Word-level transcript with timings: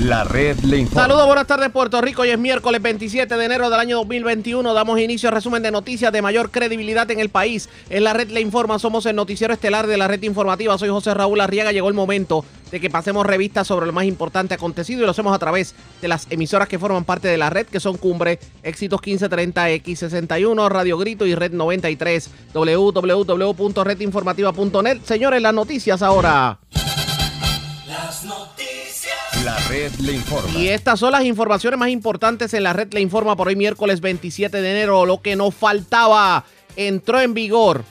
La 0.00 0.24
red 0.24 0.58
le 0.60 0.78
informa. 0.78 1.02
Saludos, 1.02 1.26
buenas 1.26 1.46
tardes 1.46 1.68
Puerto 1.70 2.00
Rico. 2.00 2.22
Hoy 2.22 2.30
es 2.30 2.38
miércoles 2.38 2.80
27 2.80 3.36
de 3.36 3.44
enero 3.44 3.68
del 3.68 3.78
año 3.78 3.98
2021. 3.98 4.72
Damos 4.72 4.98
inicio 4.98 5.28
al 5.28 5.34
resumen 5.34 5.62
de 5.62 5.70
noticias 5.70 6.10
de 6.10 6.22
mayor 6.22 6.50
credibilidad 6.50 7.10
en 7.10 7.20
el 7.20 7.28
país. 7.28 7.68
En 7.90 8.04
la 8.04 8.14
red 8.14 8.30
le 8.30 8.40
informa, 8.40 8.78
somos 8.78 9.04
el 9.04 9.14
noticiero 9.14 9.52
estelar 9.52 9.86
de 9.86 9.98
la 9.98 10.08
red 10.08 10.22
informativa. 10.22 10.78
Soy 10.78 10.88
José 10.88 11.12
Raúl 11.12 11.42
Arriaga. 11.42 11.72
Llegó 11.72 11.88
el 11.88 11.94
momento 11.94 12.46
de 12.70 12.80
que 12.80 12.88
pasemos 12.88 13.26
revistas 13.26 13.66
sobre 13.66 13.84
lo 13.84 13.92
más 13.92 14.06
importante 14.06 14.54
acontecido 14.54 15.02
y 15.02 15.04
lo 15.04 15.10
hacemos 15.10 15.34
a 15.34 15.38
través 15.38 15.74
de 16.00 16.08
las 16.08 16.26
emisoras 16.30 16.66
que 16.66 16.78
forman 16.78 17.04
parte 17.04 17.28
de 17.28 17.36
la 17.36 17.50
red, 17.50 17.66
que 17.66 17.78
son 17.78 17.98
Cumbre, 17.98 18.38
Éxitos 18.62 19.02
1530, 19.02 19.68
X61, 19.68 20.70
Radio 20.70 20.96
Grito 20.96 21.26
y 21.26 21.34
Red 21.34 21.52
93, 21.52 22.30
www.redinformativa.net. 22.54 25.00
Señores, 25.04 25.42
las 25.42 25.52
noticias 25.52 26.00
ahora. 26.00 26.58
Las 27.86 28.24
noticias. 28.24 28.59
La 29.44 29.56
red 29.68 29.90
le 30.00 30.12
informa. 30.12 30.58
Y 30.58 30.68
estas 30.68 31.00
son 31.00 31.12
las 31.12 31.24
informaciones 31.24 31.78
más 31.78 31.88
importantes 31.88 32.52
en 32.52 32.62
la 32.62 32.74
red 32.74 32.92
Le 32.92 33.00
Informa 33.00 33.36
por 33.36 33.48
hoy 33.48 33.56
miércoles 33.56 34.02
27 34.02 34.60
de 34.60 34.70
enero. 34.70 35.06
Lo 35.06 35.22
que 35.22 35.34
nos 35.34 35.54
faltaba 35.54 36.44
entró 36.76 37.20
en 37.20 37.32
vigor. 37.32 37.84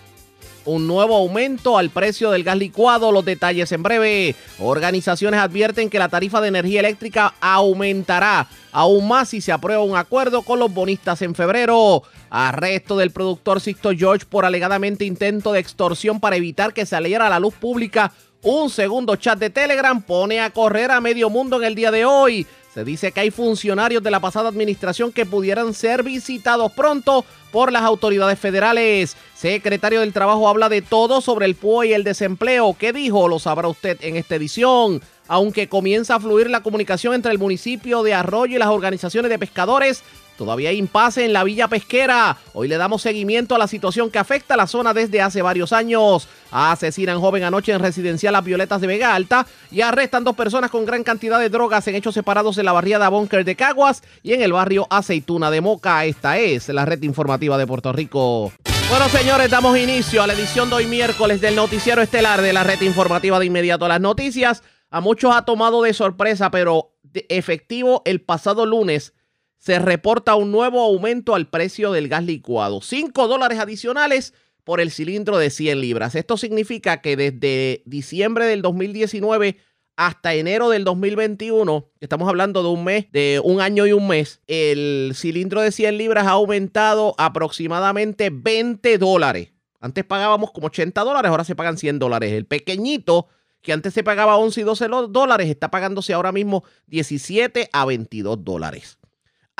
Un 0.66 0.85
nuevo 0.85 1.16
aumento 1.16 1.80
al 1.80 1.90
precio 1.90 2.30
del 2.30 2.43
gas 2.43 2.57
licuado. 2.57 3.12
Los 3.12 3.26
detalles 3.26 3.71
en 3.71 3.81
breve. 3.81 4.35
Organizaciones 4.59 5.40
advierten 5.40 5.90
que 5.90 5.98
la 5.98 6.09
tarifa 6.09 6.40
de 6.40 6.49
energía 6.49 6.81
eléctrica 6.81 7.34
aumentará 7.41 8.48
aún 8.71 9.07
más 9.07 9.29
si 9.29 9.41
se 9.41 9.52
aprueba 9.52 9.81
un 9.81 9.98
acuerdo 9.98 10.43
con 10.43 10.59
los 10.59 10.71
bonistas 10.71 11.23
en 11.23 11.34
febrero. 11.34 12.04
Arresto 12.29 12.95
del 12.95 13.09
productor 13.09 13.59
Sixto 13.59 13.90
George 13.98 14.27
por 14.29 14.45
alegadamente 14.45 15.04
intento 15.04 15.52
de 15.54 15.62
extorsión 15.62 16.20
para 16.20 16.35
evitar 16.35 16.73
que 16.73 16.85
saliera 16.85 17.26
a 17.26 17.31
la 17.31 17.40
luz 17.40 17.55
pública 17.55 18.12
un 18.41 18.70
segundo 18.70 19.16
chat 19.16 19.38
de 19.38 19.49
Telegram 19.49 20.02
pone 20.02 20.39
a 20.39 20.49
correr 20.49 20.91
a 20.91 21.02
medio 21.02 21.29
mundo 21.29 21.57
en 21.57 21.63
el 21.63 21.75
día 21.75 21.91
de 21.91 22.05
hoy. 22.05 22.48
Se 22.73 22.84
dice 22.84 23.12
que 23.12 23.21
hay 23.21 23.31
funcionarios 23.31 24.03
de 24.03 24.12
la 24.12 24.20
pasada 24.20 24.48
administración 24.48 25.12
que 25.12 25.26
pudieran 25.26 25.73
ser 25.73 26.04
visitados 26.04 26.71
pronto 26.71 27.26
por 27.51 27.71
las 27.71 27.81
autoridades 27.81 28.37
federales. 28.40 29.18
Secretario 29.35 30.01
del 30.01 30.13
Trabajo 30.13 30.48
habla 30.48 30.70
de 30.70 30.81
todo 30.81 31.20
sobre 31.20 31.48
el 31.48 31.55
PUE 31.55 31.87
y 31.87 31.93
el 31.93 32.04
desempleo. 32.04 32.76
¿Qué 32.77 32.93
dijo? 32.93 33.27
Lo 33.27 33.40
sabrá 33.40 33.68
usted 33.68 33.98
en 34.01 34.15
esta 34.15 34.35
edición. 34.35 35.01
Aunque 35.27 35.68
comienza 35.68 36.15
a 36.15 36.20
fluir 36.20 36.49
la 36.49 36.62
comunicación 36.62 37.15
entre 37.15 37.31
el 37.31 37.40
municipio 37.40 38.03
de 38.03 38.13
Arroyo 38.13 38.55
y 38.55 38.59
las 38.59 38.70
organizaciones 38.70 39.29
de 39.29 39.40
pescadores, 39.40 40.03
Todavía 40.40 40.70
hay 40.70 40.77
impasse 40.77 41.26
en 41.26 41.34
la 41.34 41.43
villa 41.43 41.68
pesquera. 41.68 42.37
Hoy 42.54 42.70
le 42.70 42.77
damos 42.77 43.01
seguimiento 43.01 43.55
a 43.55 43.57
la 43.57 43.68
situación 43.68 44.09
que 44.09 44.20
afecta 44.20 44.54
a 44.54 44.57
la 44.57 44.68
zona 44.68 44.93
desde 44.93 45.21
hace 45.21 45.41
varios 45.41 45.73
años. 45.73 46.29
Asesinan 46.49 47.20
joven 47.20 47.43
anoche 47.43 47.73
en 47.73 47.81
residencial 47.81 48.31
Las 48.31 48.46
Violetas 48.46 48.79
de 48.79 48.87
Vega 48.87 49.13
Alta 49.13 49.46
y 49.70 49.81
arrestan 49.81 50.23
dos 50.23 50.37
personas 50.37 50.71
con 50.71 50.85
gran 50.85 51.04
cantidad 51.04 51.41
de 51.41 51.49
drogas 51.49 51.85
en 51.90 51.96
hechos 51.96 52.13
separados 52.13 52.57
en 52.57 52.63
la 52.63 52.71
barriada 52.71 53.09
Bunker 53.09 53.43
de 53.43 53.57
Caguas 53.57 54.01
y 54.23 54.31
en 54.31 54.41
el 54.41 54.54
barrio 54.54 54.87
Aceituna 54.90 55.51
de 55.51 55.59
Moca. 55.59 56.05
Esta 56.05 56.37
es 56.37 56.70
la 56.70 56.85
red 56.85 57.03
informativa 57.03 57.57
de 57.57 57.68
Puerto 57.68 57.91
Rico. 57.91 58.53
Bueno, 58.90 59.09
señores, 59.09 59.51
damos 59.51 59.77
inicio 59.77 60.24
a 60.24 60.27
la 60.27 60.35
edición 60.35 60.70
de 60.70 60.77
hoy 60.77 60.85
miércoles 60.85 61.41
del 61.41 61.57
noticiero 61.57 62.01
estelar 62.01 62.41
de 62.41 62.53
la 62.53 62.63
red 62.63 62.79
informativa 62.79 63.40
de 63.40 63.46
inmediato 63.46 63.84
a 63.84 63.90
las 63.90 63.99
noticias. 63.99 64.63
A 64.90 65.01
muchos 65.01 65.35
ha 65.35 65.44
tomado 65.44 65.81
de 65.81 65.94
sorpresa, 65.94 66.50
pero 66.50 66.94
efectivo 67.28 68.03
el 68.06 68.22
pasado 68.22 68.66
lunes 68.66 69.13
se 69.59 69.78
reporta 69.78 70.35
un 70.35 70.52
nuevo 70.52 70.81
aumento 70.81 71.35
al 71.35 71.47
precio 71.47 71.91
del 71.91 72.07
gas 72.07 72.24
licuado. 72.24 72.81
5 72.81 73.28
dólares 73.28 73.59
adicionales 73.59 74.34
por 74.63 74.79
el 74.79 74.90
cilindro 74.90 75.38
de 75.38 75.50
100 75.50 75.81
libras. 75.81 76.16
Esto 76.16 76.38
significa 76.38 77.02
que 77.02 77.16
desde 77.16 77.84
diciembre 77.85 78.46
del 78.46 78.62
2019 78.62 79.57
hasta 79.97 80.34
enero 80.34 80.69
del 80.69 80.85
2021, 80.85 81.90
estamos 82.00 82.30
hablando 82.30 82.63
de 82.63 82.69
un 82.69 82.85
mes, 82.85 83.12
de 83.12 83.41
un 83.44 83.59
año 83.59 83.85
y 83.85 83.91
un 83.91 84.07
mes, 84.07 84.40
el 84.47 85.12
cilindro 85.13 85.59
de 85.59 85.74
100 85.74 85.97
libras 85.97 86.25
ha 86.25 86.31
aumentado 86.31 87.16
aproximadamente 87.18 88.30
20 88.31 88.97
dólares. 88.97 89.52
Antes 89.81 90.06
pagábamos 90.06 90.52
como 90.52 90.68
80 90.68 91.02
dólares, 91.03 91.30
ahora 91.30 91.44
se 91.44 91.56
pagan 91.56 91.78
100 91.78 92.00
dólares. 92.00 92.31
El 92.31 92.46
pequeñito, 92.46 93.28
que 93.62 93.74
antes 93.74 93.94
se 93.94 94.06
pagaba 94.06 94.38
11 94.38 94.62
y 94.62 94.64
12 94.64 94.88
dólares, 95.09 95.50
está 95.50 95.70
pagándose 95.70 96.14
ahora 96.14 96.31
mismo 96.31 96.64
17 96.88 97.70
a 97.74 97.84
22 97.84 98.46
dólares. 98.46 98.99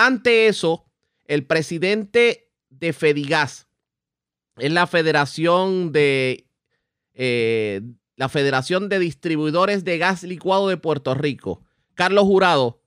Ante 0.02 0.48
eso, 0.48 0.86
el 1.26 1.46
presidente 1.46 2.54
de 2.70 2.94
Fedigas, 2.94 3.68
es 4.56 4.72
la 4.72 4.88
Federación 4.88 5.92
de 5.92 6.48
eh, 7.14 7.82
la 8.16 8.30
Federación 8.30 8.88
de 8.88 8.98
Distribuidores 8.98 9.84
de 9.84 9.98
Gas 9.98 10.24
Licuado 10.24 10.70
de 10.70 10.78
Puerto 10.78 11.16
Rico, 11.16 11.66
Carlos 11.96 12.24
Jurado, 12.24 12.82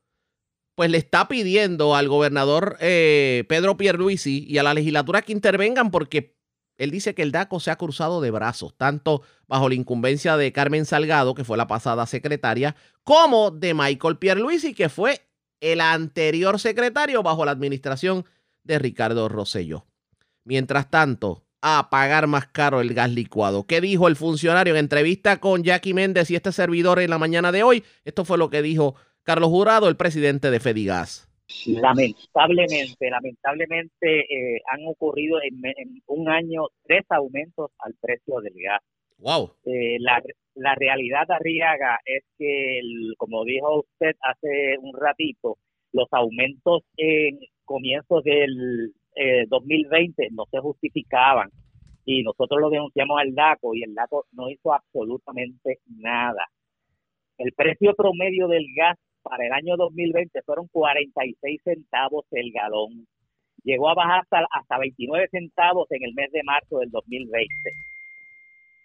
pues 0.75 0.89
le 0.89 0.97
está 0.97 1.29
pidiendo 1.29 1.95
al 1.95 2.09
gobernador 2.09 2.79
eh, 2.81 3.45
Pedro 3.47 3.77
Pierluisi 3.77 4.47
y 4.49 4.57
a 4.57 4.63
la 4.63 4.73
legislatura 4.73 5.21
que 5.21 5.33
intervengan 5.33 5.91
porque 5.91 6.35
él 6.79 6.91
dice 6.91 7.15
que 7.15 7.21
el 7.21 7.31
DACO 7.31 7.61
se 7.61 7.71
ha 7.71 7.77
cruzado 7.77 8.23
de 8.23 8.31
brazos, 8.31 8.75
tanto 8.79 9.21
bajo 9.47 9.69
la 9.69 9.75
incumbencia 9.75 10.39
de 10.39 10.51
Carmen 10.51 10.87
Salgado, 10.87 11.35
que 11.35 11.45
fue 11.45 11.59
la 11.59 11.67
pasada 11.67 12.07
secretaria, 12.07 12.75
como 13.05 13.51
de 13.51 13.75
Michael 13.75 14.17
Pierluisi, 14.17 14.73
que 14.73 14.89
fue 14.89 15.21
el 15.63 15.81
anterior 15.81 16.59
secretario 16.59 17.23
bajo 17.23 17.45
la 17.47 17.53
administración 17.53 18.27
de 18.65 18.79
Ricardo 18.79 19.29
Rosselló. 19.29 19.87
Mientras 20.45 20.91
tanto, 20.91 21.45
a 21.63 21.89
pagar 21.89 22.27
más 22.27 22.49
caro 22.49 22.81
el 22.81 22.93
gas 22.93 23.11
licuado. 23.11 23.65
¿Qué 23.67 23.81
dijo 23.81 24.09
el 24.09 24.17
funcionario 24.17 24.75
en 24.75 24.81
entrevista 24.81 25.39
con 25.39 25.63
Jackie 25.63 25.95
Méndez 25.95 26.31
y 26.31 26.35
este 26.35 26.51
servidor 26.51 26.99
en 26.99 27.11
la 27.11 27.19
mañana 27.19 27.53
de 27.53 27.63
hoy? 27.63 27.85
Esto 28.05 28.25
fue 28.25 28.37
lo 28.37 28.51
que 28.51 28.61
dijo 28.61 28.97
Carlos 29.23 29.51
Jurado, 29.51 29.89
el 29.89 29.97
presidente 29.97 30.51
de 30.51 30.59
Fedigas. 30.59 31.29
Lamentablemente, 31.67 33.11
lamentablemente 33.11 34.21
eh, 34.21 34.63
han 34.73 34.81
ocurrido 34.87 35.39
en, 35.43 36.03
un 36.07 36.29
año 36.29 36.63
tres 36.83 37.05
aumentos 37.11 37.71
al 37.79 37.95
precio 38.01 38.41
del 38.41 38.55
gas. 38.55 38.81
Wow. 39.19 39.53
Eh, 39.65 39.99
la, 40.01 40.21
la 40.55 40.75
realidad, 40.75 41.31
Arriaga, 41.31 41.99
es 42.05 42.25
que, 42.39 42.81
como 43.17 43.45
dijo 43.45 43.81
usted 43.81 44.17
hace 44.23 44.77
un 44.81 44.93
ratito, 44.99 45.57
los 45.93 46.09
aumentos 46.13 46.83
en 46.97 47.39
comienzos 47.65 48.23
del 48.25 48.93
2020 49.49 50.23
eh, 50.25 50.29
no 50.33 50.45
se 50.51 50.59
justificaban 50.59 51.51
y 52.05 52.23
nosotros 52.23 52.61
lo 52.61 52.71
denunciamos 52.71 53.21
al 53.21 53.35
DACO 53.35 53.75
y 53.75 53.83
el 53.83 53.95
DACO 53.95 54.27
no 54.33 54.49
hizo 54.51 54.73
absolutamente 54.73 55.79
nada. 55.87 56.47
El 57.39 57.53
precio 57.53 57.95
promedio 57.95 58.49
del 58.49 58.67
gas 58.77 58.99
para 59.23 59.47
el 59.47 59.53
año 59.53 59.77
2020 59.77 60.43
fueron 60.43 60.67
46 60.69 61.61
centavos 61.63 62.25
el 62.33 62.51
galón. 62.53 63.07
Llegó 63.65 63.91
a 63.91 63.95
bajar 63.95 64.23
hasta, 64.23 64.47
hasta 64.51 64.79
29 64.79 65.29
centavos 65.31 65.91
en 65.91 66.03
el 66.05 66.15
mes 66.15 66.33
de 66.33 66.43
marzo 66.43 66.79
del 66.79 66.91
2020 66.91 67.49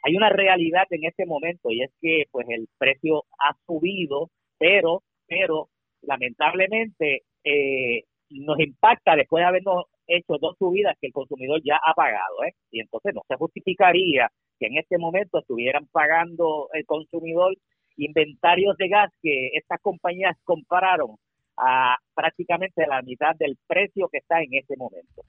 hay 0.07 0.15
una 0.15 0.29
realidad 0.29 0.85
en 0.91 1.03
este 1.03 1.25
momento 1.25 1.69
y 1.69 1.81
es 1.81 1.91
que 2.01 2.23
pues 2.31 2.47
el 2.49 2.69
precio 2.77 3.25
ha 3.39 3.53
subido, 3.65 4.29
pero 4.57 5.03
pero 5.27 5.67
lamentablemente 6.01 7.23
eh, 7.43 8.03
nos 8.29 8.57
impacta 8.59 9.17
después 9.17 9.41
de 9.41 9.47
habernos 9.47 9.85
hecho 10.07 10.37
dos 10.39 10.55
subidas 10.57 10.95
que 11.01 11.07
el 11.07 11.13
consumidor 11.13 11.61
ya 11.61 11.77
ha 11.85 11.93
pagado, 11.93 12.43
¿eh? 12.47 12.53
Y 12.71 12.79
entonces 12.79 13.13
no 13.13 13.21
se 13.27 13.35
justificaría 13.35 14.31
que 14.57 14.67
en 14.67 14.77
este 14.77 14.97
momento 14.97 15.39
estuvieran 15.39 15.87
pagando 15.91 16.69
el 16.71 16.85
consumidor 16.85 17.53
inventarios 17.97 18.77
de 18.77 18.87
gas 18.87 19.11
que 19.21 19.49
estas 19.53 19.81
compañías 19.81 20.37
compraron 20.45 21.17
a 21.57 21.97
prácticamente 22.15 22.85
la 22.87 23.01
mitad 23.01 23.35
del 23.35 23.57
precio 23.67 24.07
que 24.09 24.19
está 24.19 24.41
en 24.41 24.53
este 24.53 24.77
momento. 24.77 25.23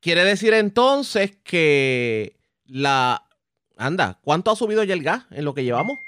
Quiere 0.00 0.22
decir 0.24 0.54
entonces 0.54 1.36
que 1.42 2.39
la... 2.70 3.22
Anda, 3.76 4.18
¿cuánto 4.22 4.50
ha 4.50 4.56
subido 4.56 4.84
ya 4.84 4.94
el 4.94 5.02
gas 5.02 5.26
en 5.30 5.44
lo 5.44 5.54
que 5.54 5.64
llevamos? 5.64 5.98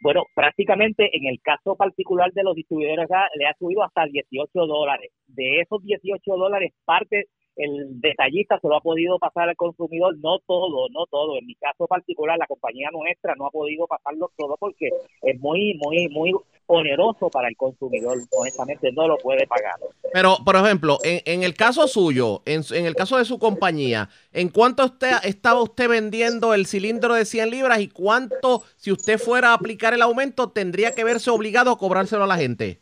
Bueno, 0.00 0.24
prácticamente 0.34 1.16
en 1.16 1.26
el 1.26 1.40
caso 1.40 1.74
particular 1.74 2.30
de 2.32 2.42
los 2.42 2.54
distribuidores 2.54 3.08
le 3.34 3.46
ha 3.46 3.56
subido 3.58 3.82
hasta 3.82 4.04
18 4.04 4.66
dólares. 4.66 5.10
De 5.26 5.60
esos 5.60 5.82
18 5.82 6.36
dólares, 6.36 6.72
parte 6.84 7.28
el 7.56 8.00
detallista 8.00 8.60
se 8.60 8.68
lo 8.68 8.76
ha 8.76 8.80
podido 8.80 9.18
pasar 9.18 9.48
al 9.48 9.56
consumidor, 9.56 10.14
no 10.18 10.38
todo, 10.46 10.88
no 10.90 11.06
todo. 11.06 11.38
En 11.38 11.46
mi 11.46 11.54
caso 11.54 11.86
particular, 11.86 12.38
la 12.38 12.46
compañía 12.46 12.90
nuestra 12.92 13.34
no 13.34 13.46
ha 13.46 13.50
podido 13.50 13.86
pasarlo 13.86 14.30
todo 14.36 14.56
porque 14.60 14.90
es 15.22 15.40
muy, 15.40 15.74
muy, 15.82 16.08
muy 16.10 16.34
oneroso 16.66 17.30
para 17.30 17.48
el 17.48 17.56
consumidor. 17.56 18.18
Honestamente, 18.30 18.92
no 18.92 19.08
lo 19.08 19.16
puede 19.18 19.46
pagar. 19.46 19.74
Pero, 20.12 20.36
por 20.44 20.56
ejemplo, 20.56 20.98
en, 21.04 21.42
el 21.42 21.54
caso 21.54 21.86
suyo, 21.88 22.42
en, 22.44 22.62
el 22.86 22.94
caso 22.94 23.18
de 23.18 23.24
su 23.24 23.38
compañía, 23.38 24.08
¿en 24.32 24.48
cuánto 24.48 24.84
usted 24.84 25.12
estaba 25.24 25.62
usted 25.62 25.88
vendiendo 25.88 26.54
el 26.54 26.66
cilindro 26.66 27.14
de 27.14 27.24
100 27.24 27.50
libras 27.50 27.80
y 27.80 27.88
cuánto, 27.88 28.62
si 28.76 28.92
usted 28.92 29.18
fuera 29.18 29.50
a 29.50 29.54
aplicar 29.54 29.94
el 29.94 30.02
aumento, 30.02 30.50
tendría 30.50 30.92
que 30.92 31.04
verse 31.04 31.30
obligado 31.30 31.70
a 31.70 31.78
cobrárselo 31.78 32.24
a 32.24 32.28
la 32.28 32.36
gente? 32.36 32.80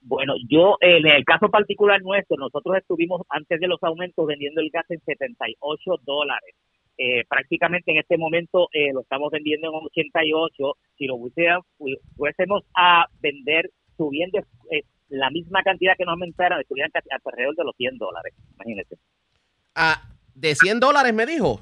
Bueno, 0.00 0.34
yo 0.48 0.76
en 0.80 1.04
el 1.04 1.24
caso 1.24 1.48
particular 1.48 2.00
nuestro, 2.00 2.36
nosotros 2.36 2.76
estuvimos 2.76 3.22
antes 3.28 3.58
de 3.58 3.66
los 3.66 3.82
aumentos 3.82 4.24
vendiendo 4.24 4.60
el 4.60 4.70
gas 4.70 4.88
en 4.88 5.00
78 5.00 6.00
dólares. 6.04 6.54
Eh, 6.98 7.24
prácticamente 7.28 7.90
en 7.90 7.98
este 7.98 8.16
momento 8.16 8.68
eh, 8.72 8.92
lo 8.92 9.02
estamos 9.02 9.30
vendiendo 9.30 9.68
en 9.68 9.86
88. 9.86 10.76
Si 10.96 11.06
lo 11.06 11.18
fuésemos 12.16 12.62
a 12.74 13.06
vender 13.20 13.70
subiendo 13.96 14.38
eh, 14.70 14.82
la 15.08 15.30
misma 15.30 15.62
cantidad 15.62 15.94
que 15.96 16.04
nos 16.04 16.12
aumentaron, 16.12 16.60
estuvieran 16.60 16.90
casi 16.90 17.08
alrededor 17.10 17.54
de 17.54 17.64
los 17.64 17.76
100 17.76 17.98
dólares. 17.98 18.34
Imagínense. 18.54 18.96
Ah, 19.74 20.02
de 20.34 20.54
100 20.54 20.80
dólares 20.80 21.12
me 21.12 21.26
dijo. 21.26 21.60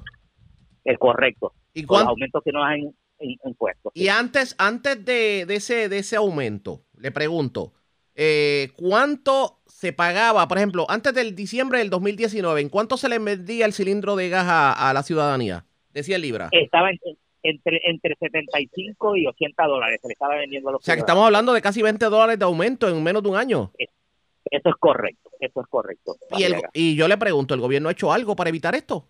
Es 0.84 0.98
correcto. 0.98 1.52
¿Y, 1.72 1.84
Con 1.84 2.00
los 2.00 2.08
aumentos 2.08 2.42
que 2.44 2.52
nos 2.52 2.64
han 2.64 2.94
impuesto. 3.18 3.90
y 3.94 4.08
antes, 4.08 4.54
antes 4.58 5.04
de, 5.04 5.46
de 5.46 5.56
ese, 5.56 5.88
de 5.88 5.98
ese 5.98 6.16
aumento, 6.16 6.84
le 6.96 7.10
pregunto, 7.10 7.72
eh, 8.14 8.70
¿cuánto 8.76 9.58
se 9.66 9.92
pagaba, 9.92 10.46
por 10.48 10.58
ejemplo, 10.58 10.86
antes 10.88 11.12
del 11.14 11.34
diciembre 11.34 11.78
del 11.78 11.90
2019, 11.90 12.60
en 12.60 12.68
cuánto 12.68 12.96
se 12.96 13.08
le 13.08 13.18
vendía 13.18 13.66
el 13.66 13.72
cilindro 13.72 14.16
de 14.16 14.28
gas 14.28 14.46
a, 14.48 14.90
a 14.90 14.92
la 14.94 15.02
ciudadanía? 15.02 15.64
De 15.92 16.02
100 16.02 16.20
libras. 16.20 16.48
Estaba 16.52 16.90
en- 16.90 16.98
entre, 17.42 17.80
entre 17.84 18.16
75 18.18 19.16
y 19.16 19.26
80 19.26 19.66
dólares. 19.66 20.00
Se 20.00 20.08
le 20.08 20.12
estaba 20.14 20.34
vendiendo 20.36 20.70
a 20.70 20.72
los 20.72 20.80
O 20.80 20.84
sea, 20.84 20.94
que 20.94 21.00
estamos 21.00 21.26
hablando 21.26 21.52
de 21.52 21.60
casi 21.60 21.82
20 21.82 22.04
dólares 22.06 22.38
de 22.38 22.44
aumento 22.46 22.88
en 22.88 23.02
menos 23.02 23.22
de 23.22 23.28
un 23.28 23.36
año. 23.36 23.70
Eso 23.78 24.68
es 24.70 24.74
correcto. 24.80 25.30
Eso 25.40 25.60
es 25.60 25.66
correcto. 25.68 26.16
Y, 26.38 26.44
el- 26.44 26.54
Arriaga. 26.54 26.70
y 26.72 26.96
yo 26.96 27.06
le 27.06 27.18
pregunto, 27.18 27.52
¿el 27.54 27.60
gobierno 27.60 27.88
ha 27.88 27.92
hecho 27.92 28.12
algo 28.12 28.34
para 28.34 28.48
evitar 28.50 28.74
esto? 28.74 29.08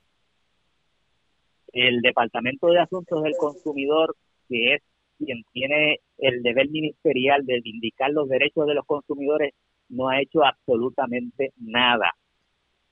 el 1.73 2.01
Departamento 2.03 2.69
de 2.69 2.79
Asuntos 2.81 3.23
del 3.25 3.35
Consumidor, 3.37 4.15
que 4.49 4.75
es 4.75 4.83
quien 5.19 5.43
tiene 5.53 6.01
el 6.19 6.43
deber 6.43 6.69
ministerial 6.71 7.45
de 7.45 7.61
vindicar 7.61 8.11
los 8.11 8.29
derechos 8.29 8.67
de 8.67 8.75
los 8.75 8.87
consumidores, 8.87 9.55
no 9.89 10.09
ha 10.09 10.21
hecho 10.21 10.45
absolutamente 10.45 11.53
nada. 11.59 12.13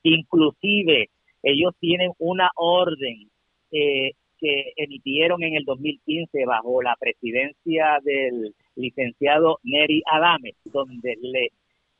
Inclusive, 0.03 1.09
ellos 1.41 1.73
tienen 1.79 2.11
una 2.19 2.49
orden 2.55 3.29
eh, 3.71 4.11
que 4.37 4.73
emitieron 4.75 5.43
en 5.43 5.55
el 5.55 5.63
2015 5.63 6.45
bajo 6.45 6.81
la 6.81 6.95
presidencia 6.99 7.99
del 8.03 8.53
licenciado 8.75 9.59
Neri 9.63 10.03
Adame, 10.11 10.55
donde 10.65 11.15
le 11.21 11.51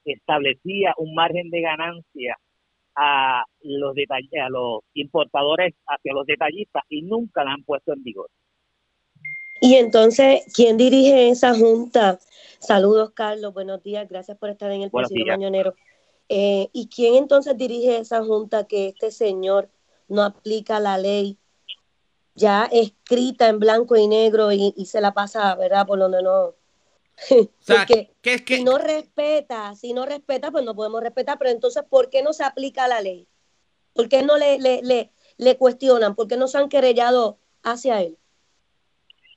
establecía 0.06 0.94
un 0.98 1.14
margen 1.16 1.50
de 1.50 1.62
ganancia 1.62 2.38
a 2.96 3.44
los 3.62 3.96
a 3.96 4.50
los 4.50 4.82
importadores 4.94 5.74
hacia 5.88 6.14
los 6.14 6.26
detallistas 6.28 6.84
y 6.90 7.02
nunca 7.02 7.44
la 7.44 7.54
han 7.54 7.64
puesto 7.64 7.94
en 7.94 8.04
vigor. 8.04 8.30
Y 9.60 9.76
entonces, 9.76 10.44
¿quién 10.54 10.78
dirige 10.78 11.30
esa 11.30 11.56
junta? 11.56 12.20
Saludos, 12.60 13.12
Carlos. 13.14 13.54
Buenos 13.54 13.82
días. 13.84 14.08
Gracias 14.10 14.38
por 14.38 14.50
estar 14.50 14.72
en 14.72 14.84
el 14.84 14.92
días. 15.10 15.38
Mañanero. 15.38 15.76
Eh, 16.30 16.70
¿Y 16.74 16.88
quién 16.88 17.16
entonces 17.16 17.58
dirige 17.58 17.98
esa 17.98 18.24
junta 18.24 18.66
que 18.66 18.90
este 18.90 19.12
señor 19.12 19.70
no 20.08 20.24
aplica 20.24 20.80
la 20.80 20.98
ley 20.98 21.38
ya 22.36 22.68
escrita 22.72 23.48
en 23.48 23.60
blanco 23.60 23.96
y 23.96 24.08
negro 24.08 24.52
y, 24.52 24.74
y 24.76 24.86
se 24.86 25.02
la 25.02 25.14
pasa, 25.14 25.54
¿verdad? 25.56 25.86
Por 25.86 26.00
donde 26.00 26.22
no. 26.22 26.56
O 27.30 27.50
sea, 27.60 27.86
Porque 27.86 28.12
¿qué 28.22 28.34
es 28.36 28.42
que 28.42 28.58
si 28.58 28.64
no 28.64 28.78
respeta, 28.78 29.76
si 29.76 29.94
no 29.94 30.06
respeta, 30.06 30.52
pues 30.52 30.66
no 30.66 30.76
podemos 30.76 31.02
respetar. 31.02 31.38
Pero 31.38 31.52
entonces, 31.52 31.84
¿por 31.88 32.10
qué 32.10 32.24
no 32.24 32.34
se 32.34 32.44
aplica 32.44 32.88
la 32.88 33.02
ley? 33.02 33.28
¿Por 33.94 34.10
qué 34.10 34.24
no 34.24 34.38
le, 34.38 34.58
le, 34.60 34.82
le, 34.82 35.12
le 35.38 35.58
cuestionan? 35.58 36.16
¿Por 36.16 36.28
qué 36.28 36.38
no 36.38 36.48
se 36.48 36.58
han 36.58 36.70
querellado 36.70 37.38
hacia 37.62 38.02
él? 38.02 38.18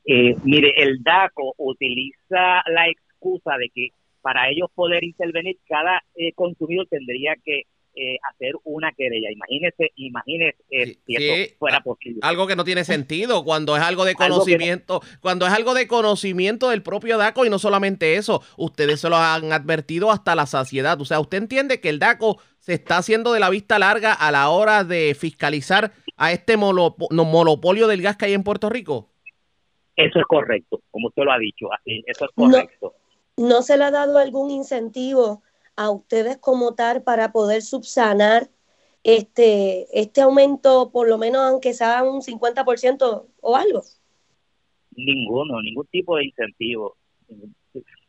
Eh, 0.06 0.34
mire, 0.44 0.72
el 0.76 1.02
DACO 1.02 1.54
utiliza 1.58 2.62
la 2.72 2.88
excusa 2.88 3.56
de 3.58 3.68
que 3.74 3.88
para 4.22 4.48
ellos 4.48 4.68
poder 4.74 5.04
intervenir, 5.04 5.56
cada 5.68 6.02
eh, 6.16 6.32
consumidor 6.34 6.86
tendría 6.90 7.34
que 7.44 7.62
eh, 7.98 8.18
hacer 8.30 8.52
una 8.64 8.92
querella. 8.92 9.30
Imagínese, 9.32 9.90
imagínese 9.96 10.56
eh, 10.70 10.96
si 11.06 11.14
eso 11.16 11.54
fuera 11.58 11.80
posible. 11.80 12.18
algo 12.22 12.46
que 12.46 12.54
no 12.54 12.62
tiene 12.64 12.84
sentido 12.84 13.42
cuando 13.42 13.74
es 13.76 13.82
algo 13.82 14.04
de 14.04 14.10
Algo 14.18 14.18
que 14.18 14.28
no- 14.28 14.34
conocimiento, 14.34 15.00
cuando 15.20 15.46
es 15.46 15.52
algo 15.52 15.72
de 15.74 15.86
conocimiento 15.88 16.68
del 16.70 16.82
propio 16.82 17.16
DACO 17.18 17.46
y 17.46 17.50
no 17.50 17.58
solamente 17.58 18.16
eso, 18.16 18.42
ustedes 18.58 19.00
se 19.00 19.08
lo 19.08 19.16
han 19.16 19.50
advertido 19.52 20.10
hasta 20.10 20.34
la 20.34 20.46
saciedad. 20.46 21.00
O 21.00 21.04
sea, 21.06 21.20
usted 21.20 21.38
entiende 21.38 21.80
que 21.80 21.88
el 21.88 21.98
DACO 21.98 22.38
se 22.58 22.74
está 22.74 22.98
haciendo 22.98 23.32
de 23.32 23.40
la 23.40 23.48
vista 23.48 23.78
larga 23.78 24.12
a 24.12 24.30
la 24.30 24.50
hora 24.50 24.84
de 24.84 25.16
fiscalizar 25.18 25.92
a 26.16 26.32
este 26.32 26.56
monopo- 26.58 27.08
no, 27.10 27.24
monopolio 27.24 27.86
del 27.86 28.02
gas 28.02 28.16
que 28.16 28.26
hay 28.26 28.34
en 28.34 28.42
Puerto 28.42 28.68
Rico. 28.68 29.08
Eso 29.96 30.18
es 30.18 30.24
correcto, 30.26 30.82
como 30.90 31.08
usted 31.08 31.24
lo 31.24 31.32
ha 31.32 31.38
dicho, 31.38 31.72
así, 31.72 32.02
eso 32.06 32.26
es 32.26 32.30
No. 32.36 32.50
correcto. 32.50 32.94
¿No 33.38 33.62
se 33.62 33.76
le 33.76 33.84
ha 33.84 33.90
dado 33.90 34.18
algún 34.18 34.50
incentivo 34.50 35.42
a 35.74 35.90
ustedes 35.90 36.38
como 36.38 36.74
tal 36.74 37.02
para 37.02 37.32
poder 37.32 37.62
subsanar 37.62 38.48
este, 39.04 39.86
este 39.98 40.20
aumento, 40.22 40.90
por 40.90 41.08
lo 41.08 41.18
menos 41.18 41.42
aunque 41.42 41.74
sea 41.74 42.02
un 42.02 42.22
50% 42.22 43.26
o 43.40 43.56
algo? 43.56 43.82
Ninguno, 44.96 45.60
ningún 45.60 45.86
tipo 45.86 46.16
de 46.16 46.24
incentivo. 46.24 46.96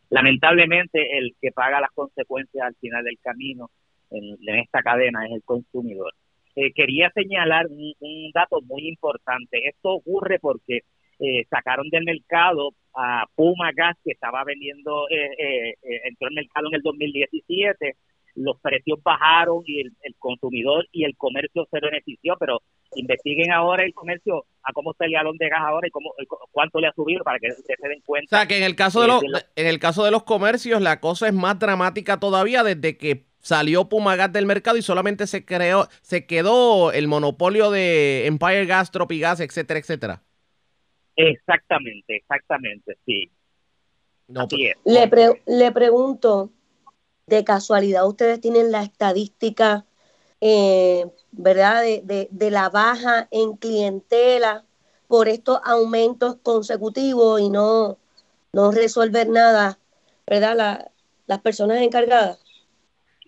Lamentablemente, 0.09 1.17
el 1.17 1.35
que 1.41 1.51
paga 1.51 1.81
las 1.81 1.91
consecuencias 1.91 2.65
al 2.65 2.75
final 2.75 3.03
del 3.03 3.19
camino 3.21 3.69
en, 4.09 4.37
en 4.47 4.55
esta 4.59 4.81
cadena 4.81 5.25
es 5.25 5.33
el 5.33 5.43
consumidor. 5.43 6.13
Eh, 6.55 6.71
quería 6.73 7.11
señalar 7.11 7.67
un, 7.67 7.93
un 7.99 8.31
dato 8.33 8.61
muy 8.61 8.87
importante. 8.87 9.67
Esto 9.67 9.91
ocurre 9.95 10.39
porque 10.39 10.81
eh, 11.19 11.45
sacaron 11.49 11.89
del 11.89 12.03
mercado 12.05 12.71
a 12.93 13.25
Puma 13.35 13.71
Gas, 13.75 13.95
que 14.03 14.11
estaba 14.11 14.43
vendiendo, 14.43 15.07
eh, 15.09 15.15
eh, 15.37 15.69
eh, 15.83 16.01
entró 16.05 16.27
al 16.27 16.33
mercado 16.35 16.67
en 16.69 16.75
el 16.75 16.81
2017. 16.81 17.95
Los 18.35 18.59
precios 18.61 18.99
bajaron 19.03 19.63
y 19.65 19.81
el, 19.81 19.93
el 20.03 20.15
consumidor 20.19 20.87
y 20.91 21.05
el 21.05 21.15
comercio 21.17 21.67
se 21.71 21.79
benefició, 21.79 22.35
pero 22.39 22.61
investiguen 22.95 23.51
ahora 23.51 23.83
el 23.83 23.93
comercio 23.93 24.45
a 24.63 24.73
cómo 24.73 24.91
está 24.91 25.05
el 25.05 25.13
galón 25.13 25.37
de 25.37 25.49
gas 25.49 25.61
ahora 25.61 25.87
y 25.87 25.91
cómo, 25.91 26.13
cuánto 26.51 26.79
le 26.79 26.87
ha 26.87 26.93
subido 26.93 27.23
para 27.23 27.39
que 27.39 27.47
ustedes 27.49 27.79
se 27.81 27.87
den 27.87 28.01
O 28.01 28.03
cuenta. 28.05 28.29
sea, 28.29 28.47
que 28.47 28.57
en 28.57 28.63
el 28.63 28.75
caso 28.75 29.01
de 29.01 29.07
Sí, 29.19 29.27
los, 29.27 29.27
de 29.31 29.45
en 29.55 29.67
el 29.67 29.79
caso 29.79 30.03
de 30.03 30.11
los 30.11 30.23
comercios 30.23 30.81
la 30.81 30.99
cosa 30.99 31.27
es 31.27 31.33
más 31.33 31.59
dramática 31.59 32.19
todavía 32.19 32.63
desde 32.63 32.97
que 32.97 33.25
salió 33.39 33.89
Pumagas 33.89 34.33
del 34.33 34.45
mercado 34.45 34.77
y 34.77 34.81
solamente 34.81 35.27
se 35.27 35.45
creó, 35.45 35.87
se 36.01 36.25
quedó 36.25 36.91
el 36.91 37.07
monopolio 37.07 37.71
de 37.71 38.25
Empire 38.27 38.65
Gas, 38.65 38.91
Tropigas, 38.91 39.39
etcétera, 39.39 39.79
etcétera. 39.79 40.23
Exactamente, 41.17 42.15
exactamente, 42.15 42.97
sí. 43.05 43.29
No, 44.29 44.41
Así 44.41 44.67
es. 44.67 44.77
Le, 44.85 45.07
pre- 45.07 45.41
le 45.47 45.71
pregunto, 45.71 46.51
de 47.25 47.43
casualidad, 47.43 48.07
¿ustedes 48.07 48.39
tienen 48.39 48.71
la 48.71 48.83
estadística, 48.83 49.85
eh, 50.41 51.05
verdad, 51.31 51.81
de, 51.81 52.01
de- 52.03 52.27
de 52.31 52.51
la 52.51 52.69
baja 52.69 53.27
en 53.31 53.57
clientela 53.57 54.63
por 55.07 55.27
estos 55.27 55.59
aumentos 55.65 56.35
consecutivos 56.43 57.41
y 57.41 57.49
no, 57.49 57.97
no 58.53 58.71
resolver 58.71 59.27
nada, 59.27 59.79
¿verdad? 60.25 60.55
La- 60.55 60.91
las 61.25 61.39
personas 61.41 61.81
encargadas. 61.81 62.39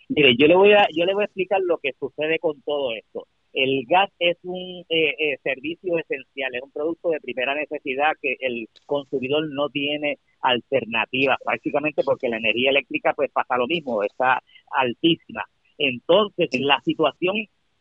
Mire, 0.10 0.36
yo 0.38 0.48
le 0.48 0.56
voy 0.56 0.74
a 0.74 0.88
yo 0.96 1.06
le 1.06 1.14
voy 1.14 1.24
a 1.24 1.26
explicar 1.26 1.60
lo 1.62 1.78
que 1.80 1.94
sucede 2.00 2.40
con 2.40 2.62
todo 2.62 2.94
esto. 2.94 3.28
El 3.54 3.86
gas 3.88 4.10
es 4.20 4.38
un 4.44 4.86
eh, 4.90 5.16
eh, 5.18 5.38
servicio 5.44 5.98
esencial, 5.98 6.54
es 6.54 6.62
un 6.62 6.72
producto 6.72 7.10
de 7.10 7.20
primera 7.20 7.56
necesidad 7.56 8.14
que 8.22 8.38
el 8.40 8.70
consumidor 8.86 9.50
no 9.50 9.70
tiene 9.70 10.20
alternativas, 10.42 11.38
prácticamente 11.44 12.04
porque 12.04 12.30
la 12.30 12.38
energía 12.38 12.70
eléctrica 12.70 13.14
pues 13.14 13.32
pasa 13.32 13.58
lo 13.58 13.68
mismo, 13.68 14.04
está 14.04 14.42
altísima. 14.72 15.46
Entonces, 15.78 16.50
la 16.60 16.80
situación 16.82 17.36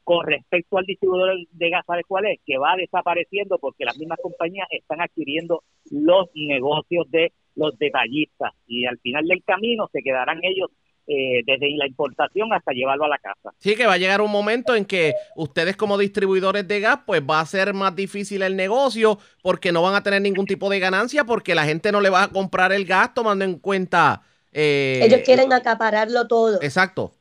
con 0.09 0.27
respecto 0.27 0.79
al 0.79 0.87
distribuidor 0.87 1.37
de 1.51 1.69
gas, 1.69 1.85
¿sabe 1.87 2.03
cuál 2.09 2.25
es? 2.25 2.41
Que 2.47 2.57
va 2.57 2.77
desapareciendo 2.77 3.59
porque 3.59 3.85
las 3.85 3.99
mismas 3.99 4.19
compañías 4.23 4.67
están 4.71 5.03
adquiriendo 5.03 5.65
los 5.91 6.31
negocios 6.35 7.11
de 7.11 7.33
los 7.57 7.79
detallistas 7.79 8.55
y 8.67 8.87
al 8.87 8.99
final 9.01 9.27
del 9.27 9.45
camino 9.45 9.87
se 9.93 10.03
quedarán 10.03 10.41
ellos 10.43 10.71
eh, 11.09 11.43
desde 11.47 11.75
la 11.77 11.87
importación 11.87 12.53
hasta 12.53 12.73
llevarlo 12.73 13.07
a 13.07 13.09
la 13.09 13.19
casa. 13.19 13.51
Sí, 13.59 13.75
que 13.75 13.87
va 13.87 13.95
a 13.95 13.99
llegar 13.99 14.21
un 14.21 14.31
momento 14.31 14.75
en 14.75 14.85
que 14.85 15.15
ustedes 15.37 15.75
como 15.75 15.97
distribuidores 15.97 16.69
de 16.69 16.81
gas, 16.81 17.01
pues 17.07 17.23
va 17.23 17.41
a 17.41 17.47
ser 17.47 17.73
más 17.73 17.97
difícil 17.97 18.43
el 18.43 18.57
negocio 18.57 19.19
porque 19.43 19.73
no 19.73 19.81
van 19.83 19.95
a 19.95 20.03
tener 20.03 20.21
ningún 20.21 20.47
tipo 20.47 20.69
de 20.69 20.79
ganancia 20.79 21.25
porque 21.25 21.55
la 21.55 21.65
gente 21.65 21.91
no 21.93 22.01
le 22.03 22.11
va 22.11 22.25
a 22.25 22.29
comprar 22.29 22.73
el 22.73 22.85
gas 22.85 23.15
tomando 23.15 23.45
en 23.45 23.59
cuenta... 23.59 24.23
eh, 24.53 25.01
Ellos 25.03 25.23
quieren 25.25 25.53
acapararlo 25.53 26.29
todo. 26.29 26.61
Exacto. 26.63 27.15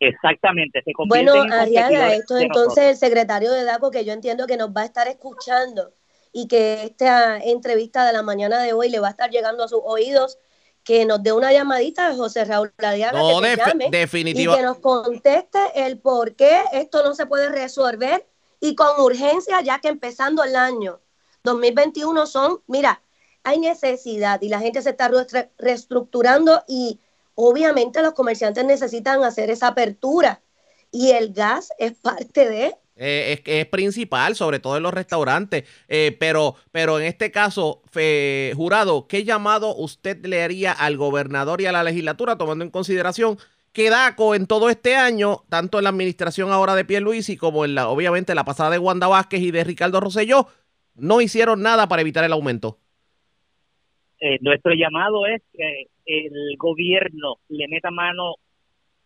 Exactamente, 0.00 0.80
se 0.84 0.92
Bueno, 1.08 1.32
competidores 1.32 2.18
esto 2.20 2.38
entonces 2.38 2.48
nosotros. 2.48 2.78
el 2.78 2.96
secretario 2.96 3.52
de 3.52 3.64
DACO, 3.64 3.90
que 3.90 4.04
yo 4.04 4.12
entiendo 4.12 4.46
que 4.46 4.56
nos 4.56 4.70
va 4.70 4.82
a 4.82 4.84
estar 4.84 5.08
escuchando 5.08 5.92
y 6.32 6.46
que 6.46 6.84
esta 6.84 7.38
entrevista 7.38 8.06
de 8.06 8.12
la 8.12 8.22
mañana 8.22 8.62
de 8.62 8.72
hoy 8.72 8.90
le 8.90 9.00
va 9.00 9.08
a 9.08 9.10
estar 9.10 9.30
llegando 9.30 9.64
a 9.64 9.68
sus 9.68 9.80
oídos, 9.84 10.38
que 10.88 11.04
nos 11.04 11.22
dé 11.22 11.34
una 11.34 11.52
llamadita 11.52 12.08
de 12.08 12.16
José 12.16 12.46
Raúl 12.46 12.72
Ariaga, 12.78 13.18
No, 13.18 13.40
que 13.42 13.48
te 13.48 13.52
defi- 13.56 13.66
llame 13.68 13.86
y 13.88 13.90
definitiva- 13.90 14.56
que 14.56 14.62
nos 14.62 14.78
conteste 14.78 15.58
el 15.74 15.98
por 15.98 16.34
qué 16.34 16.62
esto 16.72 17.02
no 17.04 17.14
se 17.14 17.26
puede 17.26 17.50
resolver 17.50 18.26
y 18.58 18.74
con 18.74 18.98
urgencia, 18.98 19.60
ya 19.60 19.80
que 19.80 19.88
empezando 19.88 20.42
el 20.42 20.56
año 20.56 21.00
2021 21.44 22.24
son, 22.26 22.62
mira, 22.66 23.02
hay 23.44 23.58
necesidad 23.60 24.40
y 24.40 24.48
la 24.48 24.60
gente 24.60 24.80
se 24.80 24.88
está 24.90 25.08
re- 25.08 25.50
reestructurando 25.58 26.64
y 26.66 27.00
obviamente 27.34 28.00
los 28.00 28.14
comerciantes 28.14 28.64
necesitan 28.64 29.22
hacer 29.24 29.50
esa 29.50 29.66
apertura 29.68 30.40
y 30.90 31.10
el 31.10 31.34
gas 31.34 31.70
es 31.78 31.92
parte 32.02 32.48
de, 32.48 32.76
Eh, 33.00 33.34
es, 33.34 33.42
es 33.44 33.66
principal, 33.66 34.34
sobre 34.34 34.58
todo 34.58 34.76
en 34.76 34.82
los 34.82 34.92
restaurantes. 34.92 35.64
Eh, 35.86 36.16
pero, 36.18 36.56
pero 36.72 36.98
en 36.98 37.06
este 37.06 37.30
caso, 37.30 37.80
fe- 37.90 38.52
jurado, 38.56 39.06
¿qué 39.06 39.24
llamado 39.24 39.74
usted 39.76 40.26
le 40.26 40.42
haría 40.42 40.72
al 40.72 40.96
gobernador 40.96 41.60
y 41.60 41.66
a 41.66 41.72
la 41.72 41.84
legislatura, 41.84 42.36
tomando 42.36 42.64
en 42.64 42.70
consideración 42.70 43.38
que 43.72 43.90
DACO 43.90 44.34
en 44.34 44.46
todo 44.46 44.70
este 44.70 44.96
año, 44.96 45.44
tanto 45.48 45.78
en 45.78 45.84
la 45.84 45.90
administración 45.90 46.50
ahora 46.50 46.74
de 46.74 46.84
Pierluisi 46.84 47.36
como 47.36 47.64
en 47.64 47.76
la, 47.76 47.88
obviamente, 47.88 48.34
la 48.34 48.44
pasada 48.44 48.70
de 48.70 48.78
Wanda 48.78 49.06
Vázquez 49.06 49.40
y 49.42 49.52
de 49.52 49.62
Ricardo 49.62 50.00
Rosselló, 50.00 50.48
no 50.96 51.20
hicieron 51.20 51.62
nada 51.62 51.86
para 51.86 52.02
evitar 52.02 52.24
el 52.24 52.32
aumento? 52.32 52.78
Eh, 54.20 54.38
nuestro 54.40 54.72
llamado 54.74 55.26
es 55.26 55.40
que 55.52 55.86
el 56.06 56.56
gobierno 56.58 57.36
le 57.48 57.68
meta 57.68 57.92
mano 57.92 58.34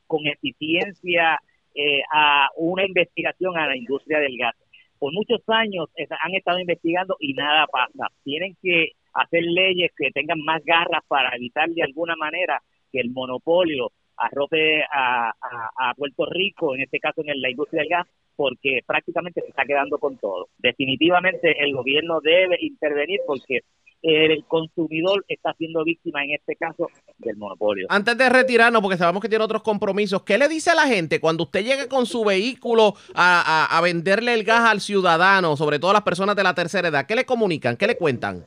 con 0.07 0.27
eficiencia 0.27 1.39
eh, 1.75 2.03
a 2.13 2.49
una 2.57 2.85
investigación 2.85 3.57
a 3.57 3.67
la 3.67 3.77
industria 3.77 4.19
del 4.21 4.37
gas. 4.37 4.55
Por 4.99 5.13
muchos 5.13 5.41
años 5.49 5.89
es- 5.97 6.09
han 6.11 6.35
estado 6.35 6.59
investigando 6.61 7.17
y 7.21 7.35
nada 7.35 7.67
pasa. 7.67 8.09
Tienen 8.25 8.57
que 8.63 8.93
hacer 9.15 9.43
leyes 9.43 9.91
que 9.97 10.11
tengan 10.13 10.41
más 10.45 10.63
garras 10.65 11.03
para 11.09 11.35
evitar 11.37 11.69
de 11.71 11.83
alguna 11.83 12.15
manera 12.17 12.61
que 12.91 13.01
el 13.01 13.11
monopolio 13.11 13.91
arrope 14.17 14.83
a, 14.85 15.31
a- 15.31 15.91
a 15.91 15.95
Puerto 15.95 16.27
Rico, 16.27 16.75
en 16.75 16.83
este 16.83 17.01
caso 17.01 17.23
en 17.25 17.41
la 17.41 17.51
industria 17.51 17.81
del 17.83 17.89
gas, 17.91 18.07
porque 18.37 18.81
prácticamente 18.87 19.41
se 19.41 19.49
está 19.49 19.65
quedando 19.65 19.99
con 19.99 20.17
todo. 20.19 20.49
Definitivamente 20.59 21.63
el 21.63 21.75
gobierno 21.75 22.21
debe 22.21 22.57
intervenir 22.61 23.21
porque 23.27 23.61
el 24.03 24.45
consumidor 24.47 25.25
está 25.29 25.55
siendo 25.55 25.85
víctima 25.85 26.25
en 26.25 26.33
este 26.33 26.57
caso 26.57 26.89
del 27.19 27.37
monopolio. 27.37 27.87
Antes 27.89 28.19
de 28.19 28.29
retirarnos, 28.29 28.83
porque 28.83 28.99
sabemos 28.99 29.23
que 29.23 29.29
tiene 29.29 29.45
otros 29.45 29.63
compromisos, 29.63 30.23
¿qué 30.25 30.39
le 30.39 30.49
dice 30.49 30.71
a 30.71 30.75
la 30.75 30.87
gente 30.89 31.21
cuando 31.21 31.45
usted 31.45 31.65
llegue 31.65 31.89
con 31.89 32.07
su 32.07 32.25
vehículo 32.25 32.95
a, 33.15 33.67
a- 33.71 33.79
a 33.79 33.81
venderle 33.81 34.35
el 34.35 34.45
gas 34.45 34.61
al 34.69 34.81
ciudadano, 34.81 35.57
sobre 35.57 35.79
todo 35.79 35.93
a 35.93 35.95
las 35.95 36.03
personas 36.03 36.35
de 36.37 36.43
la 36.43 36.55
tercera 36.55 36.89
edad? 36.89 37.07
¿Qué 37.07 37.15
le 37.15 37.25
comunican? 37.25 37.77
¿Qué 37.77 37.87
le 37.87 37.97
cuentan? 37.97 38.45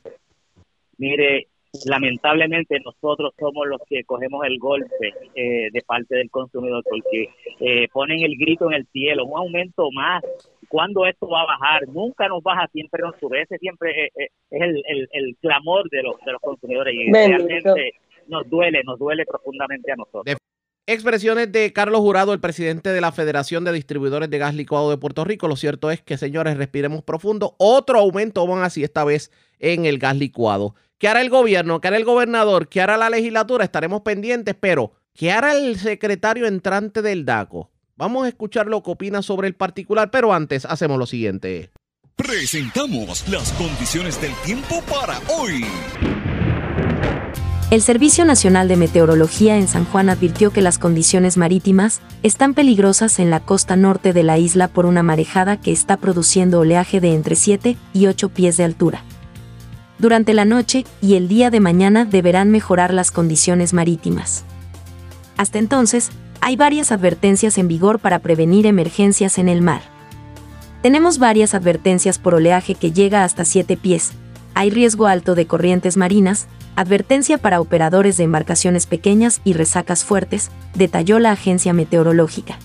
Mire, 0.98 1.48
lamentablemente 1.84 2.78
nosotros 2.84 3.34
somos 3.38 3.66
los 3.66 3.80
que 3.88 4.02
cogemos 4.04 4.44
el 4.46 4.58
golpe 4.58 5.12
eh, 5.34 5.68
de 5.72 5.82
parte 5.82 6.16
del 6.16 6.30
consumidor 6.30 6.82
porque 6.88 7.28
eh, 7.60 7.88
ponen 7.92 8.20
el 8.22 8.36
grito 8.38 8.66
en 8.68 8.74
el 8.74 8.86
cielo, 8.92 9.24
un 9.26 9.38
aumento 9.38 9.90
más. 9.92 10.22
¿Cuándo 10.68 11.06
esto 11.06 11.28
va 11.28 11.42
a 11.42 11.46
bajar? 11.46 11.88
Nunca 11.88 12.28
nos 12.28 12.42
baja, 12.42 12.68
siempre 12.72 13.02
nos 13.02 13.14
sube. 13.20 13.42
Ese 13.42 13.58
siempre 13.58 14.06
eh, 14.06 14.10
eh, 14.16 14.28
es 14.50 14.62
el, 14.62 14.82
el, 14.86 15.08
el 15.12 15.36
clamor 15.40 15.88
de 15.90 16.02
los, 16.02 16.16
de 16.24 16.32
los 16.32 16.40
consumidores 16.40 16.94
y 16.94 17.10
Bendito. 17.10 17.46
realmente 17.46 17.92
nos 18.28 18.48
duele, 18.50 18.82
nos 18.84 18.98
duele 18.98 19.24
profundamente 19.26 19.92
a 19.92 19.96
nosotros. 19.96 20.24
De- 20.24 20.36
Expresiones 20.88 21.50
de 21.50 21.72
Carlos 21.72 21.98
Jurado, 22.00 22.32
el 22.32 22.38
presidente 22.40 22.90
de 22.90 23.00
la 23.00 23.10
Federación 23.10 23.64
de 23.64 23.72
Distribuidores 23.72 24.30
de 24.30 24.38
Gas 24.38 24.54
Licuado 24.54 24.88
de 24.90 24.96
Puerto 24.96 25.24
Rico. 25.24 25.48
Lo 25.48 25.56
cierto 25.56 25.90
es 25.90 26.00
que, 26.00 26.16
señores, 26.16 26.56
respiremos 26.56 27.02
profundo. 27.02 27.56
Otro 27.58 27.98
aumento 27.98 28.46
van 28.46 28.62
así 28.62 28.84
esta 28.84 29.02
vez 29.02 29.32
en 29.58 29.84
el 29.84 29.98
gas 29.98 30.16
licuado. 30.16 30.76
¿Qué 30.98 31.08
hará 31.08 31.22
el 31.22 31.28
gobierno? 31.28 31.80
¿Qué 31.80 31.88
hará 31.88 31.96
el 31.96 32.04
gobernador? 32.04 32.68
¿Qué 32.68 32.80
hará 32.80 32.96
la 32.96 33.10
legislatura? 33.10 33.64
Estaremos 33.64 34.02
pendientes, 34.02 34.54
pero 34.60 34.92
¿qué 35.12 35.32
hará 35.32 35.56
el 35.56 35.74
secretario 35.76 36.46
entrante 36.46 37.02
del 37.02 37.24
DACO? 37.24 37.68
Vamos 37.98 38.26
a 38.26 38.28
escuchar 38.28 38.66
lo 38.66 38.82
que 38.82 38.90
opina 38.90 39.22
sobre 39.22 39.48
el 39.48 39.54
particular, 39.54 40.10
pero 40.10 40.34
antes 40.34 40.66
hacemos 40.66 40.98
lo 40.98 41.06
siguiente. 41.06 41.70
Presentamos 42.14 43.26
las 43.26 43.52
condiciones 43.52 44.20
del 44.20 44.34
tiempo 44.44 44.82
para 44.82 45.18
hoy. 45.34 45.64
El 47.70 47.80
Servicio 47.80 48.26
Nacional 48.26 48.68
de 48.68 48.76
Meteorología 48.76 49.56
en 49.56 49.66
San 49.66 49.86
Juan 49.86 50.10
advirtió 50.10 50.52
que 50.52 50.60
las 50.60 50.78
condiciones 50.78 51.38
marítimas 51.38 52.02
están 52.22 52.52
peligrosas 52.52 53.18
en 53.18 53.30
la 53.30 53.40
costa 53.40 53.76
norte 53.76 54.12
de 54.12 54.22
la 54.22 54.36
isla 54.36 54.68
por 54.68 54.84
una 54.84 55.02
marejada 55.02 55.58
que 55.58 55.72
está 55.72 55.96
produciendo 55.96 56.60
oleaje 56.60 57.00
de 57.00 57.14
entre 57.14 57.34
7 57.34 57.78
y 57.94 58.06
8 58.08 58.28
pies 58.28 58.58
de 58.58 58.64
altura. 58.64 59.04
Durante 59.98 60.34
la 60.34 60.44
noche 60.44 60.84
y 61.00 61.14
el 61.14 61.28
día 61.28 61.50
de 61.50 61.60
mañana 61.60 62.04
deberán 62.04 62.50
mejorar 62.50 62.92
las 62.92 63.10
condiciones 63.10 63.72
marítimas. 63.72 64.44
Hasta 65.38 65.58
entonces, 65.58 66.10
hay 66.40 66.56
varias 66.56 66.92
advertencias 66.92 67.58
en 67.58 67.68
vigor 67.68 67.98
para 67.98 68.18
prevenir 68.18 68.66
emergencias 68.66 69.38
en 69.38 69.48
el 69.48 69.62
mar. 69.62 69.82
Tenemos 70.82 71.18
varias 71.18 71.54
advertencias 71.54 72.18
por 72.18 72.34
oleaje 72.34 72.74
que 72.74 72.92
llega 72.92 73.24
hasta 73.24 73.44
7 73.44 73.76
pies. 73.76 74.12
Hay 74.54 74.70
riesgo 74.70 75.06
alto 75.06 75.34
de 75.34 75.46
corrientes 75.46 75.96
marinas, 75.96 76.46
advertencia 76.76 77.38
para 77.38 77.60
operadores 77.60 78.16
de 78.16 78.24
embarcaciones 78.24 78.86
pequeñas 78.86 79.40
y 79.44 79.54
resacas 79.54 80.04
fuertes, 80.04 80.50
detalló 80.74 81.18
la 81.18 81.32
agencia 81.32 81.72
meteorológica. 81.72 82.58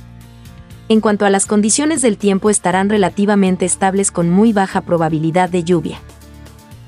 En 0.89 0.99
cuanto 0.99 1.25
a 1.25 1.29
las 1.29 1.45
condiciones 1.45 2.01
del 2.01 2.17
tiempo 2.17 2.49
estarán 2.49 2.89
relativamente 2.89 3.65
estables 3.65 4.11
con 4.11 4.29
muy 4.29 4.51
baja 4.51 4.81
probabilidad 4.81 5.49
de 5.49 5.63
lluvia. 5.63 5.99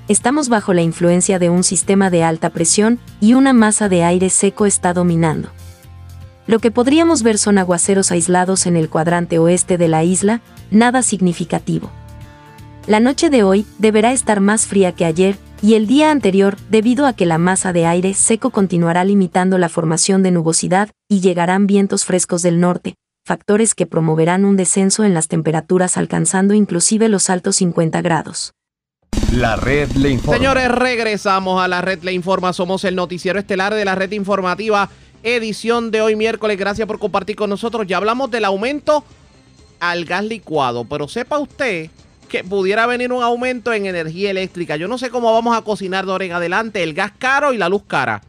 Estamos 0.09 0.49
bajo 0.49 0.73
la 0.73 0.81
influencia 0.81 1.39
de 1.39 1.49
un 1.49 1.63
sistema 1.63 2.09
de 2.09 2.23
alta 2.23 2.49
presión 2.49 2.99
y 3.21 3.35
una 3.35 3.53
masa 3.53 3.87
de 3.87 4.03
aire 4.03 4.29
seco 4.29 4.65
está 4.65 4.93
dominando. 4.93 5.49
Lo 6.45 6.59
que 6.59 6.71
podríamos 6.71 7.23
ver 7.23 7.38
son 7.38 7.57
aguaceros 7.57 8.12
aislados 8.12 8.65
en 8.65 8.75
el 8.75 8.89
cuadrante 8.89 9.39
oeste 9.39 9.77
de 9.77 9.88
la 9.88 10.03
isla, 10.03 10.41
nada 10.71 11.01
significativo. 11.01 11.89
La 12.85 13.00
noche 13.00 13.29
de 13.29 13.43
hoy 13.43 13.65
deberá 13.77 14.12
estar 14.12 14.41
más 14.41 14.67
fría 14.67 14.91
que 14.91 15.05
ayer 15.05 15.38
y 15.62 15.75
el 15.75 15.88
día 15.88 16.12
anterior 16.12 16.57
debido 16.69 17.07
a 17.07 17.13
que 17.13 17.25
la 17.25 17.38
masa 17.38 17.71
de 17.71 17.85
aire 17.85 18.13
seco 18.13 18.50
continuará 18.50 19.05
limitando 19.05 19.57
la 19.57 19.69
formación 19.69 20.21
de 20.21 20.31
nubosidad 20.31 20.89
y 21.07 21.21
llegarán 21.21 21.65
vientos 21.65 22.03
frescos 22.03 22.41
del 22.41 22.59
norte, 22.59 22.95
factores 23.25 23.73
que 23.73 23.85
promoverán 23.85 24.43
un 24.43 24.57
descenso 24.57 25.05
en 25.05 25.13
las 25.13 25.29
temperaturas 25.29 25.95
alcanzando 25.95 26.53
inclusive 26.53 27.07
los 27.07 27.29
altos 27.29 27.55
50 27.55 28.01
grados. 28.01 28.53
La 29.31 29.55
red 29.55 29.89
le 29.93 30.09
informa. 30.09 30.38
Señores, 30.38 30.69
regresamos 30.69 31.63
a 31.63 31.67
la 31.67 31.81
red 31.81 32.03
Le 32.03 32.13
Informa. 32.13 32.53
Somos 32.53 32.83
el 32.83 32.95
noticiero 32.95 33.39
estelar 33.39 33.73
de 33.73 33.83
la 33.83 33.95
red 33.95 34.12
informativa, 34.12 34.89
edición 35.24 35.89
de 35.89 36.01
hoy 36.01 36.15
miércoles. 36.15 36.58
Gracias 36.58 36.88
por 36.88 37.00
compartir 37.00 37.36
con 37.36 37.50
nosotros. 37.50 37.88
Ya 37.88 37.98
hablamos 37.98 38.30
del 38.30 38.46
aumento 38.46 39.03
al 39.80 40.06
gas 40.06 40.24
licuado, 40.24 40.86
pero 40.86 41.08
sepa 41.08 41.39
usted 41.39 41.89
que 42.30 42.44
pudiera 42.44 42.86
venir 42.86 43.12
un 43.12 43.24
aumento 43.24 43.74
en 43.74 43.86
energía 43.86 44.32
eléctrica. 44.32 44.75
Yo 44.75 44.88
no 44.88 44.98
sé 44.98 45.10
cómo 45.10 45.34
vamos 45.34 45.58
a 45.58 45.62
cocinar 45.62 46.06
de 46.06 46.12
ahora 46.12 46.25
en 46.25 46.32
adelante 46.34 46.84
el 46.84 46.94
gas 46.94 47.12
caro 47.18 47.53
y 47.53 47.58
la 47.58 47.70
luz 47.70 47.84
cara. 47.88 48.22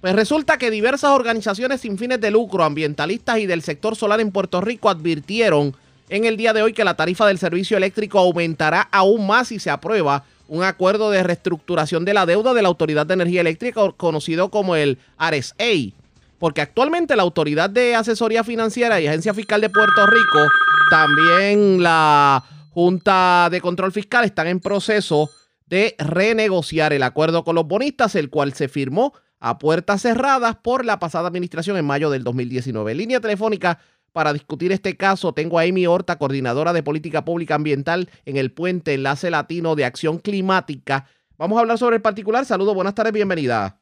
Pues 0.00 0.14
resulta 0.14 0.58
que 0.58 0.70
diversas 0.70 1.10
organizaciones 1.10 1.80
sin 1.80 1.98
fines 1.98 2.20
de 2.20 2.30
lucro, 2.30 2.64
ambientalistas 2.64 3.38
y 3.38 3.46
del 3.46 3.62
sector 3.62 3.96
solar 3.96 4.20
en 4.20 4.30
Puerto 4.30 4.60
Rico 4.60 4.88
advirtieron 4.88 5.74
en 6.08 6.24
el 6.24 6.36
día 6.36 6.52
de 6.52 6.62
hoy 6.62 6.72
que 6.72 6.84
la 6.84 6.94
tarifa 6.94 7.26
del 7.26 7.38
servicio 7.38 7.76
eléctrico 7.76 8.18
aumentará 8.18 8.88
aún 8.92 9.26
más 9.26 9.48
si 9.48 9.58
se 9.58 9.70
aprueba 9.70 10.24
un 10.48 10.62
acuerdo 10.62 11.10
de 11.10 11.22
reestructuración 11.22 12.04
de 12.04 12.14
la 12.14 12.26
deuda 12.26 12.54
de 12.54 12.62
la 12.62 12.68
Autoridad 12.68 13.06
de 13.06 13.14
Energía 13.14 13.40
Eléctrica, 13.40 13.80
conocido 13.96 14.50
como 14.50 14.76
el 14.76 14.98
RSA. 15.18 15.92
Porque 16.38 16.60
actualmente 16.60 17.16
la 17.16 17.22
Autoridad 17.22 17.70
de 17.70 17.94
Asesoría 17.94 18.44
Financiera 18.44 19.00
y 19.00 19.06
Agencia 19.06 19.34
Fiscal 19.34 19.60
de 19.60 19.70
Puerto 19.70 20.06
Rico, 20.06 20.48
también 20.90 21.82
la 21.82 22.44
Junta 22.70 23.48
de 23.50 23.60
Control 23.60 23.92
Fiscal, 23.92 24.24
están 24.24 24.46
en 24.46 24.60
proceso 24.60 25.30
de 25.66 25.94
renegociar 25.98 26.92
el 26.92 27.02
acuerdo 27.02 27.44
con 27.44 27.54
los 27.54 27.66
bonistas, 27.66 28.14
el 28.14 28.30
cual 28.30 28.52
se 28.52 28.68
firmó 28.68 29.14
a 29.40 29.58
puertas 29.58 30.02
cerradas 30.02 30.56
por 30.56 30.84
la 30.84 30.98
pasada 30.98 31.28
administración 31.28 31.76
en 31.76 31.84
mayo 31.84 32.10
del 32.10 32.24
2019. 32.24 32.92
En 32.92 32.98
línea 32.98 33.20
telefónica 33.20 33.78
para 34.12 34.32
discutir 34.32 34.72
este 34.72 34.96
caso 34.96 35.34
tengo 35.34 35.58
a 35.58 35.64
Amy 35.64 35.86
Horta, 35.86 36.16
coordinadora 36.16 36.72
de 36.72 36.82
política 36.82 37.24
pública 37.24 37.54
ambiental 37.54 38.08
en 38.24 38.38
el 38.38 38.50
Puente 38.50 38.94
Enlace 38.94 39.30
Latino 39.30 39.76
de 39.76 39.84
Acción 39.84 40.18
Climática. 40.18 41.06
Vamos 41.36 41.58
a 41.58 41.60
hablar 41.60 41.76
sobre 41.76 41.96
el 41.96 42.02
particular. 42.02 42.46
Saludos, 42.46 42.74
buenas 42.74 42.94
tardes, 42.94 43.12
bienvenida. 43.12 43.78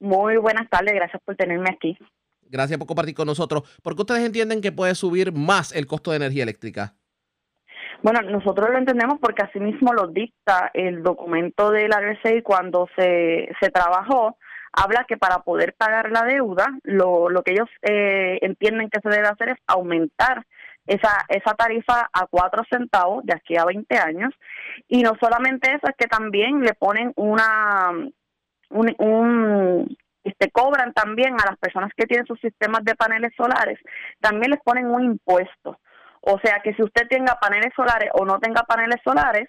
Muy 0.00 0.36
buenas 0.36 0.68
tardes, 0.68 0.94
gracias 0.94 1.22
por 1.24 1.36
tenerme 1.36 1.70
aquí. 1.70 1.96
Gracias 2.42 2.78
por 2.78 2.86
compartir 2.86 3.14
con 3.14 3.26
nosotros. 3.26 3.62
¿Por 3.82 3.94
qué 3.94 4.02
ustedes 4.02 4.24
entienden 4.24 4.60
que 4.60 4.72
puede 4.72 4.94
subir 4.94 5.32
más 5.32 5.74
el 5.74 5.86
costo 5.86 6.10
de 6.10 6.18
energía 6.18 6.44
eléctrica? 6.44 6.94
Bueno, 8.02 8.20
nosotros 8.22 8.70
lo 8.70 8.78
entendemos 8.78 9.18
porque 9.20 9.42
así 9.42 9.58
mismo 9.58 9.92
lo 9.92 10.06
dicta 10.08 10.70
el 10.74 11.02
documento 11.02 11.70
del 11.70 11.90
RSA 11.90 12.42
cuando 12.44 12.88
se, 12.96 13.48
se 13.58 13.70
trabajó, 13.70 14.36
habla 14.72 15.06
que 15.08 15.16
para 15.16 15.38
poder 15.38 15.74
pagar 15.74 16.10
la 16.10 16.22
deuda, 16.22 16.66
lo, 16.84 17.30
lo 17.30 17.42
que 17.42 17.52
ellos 17.52 17.68
eh, 17.82 18.38
entienden 18.42 18.90
que 18.90 19.00
se 19.00 19.08
debe 19.08 19.26
hacer 19.26 19.48
es 19.48 19.58
aumentar 19.66 20.46
esa, 20.86 21.24
esa 21.28 21.54
tarifa 21.54 22.08
a 22.12 22.26
cuatro 22.26 22.62
centavos 22.70 23.24
de 23.24 23.34
aquí 23.34 23.56
a 23.56 23.64
20 23.64 23.96
años. 23.98 24.34
Y 24.88 25.02
no 25.02 25.14
solamente 25.20 25.70
eso, 25.70 25.88
es 25.88 25.96
que 25.96 26.06
también 26.06 26.60
le 26.60 26.74
ponen 26.74 27.12
una, 27.16 27.92
un, 28.70 28.94
un 28.98 29.96
este, 30.24 30.50
cobran 30.50 30.92
también 30.92 31.34
a 31.34 31.46
las 31.46 31.56
personas 31.58 31.90
que 31.96 32.06
tienen 32.06 32.26
sus 32.26 32.40
sistemas 32.40 32.84
de 32.84 32.94
paneles 32.94 33.32
solares, 33.36 33.78
también 34.20 34.50
les 34.50 34.60
ponen 34.60 34.86
un 34.86 35.04
impuesto. 35.04 35.78
O 36.20 36.40
sea 36.40 36.60
que 36.62 36.74
si 36.74 36.82
usted 36.82 37.06
tenga 37.08 37.36
paneles 37.40 37.72
solares 37.76 38.10
o 38.14 38.24
no 38.24 38.40
tenga 38.40 38.62
paneles 38.64 39.00
solares, 39.04 39.48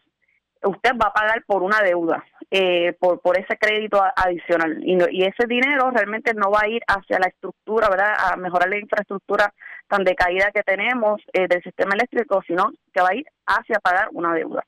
usted 0.63 0.91
va 1.01 1.07
a 1.07 1.13
pagar 1.13 1.43
por 1.45 1.63
una 1.63 1.79
deuda, 1.81 2.23
eh, 2.51 2.93
por, 2.99 3.21
por 3.21 3.39
ese 3.39 3.57
crédito 3.57 4.01
adicional. 4.15 4.77
Y, 4.83 4.97
y 5.11 5.23
ese 5.23 5.47
dinero 5.47 5.89
realmente 5.91 6.33
no 6.35 6.51
va 6.51 6.61
a 6.63 6.67
ir 6.67 6.83
hacia 6.87 7.19
la 7.19 7.27
estructura, 7.27 7.89
¿verdad? 7.89 8.13
A 8.31 8.37
mejorar 8.37 8.69
la 8.69 8.77
infraestructura 8.77 9.51
tan 9.87 10.03
decaída 10.03 10.51
que 10.51 10.63
tenemos 10.63 11.21
eh, 11.33 11.47
del 11.47 11.63
sistema 11.63 11.95
eléctrico, 11.95 12.43
sino 12.45 12.71
que 12.93 13.01
va 13.01 13.09
a 13.11 13.15
ir 13.15 13.25
hacia 13.47 13.79
pagar 13.79 14.09
una 14.11 14.33
deuda. 14.33 14.63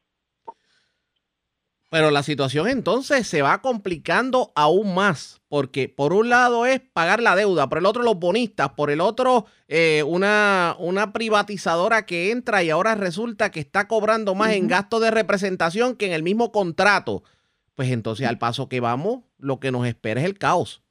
Pero 1.90 2.12
la 2.12 2.22
situación 2.22 2.68
entonces 2.68 3.28
se 3.28 3.42
va 3.42 3.62
complicando 3.62 4.52
aún 4.56 4.94
más, 4.94 5.42
porque 5.48 5.90
por 5.90 6.14
un 6.14 6.30
lado 6.30 6.68
es 6.68 6.80
pagar 6.80 7.20
la 7.20 7.36
deuda, 7.36 7.68
por 7.68 7.80
el 7.80 7.88
otro 7.88 8.04
los 8.04 8.20
bonistas, 8.20 8.70
por 8.74 8.92
el 8.92 9.02
otro 9.02 9.48
eh, 9.68 10.04
una, 10.06 10.76
una 10.78 11.12
privatizadora 11.14 12.06
que 12.06 12.30
entra 12.30 12.62
y 12.62 12.70
ahora 12.70 12.94
resulta 12.94 13.50
que 13.50 13.60
está 13.60 13.88
cobrando 13.88 14.36
más 14.36 14.52
en 14.52 14.68
gasto 14.68 15.00
de 15.00 15.10
representación 15.10 15.96
que 15.96 16.06
en 16.06 16.14
el 16.14 16.22
mismo 16.22 16.52
contrato. 16.52 17.24
Pues 17.74 17.90
entonces 17.90 18.28
al 18.28 18.38
paso 18.38 18.70
que 18.70 18.82
vamos, 18.82 19.22
lo 19.40 19.60
que 19.60 19.72
nos 19.72 19.88
espera 19.88 20.22
es 20.22 20.28
el 20.28 20.38
caos. 20.38 20.84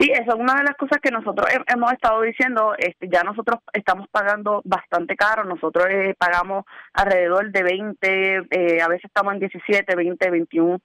Sí, 0.00 0.10
eso 0.12 0.30
es 0.32 0.40
una 0.40 0.54
de 0.54 0.64
las 0.64 0.76
cosas 0.78 0.98
que 1.02 1.10
nosotros 1.10 1.46
hemos 1.66 1.92
estado 1.92 2.22
diciendo. 2.22 2.72
Este, 2.78 3.06
ya 3.12 3.22
nosotros 3.22 3.60
estamos 3.74 4.08
pagando 4.10 4.62
bastante 4.64 5.14
caro. 5.14 5.44
Nosotros 5.44 5.84
eh, 5.90 6.14
pagamos 6.16 6.64
alrededor 6.94 7.52
de 7.52 7.62
20, 7.62 8.36
eh, 8.50 8.80
a 8.80 8.88
veces 8.88 9.04
estamos 9.04 9.34
en 9.34 9.40
17, 9.40 9.94
20, 9.94 10.30
21 10.30 10.78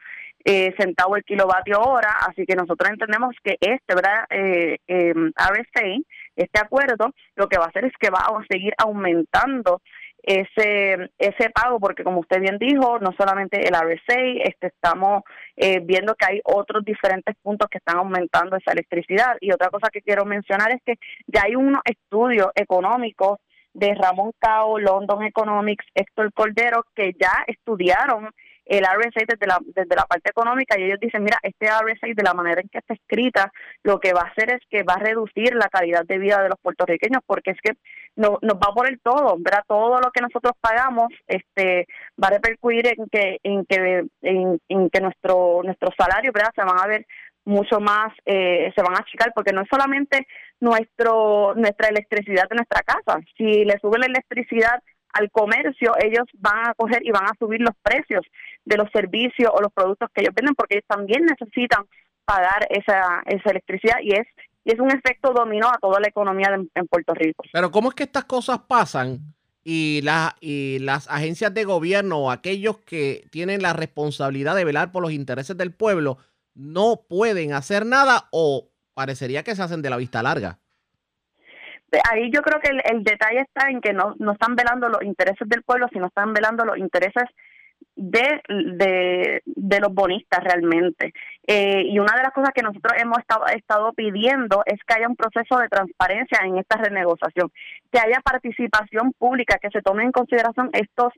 eh, 0.44 0.76
centavos 0.78 1.20
el 1.20 1.24
kilovatio 1.24 1.80
hora. 1.80 2.10
Así 2.28 2.46
que 2.46 2.58
nosotros 2.58 2.90
entendemos 2.90 3.34
que 3.42 3.56
este, 3.62 3.96
¿verdad? 3.96 4.26
Eh, 4.30 4.80
em, 4.86 5.32
este 6.36 6.60
acuerdo, 6.60 7.14
lo 7.38 7.48
que 7.48 7.58
va 7.58 7.66
a 7.66 7.70
hacer 7.70 7.86
es 7.86 7.94
que 7.98 8.10
va 8.10 8.20
a 8.20 8.46
seguir 8.50 8.74
aumentando 8.78 9.82
ese 10.26 11.12
ese 11.20 11.50
pago 11.52 11.80
porque 11.80 12.04
como 12.04 12.22
usted 12.22 12.42
bien 12.42 12.58
dijo 12.58 12.98
no 13.00 13.14
solamente 13.16 13.60
el 13.60 13.76
RSA 13.76 14.44
este 14.44 14.68
estamos 14.68 15.22
eh, 15.56 15.80
viendo 15.82 16.16
que 16.16 16.26
hay 16.26 16.42
otros 16.44 16.84
diferentes 16.84 17.36
puntos 17.44 17.70
que 17.70 17.78
están 17.78 17.98
aumentando 17.98 18.58
esa 18.58 18.72
electricidad. 18.72 19.38
Y 19.40 19.52
otra 19.52 19.70
cosa 19.70 19.90
que 19.92 20.02
quiero 20.02 20.26
mencionar 20.26 20.72
es 20.72 20.82
que 20.84 20.96
ya 21.28 21.44
hay 21.46 21.56
unos 21.56 21.82
estudios 21.86 22.48
económicos 22.56 23.40
de 23.74 23.94
Ramón 23.94 24.32
Cao, 24.40 24.80
London 24.80 25.24
Economics, 25.24 25.86
Héctor 25.94 26.34
Cordero 26.34 26.86
que 26.96 27.14
ya 27.20 27.44
estudiaron 27.46 28.30
el 28.66 28.84
RSA 28.84 29.26
desde 29.28 29.46
la, 29.46 29.60
desde 29.64 29.96
la 29.96 30.06
parte 30.06 30.32
económica 30.32 30.80
y 30.80 30.84
ellos 30.84 31.00
dicen, 31.00 31.24
mira, 31.24 31.38
este 31.44 31.68
RSA 31.68 32.08
de 32.16 32.24
la 32.24 32.34
manera 32.34 32.62
en 32.62 32.70
que 32.70 32.80
está 32.80 32.96
escrita, 32.96 33.52
lo 33.84 34.00
que 34.00 34.14
va 34.14 34.22
a 34.22 34.32
hacer 34.32 34.50
es 34.50 34.62
que 34.70 34.84
va 34.84 34.96
a 34.96 35.00
reducir 35.00 35.54
la 35.54 35.70
calidad 35.70 36.04
de 36.06 36.18
vida 36.18 36.42
de 36.42 36.50
los 36.50 36.60
puertorriqueños 36.60 37.22
porque 37.28 37.52
es 37.52 37.58
que 37.62 37.74
no, 38.16 38.40
nos 38.42 38.56
va 38.56 38.74
por 38.74 38.88
el 38.88 39.00
todo, 39.02 39.36
¿verdad? 39.40 39.64
Todo 39.68 40.00
lo 40.00 40.12
que 40.12 40.22
nosotros 40.22 40.54
pagamos 40.62 41.10
este 41.28 41.88
va 42.22 42.28
a 42.28 42.32
repercutir 42.32 42.88
en 42.88 43.08
que 43.10 43.40
en 43.44 43.66
que 43.66 44.06
en, 44.22 44.90
que 44.90 45.02
nuestro 45.02 45.62
nuestro 45.64 45.90
salario, 45.98 46.32
¿verdad? 46.34 46.52
Se 46.56 46.64
van 46.64 46.80
a 46.80 46.88
ver 46.88 47.06
mucho 47.46 47.80
más 47.80 48.14
eh, 48.26 48.72
se 48.76 48.82
van 48.82 48.96
a 48.96 49.00
achicar 49.00 49.32
porque 49.36 49.54
no 49.54 49.62
es 49.62 49.68
solamente 49.70 50.28
nuestro 50.60 51.54
nuestra 51.56 51.90
electricidad 51.90 52.50
de 52.50 52.56
nuestra 52.56 52.82
casa 52.82 53.20
si 53.38 53.66
le 53.66 53.78
sube 53.80 54.00
la 54.00 54.08
electricidad 54.08 54.82
al 55.16 55.32
comercio, 55.32 55.94
ellos 56.04 56.26
van 56.34 56.70
a 56.70 56.74
coger 56.74 57.00
y 57.06 57.12
van 57.12 57.24
a 57.24 57.36
subir 57.40 57.62
los 57.62 57.74
precios 57.82 58.26
de 58.66 58.76
los 58.76 58.90
servicios 58.92 59.50
o 59.54 59.62
los 59.62 59.72
productos 59.72 60.10
que 60.14 60.22
ellos 60.22 60.36
venden 60.36 60.56
porque 60.56 60.76
ellos 60.76 60.88
también 60.88 61.24
necesitan 61.24 61.86
pagar 62.26 62.68
esa, 62.70 63.24
esa 63.26 63.50
electricidad 63.52 64.00
y 64.02 64.12
es 64.12 64.28
y 64.66 64.74
es 64.74 64.80
un 64.80 64.92
efecto 64.92 65.32
dominó 65.32 65.70
a 65.70 65.78
toda 65.80 66.00
la 66.00 66.08
economía 66.08 66.50
en 66.54 66.88
Puerto 66.88 67.14
Rico. 67.14 67.44
Pero 67.54 67.72
¿cómo 67.72 67.90
es 67.90 67.96
que 67.96 68.04
estas 68.04 68.26
cosas 68.26 68.60
pasan 68.68 69.20
y, 69.64 70.02
la, 70.04 70.36
y 70.42 70.80
las 70.80 71.10
agencias 71.10 71.54
de 71.54 71.64
gobierno 71.64 72.18
o 72.18 72.32
aquellos 72.32 72.80
que 72.80 73.28
tienen 73.32 73.62
la 73.62 73.74
responsabilidad 73.74 74.56
de 74.56 74.66
velar 74.66 74.92
por 74.92 75.02
los 75.02 75.12
intereses 75.12 75.56
del 75.56 75.72
pueblo 75.72 76.18
no 76.56 77.02
pueden 77.08 77.54
hacer 77.54 77.86
nada 77.86 78.28
o 78.32 78.70
parecería 78.94 79.44
que 79.44 79.56
se 79.56 79.62
hacen 79.62 79.82
de 79.82 79.90
la 79.90 79.98
vista 79.98 80.24
larga? 80.24 80.60
ahí 82.12 82.30
yo 82.30 82.42
creo 82.42 82.60
que 82.60 82.72
el, 82.72 83.04
detalle 83.04 83.40
está 83.40 83.70
en 83.70 83.80
que 83.80 83.94
no, 83.94 84.16
no 84.20 84.34
están 84.34 84.56
velando 84.56 84.90
los 84.90 85.02
intereses 85.02 85.48
del 85.48 85.64
pueblo, 85.64 85.88
sino 85.94 86.08
están 86.08 86.34
velando 86.34 86.66
los 86.66 86.78
intereses 86.78 87.24
de, 87.96 89.42
de, 89.46 89.80
los 89.80 89.94
bonistas 89.94 90.44
realmente. 90.44 91.14
Eh, 91.48 91.84
y 91.86 92.00
una 92.00 92.16
de 92.16 92.24
las 92.24 92.32
cosas 92.32 92.52
que 92.54 92.62
nosotros 92.62 92.94
hemos 92.98 93.20
estado, 93.20 93.46
estado 93.48 93.94
pidiendo 93.94 94.64
es 94.66 94.80
que 94.86 94.96
haya 94.96 95.08
un 95.08 95.16
proceso 95.16 95.58
de 95.60 95.70
transparencia 95.70 96.40
en 96.44 96.58
esta 96.58 96.78
renegociación, 96.78 97.52
que 97.92 98.00
haya 98.00 98.20
participación 98.22 99.14
pública, 99.18 99.58
que 99.62 99.70
se 99.70 99.82
tome 99.82 100.04
en 100.04 100.12
consideración 100.12 100.70
estos, 100.74 101.14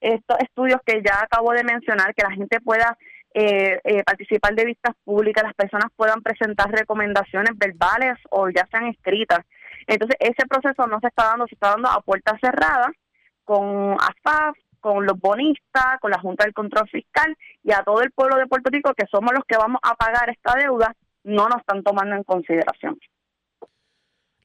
estos 0.00 0.38
estudios 0.40 0.80
que 0.86 1.02
ya 1.04 1.20
acabo 1.22 1.52
de 1.52 1.64
mencionar, 1.64 2.14
que 2.14 2.22
la 2.22 2.34
gente 2.34 2.60
pueda 2.60 2.96
eh, 3.34 3.80
eh, 3.84 4.02
participar 4.04 4.54
de 4.54 4.64
vistas 4.64 4.94
públicas, 5.04 5.44
las 5.44 5.54
personas 5.54 5.90
puedan 5.96 6.22
presentar 6.22 6.70
recomendaciones 6.70 7.56
verbales 7.56 8.18
o 8.30 8.48
ya 8.50 8.66
sean 8.70 8.86
escritas 8.86 9.40
entonces, 9.86 10.16
ese 10.20 10.46
proceso 10.48 10.86
no 10.86 11.00
se 11.00 11.08
está 11.08 11.24
dando, 11.24 11.46
se 11.46 11.54
está 11.54 11.70
dando 11.70 11.88
a 11.88 12.00
puerta 12.00 12.38
cerrada 12.40 12.90
con 13.44 13.92
AFAF, 13.94 14.56
con 14.82 15.06
los 15.06 15.18
bonistas, 15.18 15.98
con 16.00 16.10
la 16.10 16.20
Junta 16.20 16.44
del 16.44 16.52
Control 16.52 16.86
Fiscal 16.90 17.34
y 17.62 17.72
a 17.72 17.82
todo 17.82 18.02
el 18.02 18.10
pueblo 18.10 18.36
de 18.36 18.46
Puerto 18.46 18.68
Rico, 18.70 18.92
que 18.94 19.06
somos 19.10 19.32
los 19.32 19.44
que 19.46 19.56
vamos 19.56 19.80
a 19.82 19.94
pagar 19.94 20.28
esta 20.28 20.54
deuda, 20.58 20.94
no 21.24 21.48
nos 21.48 21.60
están 21.60 21.82
tomando 21.82 22.16
en 22.16 22.24
consideración. 22.24 22.98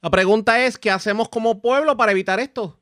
La 0.02 0.12
pregunta 0.12 0.63
es, 0.63 0.78
¿qué 0.78 0.91
hacemos 0.91 1.28
como 1.28 1.60
pueblo 1.60 1.97
para 1.97 2.12
evitar 2.12 2.39
esto? 2.39 2.80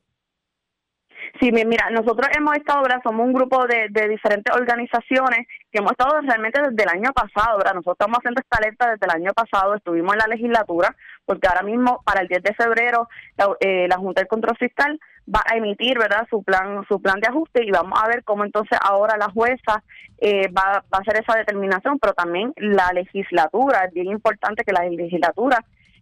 Sí, 1.40 1.50
mira, 1.52 1.90
nosotros 1.90 2.28
hemos 2.36 2.56
estado, 2.56 2.82
¿verdad? 2.82 3.00
Somos 3.02 3.26
un 3.26 3.32
grupo 3.32 3.66
de, 3.66 3.88
de, 3.90 4.08
diferentes 4.08 4.54
organizaciones 4.54 5.46
que 5.70 5.78
hemos 5.78 5.92
estado 5.92 6.20
realmente 6.20 6.60
desde 6.60 6.82
el 6.82 6.88
año 6.88 7.12
pasado, 7.12 7.58
¿verdad? 7.58 7.74
Nosotros 7.74 7.96
estamos 7.98 8.18
haciendo 8.18 8.40
esta 8.40 8.58
alerta 8.58 8.90
desde 8.90 9.06
el 9.06 9.22
año 9.22 9.32
pasado, 9.34 9.74
estuvimos 9.74 10.14
en 10.14 10.18
la 10.18 10.26
legislatura, 10.26 10.94
porque 11.24 11.48
ahora 11.48 11.62
mismo, 11.62 12.02
para 12.04 12.22
el 12.22 12.28
10 12.28 12.42
de 12.42 12.54
febrero, 12.54 13.08
la, 13.36 13.48
eh, 13.60 13.86
la 13.88 13.96
Junta 13.96 14.20
del 14.20 14.28
Control 14.28 14.56
Fiscal 14.56 14.98
va 15.32 15.42
a 15.44 15.56
emitir, 15.56 15.98
¿verdad?, 15.98 16.26
su 16.30 16.42
plan 16.42 16.84
su 16.88 17.00
plan 17.02 17.20
de 17.20 17.28
ajuste 17.28 17.64
y 17.64 17.70
vamos 17.70 17.98
a 18.02 18.08
ver 18.08 18.22
cómo 18.24 18.44
entonces 18.44 18.78
ahora 18.80 19.16
la 19.16 19.30
jueza 19.30 19.82
eh, 20.18 20.48
va, 20.48 20.84
va 20.92 20.98
a 20.98 21.00
hacer 21.00 21.20
esa 21.20 21.36
determinación, 21.36 21.98
pero 21.98 22.14
también 22.14 22.52
la 22.56 22.90
legislatura, 22.92 23.84
es 23.84 23.92
bien 23.92 24.06
importante 24.06 24.64
que 24.64 24.72
la 24.72 24.84
legislatura 24.84 25.58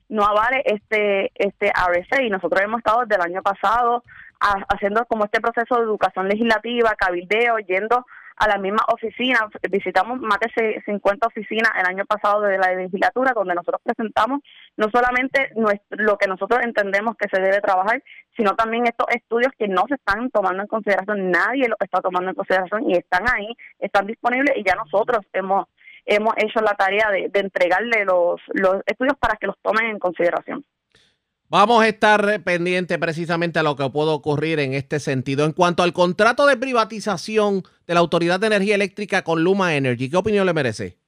no 0.09 0.25
avale 0.25 0.63
este 0.67 1.33
este 1.35 1.73
RSA 1.73 2.23
y 2.23 2.31
nosotros 2.31 2.61
hemos 2.63 2.79
estado 2.79 3.01
desde 3.01 3.17
el 3.17 3.33
año 3.33 3.43
pasado 3.43 4.05
haciendo 4.41 5.05
como 5.07 5.25
este 5.25 5.41
proceso 5.41 5.77
de 5.77 5.83
educación 5.83 6.29
legislativa, 6.29 6.95
cabildeo, 6.97 7.59
yendo 7.59 8.05
a 8.37 8.49
la 8.49 8.59
misma 8.59 8.85
oficina. 8.93 9.49
Visitamos 9.71 10.21
más 10.21 10.39
de 10.41 10.83
50 10.85 11.27
oficinas 11.27 11.71
el 11.79 11.87
año 11.87 12.05
pasado 12.05 12.43
de 12.43 12.59
la 12.59 12.75
legislatura, 12.75 13.33
donde 13.35 13.55
nosotros 13.55 13.81
presentamos 13.85 14.41
no 14.77 14.89
solamente 14.91 15.51
lo 15.91 16.19
que 16.19 16.27
nosotros 16.27 16.61
entendemos 16.63 17.17
que 17.17 17.29
se 17.29 17.41
debe 17.41 17.61
trabajar, 17.61 18.03
sino 18.37 18.55
también 18.57 18.87
estos 18.87 19.07
estudios 19.15 19.53
que 19.59 19.69
no 19.69 19.85
se 19.89 19.95
están 19.95 20.31
tomando 20.31 20.63
en 20.63 20.69
consideración, 20.69 21.31
nadie 21.31 21.69
los 21.69 21.79
está 21.81 22.01
tomando 22.01 22.31
en 22.31 22.37
consideración 22.37 22.91
y 22.91 22.97
están 22.97 23.25
ahí, 23.33 23.57
están 23.79 24.07
disponibles 24.07 24.57
y 24.57 24.65
ya 24.65 24.75
nosotros 24.75 25.21
hemos 25.33 25.67
hemos 26.07 26.35
hecho 26.37 26.61
la 26.61 26.75
tarea 26.75 27.09
de, 27.11 27.31
de 27.31 27.41
entregarle 27.41 28.05
los, 28.05 28.39
los 28.53 28.83
estudios 28.85 29.17
para 29.19 29.37
que 29.37 29.47
los 29.47 29.59
tomen 29.63 29.87
en 29.87 29.99
consideración. 29.99 30.63
Vamos 31.51 31.83
a 31.83 31.89
estar 31.89 32.43
pendientes 32.43 32.99
precisamente 32.99 33.59
a 33.59 33.63
lo 33.63 33.77
que 33.77 33.89
puede 33.91 34.11
ocurrir 34.11 34.59
en 34.61 34.73
este 34.73 34.99
sentido. 34.99 35.45
En 35.45 35.53
cuanto 35.53 35.83
al 35.83 35.93
contrato 35.93 36.47
de 36.47 36.57
privatización 36.57 37.63
de 37.87 37.95
la 37.95 38.01
Autoridad 38.01 38.41
de 38.41 38.47
Energía 38.47 38.75
Eléctrica 38.75 39.23
con 39.23 39.45
Luma 39.45 39.77
Energy, 39.77 40.09
¿qué 40.09 40.17
opinión 40.17 40.47
le 40.47 40.55
merece? 40.55 41.04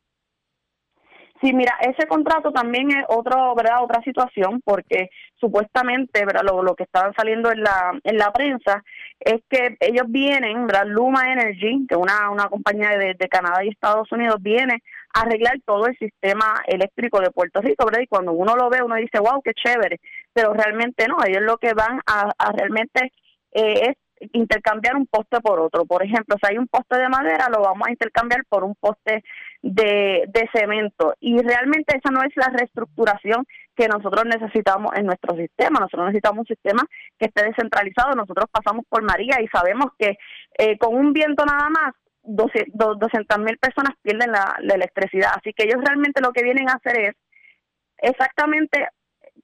Sí, 1.41 1.53
mira, 1.53 1.75
ese 1.81 2.07
contrato 2.07 2.51
también 2.51 2.91
es 2.91 3.05
otro, 3.09 3.55
¿verdad? 3.55 3.83
otra 3.83 4.01
situación 4.03 4.63
porque 4.65 5.11
supuestamente, 5.39 6.25
¿verdad? 6.25 6.43
Lo, 6.45 6.75
que 6.75 6.85
estaban 6.85 7.13
saliendo 7.15 7.53
en 7.53 7.63
la 7.63 7.93
en 8.05 8.17
la 8.17 8.33
prensa 8.33 8.83
es 9.21 9.43
que 9.51 9.77
ellos 9.81 10.07
vienen, 10.09 10.67
¿verdad? 10.67 10.87
Luma 10.87 11.31
Energy, 11.31 11.87
que 11.87 11.95
es 11.95 12.01
una, 12.01 12.31
una 12.31 12.49
compañía 12.49 12.91
de, 12.97 13.15
de 13.15 13.29
Canadá 13.29 13.63
y 13.63 13.69
Estados 13.69 14.11
Unidos, 14.13 14.37
viene 14.41 14.83
a 15.13 15.21
arreglar 15.23 15.59
todo 15.67 15.87
el 15.87 15.97
sistema 15.99 16.63
eléctrico 16.67 17.21
de 17.21 17.31
Puerto 17.31 17.61
Rico, 17.61 17.85
¿verdad? 17.85 18.01
Y 18.01 18.07
cuando 18.07 18.33
uno 18.33 18.57
lo 18.57 18.71
ve, 18.71 18.83
uno 18.83 18.95
dice, 18.95 19.19
wow, 19.19 19.43
qué 19.43 19.53
chévere, 19.53 20.01
pero 20.33 20.55
realmente 20.55 21.07
no, 21.07 21.19
ellos 21.27 21.43
lo 21.43 21.59
que 21.59 21.75
van 21.75 22.01
a, 22.07 22.33
a 22.39 22.53
realmente 22.53 23.13
eh, 23.53 23.91
es 23.91 23.97
intercambiar 24.33 24.97
un 24.97 25.07
poste 25.07 25.41
por 25.41 25.61
otro. 25.61 25.85
Por 25.85 26.03
ejemplo, 26.03 26.37
si 26.41 26.51
hay 26.51 26.59
un 26.59 26.69
poste 26.69 26.99
de 26.99 27.09
madera, 27.09 27.49
lo 27.51 27.61
vamos 27.63 27.87
a 27.87 27.91
intercambiar 27.91 28.45
por 28.49 28.65
un 28.65 28.75
poste 28.75 29.23
de, 29.63 30.25
de 30.29 30.49
cemento. 30.53 31.15
Y 31.21 31.41
realmente 31.43 31.97
esa 31.97 32.11
no 32.11 32.23
es 32.23 32.35
la 32.37 32.49
reestructuración 32.49 33.47
que 33.75 33.89
nosotros 33.89 34.25
necesitamos 34.25 34.93
en 34.97 35.07
nuestro 35.07 35.37
sistema. 35.37 35.81
Nosotros 35.81 36.07
necesitamos 36.07 36.41
un 36.41 36.47
sistema 36.47 36.83
que 37.19 37.27
esté 37.27 37.45
descentralizado. 37.45 38.15
Nosotros 38.15 38.47
pasamos 38.51 38.85
por 38.89 39.03
María 39.03 39.41
y 39.41 39.49
sabemos 39.49 39.87
que 39.99 40.17
eh, 40.59 40.79
con 40.79 40.95
un 40.95 41.13
viento 41.13 41.45
nada 41.45 41.69
más, 41.69 41.95
200 42.23 43.39
mil 43.39 43.57
personas 43.59 43.95
pierden 44.03 44.33
la, 44.33 44.57
la 44.61 44.75
electricidad. 44.75 45.31
Así 45.37 45.53
que 45.53 45.65
ellos 45.65 45.81
realmente 45.85 46.21
lo 46.21 46.33
que 46.33 46.43
vienen 46.43 46.69
a 46.69 46.75
hacer 46.75 46.99
es 47.01 47.15
exactamente 47.99 48.89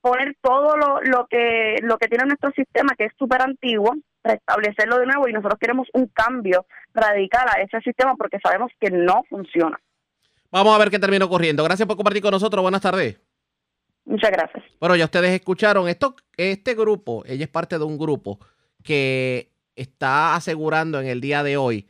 poner 0.01 0.37
todo 0.41 0.77
lo, 0.77 1.01
lo 1.03 1.27
que 1.29 1.77
lo 1.83 1.97
que 1.99 2.09
tiene 2.09 2.25
nuestro 2.25 2.51
sistema 2.53 2.95
que 2.97 3.05
es 3.05 3.13
súper 3.19 3.41
antiguo 3.43 3.95
restablecerlo 4.25 4.99
de 4.99 5.07
nuevo 5.07 5.29
y 5.29 5.33
nosotros 5.33 5.59
queremos 5.61 5.89
un 5.95 6.07
cambio 6.09 6.67
radical 6.95 7.47
a 7.49 7.61
ese 7.63 7.81
sistema 7.81 8.15
porque 8.17 8.39
sabemos 8.43 8.71
que 8.81 8.91
no 8.91 9.23
funciona. 9.29 9.79
Vamos 10.51 10.75
a 10.75 10.79
ver 10.79 10.91
qué 10.91 10.99
terminó 10.99 11.25
ocurriendo. 11.25 11.65
Gracias 11.65 11.87
por 11.87 11.97
compartir 11.97 12.23
con 12.23 12.33
nosotros. 12.33 12.63
Buenas 12.63 12.83
tardes. 12.83 13.19
Muchas 14.05 14.31
gracias. 14.31 14.65
Bueno, 14.81 14.97
ya 14.97 15.05
ustedes 15.05 15.31
escucharon 15.31 15.89
esto, 15.89 16.17
este 16.37 16.75
grupo, 16.75 17.23
ella 17.27 17.45
es 17.45 17.51
parte 17.51 17.79
de 17.79 17.85
un 17.85 17.99
grupo 17.99 18.39
que 18.83 19.53
está 19.77 20.35
asegurando 20.35 21.01
en 21.01 21.07
el 21.07 21.21
día 21.21 21.43
de 21.43 21.57
hoy 21.57 21.89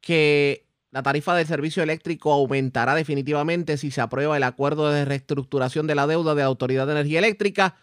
que 0.00 0.66
la 0.90 1.02
tarifa 1.02 1.34
del 1.34 1.46
servicio 1.46 1.82
eléctrico 1.82 2.32
aumentará 2.32 2.94
definitivamente 2.94 3.76
si 3.76 3.90
se 3.90 4.00
aprueba 4.00 4.36
el 4.36 4.42
acuerdo 4.42 4.90
de 4.90 5.04
reestructuración 5.04 5.86
de 5.86 5.94
la 5.94 6.06
deuda 6.06 6.34
de 6.34 6.42
la 6.42 6.48
Autoridad 6.48 6.86
de 6.86 6.92
Energía 6.92 7.18
Eléctrica, 7.18 7.76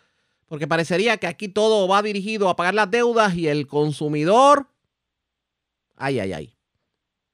porque 0.50 0.68
parecería 0.68 1.18
que 1.18 1.28
aquí 1.28 1.48
todo 1.48 1.88
va 1.88 2.02
dirigido 2.02 2.50
a 2.50 2.56
pagar 2.56 2.74
las 2.74 2.92
deudas 2.92 3.36
y 3.36 3.48
el 3.48 3.68
consumidor, 3.68 4.68
ay, 5.96 6.20
ay, 6.20 6.34
ay, 6.34 6.58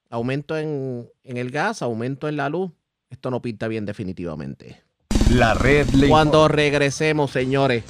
aumento 0.09 0.57
en, 0.57 1.09
en 1.23 1.37
el 1.37 1.49
gas, 1.49 1.81
aumento 1.81 2.27
en 2.27 2.37
la 2.37 2.49
luz, 2.49 2.71
esto 3.09 3.31
no 3.31 3.41
pinta 3.41 3.67
bien 3.67 3.85
definitivamente. 3.85 4.83
La 5.31 5.53
red 5.53 5.87
le 5.89 6.09
Cuando 6.09 6.47
regresemos, 6.49 7.31
señores, 7.31 7.83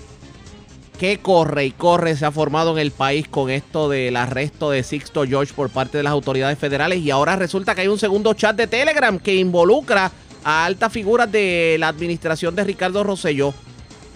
¿qué 1.00 1.18
corre 1.18 1.66
y 1.66 1.72
corre 1.72 2.16
se 2.16 2.26
ha 2.26 2.32
formado 2.32 2.72
en 2.74 2.78
el 2.78 2.92
país 2.92 3.28
con 3.28 3.50
esto 3.50 3.90
del 3.90 4.16
arresto 4.16 4.70
de 4.70 4.84
Sixto 4.84 5.26
George 5.26 5.54
por 5.54 5.70
parte 5.72 5.98
de 5.98 6.04
las 6.04 6.14
autoridades 6.14 6.58
federales? 6.60 7.00
Y 7.00 7.10
ahora 7.10 7.36
resulta 7.36 7.74
que 7.74 7.82
hay 7.82 7.88
un 7.88 8.00
segundo 8.00 8.34
chat 8.36 8.56
de 8.56 8.68
Telegram 8.68 9.18
que 9.18 9.36
involucra 9.36 10.12
a 10.44 10.66
altas 10.66 10.94
figuras 10.94 11.32
de 11.32 11.78
la 11.80 11.88
administración 11.88 12.56
de 12.56 12.64
Ricardo 12.64 13.04
Rosselló. 13.04 13.54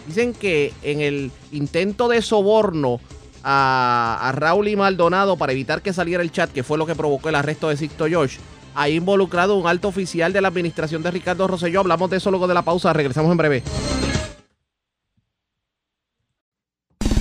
Dicen 0.10 0.34
que 0.34 0.74
en 0.82 1.02
el 1.02 1.32
intento 1.52 2.08
de 2.08 2.24
soborno 2.24 3.00
a, 3.44 4.18
a 4.24 4.32
Raúl 4.32 4.68
y 4.68 4.76
Maldonado 4.76 5.38
para 5.38 5.52
evitar 5.52 5.84
que 5.84 5.94
saliera 5.94 6.24
el 6.24 6.32
chat, 6.32 6.52
que 6.52 6.64
fue 6.64 6.80
lo 6.80 6.88
que 6.88 6.96
provocó 6.96 7.30
el 7.30 7.36
arresto 7.36 7.70
de 7.70 7.78
Sixto 7.78 8.08
George, 8.08 8.40
ha 8.74 8.90
involucrado 8.90 9.56
un 9.56 9.68
alto 9.68 9.88
oficial 9.88 10.34
de 10.34 10.42
la 10.42 10.48
administración 10.48 11.04
de 11.04 11.12
Ricardo 11.12 11.46
Rosselló. 11.46 11.82
Hablamos 11.82 12.10
de 12.10 12.18
eso 12.18 12.32
luego 12.32 12.48
de 12.48 12.56
la 12.56 12.64
pausa. 12.64 12.92
Regresamos 12.92 13.32
en 13.32 13.38
breve. 13.38 13.64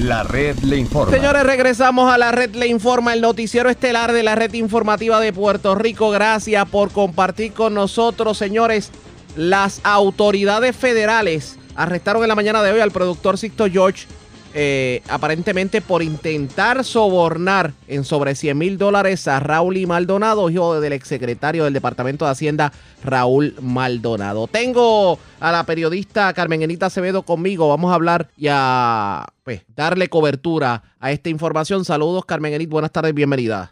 La 0.01 0.23
red 0.23 0.57
le 0.61 0.79
informa. 0.79 1.15
Señores, 1.15 1.43
regresamos 1.43 2.11
a 2.11 2.17
la 2.17 2.33
red 2.33 2.55
Le 2.55 2.69
Informa, 2.69 3.13
el 3.13 3.21
noticiero 3.21 3.69
estelar 3.69 4.13
de 4.13 4.23
la 4.23 4.35
red 4.35 4.55
informativa 4.55 5.21
de 5.21 5.35
Puerto 5.35 5.75
Rico. 5.75 6.11
Gracias 6.11 6.67
por 6.71 6.91
compartir 6.91 7.53
con 7.53 7.75
nosotros, 7.75 8.39
señores. 8.39 8.93
Las 9.37 9.83
autoridades 9.85 10.75
federales 10.75 11.59
arrestaron 11.79 12.23
en 12.23 12.29
la 12.29 12.35
mañana 12.35 12.61
de 12.61 12.73
hoy 12.73 12.81
al 12.81 12.91
productor 12.91 13.39
Sixto 13.39 13.67
George, 13.71 14.09
eh, 14.53 15.01
aparentemente 15.09 15.81
por 15.81 16.03
intentar 16.03 16.83
sobornar 16.83 17.71
en 17.87 18.03
sobre 18.03 18.35
100 18.35 18.59
mil 18.59 18.79
dólares 18.79 19.29
a 19.29 19.39
Raúl 19.39 19.77
y 19.77 19.87
Maldonado, 19.87 20.51
hijo 20.51 20.81
del 20.81 20.93
exsecretario 20.93 21.63
del 21.65 21.73
Departamento 21.73 22.25
de 22.25 22.33
Hacienda, 22.33 22.73
Raúl 23.05 23.55
Maldonado. 23.63 24.49
Tengo 24.49 25.21
a 25.39 25.53
la 25.53 25.65
periodista 25.65 26.33
Carmen 26.33 26.63
Enita 26.63 26.87
Acevedo 26.87 27.23
conmigo. 27.23 27.69
Vamos 27.69 27.93
a 27.93 27.95
hablar 27.95 28.27
y 28.37 28.49
a 28.51 29.25
pues, 29.45 29.65
darle 29.77 30.09
cobertura 30.09 30.83
a 30.99 31.13
esta 31.13 31.29
información. 31.29 31.85
Saludos, 31.85 32.25
Carmen 32.25 32.55
Enit. 32.55 32.71
Buenas 32.71 32.91
tardes, 32.91 33.15
bienvenida. 33.15 33.71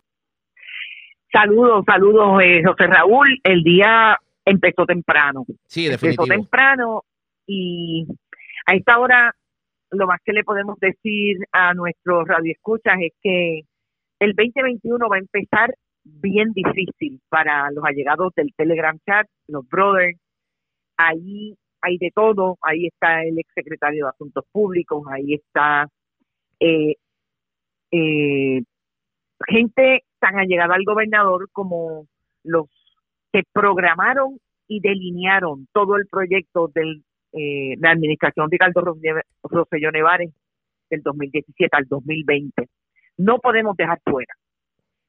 Saludos, 1.32 1.84
saludos, 1.84 2.40
eh, 2.40 2.62
José 2.64 2.86
Raúl. 2.86 3.40
El 3.42 3.64
día 3.64 4.16
empezó 4.44 4.86
temprano. 4.86 5.44
Sí, 5.66 5.86
Empezó 5.86 6.06
definitivo. 6.06 6.26
temprano 6.26 7.02
y 7.46 8.06
a 8.66 8.74
esta 8.74 8.98
hora 8.98 9.32
lo 9.90 10.06
más 10.06 10.20
que 10.24 10.32
le 10.32 10.44
podemos 10.44 10.78
decir 10.80 11.38
a 11.52 11.74
nuestros 11.74 12.26
radioescuchas 12.26 12.96
es 13.00 13.12
que 13.22 13.60
el 14.18 14.34
2021 14.34 15.08
va 15.08 15.16
a 15.16 15.20
empezar 15.20 15.74
bien 16.04 16.52
difícil 16.52 17.20
para 17.28 17.70
los 17.70 17.84
allegados 17.84 18.32
del 18.34 18.52
Telegram 18.56 18.98
Chat, 19.06 19.26
los 19.48 19.68
brothers. 19.68 20.18
Ahí 20.96 21.56
hay 21.80 21.98
de 21.98 22.10
todo. 22.14 22.56
Ahí 22.62 22.86
está 22.86 23.22
el 23.24 23.38
exsecretario 23.38 24.04
de 24.04 24.10
Asuntos 24.10 24.44
Públicos, 24.50 25.04
ahí 25.10 25.34
está 25.34 25.88
eh, 26.60 26.94
eh, 27.90 28.62
gente 29.46 30.04
tan 30.18 30.38
allegada 30.38 30.74
al 30.74 30.84
gobernador 30.84 31.48
como 31.52 32.06
los 32.42 32.66
que 33.32 33.42
programaron 33.52 34.38
y 34.68 34.80
delinearon 34.80 35.68
todo 35.72 35.96
el 35.96 36.06
proyecto 36.06 36.70
de 37.36 37.76
la 37.78 37.90
administración 37.90 38.48
de 38.48 38.54
Ricardo 38.54 38.96
Rosselló 39.42 39.90
Nevares 39.92 40.32
del 40.90 41.02
2017 41.02 41.68
al 41.76 41.84
2020. 41.86 42.68
No 43.18 43.38
podemos 43.38 43.76
dejar 43.76 44.00
fuera 44.04 44.34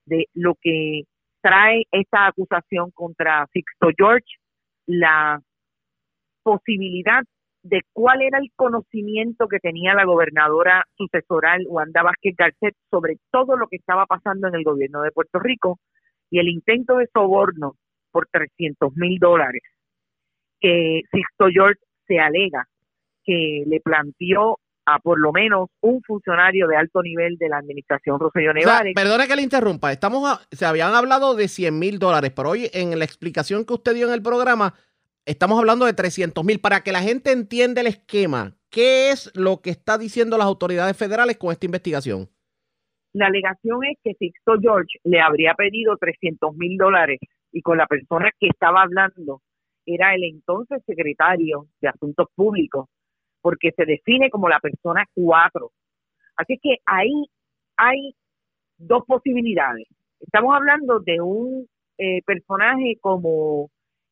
de 0.06 0.26
lo 0.34 0.56
que 0.62 1.04
trae 1.42 1.84
esta 1.92 2.28
acusación 2.28 2.92
contra 2.92 3.48
Sixto 3.54 3.90
George 3.98 4.28
la 4.86 5.40
posibilidad 6.44 7.24
de 7.64 7.82
cuál 7.94 8.22
era 8.22 8.40
el 8.40 8.50
conocimiento 8.56 9.48
que 9.48 9.60
tenía 9.60 9.94
la 9.94 10.06
gobernadora 10.06 10.86
sucesoral 10.96 11.66
Wanda 11.68 12.04
Vázquez 12.04 12.36
Garcet 12.38 12.76
sobre 12.90 13.18
todo 13.32 13.58
lo 13.58 13.68
que 13.68 13.76
estaba 13.78 14.06
pasando 14.06 14.48
en 14.48 14.56
el 14.56 14.64
gobierno 14.64 15.02
de 15.02 15.12
Puerto 15.12 15.40
Rico 15.40 15.80
y 16.30 16.40
el 16.40 16.48
intento 16.48 16.98
de 16.98 17.08
soborno 17.14 17.76
por 18.12 18.28
300 18.32 18.96
mil 18.96 19.20
dólares 19.20 19.62
que 20.60 21.02
Sixto 21.12 21.48
George 21.52 21.82
se 22.08 22.20
alega 22.20 22.68
que 23.24 23.64
le 23.68 23.80
planteó 23.82 24.60
a 24.86 25.00
por 25.00 25.20
lo 25.20 25.34
menos 25.34 25.68
un 25.82 26.02
funcionario 26.02 26.66
de 26.68 26.78
alto 26.78 27.02
nivel 27.02 27.38
de 27.38 27.50
la 27.50 27.58
administración 27.58 28.20
Rosselló 28.20 28.52
O 28.52 28.54
sea, 28.54 28.62
Nevares. 28.62 28.94
perdone 28.96 29.28
que 29.28 29.36
le 29.36 29.42
interrumpa. 29.42 29.92
Estamos 29.92 30.24
a- 30.30 30.40
se 30.56 30.66
habían 30.66 30.94
hablado 30.96 31.36
de 31.36 31.50
100 31.50 31.78
mil 31.78 32.00
dólares, 32.00 32.32
pero 32.34 32.52
hoy 32.52 32.70
en 32.74 32.98
la 32.98 33.04
explicación 33.04 33.66
que 33.66 33.74
usted 33.74 33.96
dio 33.96 34.08
en 34.08 34.14
el 34.14 34.22
programa, 34.24 34.74
estamos 35.26 35.60
hablando 35.60 35.86
de 35.86 35.94
300 35.94 36.44
mil. 36.46 36.62
Para 36.62 36.82
que 36.84 36.94
la 36.94 37.02
gente 37.02 37.34
entienda 37.34 37.82
el 37.82 37.88
esquema, 37.88 38.56
¿qué 38.70 39.10
es 39.12 39.30
lo 39.36 39.62
que 39.62 39.72
está 39.72 39.98
diciendo 39.98 40.38
las 40.38 40.48
autoridades 40.48 40.96
federales 40.96 41.38
con 41.38 41.52
esta 41.52 41.66
investigación? 41.66 42.30
La 43.12 43.28
alegación 43.28 43.84
es 43.92 43.98
que 44.02 44.14
Sixto 44.14 44.54
George 44.62 45.00
le 45.04 45.20
habría 45.20 45.54
pedido 45.56 45.98
300 45.98 46.56
mil 46.56 46.78
dólares 46.78 47.20
y 47.52 47.62
con 47.62 47.78
la 47.78 47.88
persona 47.88 48.30
que 48.40 48.48
estaba 48.48 48.84
hablando 48.84 49.42
era 49.88 50.14
el 50.14 50.24
entonces 50.26 50.84
secretario 50.86 51.66
de 51.82 51.88
Asuntos 51.88 52.28
Públicos, 52.36 52.88
porque 53.42 53.72
se 53.72 53.86
define 53.86 54.30
como 54.30 54.50
la 54.50 54.60
persona 54.60 55.06
cuatro. 55.14 55.72
Así 56.36 56.60
que 56.62 56.76
ahí 56.86 57.26
hay 57.78 58.14
dos 58.78 59.04
posibilidades. 59.08 59.88
Estamos 60.20 60.54
hablando 60.54 61.00
de 61.00 61.22
un 61.22 61.68
eh, 61.98 62.22
personaje 62.24 62.98
como 63.00 63.70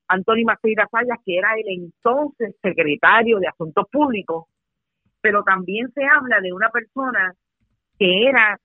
Antonio 0.08 0.46
Maceira 0.46 0.88
Sayas, 0.90 1.20
que 1.26 1.38
era 1.38 1.50
el 1.56 1.84
entonces 1.84 2.56
secretario 2.62 3.40
de 3.40 3.48
Asuntos 3.48 3.86
Públicos, 3.92 4.46
pero 5.22 5.44
también 5.44 5.92
se 5.94 6.04
habla 6.06 6.40
de 6.40 6.54
una 6.54 6.70
persona 6.70 7.34
que 8.00 8.28
era 8.28 8.58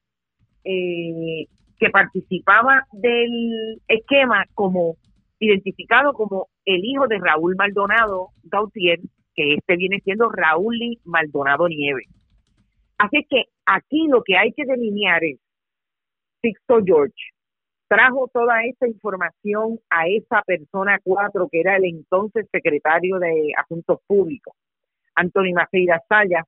eh, 0.64 1.46
que 1.78 1.90
participaba 1.90 2.86
del 2.92 3.80
esquema 3.88 4.44
como 4.54 4.96
identificado 5.40 6.12
como 6.12 6.48
el 6.74 6.84
hijo 6.84 7.06
de 7.06 7.18
Raúl 7.18 7.56
Maldonado 7.56 8.28
Gautier, 8.44 9.00
que 9.34 9.54
este 9.54 9.76
viene 9.76 10.00
siendo 10.00 10.28
Raúl 10.30 10.76
Maldonado 11.04 11.68
Nieves. 11.68 12.08
Así 12.98 13.24
que 13.28 13.44
aquí 13.66 14.06
lo 14.08 14.22
que 14.22 14.36
hay 14.36 14.52
que 14.52 14.64
delinear 14.64 15.24
es 15.24 15.38
Sixto 16.42 16.80
George 16.84 17.14
trajo 17.90 18.30
toda 18.32 18.62
esta 18.64 18.86
información 18.86 19.80
a 19.90 20.06
esa 20.06 20.42
persona 20.42 21.00
cuatro 21.02 21.48
que 21.50 21.58
era 21.58 21.76
el 21.76 21.86
entonces 21.86 22.46
secretario 22.52 23.18
de 23.18 23.50
Asuntos 23.56 23.98
Públicos, 24.06 24.54
Antonio 25.16 25.56
Maceira 25.56 26.00
Sayas, 26.08 26.46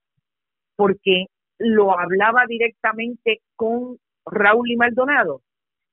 porque 0.77 1.27
lo 1.59 1.99
hablaba 1.99 2.45
directamente 2.47 3.41
con 3.57 3.99
Raúl 4.25 4.71
y 4.71 4.77
Maldonado. 4.77 5.43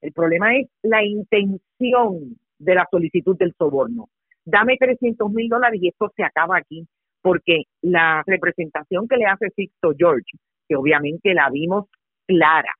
El 0.01 0.13
problema 0.13 0.55
es 0.55 0.67
la 0.83 1.03
intención 1.03 2.37
de 2.59 2.75
la 2.75 2.87
solicitud 2.91 3.35
del 3.35 3.55
soborno. 3.57 4.07
Dame 4.49 4.77
300 4.77 5.31
mil 5.31 5.47
dólares 5.47 5.79
y 5.81 5.89
esto 5.89 6.11
se 6.15 6.23
acaba 6.23 6.57
aquí, 6.57 6.87
porque 7.21 7.63
la 7.81 8.23
representación 8.25 9.07
que 9.07 9.17
le 9.17 9.25
hace 9.25 9.49
Sixto 9.55 9.93
George, 9.97 10.37
que 10.67 10.75
obviamente 10.75 11.33
la 11.33 11.49
vimos 11.49 11.85
clara 12.25 12.73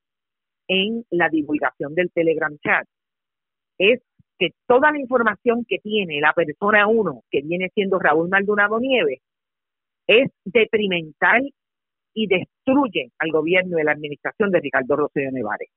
en 0.68 1.04
la 1.12 1.30
divulgación 1.30 1.94
del 1.96 2.12
Telegram 2.12 2.56
chat, 2.64 2.88
es 3.78 4.02
que 4.38 4.50
toda 4.68 4.92
la 4.92 5.00
información 5.00 5.66
que 5.68 5.80
tiene 5.80 6.22
la 6.22 6.34
persona 6.34 6.88
uno, 6.88 7.22
que 7.30 7.42
viene 7.42 7.70
siendo 7.74 8.00
Raúl 8.00 8.30
Maldonado 8.30 8.80
Nieves, 8.80 9.20
es 10.08 10.32
detrimental 10.46 11.52
y 12.14 12.28
destruye 12.28 13.12
al 13.20 13.32
gobierno 13.32 13.78
y 13.78 13.84
la 13.84 13.92
administración 13.92 14.50
de 14.52 14.60
Ricardo 14.60 14.96
Rosselló 14.96 15.32
Nevares. 15.32 15.70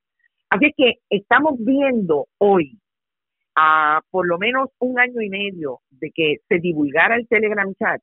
Así 0.49 0.73
que 0.77 0.95
estamos 1.11 1.55
viendo 1.59 2.27
hoy, 2.39 2.79
a 3.55 4.01
por 4.11 4.27
lo 4.27 4.39
menos 4.39 4.71
un 4.79 4.99
año 4.99 5.21
y 5.21 5.29
medio 5.29 5.81
de 5.91 6.11
que 6.15 6.37
se 6.49 6.59
divulgara 6.59 7.17
el 7.17 7.29
Telegram 7.29 7.73
chat, 7.75 8.01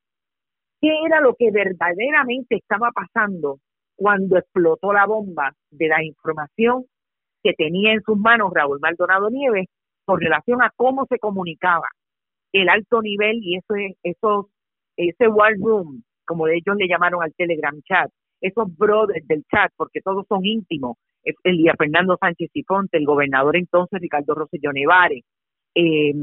qué 0.82 0.90
era 1.06 1.22
lo 1.22 1.36
que 1.36 1.52
verdaderamente 1.52 2.56
estaba 2.56 2.92
pasando 2.92 3.60
cuando 3.96 4.38
explotó 4.38 4.94
la 4.94 5.06
bomba 5.06 5.54
de 5.72 5.88
la 5.88 6.04
información 6.04 6.86
que 7.44 7.54
tenía 7.54 7.94
en 7.94 8.02
sus 8.02 8.18
manos 8.18 8.52
Raúl 8.54 8.80
Maldonado 8.80 9.30
Nieves 9.30 9.68
con 10.06 10.20
relación 10.20 10.62
a 10.62 10.72
cómo 10.76 11.06
se 11.10 11.20
comunicaba 11.20 11.88
el 12.54 12.70
alto 12.70 13.02
nivel 13.02 13.40
y 13.42 13.58
eso 13.58 13.76
esos 14.04 14.46
ese 14.98 15.28
war 15.30 15.54
room, 15.58 16.04
como 16.26 16.48
ellos 16.48 16.76
le 16.78 16.88
llamaron 16.88 17.24
al 17.24 17.34
Telegram 17.34 17.80
chat, 17.84 18.10
esos 18.42 18.76
brothers 18.76 19.26
del 19.28 19.44
chat, 19.50 19.72
porque 19.78 20.02
todos 20.02 20.26
son 20.28 20.46
íntimos, 20.46 20.98
el 21.24 21.58
día 21.58 21.74
Fernando 21.78 22.18
Sánchez 22.20 22.50
y 22.54 22.64
Ponte, 22.64 22.98
el 22.98 23.06
gobernador 23.06 23.56
entonces 23.56 24.00
Ricardo 24.02 24.36
Rosselló 24.36 24.74
Nevares, 24.74 25.24
eh, 25.76 26.14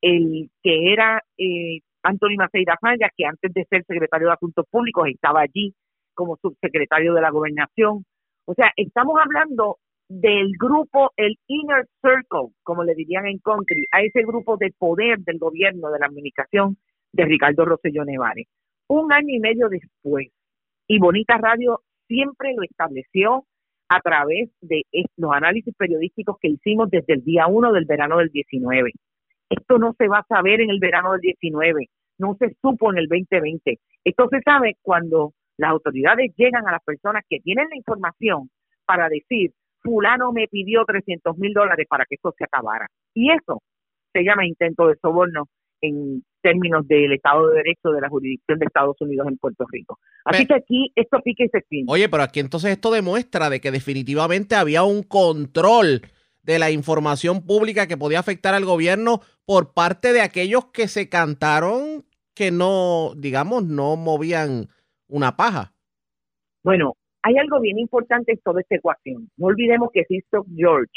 el 0.00 0.50
que 0.62 0.92
era 0.92 1.22
eh, 1.36 1.80
Anthony 2.02 2.36
Maceira 2.36 2.76
Falla, 2.80 3.10
que 3.16 3.26
antes 3.26 3.52
de 3.52 3.64
ser 3.64 3.84
secretario 3.84 4.28
de 4.28 4.34
Asuntos 4.34 4.66
Públicos 4.70 5.08
estaba 5.08 5.40
allí 5.40 5.74
como 6.14 6.36
subsecretario 6.36 7.14
de 7.14 7.20
la 7.20 7.30
Gobernación. 7.30 8.04
O 8.44 8.54
sea, 8.54 8.72
estamos 8.76 9.16
hablando 9.22 9.78
del 10.08 10.52
grupo, 10.58 11.12
el 11.16 11.36
inner 11.46 11.86
circle, 12.00 12.54
como 12.62 12.82
le 12.82 12.94
dirían 12.94 13.26
en 13.26 13.38
country, 13.38 13.86
a 13.92 14.02
ese 14.02 14.22
grupo 14.22 14.56
de 14.56 14.72
poder 14.78 15.18
del 15.20 15.38
gobierno, 15.38 15.90
de 15.90 15.98
la 15.98 16.06
administración 16.06 16.78
de 17.12 17.24
Ricardo 17.24 17.64
Rosselló 17.64 18.04
Nevares. 18.04 18.46
Un 18.88 19.12
año 19.12 19.28
y 19.28 19.38
medio 19.38 19.68
después, 19.68 20.28
y 20.86 20.98
Bonita 20.98 21.36
Radio 21.36 21.82
siempre 22.06 22.54
lo 22.56 22.62
estableció 22.62 23.44
a 23.88 24.00
través 24.00 24.50
de 24.60 24.82
los 25.16 25.32
análisis 25.32 25.74
periodísticos 25.74 26.36
que 26.40 26.48
hicimos 26.48 26.90
desde 26.90 27.14
el 27.14 27.24
día 27.24 27.46
1 27.46 27.72
del 27.72 27.86
verano 27.86 28.18
del 28.18 28.28
19. 28.28 28.92
Esto 29.50 29.78
no 29.78 29.94
se 29.96 30.08
va 30.08 30.18
a 30.18 30.26
saber 30.26 30.60
en 30.60 30.70
el 30.70 30.78
verano 30.78 31.12
del 31.12 31.22
19, 31.22 31.88
no 32.18 32.36
se 32.38 32.54
supo 32.60 32.92
en 32.92 32.98
el 32.98 33.06
2020. 33.08 33.78
Esto 34.04 34.28
se 34.30 34.40
sabe 34.42 34.76
cuando 34.82 35.32
las 35.56 35.70
autoridades 35.70 36.32
llegan 36.36 36.68
a 36.68 36.72
las 36.72 36.84
personas 36.84 37.24
que 37.28 37.40
tienen 37.40 37.68
la 37.70 37.76
información 37.76 38.50
para 38.84 39.08
decir, 39.08 39.52
fulano 39.82 40.32
me 40.32 40.48
pidió 40.48 40.84
300 40.84 41.36
mil 41.38 41.52
dólares 41.52 41.86
para 41.88 42.04
que 42.04 42.16
esto 42.16 42.34
se 42.36 42.44
acabara. 42.44 42.86
Y 43.14 43.30
eso 43.30 43.62
se 44.12 44.22
llama 44.22 44.46
intento 44.46 44.88
de 44.88 44.96
soborno 44.96 45.46
en 45.80 46.22
términos 46.42 46.86
del 46.86 47.12
Estado 47.12 47.48
de 47.48 47.56
Derecho 47.56 47.90
de 47.90 48.00
la 48.00 48.08
jurisdicción 48.08 48.58
de 48.58 48.66
Estados 48.66 48.96
Unidos 49.00 49.26
en 49.28 49.36
Puerto 49.38 49.64
Rico. 49.70 49.98
Así 50.24 50.46
que 50.46 50.54
aquí 50.54 50.92
esto 50.94 51.20
pique 51.22 51.44
y 51.44 51.48
se 51.48 51.58
extiende. 51.58 51.92
Oye, 51.92 52.08
pero 52.08 52.22
aquí 52.22 52.40
entonces 52.40 52.72
esto 52.72 52.90
demuestra 52.90 53.50
de 53.50 53.60
que 53.60 53.70
definitivamente 53.70 54.54
había 54.54 54.82
un 54.82 55.02
control 55.02 56.02
de 56.42 56.58
la 56.58 56.70
información 56.70 57.44
pública 57.44 57.86
que 57.86 57.96
podía 57.96 58.20
afectar 58.20 58.54
al 58.54 58.64
gobierno 58.64 59.20
por 59.44 59.74
parte 59.74 60.12
de 60.12 60.22
aquellos 60.22 60.66
que 60.66 60.88
se 60.88 61.08
cantaron 61.08 62.04
que 62.34 62.50
no, 62.50 63.12
digamos, 63.16 63.64
no 63.64 63.96
movían 63.96 64.68
una 65.08 65.36
paja. 65.36 65.72
Bueno, 66.62 66.94
hay 67.22 67.36
algo 67.36 67.60
bien 67.60 67.78
importante 67.78 68.32
en 68.32 68.38
toda 68.38 68.60
esta 68.60 68.76
ecuación. 68.76 69.28
No 69.36 69.46
olvidemos 69.46 69.90
que 69.92 70.04
Sisto 70.04 70.46
George 70.54 70.92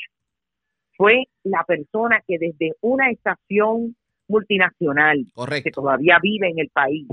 fue 0.96 1.24
la 1.44 1.64
persona 1.64 2.22
que 2.28 2.38
desde 2.38 2.76
una 2.82 3.10
estación 3.10 3.96
multinacional 4.32 5.26
que 5.64 5.72
todavía 5.72 6.18
vive 6.22 6.50
en 6.50 6.60
el 6.60 6.70
país 6.70 7.08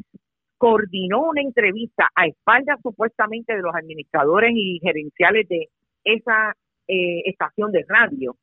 coordinó 0.58 1.28
una 1.28 1.40
entrevista 1.40 2.08
a 2.14 2.26
espaldas 2.26 2.80
supuestamente 2.82 3.54
de 3.54 3.62
los 3.62 3.74
administradores 3.74 4.52
y 4.54 4.80
gerenciales 4.82 5.48
de 5.48 5.68
esa 6.04 6.54
eh, 6.88 7.22
estación 7.26 7.70
de 7.70 7.84
radio 7.88 8.36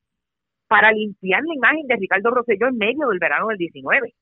para 0.67 0.91
limpiar 0.91 1.43
la 1.43 1.53
imagen 1.53 1.87
de 1.87 1.97
Ricardo 1.97 2.31
Rosselló 2.31 2.67
en 2.67 2.77
medio 2.77 3.09
del 3.09 3.19
verano 3.19 3.47
del 3.47 3.57
19. 3.57 4.13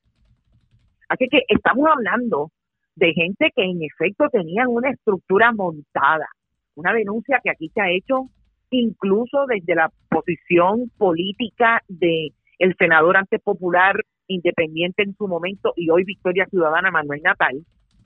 Así 1.08 1.28
que 1.28 1.42
estamos 1.48 1.88
hablando 1.88 2.50
de 2.96 3.12
gente 3.12 3.50
que 3.54 3.62
en 3.62 3.82
efecto 3.82 4.28
tenían 4.30 4.68
una 4.68 4.90
estructura 4.90 5.52
montada, 5.52 6.28
una 6.74 6.92
denuncia 6.92 7.40
que 7.42 7.50
aquí 7.50 7.68
se 7.68 7.80
ha 7.80 7.90
hecho 7.90 8.28
incluso 8.70 9.46
desde 9.46 9.74
la 9.74 9.90
posición 10.08 10.90
política 10.98 11.80
de 11.88 12.32
el 12.58 12.74
senador 12.76 13.16
antes 13.16 13.40
popular 13.40 13.96
independiente 14.28 15.02
en 15.02 15.14
su 15.16 15.28
momento 15.28 15.72
y 15.76 15.90
hoy 15.90 16.04
Victoria 16.04 16.46
Ciudadana 16.46 16.90
Manuel 16.90 17.22
Natal, 17.22 17.64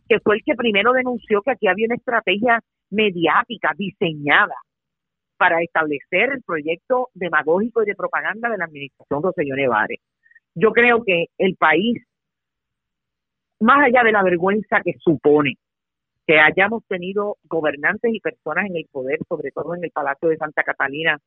que 0.09 0.21
fue 0.21 0.37
el 0.37 0.43
que 0.45 0.55
primero 0.55 0.93
denunció 0.93 1.43
que 1.43 1.53
aquí 1.53 1.69
había 1.69 1.87
una 1.87 1.97
estrategia 1.97 2.61
mediática 2.91 3.73
diseñada 3.77 4.55
para 5.37 5.63
establecer 5.63 6.31
el 6.33 6.43
proyecto 6.43 7.09
demagógico 7.15 7.83
y 7.83 7.87
de 7.87 7.95
propaganda 7.95 8.49
de 8.49 8.59
la 8.59 8.65
administración 8.65 9.23
Rosselló 9.23 9.55
Nevares. 9.55 10.01
Yo 10.55 10.73
creo 10.73 11.05
que 11.05 11.27
el 11.39 11.55
país, 11.57 12.03
más 13.61 13.87
allá 13.87 14.03
de 14.03 14.13
la 14.13 14.23
vergüenza 14.23 14.81
que 14.85 14.95
supone 14.99 15.55
que 16.27 16.39
hayamos 16.41 16.85
tenido 16.87 17.37
gobernantes 17.45 18.13
y 18.13 18.21
personas 18.21 18.67
en 18.67 18.77
el 18.77 18.87
poder, 18.91 19.19
sobre 19.29 19.51
todo 19.51 19.75
en 19.75 19.85
el 19.85 19.91
Palacio 19.91 20.29
de 20.29 20.37
Santa 20.37 20.63
Catalina, 20.63 21.19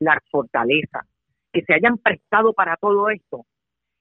la 0.00 0.18
fortaleza, 0.30 1.06
que 1.52 1.62
se 1.62 1.74
hayan 1.74 1.98
prestado 1.98 2.52
para 2.52 2.76
todo 2.76 3.10
esto, 3.10 3.44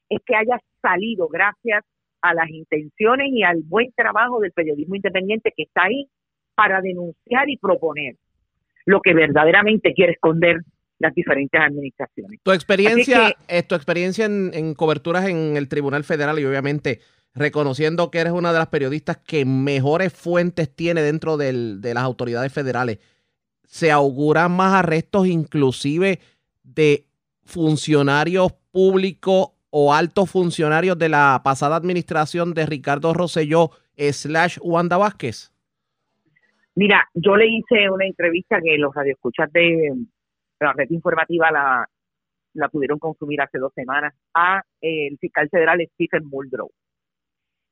es 0.09 0.19
que 0.25 0.35
haya 0.35 0.59
salido 0.81 1.27
gracias 1.27 1.83
a 2.21 2.33
las 2.33 2.49
intenciones 2.49 3.27
y 3.31 3.43
al 3.43 3.61
buen 3.63 3.91
trabajo 3.95 4.39
del 4.39 4.51
periodismo 4.51 4.95
independiente 4.95 5.53
que 5.55 5.63
está 5.63 5.83
ahí 5.83 6.09
para 6.55 6.81
denunciar 6.81 7.49
y 7.49 7.57
proponer 7.57 8.15
lo 8.85 9.01
que 9.01 9.13
verdaderamente 9.13 9.93
quiere 9.93 10.13
esconder 10.13 10.57
las 10.97 11.13
diferentes 11.13 11.59
administraciones. 11.59 12.39
Tu 12.43 12.51
experiencia, 12.51 13.33
eh, 13.47 13.63
tu 13.63 13.75
experiencia 13.75 14.25
en, 14.25 14.73
coberturas 14.73 15.27
en 15.29 15.55
el 15.55 15.69
Tribunal 15.69 16.03
Federal 16.03 16.37
y 16.39 16.45
obviamente 16.45 16.99
reconociendo 17.33 18.11
que 18.11 18.19
eres 18.19 18.33
una 18.33 18.51
de 18.51 18.59
las 18.59 18.67
periodistas 18.67 19.17
que 19.17 19.45
mejores 19.45 20.11
fuentes 20.11 20.75
tiene 20.75 21.01
dentro 21.01 21.37
de 21.37 21.93
las 21.93 22.03
autoridades 22.03 22.51
federales, 22.51 22.99
¿se 23.63 23.91
auguran 23.91 24.51
más 24.51 24.73
arrestos 24.73 25.27
inclusive 25.27 26.19
de 26.63 27.05
funcionarios 27.45 28.51
públicos 28.71 29.51
o 29.71 29.93
altos 29.93 30.31
funcionarios 30.31 30.97
de 30.97 31.09
la 31.09 31.41
pasada 31.43 31.75
administración 31.75 32.53
de 32.53 32.65
Ricardo 32.65 33.13
Rosselló 33.13 33.71
slash 33.97 34.57
Wanda 34.61 34.97
Vázquez? 34.97 35.51
Mira, 36.75 37.09
yo 37.13 37.35
le 37.35 37.47
hice 37.47 37.89
una 37.89 38.05
entrevista 38.05 38.59
que 38.61 38.77
los 38.77 38.93
radioescuchas 38.93 39.51
de 39.51 39.93
la 40.59 40.73
red 40.73 40.89
informativa 40.89 41.51
la, 41.51 42.69
pudieron 42.69 42.99
consumir 42.99 43.41
hace 43.41 43.57
dos 43.57 43.73
semanas 43.73 44.13
a 44.33 44.61
eh, 44.81 45.07
el 45.07 45.17
fiscal 45.17 45.49
federal 45.49 45.85
Stephen 45.93 46.25
Muldrow. 46.25 46.69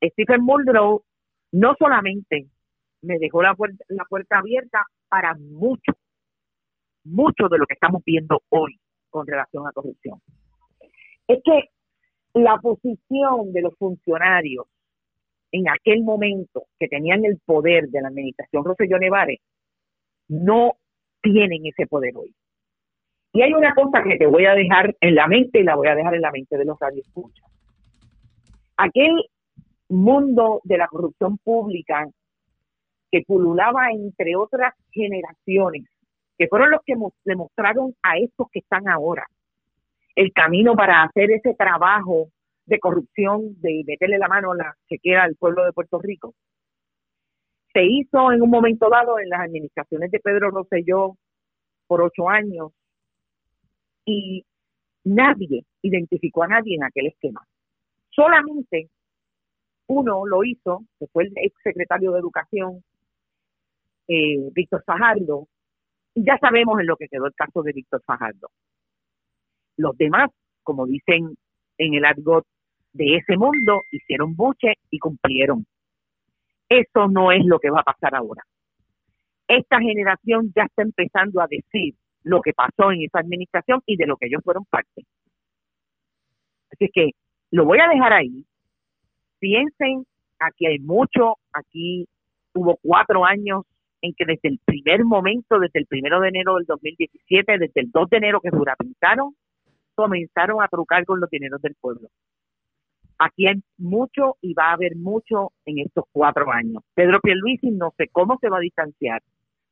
Stephen 0.02 0.42
Muldrow 0.44 1.04
no 1.52 1.76
solamente 1.80 2.48
me 3.02 3.18
dejó 3.20 3.42
la 3.42 3.56
puerta, 3.56 3.84
la 3.90 4.06
puerta 4.06 4.40
abierta 4.40 4.86
para 5.08 5.36
mucho, 5.36 5.94
mucho 7.06 7.48
de 7.50 7.58
lo 7.58 7.66
que 7.66 7.74
estamos 7.74 8.04
viendo 8.06 8.42
hoy 8.50 8.80
con 9.10 9.26
relación 9.26 9.66
a 9.68 9.72
corrupción. 9.72 10.22
Es 11.28 11.40
que 11.44 11.70
la 12.44 12.58
posición 12.58 13.52
de 13.54 13.62
los 13.62 13.76
funcionarios 13.78 14.66
en 15.52 15.70
aquel 15.70 16.04
momento 16.04 16.66
que 16.80 16.88
tenían 16.88 17.26
el 17.26 17.40
poder 17.46 17.88
de 17.90 18.02
la 18.02 18.10
administración 18.10 18.66
Roselló 18.66 18.98
Nevares 19.00 19.40
no 20.28 20.74
tienen 21.22 21.66
ese 21.66 21.88
poder 21.88 22.16
hoy. 22.16 22.34
Y 23.34 23.42
hay 23.42 23.54
una 23.54 23.74
cosa 23.74 24.04
que 24.04 24.18
te 24.18 24.26
voy 24.26 24.46
a 24.46 24.56
dejar 24.56 24.96
en 25.00 25.16
la 25.16 25.28
mente 25.28 25.60
y 25.60 25.64
la 25.64 25.76
voy 25.76 25.88
a 25.88 25.96
dejar 25.96 26.16
en 26.16 26.22
la 26.22 26.32
mente 26.32 26.58
de 26.58 26.66
los 26.66 26.80
radioescuchas. 26.80 27.46
Aquel 28.78 29.12
mundo 29.90 30.62
de 30.64 30.78
la 30.78 30.88
corrupción 30.88 31.38
pública 31.38 32.08
que 33.12 33.22
pululaba 33.26 33.92
entre 33.92 34.36
otras 34.36 34.74
generaciones, 34.92 35.86
que 36.38 36.48
fueron 36.48 36.72
los 36.72 36.82
que 36.86 36.96
demostraron 37.24 37.96
a 38.04 38.18
estos 38.18 38.48
que 38.52 38.60
están 38.60 38.88
ahora 38.90 39.26
el 40.18 40.34
camino 40.34 40.76
para 40.76 41.04
hacer 41.04 41.30
ese 41.30 41.54
trabajo 41.54 42.30
de 42.66 42.80
corrupción, 42.80 43.54
de 43.62 43.84
meterle 43.86 44.18
la 44.18 44.28
mano 44.28 44.52
a 44.52 44.56
la 44.56 44.76
que 44.88 45.16
al 45.16 45.36
pueblo 45.36 45.64
de 45.64 45.74
Puerto 45.74 46.00
Rico. 46.00 46.34
Se 47.72 47.84
hizo 47.84 48.32
en 48.32 48.42
un 48.42 48.50
momento 48.50 48.90
dado 48.90 49.20
en 49.20 49.30
las 49.30 49.42
administraciones 49.42 50.10
de 50.10 50.20
Pedro 50.20 50.50
Rosselló 50.50 51.18
por 51.86 52.02
ocho 52.02 52.28
años 52.30 52.72
y 54.06 54.44
nadie 55.04 55.66
identificó 55.84 56.42
a 56.44 56.48
nadie 56.48 56.78
en 56.78 56.84
aquel 56.84 57.08
esquema. 57.08 57.46
Solamente 58.10 58.90
uno 59.86 60.26
lo 60.26 60.44
hizo, 60.44 60.84
que 61.00 61.06
fue 61.14 61.26
el 61.26 61.34
ex 61.36 61.54
secretario 61.62 62.14
de 62.14 62.20
Educación, 62.20 62.84
eh, 64.08 64.50
Víctor 64.52 64.84
Fajardo, 64.84 65.48
y 66.16 66.26
ya 66.26 66.40
sabemos 66.40 66.80
en 66.80 66.88
lo 66.88 66.98
que 66.98 67.08
quedó 67.08 67.28
el 67.28 67.36
caso 67.36 67.62
de 67.62 67.72
Víctor 67.72 68.02
Fajardo. 68.04 68.50
Los 69.78 69.98
demás, 69.98 70.30
como 70.64 70.86
dicen 70.86 71.36
en 71.78 71.94
el 71.94 72.06
argot 72.06 72.46
de 72.94 73.16
ese 73.16 73.38
mundo, 73.38 73.82
hicieron 73.92 74.36
buche 74.36 74.74
y 74.90 75.00
cumplieron. 75.00 75.66
Eso 76.68 77.08
no 77.08 77.32
es 77.32 77.46
lo 77.46 77.60
que 77.60 77.70
va 77.70 77.82
a 77.82 77.84
pasar 77.84 78.16
ahora. 78.16 78.44
Esta 79.48 79.80
generación 79.80 80.52
ya 80.56 80.64
está 80.64 80.82
empezando 80.82 81.42
a 81.42 81.48
decir 81.50 81.96
lo 82.24 82.42
que 82.42 82.54
pasó 82.54 82.92
en 82.92 83.04
esa 83.04 83.20
administración 83.20 83.82
y 83.86 83.96
de 83.96 84.06
lo 84.06 84.18
que 84.18 84.28
ellos 84.28 84.42
fueron 84.44 84.66
parte. 84.66 85.06
Así 86.72 86.90
que 86.94 87.12
lo 87.52 87.66
voy 87.66 87.80
a 87.80 87.88
dejar 87.88 88.12
ahí. 88.12 88.46
Piensen, 89.40 90.06
aquí 90.40 90.66
hay 90.66 90.80
mucho, 90.80 91.36
aquí 91.54 92.06
hubo 92.54 92.78
cuatro 92.82 93.24
años 93.24 93.64
en 94.02 94.14
que 94.14 94.26
desde 94.26 94.50
el 94.50 94.60
primer 94.66 95.06
momento, 95.06 95.60
desde 95.60 95.80
el 95.80 95.86
primero 95.86 96.20
de 96.20 96.30
enero 96.30 96.56
del 96.56 96.66
2017, 96.66 97.58
desde 97.58 97.82
el 97.82 97.92
2 97.92 98.10
de 98.10 98.18
enero 98.18 98.42
que 98.42 98.50
jurapintaron, 98.50 99.34
comenzaron 99.98 100.62
a 100.62 100.68
trucar 100.68 101.04
con 101.06 101.20
los 101.20 101.30
dineros 101.30 101.60
del 101.62 101.76
pueblo. 101.82 102.08
Aquí 103.18 103.48
hay 103.48 103.56
mucho 103.78 104.38
y 104.42 104.54
va 104.54 104.70
a 104.70 104.74
haber 104.74 104.96
mucho 104.96 105.54
en 105.66 105.80
estos 105.80 106.06
cuatro 106.12 106.52
años. 106.52 106.84
Pedro 106.94 107.20
Pierluisi 107.20 107.72
no 107.72 107.92
sé 107.98 108.08
cómo 108.12 108.38
se 108.40 108.48
va 108.48 108.58
a 108.58 108.62
distanciar 108.62 109.24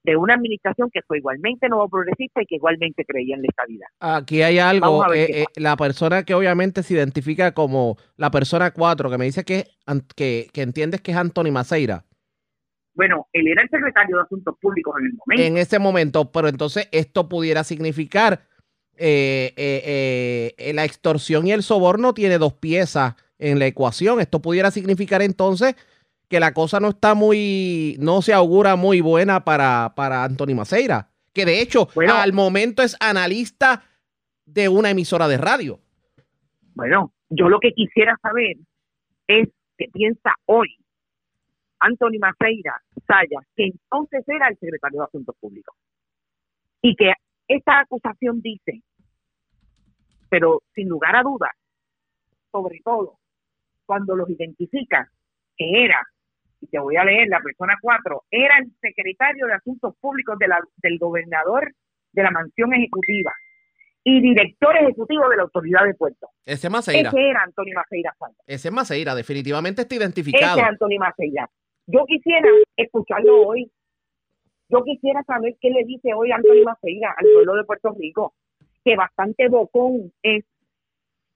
de 0.04 0.18
una 0.18 0.34
administración 0.34 0.90
que 0.92 1.02
fue 1.04 1.20
igualmente 1.20 1.70
nuevo 1.70 1.88
progresista 1.90 2.42
y 2.42 2.46
que 2.48 2.56
igualmente 2.56 3.06
creía 3.06 3.36
en 3.36 3.44
la 3.44 3.48
estabilidad. 3.50 3.88
Aquí 4.00 4.42
hay 4.42 4.58
algo, 4.58 5.14
eh, 5.14 5.42
eh, 5.42 5.46
la 5.58 5.76
persona 5.78 6.24
que 6.24 6.34
obviamente 6.34 6.82
se 6.82 6.96
identifica 6.96 7.54
como 7.54 7.98
la 8.18 8.32
persona 8.32 8.72
cuatro, 8.72 9.10
que 9.10 9.18
me 9.18 9.26
dice 9.26 9.44
que, 9.44 9.66
que, 10.16 10.48
que 10.52 10.62
entiendes 10.62 11.02
que 11.02 11.12
es 11.12 11.18
Anthony 11.18 11.52
Maceira. 11.52 12.04
Bueno, 12.96 13.28
él 13.34 13.48
era 13.48 13.62
el 13.62 13.70
secretario 13.70 14.18
de 14.18 14.24
Asuntos 14.24 14.56
Públicos 14.60 14.96
en 15.00 15.06
el 15.06 15.14
momento. 15.14 15.44
En 15.44 15.58
ese 15.58 15.80
momento, 15.80 16.32
pero 16.32 16.48
entonces 16.48 16.88
esto 16.92 17.28
pudiera 17.28 17.64
significar 17.64 18.42
eh, 18.98 19.54
eh, 20.58 20.72
la 20.74 20.86
extorsión 20.86 21.48
y 21.48 21.52
el 21.52 21.64
soborno 21.64 22.14
tiene 22.14 22.38
dos 22.38 22.54
piezas 22.54 23.16
en 23.40 23.60
la 23.60 23.68
ecuación. 23.68 24.20
Esto 24.20 24.42
pudiera 24.42 24.72
significar 24.72 25.22
entonces 25.22 25.76
que 26.28 26.40
la 26.40 26.54
cosa 26.54 26.80
no 26.80 26.90
está 26.90 27.14
muy, 27.14 27.98
no 28.00 28.22
se 28.22 28.34
augura 28.34 28.76
muy 28.76 29.02
buena 29.02 29.44
para, 29.44 29.94
para 29.96 30.24
Anthony 30.24 30.56
Maceira, 30.56 31.10
que 31.34 31.46
de 31.46 31.62
hecho 31.62 31.88
al 32.12 32.34
momento 32.34 32.82
es 32.82 32.96
analista 33.00 33.84
de 34.46 34.70
una 34.70 34.90
emisora 34.90 35.28
de 35.28 35.38
radio. 35.38 35.80
Bueno, 36.74 37.14
yo 37.30 37.50
lo 37.50 37.60
que 37.60 37.74
quisiera 37.74 38.18
saber 38.22 38.58
es 39.28 39.50
qué 39.78 39.86
piensa 39.92 40.34
hoy 40.46 40.76
Anthony 41.80 42.20
Maceira 42.20 42.82
Sayas, 43.08 43.46
que 43.56 43.66
entonces 43.66 44.24
era 44.28 44.48
el 44.48 44.58
secretario 44.58 45.00
de 45.00 45.06
Asuntos 45.06 45.36
Públicos. 45.40 45.76
Y 46.82 46.96
que 46.96 47.14
esta 47.48 47.80
acusación 47.80 48.42
dice, 48.42 48.82
pero 50.30 50.64
sin 50.74 50.90
lugar 50.90 51.16
a 51.16 51.24
dudas, 51.24 51.52
sobre 52.52 52.80
todo 52.84 53.18
cuando 53.86 54.16
los 54.16 54.30
identifica, 54.30 55.10
que 55.58 55.86
era, 55.86 56.02
y 56.62 56.68
te 56.68 56.80
voy 56.80 56.96
a 56.98 57.04
leer 57.04 57.28
la 57.28 57.40
persona 57.40 57.76
cuatro, 57.82 58.24
era 58.32 58.58
el 58.58 58.72
secretario 58.82 59.46
de 59.46 59.54
Asuntos 59.54 59.96
Públicos 60.00 60.38
de 60.40 60.48
la, 60.48 60.60
del 60.78 60.98
gobernador 60.98 61.72
de 62.12 62.24
la 62.24 62.32
mansión 62.32 62.74
ejecutiva 62.74 63.34
y 64.04 64.22
director 64.22 64.76
ejecutivo 64.78 65.28
de 65.30 65.38
la 65.38 65.44
autoridad 65.44 65.84
de 65.86 65.94
puerto. 65.96 66.30
Ese 66.46 66.70
Maceira. 66.70 67.10
Ese 67.10 67.30
era 67.30 67.44
Antonio 67.44 67.74
Maceira 67.76 68.16
Sayas. 68.18 68.38
Ese 68.46 68.72
Maceira, 68.72 69.16
definitivamente 69.16 69.82
está 69.82 69.96
identificado. 69.96 70.58
Ese 70.58 70.62
es 70.62 70.68
Antonio 70.68 71.00
Maceira. 71.00 71.50
Yo 71.88 72.06
quisiera 72.06 72.48
escucharlo 72.78 73.48
hoy. 73.48 73.72
Yo 74.70 74.84
quisiera 74.84 75.24
saber 75.24 75.56
qué 75.62 75.70
le 75.70 75.84
dice 75.84 76.14
hoy 76.14 76.32
Antonio 76.32 76.64
Maceira 76.64 77.14
al 77.18 77.26
pueblo 77.34 77.56
de 77.56 77.64
Puerto 77.66 77.92
Rico, 77.92 78.34
que 78.84 78.96
bastante 78.96 79.48
bocón 79.48 80.12
es 80.24 80.44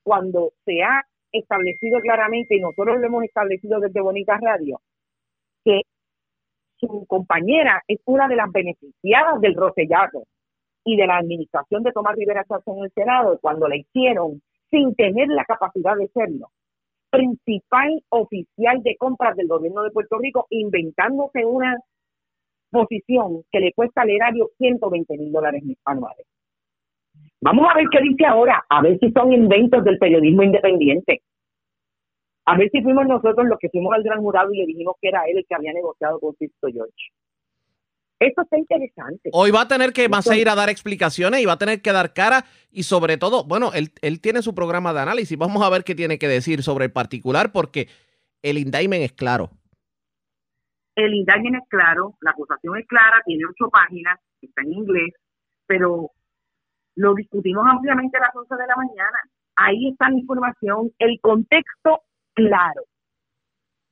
cuando 0.03 0.53
se 0.65 0.81
ha 0.81 1.03
establecido 1.31 1.99
claramente, 1.99 2.55
y 2.55 2.61
nosotros 2.61 2.99
lo 2.99 3.05
hemos 3.05 3.23
establecido 3.23 3.79
desde 3.79 4.01
Bonita 4.01 4.37
Radio, 4.41 4.81
que 5.63 5.81
su 6.77 7.05
compañera 7.07 7.83
es 7.87 7.99
una 8.05 8.27
de 8.27 8.35
las 8.35 8.51
beneficiadas 8.51 9.39
del 9.41 9.53
Rosellato 9.53 10.23
y 10.83 10.95
de 10.95 11.05
la 11.05 11.17
administración 11.17 11.83
de 11.83 11.91
Tomás 11.91 12.15
Rivera 12.15 12.45
Chávez 12.45 12.65
en 12.67 12.83
el 12.83 12.91
Senado, 12.93 13.37
cuando 13.41 13.67
la 13.67 13.75
hicieron 13.75 14.41
sin 14.71 14.95
tener 14.95 15.27
la 15.27 15.45
capacidad 15.45 15.95
de 15.95 16.07
serlo. 16.07 16.49
Principal 17.11 18.03
oficial 18.09 18.81
de 18.81 18.95
compras 18.97 19.35
del 19.35 19.47
gobierno 19.47 19.83
de 19.83 19.91
Puerto 19.91 20.17
Rico, 20.17 20.47
inventándose 20.49 21.45
una 21.45 21.77
posición 22.69 23.43
que 23.51 23.59
le 23.59 23.73
cuesta 23.73 24.01
al 24.01 24.09
erario 24.09 24.49
120 24.57 25.17
mil 25.17 25.31
dólares 25.31 25.63
anuales. 25.85 26.25
Vamos 27.41 27.67
a 27.69 27.75
ver 27.75 27.85
qué 27.91 28.01
dice 28.01 28.25
ahora, 28.25 28.65
a 28.69 28.81
ver 28.81 28.99
si 28.99 29.11
son 29.11 29.31
inventos 29.31 29.83
del 29.83 29.97
periodismo 29.97 30.43
independiente. 30.43 31.21
A 32.45 32.57
ver 32.57 32.69
si 32.71 32.81
fuimos 32.81 33.05
nosotros 33.05 33.47
los 33.47 33.59
que 33.59 33.69
fuimos 33.69 33.93
al 33.93 34.03
gran 34.03 34.21
jurado 34.21 34.51
y 34.53 34.57
le 34.57 34.65
dijimos 34.65 34.95
que 35.01 35.09
era 35.09 35.23
él 35.25 35.37
el 35.37 35.45
que 35.47 35.55
había 35.55 35.71
negociado 35.71 36.19
con 36.19 36.35
Sisto 36.35 36.67
George. 36.67 37.11
Esto 38.19 38.41
está 38.41 38.57
interesante. 38.57 39.29
Hoy 39.31 39.51
va 39.51 39.61
a 39.61 39.67
tener 39.67 39.93
que 39.93 40.09
más 40.09 40.27
ir 40.35 40.49
a 40.49 40.55
dar 40.55 40.69
explicaciones 40.69 41.41
y 41.41 41.45
va 41.45 41.53
a 41.53 41.57
tener 41.57 41.81
que 41.81 41.93
dar 41.93 42.13
cara 42.13 42.43
y 42.69 42.83
sobre 42.83 43.17
todo, 43.17 43.45
bueno, 43.45 43.71
él, 43.73 43.91
él 44.01 44.19
tiene 44.19 44.41
su 44.41 44.53
programa 44.53 44.93
de 44.93 44.99
análisis. 44.99 45.37
Vamos 45.37 45.63
a 45.63 45.69
ver 45.69 45.85
qué 45.85 45.95
tiene 45.95 46.19
que 46.19 46.27
decir 46.27 46.61
sobre 46.61 46.85
el 46.85 46.91
particular 46.91 47.53
porque 47.53 47.87
el 48.41 48.57
indictment 48.57 49.03
es 49.03 49.13
claro. 49.13 49.51
El 50.99 51.13
indictment 51.13 51.55
es 51.55 51.69
claro, 51.69 52.15
la 52.19 52.31
acusación 52.31 52.77
es 52.77 52.85
clara, 52.85 53.21
tiene 53.25 53.45
ocho 53.49 53.69
páginas, 53.69 54.19
está 54.41 54.63
en 54.63 54.73
inglés, 54.73 55.13
pero 55.65 56.11
lo 56.95 57.13
discutimos 57.13 57.65
ampliamente 57.65 58.17
a 58.17 58.21
las 58.21 58.35
once 58.35 58.53
de 58.53 58.67
la 58.67 58.75
mañana. 58.75 59.17
Ahí 59.55 59.87
está 59.91 60.09
la 60.09 60.17
información, 60.17 60.91
el 60.99 61.17
contexto 61.21 62.01
claro. 62.33 62.81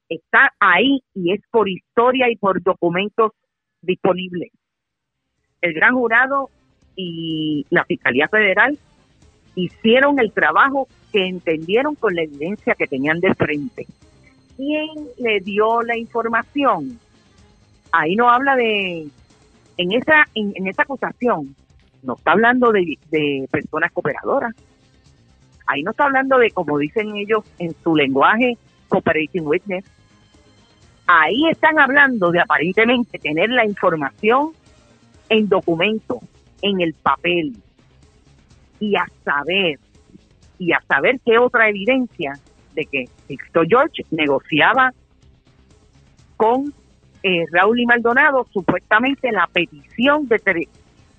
Está 0.09 0.51
ahí 0.59 0.99
y 1.13 1.31
es 1.31 1.39
por 1.49 1.69
historia 1.69 2.29
y 2.29 2.35
por 2.35 2.61
documentos 2.61 3.31
disponible. 3.81 4.51
El 5.61 5.73
gran 5.75 5.93
jurado 5.93 6.49
y 6.97 7.65
la 7.69 7.85
Fiscalía 7.85 8.27
Federal 8.27 8.77
hicieron 9.55 10.19
el 10.19 10.33
trabajo 10.33 10.89
que 11.13 11.25
entendieron 11.25 11.95
con 11.95 12.15
la 12.15 12.23
evidencia 12.23 12.75
que 12.75 12.85
tenían 12.85 13.21
de 13.21 13.33
frente. 13.33 13.87
¿Quién 14.57 14.89
le 15.19 15.39
dio 15.39 15.81
la 15.83 15.97
información? 15.97 16.99
Ahí 17.91 18.15
no 18.15 18.29
habla 18.29 18.55
de, 18.55 19.07
en 19.77 19.91
esa, 19.93 20.25
en, 20.35 20.67
esa 20.67 20.81
acusación, 20.81 21.55
no 22.03 22.15
está 22.15 22.31
hablando 22.31 22.71
de, 22.71 22.97
de 23.09 23.47
personas 23.49 23.91
cooperadoras. 23.93 24.53
Ahí 25.67 25.83
no 25.83 25.91
está 25.91 26.05
hablando 26.05 26.37
de, 26.37 26.51
como 26.51 26.77
dicen 26.77 27.15
ellos 27.15 27.43
en 27.59 27.75
su 27.83 27.95
lenguaje, 27.95 28.57
cooperating 28.89 29.45
witness 29.45 29.85
ahí 31.07 31.47
están 31.49 31.79
hablando 31.79 32.31
de 32.31 32.41
aparentemente 32.41 33.17
tener 33.17 33.49
la 33.49 33.65
información 33.65 34.51
en 35.29 35.47
documento, 35.47 36.19
en 36.61 36.81
el 36.81 36.93
papel, 36.93 37.55
y 38.79 38.95
a 38.95 39.05
saber, 39.23 39.79
y 40.59 40.73
a 40.73 40.81
saber 40.87 41.19
qué 41.25 41.37
otra 41.39 41.69
evidencia 41.69 42.33
de 42.77 42.85
que 42.85 43.05
Sixto 43.27 43.61
George 43.67 44.05
negociaba 44.11 44.93
con 46.37 46.71
eh, 47.23 47.45
Raúl 47.51 47.79
y 47.79 47.85
Maldonado 47.87 48.45
supuestamente 48.53 49.31
la 49.31 49.47
petición 49.47 50.27
de, 50.27 50.67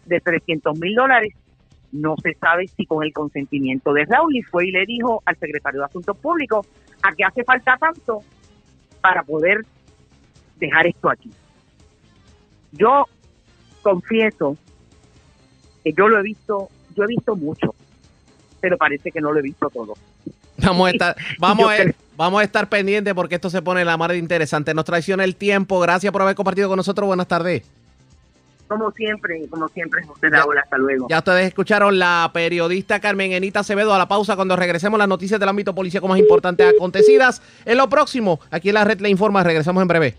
de 0.06 0.20
300 0.20 0.78
mil 0.78 0.94
dólares. 0.94 1.34
No 1.90 2.14
se 2.22 2.34
sabe 2.34 2.68
si 2.68 2.86
con 2.86 3.02
el 3.02 3.12
consentimiento 3.12 3.92
de 3.92 4.04
Raúl 4.04 4.36
y 4.36 4.42
fue 4.42 4.68
y 4.68 4.70
le 4.70 4.86
dijo 4.86 5.20
al 5.26 5.36
secretario 5.36 5.80
de 5.80 5.86
Asuntos 5.86 6.16
Públicos 6.18 6.66
a 7.02 7.12
qué 7.12 7.24
hace 7.24 7.42
falta 7.42 7.76
tanto 7.76 8.22
para 9.00 9.24
poder 9.24 9.62
dejar 10.58 10.86
esto 10.86 11.10
aquí. 11.10 11.30
Yo 12.72 13.06
confieso 13.82 14.56
que 15.82 15.92
yo 15.92 16.08
lo 16.08 16.20
he 16.20 16.22
visto, 16.22 16.68
yo 16.94 17.02
he 17.02 17.06
visto 17.08 17.34
mucho, 17.34 17.74
pero 18.60 18.76
parece 18.76 19.10
que 19.10 19.20
no 19.20 19.32
lo 19.32 19.40
he 19.40 19.42
visto 19.42 19.68
todo. 19.70 19.94
Vamos 20.58 20.88
a 20.88 20.90
estar, 20.90 21.16
vamos 21.38 21.70
a, 21.70 21.76
vamos 22.16 22.40
a 22.40 22.44
estar 22.44 22.68
pendientes 22.68 23.14
porque 23.14 23.36
esto 23.36 23.50
se 23.50 23.62
pone 23.62 23.84
la 23.84 23.96
mar 23.96 24.10
de 24.10 24.18
interesante. 24.18 24.74
Nos 24.74 24.84
traiciona 24.84 25.24
el 25.24 25.36
tiempo. 25.36 25.80
Gracias 25.80 26.12
por 26.12 26.22
haber 26.22 26.34
compartido 26.34 26.68
con 26.68 26.76
nosotros. 26.76 27.06
Buenas 27.06 27.28
tardes. 27.28 27.62
Como 28.68 28.90
siempre, 28.92 29.46
como 29.48 29.66
siempre, 29.68 30.04
José 30.04 30.28
Raúl, 30.28 30.58
hasta 30.58 30.76
luego. 30.76 31.06
Ya 31.08 31.18
ustedes 31.18 31.46
escucharon 31.46 31.98
la 31.98 32.30
periodista 32.34 33.00
Carmen 33.00 33.32
Enita 33.32 33.60
Acevedo 33.60 33.94
a 33.94 33.98
la 33.98 34.08
pausa 34.08 34.36
cuando 34.36 34.56
regresemos 34.56 34.98
las 34.98 35.08
noticias 35.08 35.40
del 35.40 35.48
ámbito 35.48 35.74
policíaco 35.74 36.06
más 36.06 36.18
importantes 36.18 36.66
acontecidas. 36.68 37.40
En 37.64 37.78
lo 37.78 37.88
próximo, 37.88 38.40
aquí 38.50 38.68
en 38.68 38.74
la 38.74 38.84
red 38.84 39.00
le 39.00 39.08
informa, 39.08 39.42
regresamos 39.42 39.80
en 39.80 39.88
breve. 39.88 40.14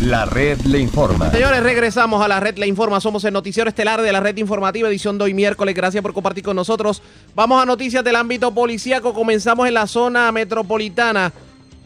La 0.00 0.24
red 0.24 0.58
le 0.62 0.78
informa. 0.78 1.30
Señores, 1.30 1.62
regresamos 1.62 2.24
a 2.24 2.28
la 2.28 2.40
red 2.40 2.56
le 2.56 2.66
informa. 2.66 3.02
Somos 3.02 3.22
el 3.24 3.34
noticiero 3.34 3.68
estelar 3.68 4.00
de 4.00 4.10
la 4.10 4.20
red 4.20 4.34
informativa, 4.38 4.88
edición 4.88 5.18
de 5.18 5.24
hoy 5.24 5.34
miércoles. 5.34 5.74
Gracias 5.74 6.02
por 6.02 6.14
compartir 6.14 6.42
con 6.42 6.56
nosotros. 6.56 7.02
Vamos 7.34 7.62
a 7.62 7.66
noticias 7.66 8.02
del 8.02 8.16
ámbito 8.16 8.50
policíaco. 8.50 9.12
Comenzamos 9.12 9.68
en 9.68 9.74
la 9.74 9.86
zona 9.86 10.32
metropolitana, 10.32 11.30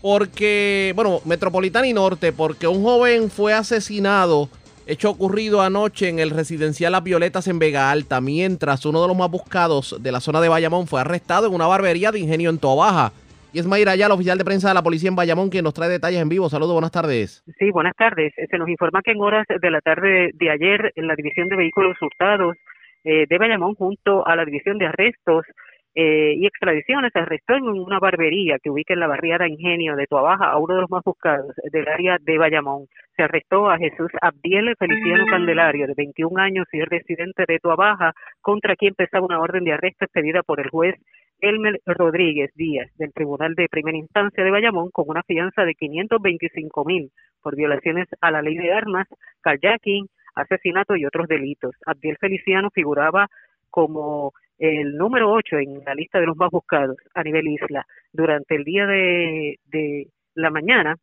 porque, 0.00 0.92
bueno, 0.94 1.22
metropolitana 1.24 1.88
y 1.88 1.92
norte, 1.92 2.32
porque 2.32 2.68
un 2.68 2.84
joven 2.84 3.32
fue 3.32 3.52
asesinado. 3.52 4.48
Hecho 4.86 5.10
ocurrido 5.10 5.60
anoche 5.60 6.08
en 6.08 6.20
el 6.20 6.30
residencial 6.30 6.92
Las 6.92 7.02
Violetas 7.02 7.48
en 7.48 7.58
Vega 7.58 7.90
Alta, 7.90 8.20
mientras 8.20 8.86
uno 8.86 9.02
de 9.02 9.08
los 9.08 9.16
más 9.16 9.30
buscados 9.30 9.96
de 9.98 10.12
la 10.12 10.20
zona 10.20 10.40
de 10.40 10.48
Bayamón 10.48 10.86
fue 10.86 11.00
arrestado 11.00 11.48
en 11.48 11.54
una 11.54 11.66
barbería 11.66 12.12
de 12.12 12.20
ingenio 12.20 12.50
en 12.50 12.58
Tobaja. 12.58 13.12
Y 13.54 13.60
es 13.60 13.68
Mayra 13.68 13.94
el 13.94 14.10
oficial 14.10 14.36
de 14.36 14.44
prensa 14.44 14.66
de 14.66 14.74
la 14.74 14.82
policía 14.82 15.08
en 15.08 15.14
Bayamón, 15.14 15.48
quien 15.48 15.62
nos 15.62 15.74
trae 15.74 15.88
detalles 15.88 16.20
en 16.20 16.28
vivo. 16.28 16.48
Saludos, 16.48 16.72
buenas 16.72 16.90
tardes. 16.90 17.44
Sí, 17.56 17.70
buenas 17.70 17.94
tardes. 17.94 18.32
Se 18.50 18.58
nos 18.58 18.68
informa 18.68 19.00
que 19.00 19.12
en 19.12 19.20
horas 19.20 19.46
de 19.46 19.70
la 19.70 19.80
tarde 19.80 20.30
de 20.34 20.50
ayer, 20.50 20.90
en 20.96 21.06
la 21.06 21.14
División 21.14 21.48
de 21.48 21.54
Vehículos 21.54 21.96
Hurtados 22.02 22.56
eh, 23.04 23.26
de 23.28 23.38
Bayamón, 23.38 23.76
junto 23.76 24.26
a 24.26 24.34
la 24.34 24.44
División 24.44 24.78
de 24.78 24.86
Arrestos, 24.86 25.46
eh, 25.94 26.34
y 26.36 26.46
Extradiciones 26.46 27.12
se 27.12 27.20
arrestó 27.20 27.54
en 27.54 27.68
una 27.68 28.00
barbería 28.00 28.58
que 28.60 28.70
ubica 28.70 28.92
en 28.92 28.98
la 28.98 29.06
barriada 29.06 29.46
Ingenio 29.46 29.94
de 29.94 30.08
Tuabaja 30.08 30.50
a 30.50 30.58
uno 30.58 30.74
de 30.74 30.80
los 30.80 30.90
más 30.90 31.04
buscados 31.04 31.54
del 31.70 31.86
área 31.86 32.18
de 32.20 32.36
Bayamón. 32.36 32.88
Se 33.16 33.22
arrestó 33.22 33.70
a 33.70 33.78
Jesús 33.78 34.10
Abdiel 34.20 34.74
Feliciano 34.76 35.26
Candelario, 35.30 35.86
de 35.86 35.94
21 35.96 36.42
años 36.42 36.66
y 36.72 36.80
residente 36.80 37.44
de 37.46 37.60
Tuabaja, 37.60 38.14
contra 38.40 38.74
quien 38.74 38.94
pesaba 38.94 39.24
una 39.24 39.38
orden 39.38 39.62
de 39.62 39.74
arresto 39.74 40.06
expedida 40.06 40.42
por 40.42 40.58
el 40.58 40.70
juez 40.70 40.96
Elmer 41.44 41.78
Rodríguez 41.84 42.50
Díaz 42.54 42.90
del 42.96 43.12
Tribunal 43.12 43.54
de 43.54 43.68
Primera 43.68 43.98
Instancia 43.98 44.42
de 44.42 44.50
Bayamón 44.50 44.90
con 44.90 45.04
una 45.08 45.22
fianza 45.22 45.64
de 45.64 45.74
525 45.74 46.84
mil 46.84 47.10
por 47.42 47.54
violaciones 47.54 48.08
a 48.22 48.30
la 48.30 48.40
ley 48.40 48.56
de 48.56 48.72
armas, 48.72 49.06
kayaking, 49.42 50.08
asesinato 50.34 50.96
y 50.96 51.04
otros 51.04 51.28
delitos. 51.28 51.74
Abdiel 51.84 52.16
Feliciano 52.16 52.70
figuraba 52.70 53.28
como 53.68 54.32
el 54.58 54.96
número 54.96 55.30
8 55.32 55.58
en 55.58 55.84
la 55.84 55.94
lista 55.94 56.18
de 56.18 56.26
los 56.26 56.36
más 56.36 56.50
buscados 56.50 56.96
a 57.14 57.22
nivel 57.22 57.46
isla. 57.48 57.84
Durante 58.12 58.54
el 58.56 58.64
día 58.64 58.86
de, 58.86 60.08
la 60.34 60.50
mañana, 60.50 60.96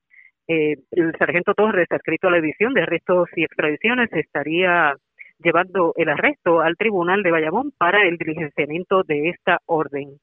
eh, 0.47 0.77
el 0.91 1.15
sargento 1.19 1.53
Torres, 1.53 1.87
adscrito 1.91 2.27
a 2.27 2.31
la 2.31 2.41
división 2.41 2.73
de 2.73 2.81
arrestos 2.81 3.29
y 3.35 3.43
extradiciones, 3.43 4.11
estaría 4.13 4.95
llevando 5.37 5.93
el 5.97 6.09
arresto 6.09 6.61
al 6.61 6.77
tribunal 6.77 7.21
de 7.21 7.31
Bayamón 7.31 7.71
para 7.77 8.07
el 8.07 8.17
diligenciamiento 8.17 9.03
de 9.03 9.29
esta 9.29 9.59
orden. 9.65 10.17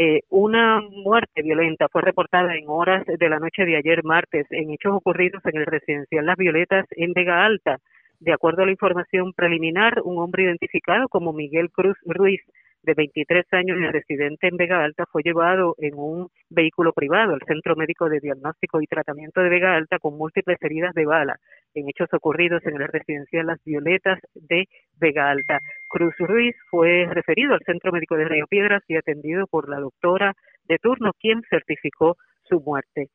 Eh, 0.00 0.20
una 0.28 0.80
muerte 0.80 1.42
violenta 1.42 1.88
fue 1.88 2.02
reportada 2.02 2.54
en 2.54 2.66
horas 2.68 3.04
de 3.04 3.28
la 3.28 3.40
noche 3.40 3.64
de 3.64 3.74
ayer 3.74 4.04
martes 4.04 4.46
en 4.50 4.70
hechos 4.70 4.92
ocurridos 4.94 5.44
en 5.44 5.56
el 5.56 5.66
residencial 5.66 6.24
Las 6.24 6.36
Violetas 6.36 6.86
en 6.92 7.12
Vega 7.14 7.44
Alta. 7.44 7.78
De 8.20 8.32
acuerdo 8.32 8.62
a 8.62 8.66
la 8.66 8.70
información 8.70 9.32
preliminar, 9.32 10.00
un 10.04 10.18
hombre 10.18 10.44
identificado 10.44 11.08
como 11.08 11.32
Miguel 11.32 11.72
Cruz 11.72 11.96
Ruiz 12.06 12.40
de 12.84 12.94
23 12.94 13.44
años 13.54 13.76
y 13.80 13.86
residente 13.86 14.46
en 14.46 14.56
Vega 14.56 14.84
Alta 14.84 15.04
fue 15.10 15.24
llevado 15.24 15.74
en 15.78 15.94
un 15.96 16.28
vehículo 16.48 16.92
privado 16.92 17.34
al 17.34 17.42
Centro 17.44 17.74
Médico 17.74 18.08
de 18.08 18.20
Diagnóstico 18.20 18.80
y 18.80 18.86
Tratamiento 18.86 19.40
de 19.40 19.48
Vega 19.48 19.74
Alta 19.74 19.98
con 19.98 20.16
múltiples 20.16 20.58
heridas 20.62 20.94
de 20.94 21.06
bala 21.06 21.40
en 21.78 21.88
hechos 21.88 22.08
ocurridos 22.12 22.64
en 22.66 22.80
el 22.80 22.88
residencial 22.88 23.46
Las 23.46 23.62
Violetas 23.64 24.18
de 24.34 24.66
Vega 24.98 25.30
Alta. 25.30 25.60
Cruz 25.88 26.14
Ruiz 26.18 26.56
fue 26.70 27.06
referido 27.10 27.54
al 27.54 27.62
Centro 27.64 27.92
Médico 27.92 28.16
de 28.16 28.24
Río 28.24 28.46
Piedras 28.46 28.82
y 28.88 28.96
atendido 28.96 29.46
por 29.46 29.68
la 29.68 29.80
doctora 29.80 30.34
de 30.64 30.78
turno, 30.78 31.12
quien 31.18 31.42
certificó 31.50 32.16
su 32.48 32.60
muerte 32.60 33.08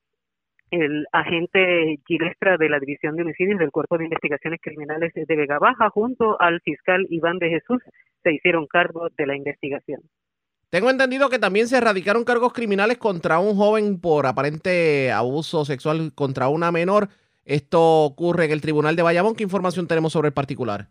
el 0.74 1.06
agente 1.12 2.00
Gilestra 2.08 2.58
de 2.58 2.68
la 2.68 2.80
División 2.80 3.16
de 3.16 3.22
Homicidios 3.22 3.60
del 3.60 3.70
Cuerpo 3.70 3.98
de 3.98 4.06
Investigaciones 4.06 4.60
Criminales 4.60 5.12
de 5.14 5.36
Vega 5.36 5.60
Baja, 5.60 5.92
junto 5.92 6.42
al 6.42 6.62
fiscal 6.62 7.06
Iván 7.12 7.38
de 7.38 7.50
Jesús, 7.50 7.80
se 8.24 8.34
hicieron 8.34 8.66
cargo 8.66 9.08
de 9.16 9.28
la 9.28 9.36
investigación. 9.36 10.02
Tengo 10.72 10.90
entendido 10.90 11.30
que 11.30 11.38
también 11.38 11.68
se 11.68 11.78
erradicaron 11.78 12.24
cargos 12.24 12.54
criminales 12.54 12.98
contra 12.98 13.38
un 13.38 13.56
joven 13.56 14.02
por 14.02 14.26
aparente 14.26 15.12
abuso 15.12 15.64
sexual 15.66 16.12
contra 16.16 16.48
una 16.48 16.72
menor. 16.72 17.10
Esto 17.46 18.04
ocurre 18.04 18.46
en 18.46 18.52
el 18.52 18.62
Tribunal 18.62 18.96
de 18.96 19.04
Bayamón. 19.04 19.36
¿Qué 19.36 19.44
información 19.44 19.88
tenemos 19.88 20.14
sobre 20.14 20.28
el 20.28 20.34
particular? 20.34 20.88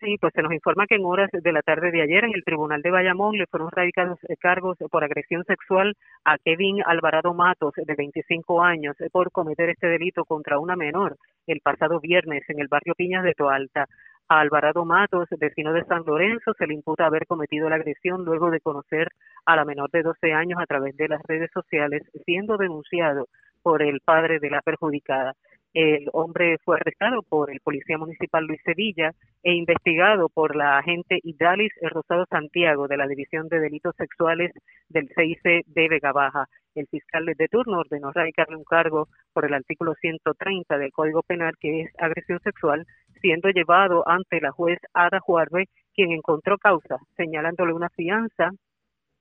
Sí, 0.00 0.16
pues 0.18 0.32
se 0.34 0.40
nos 0.40 0.52
informa 0.52 0.86
que 0.86 0.94
en 0.94 1.04
horas 1.04 1.28
de 1.30 1.52
la 1.52 1.60
tarde 1.60 1.90
de 1.90 2.00
ayer 2.00 2.24
en 2.24 2.32
el 2.34 2.42
Tribunal 2.42 2.80
de 2.80 2.90
Bayamón 2.90 3.36
le 3.36 3.46
fueron 3.46 3.70
radicados 3.70 4.18
eh, 4.28 4.36
cargos 4.40 4.78
por 4.90 5.04
agresión 5.04 5.44
sexual 5.44 5.94
a 6.24 6.38
Kevin 6.38 6.82
Alvarado 6.86 7.34
Matos, 7.34 7.74
de 7.76 7.94
25 7.94 8.62
años, 8.62 8.98
eh, 9.00 9.10
por 9.12 9.30
cometer 9.30 9.68
este 9.68 9.88
delito 9.88 10.24
contra 10.24 10.58
una 10.58 10.74
menor 10.74 11.18
el 11.46 11.60
pasado 11.60 12.00
viernes 12.00 12.42
en 12.48 12.60
el 12.60 12.68
barrio 12.68 12.94
Piñas 12.94 13.24
de 13.24 13.34
Toalta. 13.34 13.88
A 14.28 14.40
Alvarado 14.40 14.86
Matos, 14.86 15.28
vecino 15.38 15.74
de 15.74 15.84
San 15.84 16.04
Lorenzo, 16.06 16.54
se 16.56 16.66
le 16.66 16.72
imputa 16.72 17.04
haber 17.04 17.26
cometido 17.26 17.68
la 17.68 17.76
agresión 17.76 18.24
luego 18.24 18.50
de 18.50 18.60
conocer 18.60 19.08
a 19.44 19.54
la 19.54 19.66
menor 19.66 19.90
de 19.90 20.02
12 20.02 20.32
años 20.32 20.60
a 20.62 20.66
través 20.66 20.96
de 20.96 21.08
las 21.08 21.20
redes 21.24 21.50
sociales, 21.52 22.04
siendo 22.24 22.56
denunciado 22.56 23.26
por 23.62 23.82
el 23.82 24.00
padre 24.00 24.38
de 24.38 24.48
la 24.48 24.62
perjudicada. 24.62 25.34
El 25.72 26.08
hombre 26.14 26.58
fue 26.64 26.78
arrestado 26.78 27.22
por 27.22 27.48
el 27.48 27.60
policía 27.60 27.96
municipal 27.96 28.44
Luis 28.44 28.60
Sevilla 28.64 29.12
e 29.44 29.54
investigado 29.54 30.28
por 30.28 30.56
la 30.56 30.78
agente 30.78 31.20
Idalis 31.22 31.72
Rosado 31.80 32.26
Santiago 32.28 32.88
de 32.88 32.96
la 32.96 33.06
División 33.06 33.46
de 33.46 33.60
Delitos 33.60 33.94
Sexuales 33.96 34.50
del 34.88 35.08
CIC 35.14 35.64
de 35.66 35.88
Vega 35.88 36.10
Baja. 36.10 36.48
El 36.74 36.88
fiscal 36.88 37.24
de 37.24 37.48
turno 37.48 37.78
ordenó 37.78 38.10
radicarle 38.10 38.56
un 38.56 38.64
cargo 38.64 39.06
por 39.32 39.44
el 39.44 39.54
artículo 39.54 39.94
130 39.94 40.76
del 40.76 40.90
Código 40.90 41.22
Penal 41.22 41.54
que 41.60 41.82
es 41.82 41.92
agresión 41.98 42.40
sexual, 42.40 42.84
siendo 43.20 43.48
llevado 43.50 44.02
ante 44.08 44.40
la 44.40 44.50
juez 44.50 44.80
Ada 44.92 45.20
Juarbe, 45.20 45.68
quien 45.94 46.10
encontró 46.10 46.58
causa, 46.58 46.96
señalándole 47.16 47.74
una 47.74 47.90
fianza 47.90 48.50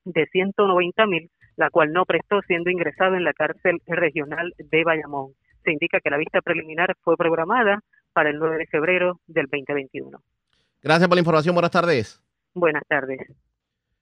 de 0.04 0.26
190 0.26 1.06
mil, 1.06 1.30
la 1.58 1.70
cual 1.70 1.94
no 1.94 2.06
prestó 2.06 2.42
siendo 2.42 2.72
ingresado 2.72 3.14
en 3.14 3.24
la 3.24 3.34
cárcel 3.34 3.80
regional 3.86 4.52
de 4.58 4.84
Bayamón 4.84 5.34
se 5.70 5.74
indica 5.74 6.00
que 6.00 6.10
la 6.10 6.18
vista 6.18 6.42
preliminar 6.42 6.96
fue 7.02 7.16
programada 7.16 7.84
para 8.12 8.32
el 8.32 8.40
9 8.40 8.58
de 8.58 8.66
febrero 8.66 9.20
del 9.28 9.46
2021. 9.46 10.20
Gracias 10.82 11.08
por 11.08 11.16
la 11.16 11.22
información. 11.22 11.54
Buenas 11.54 11.72
tardes. 11.72 12.24
Buenas 12.56 12.84
tardes. 12.88 13.20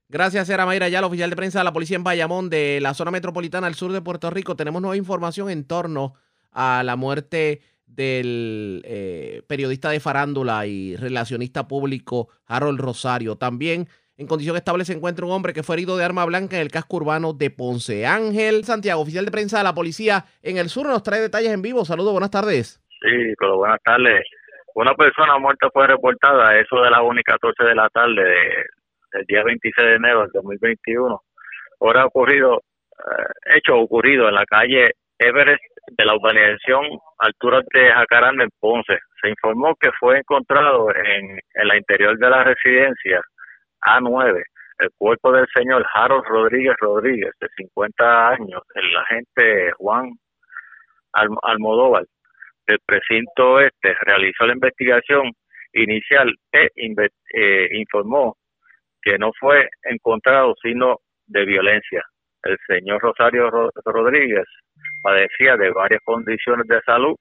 Gracias, 0.08 0.50
era 0.50 0.66
Mayra 0.66 0.88
la 0.88 1.06
oficial 1.06 1.30
de 1.30 1.36
prensa 1.36 1.60
de 1.60 1.66
la 1.66 1.74
policía 1.74 1.98
en 1.98 2.06
Bayamón, 2.06 2.50
de 2.50 2.80
la 2.80 2.94
zona 2.94 3.12
metropolitana 3.12 3.68
al 3.68 3.76
sur 3.76 3.92
de 3.92 4.02
Puerto 4.02 4.30
Rico. 4.30 4.56
Tenemos 4.56 4.82
nueva 4.82 4.96
información 4.96 5.50
en 5.50 5.66
torno 5.66 6.14
a 6.52 6.82
la 6.84 6.96
muerte 6.96 7.62
del 7.86 8.82
eh, 8.86 9.42
periodista 9.48 9.90
de 9.90 10.00
farándula 10.00 10.66
y 10.66 10.96
relacionista 10.96 11.68
público 11.68 12.30
Harold 12.46 12.80
Rosario. 12.80 13.36
También 13.36 13.90
en 14.18 14.26
condición 14.26 14.56
estable 14.56 14.84
se 14.84 14.94
encuentra 14.94 15.26
un 15.26 15.32
hombre 15.32 15.54
que 15.54 15.62
fue 15.62 15.76
herido 15.76 15.96
de 15.96 16.04
arma 16.04 16.26
blanca 16.26 16.56
en 16.56 16.64
el 16.64 16.72
casco 16.72 16.98
urbano 16.98 17.34
de 17.34 17.52
Ponce. 17.52 18.06
Ángel 18.08 18.64
Santiago, 18.64 19.02
oficial 19.02 19.26
de 19.26 19.32
prensa 19.32 19.60
de 19.60 19.64
la 19.64 19.76
policía 19.76 20.26
en 20.42 20.58
el 20.58 20.70
sur, 20.70 20.88
nos 20.88 21.04
trae 21.04 21.22
detalles 21.22 21.54
en 21.54 21.62
vivo. 21.62 21.86
Saludos, 21.86 22.14
buenas 22.14 22.32
tardes. 22.32 22.82
Sí, 23.00 23.34
pero 23.40 23.58
buenas 23.58 23.82
tardes. 23.84 24.26
Una 24.74 24.96
persona 24.96 25.38
muerta 25.38 25.70
fue 25.72 25.86
reportada 25.86 26.58
eso 26.60 26.82
de 26.82 26.90
las 26.90 27.02
1 27.02 27.20
y 27.20 27.24
14 27.24 27.64
de 27.64 27.76
la 27.76 27.90
tarde 27.90 28.24
del 29.14 29.26
día 29.28 29.44
26 29.44 29.88
de 29.88 29.96
enero 29.96 30.22
del 30.22 30.32
2021. 30.34 31.22
Ahora 31.80 32.02
ha 32.02 32.06
ocurrido, 32.08 32.64
eh, 32.98 33.56
hecho 33.56 33.76
ocurrido 33.76 34.28
en 34.30 34.36
la 34.36 34.46
calle 34.46 34.94
Everest 35.20 35.64
de 35.92 36.06
la 36.06 36.16
urbanización 36.16 36.86
altura 37.20 37.62
de 37.72 37.92
Jacaranda 37.92 38.44
en 38.44 38.50
Ponce. 38.60 38.98
Se 39.22 39.30
informó 39.30 39.76
que 39.80 39.92
fue 40.00 40.18
encontrado 40.20 40.90
en, 40.90 41.40
en 41.54 41.68
la 41.68 41.78
interior 41.78 42.18
de 42.18 42.30
la 42.30 42.44
residencia 42.44 43.22
a9, 43.82 44.44
el 44.80 44.90
cuerpo 44.98 45.32
del 45.32 45.48
señor 45.56 45.86
Harold 45.94 46.26
Rodríguez 46.26 46.76
Rodríguez, 46.80 47.32
de 47.40 47.48
50 47.56 48.30
años, 48.30 48.62
el 48.76 48.98
agente 48.98 49.72
Juan 49.78 50.12
Almodóvar 51.14 52.04
del 52.68 52.80
precinto 52.86 53.60
este 53.60 53.96
realizó 54.02 54.46
la 54.46 54.54
investigación 54.54 55.32
inicial 55.74 56.34
e 56.52 56.70
eh, 57.34 57.70
informó 57.72 58.36
que 59.02 59.18
no 59.18 59.32
fue 59.40 59.70
encontrado 59.84 60.54
sino 60.62 60.98
de 61.28 61.46
violencia. 61.46 62.04
El 62.44 62.58
señor 62.68 63.02
Rosario 63.02 63.50
Rodríguez 63.50 64.46
padecía 65.02 65.56
de 65.58 65.72
varias 65.72 66.02
condiciones 66.04 66.68
de 66.68 66.82
salud 66.82 67.16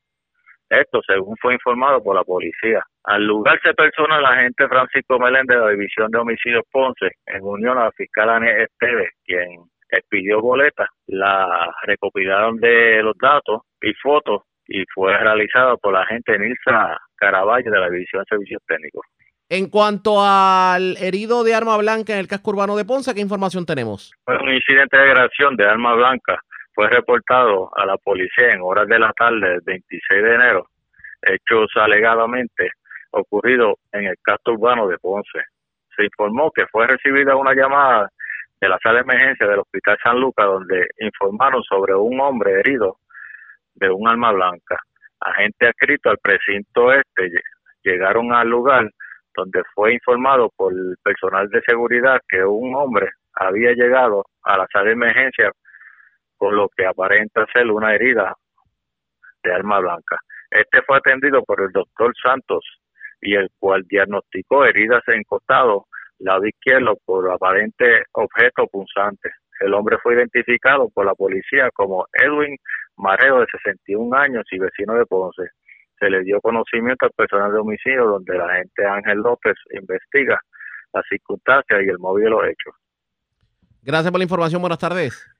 esto 0.69 1.01
según 1.07 1.37
fue 1.41 1.55
informado 1.55 2.03
por 2.03 2.17
la 2.17 2.25
policía. 2.25 2.83
Al 3.05 3.25
lugar 3.25 3.61
se 3.62 3.75
persona 3.75 4.19
el 4.19 4.25
agente 4.25 4.69
Francisco 4.69 5.19
Meléndez 5.19 5.57
de 5.57 5.64
la 5.64 5.71
División 5.71 6.11
de 6.11 6.19
Homicidios 6.19 6.64
Ponce, 6.71 7.12
en 7.27 7.43
unión 7.43 7.79
a 7.79 7.85
la 7.85 7.93
fiscal 7.93 8.31
Anel 8.31 8.62
Esteves, 8.62 9.11
quien 9.25 9.62
expidió 9.91 10.41
boletas, 10.41 10.89
la 11.07 11.73
recopilaron 11.83 12.57
de 12.57 13.03
los 13.03 13.17
datos 13.19 13.62
y 13.81 13.93
fotos 13.95 14.43
y 14.67 14.85
fue 14.93 15.17
realizado 15.17 15.79
por 15.79 15.93
la 15.93 16.01
agente 16.01 16.37
Nilsa 16.39 16.99
Caraballo 17.14 17.71
de 17.71 17.79
la 17.79 17.89
División 17.89 18.23
de 18.23 18.29
Servicios 18.29 18.62
Técnicos. 18.67 19.07
En 19.49 19.71
cuanto 19.71 20.17
al 20.21 20.97
herido 20.97 21.45
de 21.45 21.55
arma 21.55 21.77
blanca 21.77 22.12
en 22.12 22.19
el 22.19 22.27
casco 22.27 22.51
urbano 22.51 22.77
de 22.77 22.85
Ponce, 22.85 23.14
¿qué 23.14 23.21
información 23.21 23.64
tenemos? 23.64 24.12
Fue 24.25 24.37
un 24.43 24.53
incidente 24.53 24.97
de 24.97 25.05
agresión 25.05 25.55
de 25.55 25.64
arma 25.64 25.95
blanca 25.95 26.43
fue 26.77 26.91
reportado 26.91 27.70
a 27.74 27.87
la 27.87 27.97
policía 27.97 28.53
en 28.53 28.61
horas 28.61 28.87
de 28.87 28.99
la 28.99 29.11
tarde 29.14 29.49
del 29.49 29.61
26 29.64 30.22
de 30.22 30.35
enero, 30.35 30.66
hechos 31.22 31.70
alegadamente 31.74 32.70
ocurrido 33.12 33.79
en 33.93 34.05
el 34.05 34.16
casco 34.22 34.53
urbano 34.53 34.87
de 34.87 34.99
Ponce. 34.99 35.41
Se 35.97 36.05
informó 36.05 36.51
que 36.55 36.66
fue 36.66 36.87
recibida 36.87 37.35
una 37.35 37.55
llamada 37.55 38.11
de 38.61 38.68
la 38.68 38.79
sala 38.83 38.97
de 38.97 39.01
emergencia 39.05 39.47
del 39.47 39.61
Hospital 39.61 39.97
San 40.03 40.20
Lucas 40.20 40.45
donde 40.45 40.87
informaron 40.99 41.62
sobre 41.62 41.95
un 41.95 42.20
hombre 42.20 42.61
herido 42.61 42.99
de 43.74 43.89
un 43.89 44.07
arma 44.07 44.33
blanca. 44.33 44.79
Agente 45.20 45.68
adscrito 45.68 46.11
al 46.11 46.18
precinto 46.18 46.93
este 46.93 47.31
llegaron 47.85 48.35
al 48.35 48.49
lugar 48.49 48.91
donde 49.35 49.62
fue 49.74 49.95
informado 49.95 50.51
por 50.55 50.74
el 50.74 50.97
personal 51.03 51.49
de 51.49 51.62
seguridad 51.62 52.20
que 52.29 52.45
un 52.45 52.74
hombre 52.74 53.09
había 53.33 53.72
llegado 53.72 54.27
a 54.43 54.59
la 54.59 54.66
sala 54.70 54.87
de 54.87 54.93
emergencia 54.93 55.51
con 56.37 56.57
lo 56.57 56.68
que 56.68 56.87
aparenta 56.87 57.47
ser 57.53 57.70
una 57.70 57.95
herida 57.95 58.34
de 59.43 59.53
arma 59.53 59.80
blanca. 59.80 60.18
Este 60.51 60.82
fue 60.82 60.99
atendido 60.99 61.43
por 61.45 61.61
el 61.61 61.70
doctor 61.72 62.12
Santos 62.22 62.64
y 63.20 63.34
el 63.34 63.49
cual 63.59 63.84
diagnosticó 63.89 64.64
heridas 64.64 65.03
en 65.09 65.22
costado 65.24 65.87
lado 66.18 66.47
izquierdo 66.47 66.97
por 67.05 67.30
aparente 67.30 68.05
objeto 68.12 68.66
punzante. 68.68 69.30
El 69.61 69.74
hombre 69.74 69.99
fue 70.03 70.14
identificado 70.14 70.89
por 70.91 71.07
la 71.07 71.14
policía 71.14 71.70
como 71.74 72.07
Edwin 72.12 72.57
Mareo, 72.97 73.41
de 73.41 73.47
61 73.47 74.16
años 74.16 74.45
y 74.51 74.59
vecino 74.59 74.95
de 74.95 75.07
Ponce. 75.07 75.51
Se 75.99 76.11
le 76.11 76.22
dio 76.22 76.41
conocimiento 76.41 77.07
al 77.07 77.12
personal 77.12 77.53
de 77.53 77.59
homicidio, 77.59 78.07
donde 78.07 78.37
la 78.37 78.47
agente 78.47 78.87
Ángel 78.87 79.18
López 79.18 79.55
investiga 79.70 80.41
las 80.93 81.05
circunstancias 81.09 81.82
y 81.82 81.89
el 81.89 81.99
móvil 81.99 82.24
de 82.24 82.30
los 82.30 82.45
hechos. 82.45 82.74
Gracias 83.82 84.11
por 84.11 84.18
la 84.18 84.24
información. 84.24 84.61
Buenas 84.61 84.78
tardes. 84.78 85.36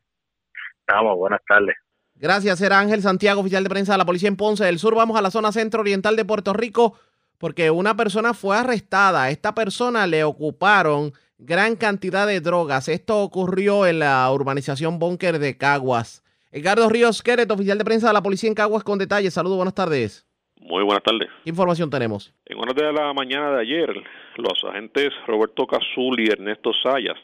Estamos, 0.89 1.17
buenas 1.17 1.41
tardes. 1.49 1.75
Gracias, 2.15 2.61
era 2.61 2.79
Ángel 2.79 3.03
Santiago, 3.03 3.41
oficial 3.41 3.65
de 3.65 3.71
prensa 3.71 3.93
de 3.93 3.99
la 3.99 4.05
policía 4.05 4.29
en 4.29 4.37
Ponce 4.37 4.65
del 4.65 4.79
Sur. 4.79 4.95
Vamos 4.95 5.19
a 5.19 5.21
la 5.21 5.33
zona 5.33 5.51
centro-oriental 5.51 6.15
de 6.15 6.25
Puerto 6.25 6.53
Rico 6.53 6.97
porque 7.39 7.73
una 7.73 7.97
persona 7.97 8.35
fue 8.35 8.57
arrestada. 8.57 9.25
A 9.25 9.31
esta 9.31 9.53
persona 9.53 10.07
le 10.07 10.23
ocuparon 10.23 11.13
gran 11.39 11.75
cantidad 11.75 12.25
de 12.25 12.41
drogas. 12.41 12.89
Esto 12.89 13.21
ocurrió 13.21 13.85
en 13.85 13.99
la 13.99 14.31
urbanización 14.31 15.01
Búnker 15.01 15.41
de 15.41 15.59
Caguas. 15.59 16.23
Edgardo 16.53 16.89
Ríos 16.89 17.21
Queret, 17.21 17.51
oficial 17.51 17.79
de 17.79 17.85
prensa 17.85 18.07
de 18.07 18.15
la 18.15 18.23
policía 18.23 18.49
en 18.49 18.55
Caguas, 18.55 18.85
con 18.85 19.01
detalles. 19.01 19.35
Saludos, 19.35 19.57
buenas 19.57 19.75
tardes. 19.75 20.25
Muy 20.61 20.85
buenas 20.85 21.03
tardes. 21.03 21.29
¿Qué 21.43 21.51
información 21.51 21.91
tenemos? 21.91 22.33
En 22.45 22.59
horas 22.59 22.77
de 22.77 22.93
la 22.93 23.13
mañana 23.13 23.51
de 23.51 23.63
ayer, 23.63 23.89
los 24.37 24.65
agentes 24.71 25.11
Roberto 25.27 25.67
Cazul 25.67 26.21
y 26.21 26.31
Ernesto 26.31 26.71
Sayas, 26.85 27.19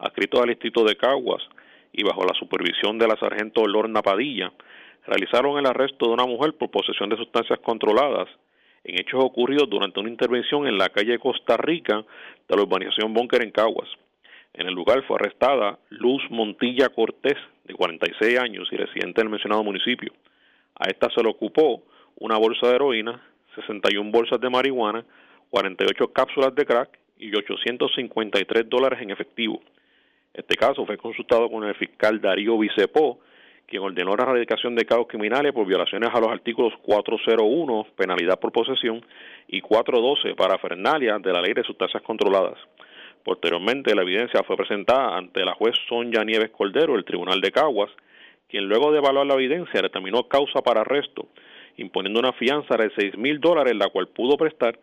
adscritos 0.00 0.40
al 0.40 0.48
distrito 0.48 0.84
de 0.84 0.96
Caguas 0.96 1.42
y 1.92 2.02
bajo 2.02 2.24
la 2.24 2.34
supervisión 2.34 2.98
de 2.98 3.08
la 3.08 3.16
sargento 3.16 3.66
Lorna 3.66 4.02
Padilla, 4.02 4.52
realizaron 5.06 5.58
el 5.58 5.66
arresto 5.66 6.06
de 6.06 6.12
una 6.12 6.26
mujer 6.26 6.54
por 6.54 6.70
posesión 6.70 7.08
de 7.08 7.16
sustancias 7.16 7.58
controladas 7.60 8.28
en 8.84 9.00
hechos 9.00 9.22
ocurridos 9.22 9.68
durante 9.68 10.00
una 10.00 10.08
intervención 10.08 10.66
en 10.66 10.78
la 10.78 10.88
calle 10.90 11.18
Costa 11.18 11.56
Rica 11.56 12.04
de 12.48 12.56
la 12.56 12.62
urbanización 12.62 13.12
Búnker 13.12 13.42
en 13.42 13.50
Caguas. 13.50 13.88
En 14.54 14.66
el 14.68 14.74
lugar 14.74 15.02
fue 15.06 15.16
arrestada 15.16 15.78
Luz 15.90 16.22
Montilla 16.30 16.88
Cortés, 16.88 17.36
de 17.64 17.74
46 17.74 18.38
años 18.38 18.68
y 18.70 18.76
residente 18.76 19.20
del 19.20 19.28
mencionado 19.28 19.64
municipio. 19.64 20.12
A 20.78 20.88
esta 20.88 21.10
se 21.10 21.22
le 21.22 21.28
ocupó 21.28 21.82
una 22.16 22.38
bolsa 22.38 22.68
de 22.68 22.76
heroína, 22.76 23.20
61 23.54 24.10
bolsas 24.10 24.40
de 24.40 24.48
marihuana, 24.48 25.04
48 25.50 26.12
cápsulas 26.12 26.54
de 26.54 26.64
crack 26.64 26.98
y 27.18 27.34
853 27.34 28.68
dólares 28.68 29.00
en 29.02 29.10
efectivo. 29.10 29.60
Este 30.36 30.54
caso 30.54 30.84
fue 30.84 30.98
consultado 30.98 31.48
con 31.48 31.64
el 31.64 31.74
fiscal 31.76 32.20
Darío 32.20 32.58
Vicepó, 32.58 33.20
quien 33.66 33.82
ordenó 33.82 34.14
la 34.14 34.24
erradicación 34.24 34.74
de 34.74 34.84
cargos 34.84 35.08
criminales 35.08 35.54
por 35.54 35.66
violaciones 35.66 36.10
a 36.12 36.20
los 36.20 36.28
artículos 36.28 36.74
401, 36.82 37.86
penalidad 37.96 38.38
por 38.38 38.52
posesión, 38.52 39.02
y 39.48 39.62
412, 39.62 40.34
para 40.34 40.58
Fernalia 40.58 41.18
de 41.18 41.32
la 41.32 41.40
Ley 41.40 41.54
de 41.54 41.64
Sustancias 41.64 42.02
Controladas. 42.02 42.58
Posteriormente, 43.24 43.94
la 43.94 44.02
evidencia 44.02 44.42
fue 44.42 44.58
presentada 44.58 45.16
ante 45.16 45.42
la 45.42 45.54
juez 45.54 45.74
Sonia 45.88 46.22
Nieves 46.22 46.50
Cordero 46.50 46.92
del 46.92 47.06
Tribunal 47.06 47.40
de 47.40 47.50
Caguas, 47.50 47.90
quien 48.50 48.68
luego 48.68 48.92
de 48.92 48.98
evaluar 48.98 49.26
la 49.26 49.34
evidencia 49.34 49.80
determinó 49.80 50.28
causa 50.28 50.60
para 50.60 50.82
arresto, 50.82 51.28
imponiendo 51.78 52.20
una 52.20 52.34
fianza 52.34 52.76
de 52.76 52.90
seis 52.94 53.16
mil 53.16 53.40
dólares, 53.40 53.74
la 53.74 53.88
cual 53.88 54.08
pudo 54.08 54.36
prestar, 54.36 54.78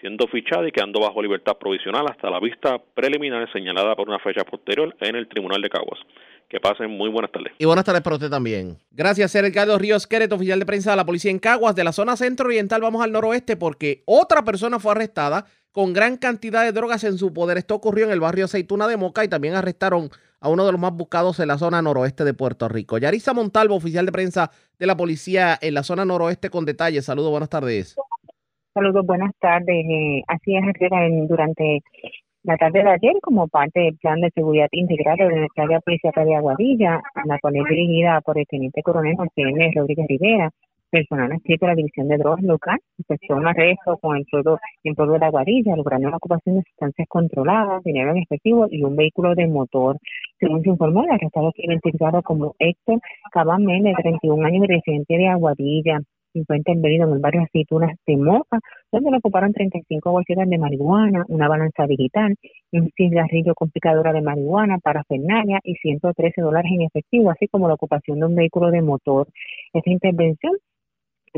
siendo 0.00 0.26
fichada 0.28 0.66
y 0.66 0.72
quedando 0.72 1.00
bajo 1.00 1.22
libertad 1.22 1.56
provisional 1.58 2.06
hasta 2.08 2.30
la 2.30 2.40
vista 2.40 2.78
preliminar 2.94 3.50
señalada 3.52 3.94
por 3.96 4.08
una 4.08 4.18
fecha 4.18 4.44
posterior 4.44 4.94
en 5.00 5.16
el 5.16 5.28
Tribunal 5.28 5.62
de 5.62 5.70
Caguas. 5.70 6.00
Que 6.48 6.60
pasen 6.60 6.90
muy 6.90 7.10
buenas 7.10 7.30
tardes. 7.30 7.52
Y 7.58 7.66
buenas 7.66 7.84
tardes 7.84 8.00
para 8.00 8.16
usted 8.16 8.30
también. 8.30 8.78
Gracias, 8.90 9.30
ser 9.30 9.44
Ríos 9.78 10.06
Queret, 10.06 10.32
oficial 10.32 10.58
de 10.58 10.64
prensa 10.64 10.90
de 10.92 10.96
la 10.96 11.04
policía 11.04 11.30
en 11.30 11.38
Caguas. 11.38 11.74
De 11.74 11.84
la 11.84 11.92
zona 11.92 12.16
centro-oriental 12.16 12.80
vamos 12.80 13.02
al 13.02 13.12
noroeste 13.12 13.56
porque 13.56 14.02
otra 14.06 14.42
persona 14.44 14.78
fue 14.78 14.92
arrestada 14.92 15.44
con 15.72 15.92
gran 15.92 16.16
cantidad 16.16 16.64
de 16.64 16.72
drogas 16.72 17.04
en 17.04 17.18
su 17.18 17.34
poder. 17.34 17.58
Esto 17.58 17.74
ocurrió 17.74 18.06
en 18.06 18.12
el 18.12 18.20
barrio 18.20 18.46
Aceituna 18.46 18.88
de 18.88 18.96
Moca 18.96 19.24
y 19.24 19.28
también 19.28 19.54
arrestaron 19.54 20.10
a 20.40 20.48
uno 20.48 20.64
de 20.64 20.72
los 20.72 20.80
más 20.80 20.92
buscados 20.92 21.38
en 21.40 21.48
la 21.48 21.58
zona 21.58 21.82
noroeste 21.82 22.24
de 22.24 22.32
Puerto 22.32 22.68
Rico. 22.68 22.96
Yarisa 22.96 23.34
Montalvo, 23.34 23.74
oficial 23.74 24.06
de 24.06 24.12
prensa 24.12 24.50
de 24.78 24.86
la 24.86 24.96
policía 24.96 25.58
en 25.60 25.74
la 25.74 25.82
zona 25.82 26.04
noroeste 26.04 26.48
con 26.48 26.64
detalles. 26.64 27.04
Saludos, 27.04 27.30
buenas 27.30 27.50
tardes. 27.50 27.96
Saludos, 28.78 29.06
buenas 29.06 29.32
tardes. 29.40 29.84
Eh, 29.90 30.22
así 30.28 30.54
es, 30.54 30.62
durante 31.28 31.80
la 32.44 32.56
tarde 32.56 32.84
de 32.84 32.90
ayer, 32.90 33.14
como 33.20 33.48
parte 33.48 33.80
del 33.80 33.96
plan 33.96 34.20
de 34.20 34.30
seguridad 34.30 34.68
integral 34.70 35.16
de 35.16 35.36
nuestra 35.36 35.64
área 35.64 35.80
de 36.24 36.36
Aguadilla, 36.36 37.00
la 37.24 37.40
cual 37.40 37.56
es 37.56 37.64
dirigida 37.68 38.20
por 38.20 38.38
el 38.38 38.46
teniente 38.46 38.80
coronel 38.84 39.16
José 39.16 39.30
M. 39.50 39.72
Rodríguez 39.74 40.06
Rivera, 40.06 40.50
personal 40.90 41.32
adscrito 41.32 41.64
a 41.66 41.70
la 41.70 41.74
División 41.74 42.06
de 42.06 42.18
Drogas 42.18 42.44
Local, 42.44 42.78
efectuó 43.00 43.38
un 43.38 43.48
arresto 43.48 43.96
con 43.96 44.16
el 44.16 44.24
pueblo, 44.30 44.60
en 44.84 44.94
pueblo 44.94 45.18
de 45.18 45.26
Aguadilla, 45.26 45.74
logrando 45.74 46.10
la 46.10 46.18
ocupación 46.18 46.58
de 46.58 46.62
sustancias 46.62 47.08
controladas, 47.08 47.82
dinero 47.82 48.12
en 48.12 48.18
efectivo 48.18 48.68
y 48.70 48.84
un 48.84 48.94
vehículo 48.94 49.34
de 49.34 49.48
motor. 49.48 49.96
Según 50.38 50.62
se 50.62 50.70
informó, 50.70 51.02
el 51.02 51.10
arrestado 51.10 51.50
fue 51.50 51.64
identificado 51.64 52.22
como 52.22 52.54
Héctor 52.60 53.00
Cabán 53.32 53.64
de 53.64 53.92
31 53.92 54.46
años, 54.46 54.68
residente 54.68 55.16
de 55.16 55.26
Aguadilla 55.26 55.98
fue 56.46 56.56
intervenido 56.58 57.06
en 57.06 57.14
el 57.14 57.18
barrio 57.20 57.42
Aceitunas 57.42 57.96
de 58.06 58.16
Moca, 58.16 58.60
donde 58.92 59.10
le 59.10 59.18
ocuparon 59.18 59.52
35 59.52 60.10
bolsitas 60.10 60.48
de 60.48 60.58
marihuana, 60.58 61.24
una 61.28 61.48
balanza 61.48 61.86
digital, 61.86 62.34
un 62.72 62.90
cigarrillo 62.96 63.54
con 63.54 63.70
picadura 63.70 64.12
de 64.12 64.22
marihuana, 64.22 64.78
para 64.78 65.02
parafernalia 65.04 65.60
y 65.64 65.74
113 65.74 66.40
dólares 66.40 66.70
en 66.72 66.82
efectivo, 66.82 67.30
así 67.30 67.48
como 67.48 67.68
la 67.68 67.74
ocupación 67.74 68.20
de 68.20 68.26
un 68.26 68.34
vehículo 68.34 68.70
de 68.70 68.82
motor. 68.82 69.28
Esta 69.72 69.90
intervención 69.90 70.52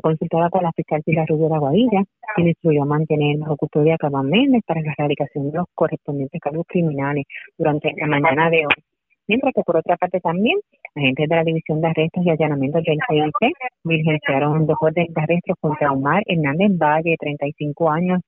consultada 0.03 0.51
con 0.51 0.63
la 0.63 0.73
fiscal 0.73 1.03
Pilar 1.05 1.29
Rubio 1.29 1.49
de 1.49 1.55
Aguadilla, 1.57 2.05
quien 2.35 2.49
instruyó 2.49 2.85
mantener 2.85 3.39
bajo 3.39 3.57
custodia 3.57 3.97
a 4.01 4.23
Méndez 4.23 4.63
para 4.67 4.81
la 4.81 4.95
erradicación 4.97 5.51
de 5.51 5.59
los 5.59 5.67
correspondientes 5.75 6.41
cargos 6.41 6.65
criminales 6.69 7.25
durante 7.59 7.93
la 7.97 8.07
mañana 8.07 8.51
de 8.51 8.67
hoy 8.67 8.90
mientras 9.31 9.55
que 9.55 9.63
por 9.63 9.77
otra 9.77 9.97
parte 9.97 10.19
también 10.21 10.59
agentes 10.97 11.29
de 11.29 11.37
la 11.37 11.45
División 11.45 11.81
de 11.81 11.87
Arrestos 11.87 12.27
y 12.27 12.31
Allanamientos 12.31 12.83
del 12.83 12.99
CIC 13.09 13.55
diligenciaron 13.85 14.67
dos 14.67 14.77
órdenes 14.81 15.15
de 15.15 15.23
arrestos 15.23 15.57
contra 15.61 15.93
Omar 15.93 16.25
Hernández 16.27 16.77
Valle, 16.77 17.15
35 17.17 17.91
años, 17.91 18.21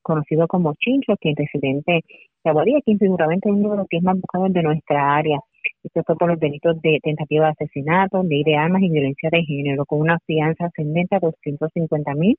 conocido 0.00 0.46
como 0.46 0.74
Chincho, 0.74 1.16
quien 1.20 1.34
residente 1.34 2.02
de 2.44 2.50
Aguadilla, 2.50 2.80
quien 2.84 3.00
figuraba 3.00 3.34
entre 3.34 3.50
uno 3.50 3.72
de 3.72 3.78
los 3.78 3.88
10 3.88 4.04
más 4.04 4.14
buscados 4.14 4.52
de 4.52 4.62
nuestra 4.62 5.16
área. 5.16 5.40
Esto 5.82 6.02
fue 6.06 6.14
por 6.16 6.28
los 6.28 6.38
delitos 6.38 6.80
de 6.82 7.00
tentativa 7.02 7.46
de 7.46 7.50
asesinato, 7.50 8.22
ley 8.22 8.44
de 8.44 8.54
armas 8.54 8.82
y 8.82 8.90
violencia 8.90 9.30
de 9.32 9.42
género, 9.42 9.84
con 9.86 10.00
una 10.02 10.20
fianza 10.24 10.66
ascendente 10.66 11.16
a 11.16 11.18
250 11.18 12.14
mil 12.14 12.38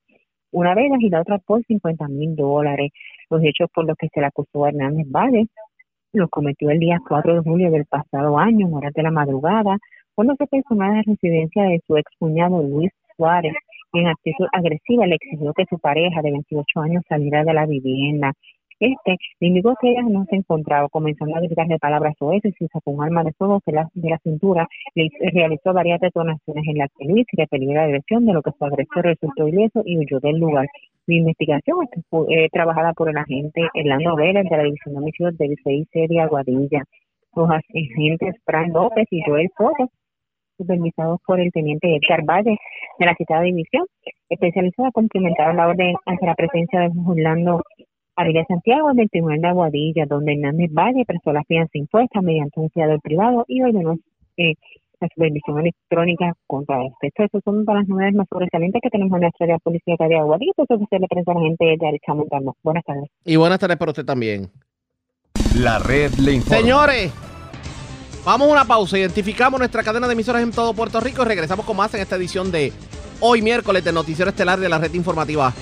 una 0.52 0.74
vez 0.74 0.86
y 1.00 1.10
la 1.10 1.20
otra 1.20 1.38
por 1.38 1.62
50 1.66 2.08
mil 2.08 2.34
dólares. 2.34 2.92
Los 3.28 3.42
hechos 3.44 3.68
por 3.74 3.84
los 3.84 3.96
que 3.98 4.08
se 4.08 4.20
le 4.20 4.26
acusó 4.26 4.64
a 4.64 4.70
Hernández 4.70 5.06
Valle 5.10 5.48
lo 6.16 6.28
cometió 6.28 6.70
el 6.70 6.78
día 6.78 6.98
4 7.06 7.34
de 7.34 7.40
julio 7.40 7.70
del 7.70 7.84
pasado 7.84 8.38
año, 8.38 8.66
en 8.66 8.74
horas 8.74 8.92
de 8.94 9.02
la 9.02 9.10
madrugada, 9.10 9.78
cuando 10.14 10.34
se 10.36 10.46
personó 10.46 10.84
en 10.86 10.96
la 10.96 11.02
residencia 11.02 11.64
de 11.64 11.80
su 11.86 11.96
excuñado 11.96 12.62
Luis 12.62 12.90
Suárez, 13.16 13.54
en 13.92 14.08
actitud 14.08 14.46
agresiva 14.52 15.06
le 15.06 15.16
exigió 15.16 15.52
que 15.52 15.66
su 15.68 15.78
pareja 15.78 16.22
de 16.22 16.32
28 16.32 16.80
años 16.80 17.02
saliera 17.08 17.44
de 17.44 17.54
la 17.54 17.66
vivienda. 17.66 18.32
Este 18.78 19.16
le 19.40 19.48
indicó 19.48 19.74
que 19.80 19.90
ella 19.90 20.02
no 20.02 20.26
se 20.28 20.36
encontraba, 20.36 20.88
comenzando 20.88 21.36
a 21.36 21.40
gritarle 21.40 21.78
palabras 21.78 22.14
oeces 22.20 22.54
y 22.60 22.66
sacó 22.68 22.90
un 22.90 23.02
arma 23.02 23.24
de 23.24 23.32
fuego 23.32 23.60
de 23.64 23.72
la, 23.72 23.88
de 23.94 24.10
la 24.10 24.18
cintura 24.18 24.68
y 24.94 25.08
realizó 25.32 25.72
varias 25.72 26.00
detonaciones 26.00 26.64
en 26.66 26.78
la 26.78 26.88
que 26.88 27.06
Luis 27.06 27.26
repelió 27.32 27.72
la 27.72 27.84
agresión, 27.84 28.26
de 28.26 28.34
lo 28.34 28.42
que 28.42 28.50
su 28.58 28.64
agresor 28.64 29.04
resultó 29.04 29.48
ileso 29.48 29.82
y 29.84 29.98
huyó 29.98 30.20
del 30.20 30.38
lugar. 30.38 30.66
Mi 31.06 31.18
investigación 31.18 31.78
fue 32.10 32.26
eh, 32.30 32.48
trabajada 32.50 32.92
por 32.92 33.08
el 33.08 33.16
agente 33.16 33.62
Orlando 33.74 34.16
Vélez 34.16 34.44
de 34.50 34.56
la 34.56 34.64
División 34.64 34.94
de 34.94 35.00
Homicidios 35.00 35.38
del 35.38 35.56
CIC 35.62 36.08
de 36.08 36.20
Aguadilla. 36.20 36.84
Los 37.34 37.48
agentes 37.50 38.34
Fran 38.44 38.72
López 38.72 39.06
y 39.10 39.22
Joel 39.22 39.48
Soto 39.56 39.90
supervisados 40.56 41.20
por 41.26 41.40
el 41.40 41.52
teniente 41.52 41.94
Edgar 41.94 42.24
Valle 42.24 42.56
de 42.98 43.06
la 43.06 43.14
citada 43.14 43.42
división, 43.42 43.84
especializada, 44.28 44.90
complementaron 44.90 45.56
la 45.56 45.68
orden 45.68 45.94
ante 46.06 46.26
la 46.26 46.34
presencia 46.34 46.80
de 46.80 46.90
Orlando 47.06 47.62
Ariel 48.16 48.46
Santiago 48.48 48.92
del 48.94 49.10
Tribunal 49.10 49.40
de 49.40 49.48
Aguadilla, 49.48 50.06
donde 50.06 50.32
Hernández 50.32 50.70
Valle 50.72 51.04
prestó 51.06 51.32
la 51.32 51.44
fianza 51.44 51.76
impuesta 51.76 52.22
mediante 52.22 52.60
un 52.60 52.70
fiador 52.70 53.00
privado 53.02 53.44
y 53.46 53.62
ordenó 53.62 53.96
eh, 54.38 54.54
la 55.00 55.08
supervisión 55.14 55.60
electrónica 55.60 56.32
contra 56.46 56.82
este. 56.84 57.08
Estas 57.08 57.30
son 57.44 57.64
todas 57.64 57.80
las 57.80 57.88
novedades 57.88 58.14
más 58.14 58.26
sobresalientes 58.28 58.80
que 58.82 58.90
tenemos 58.90 59.14
en 59.16 59.22
nuestra 59.22 59.44
área 59.44 59.58
policía 59.58 59.96
de 59.98 60.16
Aguadilla, 60.16 60.52
eso 60.56 60.78
que 60.78 60.84
se 60.88 60.98
le 60.98 61.06
presenta 61.06 61.32
a 61.32 61.34
la 61.34 61.40
gente 61.40 61.64
de 61.78 61.88
Aricha 61.88 62.12
Buenas 62.62 62.84
tardes. 62.84 63.10
Y 63.24 63.36
buenas 63.36 63.58
tardes 63.58 63.76
para 63.76 63.90
usted 63.90 64.04
también. 64.04 64.50
La 65.58 65.78
red 65.78 66.12
le 66.14 66.32
informa. 66.34 66.56
Señores, 66.56 67.12
vamos 68.24 68.48
a 68.48 68.52
una 68.52 68.64
pausa. 68.64 68.98
Identificamos 68.98 69.58
nuestra 69.58 69.82
cadena 69.82 70.06
de 70.06 70.12
emisoras 70.12 70.42
en 70.42 70.50
todo 70.50 70.74
Puerto 70.74 71.00
Rico 71.00 71.22
y 71.22 71.26
regresamos 71.26 71.64
con 71.64 71.76
más 71.76 71.94
en 71.94 72.00
esta 72.00 72.16
edición 72.16 72.50
de 72.50 72.72
hoy 73.20 73.42
miércoles 73.42 73.84
de 73.84 73.92
Noticiero 73.92 74.30
Estelar 74.30 74.58
de 74.58 74.68
la 74.68 74.78
Red 74.78 74.94
Informativa. 74.94 75.52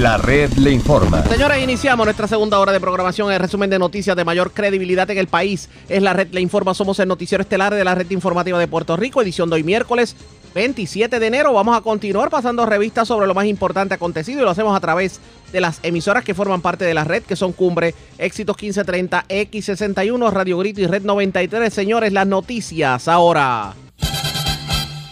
La 0.00 0.16
red 0.16 0.50
le 0.54 0.70
informa. 0.70 1.22
Señores, 1.26 1.62
iniciamos 1.62 2.06
nuestra 2.06 2.26
segunda 2.26 2.58
hora 2.58 2.72
de 2.72 2.80
programación. 2.80 3.30
El 3.30 3.38
resumen 3.38 3.68
de 3.68 3.78
noticias 3.78 4.16
de 4.16 4.24
mayor 4.24 4.52
credibilidad 4.52 5.10
en 5.10 5.18
el 5.18 5.26
país 5.26 5.68
es 5.90 6.00
la 6.00 6.14
red 6.14 6.28
le 6.32 6.40
informa. 6.40 6.72
Somos 6.72 6.98
el 7.00 7.08
noticiero 7.08 7.42
estelar 7.42 7.74
de 7.74 7.84
la 7.84 7.94
red 7.94 8.10
informativa 8.10 8.58
de 8.58 8.66
Puerto 8.66 8.96
Rico, 8.96 9.20
edición 9.20 9.50
de 9.50 9.56
hoy 9.56 9.62
miércoles 9.62 10.16
27 10.54 11.20
de 11.20 11.26
enero. 11.26 11.52
Vamos 11.52 11.76
a 11.76 11.82
continuar 11.82 12.30
pasando 12.30 12.64
revistas 12.64 13.08
sobre 13.08 13.26
lo 13.26 13.34
más 13.34 13.44
importante 13.44 13.92
acontecido 13.92 14.40
y 14.40 14.44
lo 14.44 14.50
hacemos 14.50 14.74
a 14.74 14.80
través 14.80 15.20
de 15.52 15.60
las 15.60 15.80
emisoras 15.82 16.24
que 16.24 16.32
forman 16.32 16.62
parte 16.62 16.86
de 16.86 16.94
la 16.94 17.04
red, 17.04 17.22
que 17.22 17.36
son 17.36 17.52
Cumbre, 17.52 17.94
Éxitos 18.16 18.56
1530, 18.56 19.26
X61, 19.28 20.32
Radio 20.32 20.56
Grito 20.56 20.80
y 20.80 20.86
Red 20.86 21.02
93. 21.02 21.74
Señores, 21.74 22.10
las 22.14 22.26
noticias 22.26 23.06
ahora. 23.06 23.74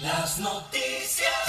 Las 0.01 0.39
noticias. 0.39 0.68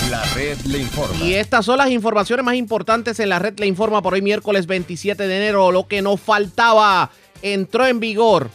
La 0.09 0.23
red 0.33 0.57
le 0.65 0.79
informa. 0.79 1.23
Y 1.23 1.35
estas 1.35 1.65
son 1.65 1.77
las 1.77 1.91
informaciones 1.91 2.43
más 2.43 2.55
importantes 2.55 3.19
en 3.19 3.29
la 3.29 3.37
red 3.37 3.59
le 3.59 3.67
informa 3.67 4.01
por 4.01 4.15
hoy 4.15 4.23
miércoles 4.23 4.65
27 4.65 5.27
de 5.27 5.37
enero. 5.37 5.71
Lo 5.71 5.87
que 5.87 6.01
nos 6.01 6.19
faltaba 6.19 7.11
entró 7.43 7.85
en 7.85 7.99
vigor 7.99 8.49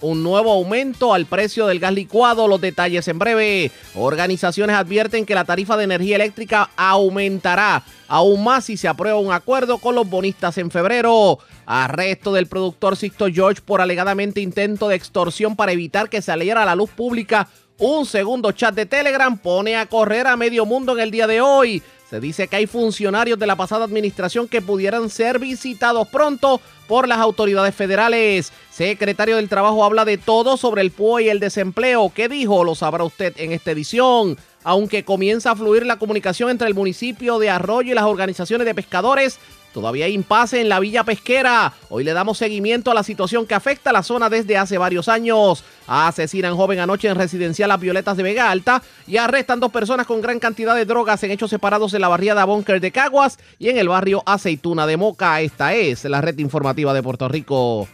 un 0.00 0.22
nuevo 0.22 0.50
aumento 0.50 1.12
al 1.12 1.26
precio 1.26 1.66
del 1.66 1.78
gas 1.78 1.92
licuado. 1.92 2.48
Los 2.48 2.62
detalles 2.62 3.06
en 3.06 3.18
breve. 3.18 3.70
Organizaciones 3.96 4.76
advierten 4.76 5.26
que 5.26 5.34
la 5.34 5.44
tarifa 5.44 5.76
de 5.76 5.84
energía 5.84 6.16
eléctrica 6.16 6.70
aumentará 6.74 7.82
aún 8.06 8.42
más 8.42 8.64
si 8.64 8.78
se 8.78 8.88
aprueba 8.88 9.18
un 9.18 9.32
acuerdo 9.32 9.76
con 9.76 9.94
los 9.94 10.08
bonistas 10.08 10.56
en 10.56 10.70
febrero. 10.70 11.38
Arresto 11.66 12.32
del 12.32 12.46
productor 12.46 12.96
Sixto 12.96 13.26
George 13.26 13.60
por 13.60 13.82
alegadamente 13.82 14.40
intento 14.40 14.88
de 14.88 14.96
extorsión 14.96 15.54
para 15.54 15.72
evitar 15.72 16.08
que 16.08 16.22
saliera 16.22 16.62
a 16.62 16.66
la 16.66 16.74
luz 16.74 16.88
pública 16.88 17.46
un 17.78 18.06
segundo 18.06 18.52
chat 18.52 18.74
de 18.74 18.86
Telegram 18.86 19.36
pone 19.38 19.76
a 19.76 19.86
correr 19.86 20.26
a 20.26 20.36
medio 20.36 20.66
mundo 20.66 20.92
en 20.92 21.00
el 21.00 21.10
día 21.10 21.26
de 21.26 21.40
hoy. 21.40 21.82
Se 22.10 22.20
dice 22.20 22.48
que 22.48 22.56
hay 22.56 22.66
funcionarios 22.66 23.38
de 23.38 23.46
la 23.46 23.54
pasada 23.54 23.84
administración 23.84 24.48
que 24.48 24.62
pudieran 24.62 25.10
ser 25.10 25.38
visitados 25.38 26.08
pronto 26.08 26.60
por 26.88 27.06
las 27.06 27.18
autoridades 27.18 27.74
federales. 27.74 28.50
Secretario 28.70 29.36
del 29.36 29.50
Trabajo 29.50 29.84
habla 29.84 30.06
de 30.06 30.16
todo 30.16 30.56
sobre 30.56 30.80
el 30.80 30.90
PUE 30.90 31.24
y 31.24 31.28
el 31.28 31.38
desempleo. 31.38 32.10
¿Qué 32.14 32.28
dijo? 32.28 32.64
Lo 32.64 32.74
sabrá 32.74 33.04
usted 33.04 33.34
en 33.36 33.52
esta 33.52 33.72
edición. 33.72 34.38
Aunque 34.64 35.04
comienza 35.04 35.50
a 35.50 35.56
fluir 35.56 35.86
la 35.86 35.98
comunicación 35.98 36.50
entre 36.50 36.66
el 36.66 36.74
municipio 36.74 37.38
de 37.38 37.50
Arroyo 37.50 37.92
y 37.92 37.94
las 37.94 38.04
organizaciones 38.04 38.66
de 38.66 38.74
pescadores, 38.74 39.38
Todavía 39.72 40.06
hay 40.06 40.14
impasse 40.14 40.60
en 40.60 40.68
la 40.68 40.80
villa 40.80 41.04
pesquera. 41.04 41.72
Hoy 41.88 42.04
le 42.04 42.12
damos 42.12 42.38
seguimiento 42.38 42.90
a 42.90 42.94
la 42.94 43.02
situación 43.02 43.46
que 43.46 43.54
afecta 43.54 43.90
a 43.90 43.92
la 43.92 44.02
zona 44.02 44.28
desde 44.30 44.56
hace 44.56 44.78
varios 44.78 45.08
años. 45.08 45.64
Asesinan 45.86 46.56
joven 46.56 46.80
anoche 46.80 47.08
en 47.08 47.16
residencial 47.16 47.68
Las 47.68 47.80
Violetas 47.80 48.16
de 48.16 48.22
Vega 48.22 48.50
Alta 48.50 48.82
y 49.06 49.16
arrestan 49.16 49.60
dos 49.60 49.70
personas 49.70 50.06
con 50.06 50.20
gran 50.20 50.38
cantidad 50.38 50.74
de 50.74 50.84
drogas 50.84 51.22
en 51.22 51.30
hechos 51.30 51.50
separados 51.50 51.94
en 51.94 52.00
la 52.00 52.08
barriada 52.08 52.44
Bunker 52.44 52.80
de 52.80 52.92
Caguas 52.92 53.38
y 53.58 53.68
en 53.68 53.78
el 53.78 53.88
barrio 53.88 54.22
Aceituna 54.26 54.86
de 54.86 54.96
Moca. 54.96 55.40
Esta 55.40 55.74
es 55.74 56.04
la 56.04 56.20
red 56.20 56.38
informativa 56.38 56.92
de 56.92 57.02
Puerto 57.02 57.28
Rico. 57.28 57.88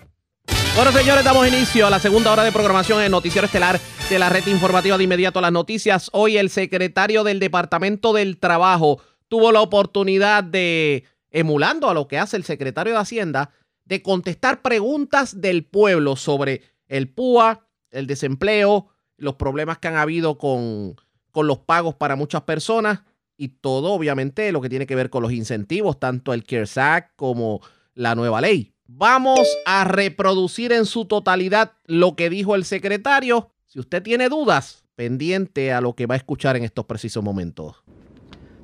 Bueno, 0.76 0.90
señores, 0.90 1.24
damos 1.24 1.46
inicio 1.46 1.86
a 1.86 1.90
la 1.90 2.00
segunda 2.00 2.32
hora 2.32 2.42
de 2.42 2.50
programación 2.50 3.00
en 3.00 3.12
Noticiero 3.12 3.46
Estelar 3.46 3.80
de 4.10 4.18
la 4.18 4.28
red 4.28 4.44
informativa 4.48 4.98
de 4.98 5.04
inmediato 5.04 5.38
a 5.38 5.42
las 5.42 5.52
noticias. 5.52 6.10
Hoy 6.12 6.36
el 6.36 6.50
secretario 6.50 7.22
del 7.22 7.38
Departamento 7.38 8.12
del 8.12 8.38
Trabajo 8.38 9.00
tuvo 9.28 9.52
la 9.52 9.60
oportunidad 9.60 10.42
de 10.42 11.04
emulando 11.34 11.90
a 11.90 11.94
lo 11.94 12.06
que 12.06 12.16
hace 12.16 12.36
el 12.36 12.44
secretario 12.44 12.94
de 12.94 13.00
Hacienda, 13.00 13.50
de 13.84 14.02
contestar 14.02 14.62
preguntas 14.62 15.40
del 15.40 15.64
pueblo 15.64 16.14
sobre 16.14 16.62
el 16.86 17.08
PUA, 17.08 17.66
el 17.90 18.06
desempleo, 18.06 18.86
los 19.16 19.34
problemas 19.34 19.78
que 19.78 19.88
han 19.88 19.96
habido 19.96 20.38
con, 20.38 20.94
con 21.32 21.48
los 21.48 21.58
pagos 21.58 21.96
para 21.96 22.14
muchas 22.14 22.42
personas 22.42 23.02
y 23.36 23.48
todo, 23.48 23.92
obviamente, 23.92 24.52
lo 24.52 24.60
que 24.60 24.68
tiene 24.68 24.86
que 24.86 24.94
ver 24.94 25.10
con 25.10 25.22
los 25.22 25.32
incentivos, 25.32 25.98
tanto 25.98 26.32
el 26.32 26.44
CARES 26.44 26.78
Act 26.78 27.16
como 27.16 27.60
la 27.94 28.14
nueva 28.14 28.40
ley. 28.40 28.72
Vamos 28.86 29.40
a 29.66 29.82
reproducir 29.82 30.72
en 30.72 30.86
su 30.86 31.06
totalidad 31.06 31.72
lo 31.84 32.14
que 32.14 32.30
dijo 32.30 32.54
el 32.54 32.64
secretario. 32.64 33.50
Si 33.66 33.80
usted 33.80 34.04
tiene 34.04 34.28
dudas, 34.28 34.84
pendiente 34.94 35.72
a 35.72 35.80
lo 35.80 35.94
que 35.94 36.06
va 36.06 36.14
a 36.14 36.18
escuchar 36.18 36.56
en 36.56 36.62
estos 36.62 36.84
precisos 36.84 37.24
momentos. 37.24 37.82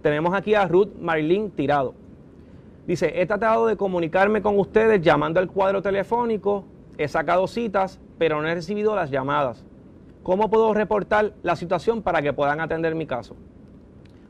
Tenemos 0.03 0.33
aquí 0.35 0.55
a 0.55 0.69
Ruth 0.69 0.95
Marilyn 1.01 1.51
Tirado. 1.51 1.95
Dice, 2.87 3.21
he 3.21 3.27
tratado 3.27 3.67
de 3.67 3.77
comunicarme 3.77 4.43
con 4.43 4.59
ustedes 4.59 5.01
llamando 5.01 5.41
al 5.41 5.49
cuadro 5.49 5.83
telefónico, 5.83 6.65
he 6.99 7.09
sacado 7.09 7.47
citas, 7.47 8.01
pero 8.19 8.41
no 8.41 8.49
he 8.49 8.55
recibido 8.55 8.95
las 8.95 9.11
llamadas. 9.11 9.65
¿Cómo 10.23 10.51
puedo 10.51 10.75
reportar 10.75 11.33
la 11.43 11.57
situación 11.57 12.03
para 12.03 12.21
que 12.21 12.33
puedan 12.33 12.61
atender 12.61 12.95
mi 12.95 13.07
caso? 13.07 13.37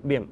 Bien, 0.03 0.29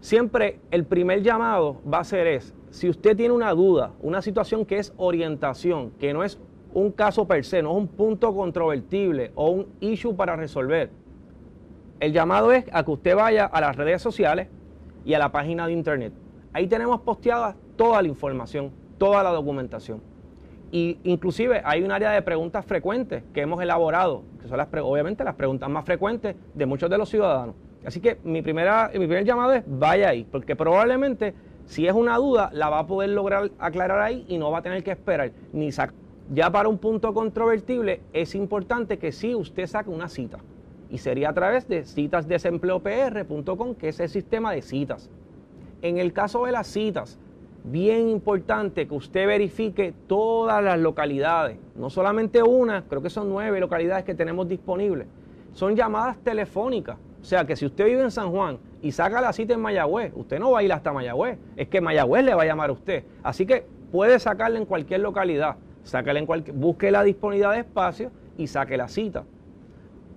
siempre 0.00 0.58
el 0.70 0.84
primer 0.84 1.22
llamado 1.22 1.80
va 1.92 1.98
a 1.98 2.04
ser 2.04 2.26
es, 2.26 2.54
si 2.70 2.88
usted 2.88 3.16
tiene 3.16 3.32
una 3.32 3.52
duda, 3.52 3.92
una 4.00 4.20
situación 4.20 4.66
que 4.66 4.78
es 4.78 4.92
orientación, 4.96 5.90
que 5.92 6.12
no 6.12 6.24
es 6.24 6.38
un 6.74 6.90
caso 6.90 7.26
per 7.26 7.44
se, 7.44 7.62
no 7.62 7.70
es 7.70 7.76
un 7.76 7.88
punto 7.88 8.34
controvertible 8.34 9.32
o 9.34 9.50
un 9.50 9.66
issue 9.80 10.14
para 10.14 10.36
resolver. 10.36 10.90
El 12.00 12.12
llamado 12.12 12.52
es 12.52 12.64
a 12.72 12.84
que 12.84 12.90
usted 12.90 13.16
vaya 13.16 13.46
a 13.46 13.60
las 13.60 13.76
redes 13.76 14.02
sociales 14.02 14.48
y 15.04 15.14
a 15.14 15.18
la 15.18 15.32
página 15.32 15.66
de 15.66 15.72
internet. 15.72 16.12
Ahí 16.56 16.66
tenemos 16.68 17.02
posteada 17.02 17.54
toda 17.76 18.00
la 18.00 18.08
información, 18.08 18.72
toda 18.96 19.22
la 19.22 19.28
documentación. 19.28 20.00
Y 20.72 20.98
inclusive 21.04 21.60
hay 21.62 21.82
un 21.82 21.92
área 21.92 22.12
de 22.12 22.22
preguntas 22.22 22.64
frecuentes 22.64 23.22
que 23.34 23.42
hemos 23.42 23.60
elaborado, 23.60 24.22
que 24.40 24.48
son 24.48 24.56
las 24.56 24.68
obviamente 24.80 25.22
las 25.22 25.34
preguntas 25.34 25.68
más 25.68 25.84
frecuentes 25.84 26.34
de 26.54 26.64
muchos 26.64 26.88
de 26.88 26.96
los 26.96 27.10
ciudadanos. 27.10 27.54
Así 27.84 28.00
que 28.00 28.16
mi, 28.24 28.40
primera, 28.40 28.90
mi 28.94 29.00
primer 29.00 29.26
llamado 29.26 29.52
es 29.52 29.64
vaya 29.66 30.08
ahí, 30.08 30.26
porque 30.32 30.56
probablemente 30.56 31.34
si 31.66 31.86
es 31.86 31.92
una 31.92 32.16
duda 32.16 32.48
la 32.54 32.70
va 32.70 32.78
a 32.78 32.86
poder 32.86 33.10
lograr 33.10 33.50
aclarar 33.58 34.00
ahí 34.00 34.24
y 34.26 34.38
no 34.38 34.50
va 34.50 34.60
a 34.60 34.62
tener 34.62 34.82
que 34.82 34.92
esperar 34.92 35.32
ni 35.52 35.72
sacar. 35.72 35.94
Ya 36.32 36.50
para 36.50 36.70
un 36.70 36.78
punto 36.78 37.12
controvertible 37.12 38.00
es 38.14 38.34
importante 38.34 38.98
que 38.98 39.12
sí 39.12 39.34
usted 39.34 39.66
saque 39.66 39.90
una 39.90 40.08
cita 40.08 40.38
y 40.88 40.96
sería 40.96 41.28
a 41.28 41.34
través 41.34 41.68
de 41.68 41.84
citasdesempleopr.com, 41.84 43.74
que 43.74 43.88
es 43.90 44.00
el 44.00 44.08
sistema 44.08 44.52
de 44.52 44.62
citas. 44.62 45.10
En 45.82 45.98
el 45.98 46.12
caso 46.12 46.46
de 46.46 46.52
las 46.52 46.66
citas, 46.66 47.18
bien 47.64 48.08
importante 48.08 48.86
que 48.86 48.94
usted 48.94 49.26
verifique 49.26 49.92
todas 50.06 50.62
las 50.62 50.78
localidades, 50.78 51.58
no 51.74 51.90
solamente 51.90 52.42
una, 52.42 52.84
creo 52.84 53.02
que 53.02 53.10
son 53.10 53.28
nueve 53.28 53.60
localidades 53.60 54.04
que 54.04 54.14
tenemos 54.14 54.48
disponibles. 54.48 55.06
Son 55.52 55.74
llamadas 55.74 56.18
telefónicas. 56.18 56.96
O 57.20 57.24
sea 57.24 57.44
que 57.44 57.56
si 57.56 57.66
usted 57.66 57.86
vive 57.86 58.02
en 58.02 58.10
San 58.10 58.30
Juan 58.30 58.58
y 58.82 58.92
saca 58.92 59.20
la 59.20 59.32
cita 59.32 59.54
en 59.54 59.60
Mayagüez, 59.60 60.12
usted 60.14 60.38
no 60.38 60.52
va 60.52 60.60
a 60.60 60.62
ir 60.62 60.72
hasta 60.72 60.92
Mayagüez, 60.92 61.38
es 61.56 61.66
que 61.66 61.80
Mayagüez 61.80 62.24
le 62.24 62.34
va 62.34 62.42
a 62.42 62.46
llamar 62.46 62.70
a 62.70 62.72
usted. 62.72 63.04
Así 63.22 63.46
que 63.46 63.66
puede 63.90 64.18
sacarla 64.20 64.58
en 64.58 64.64
cualquier 64.64 65.00
localidad, 65.00 65.56
sácala 65.82 66.20
en 66.20 66.26
cualquier, 66.26 66.54
busque 66.56 66.90
la 66.90 67.02
disponibilidad 67.02 67.52
de 67.52 67.60
espacio 67.60 68.10
y 68.38 68.46
saque 68.46 68.76
la 68.76 68.86
cita. 68.86 69.24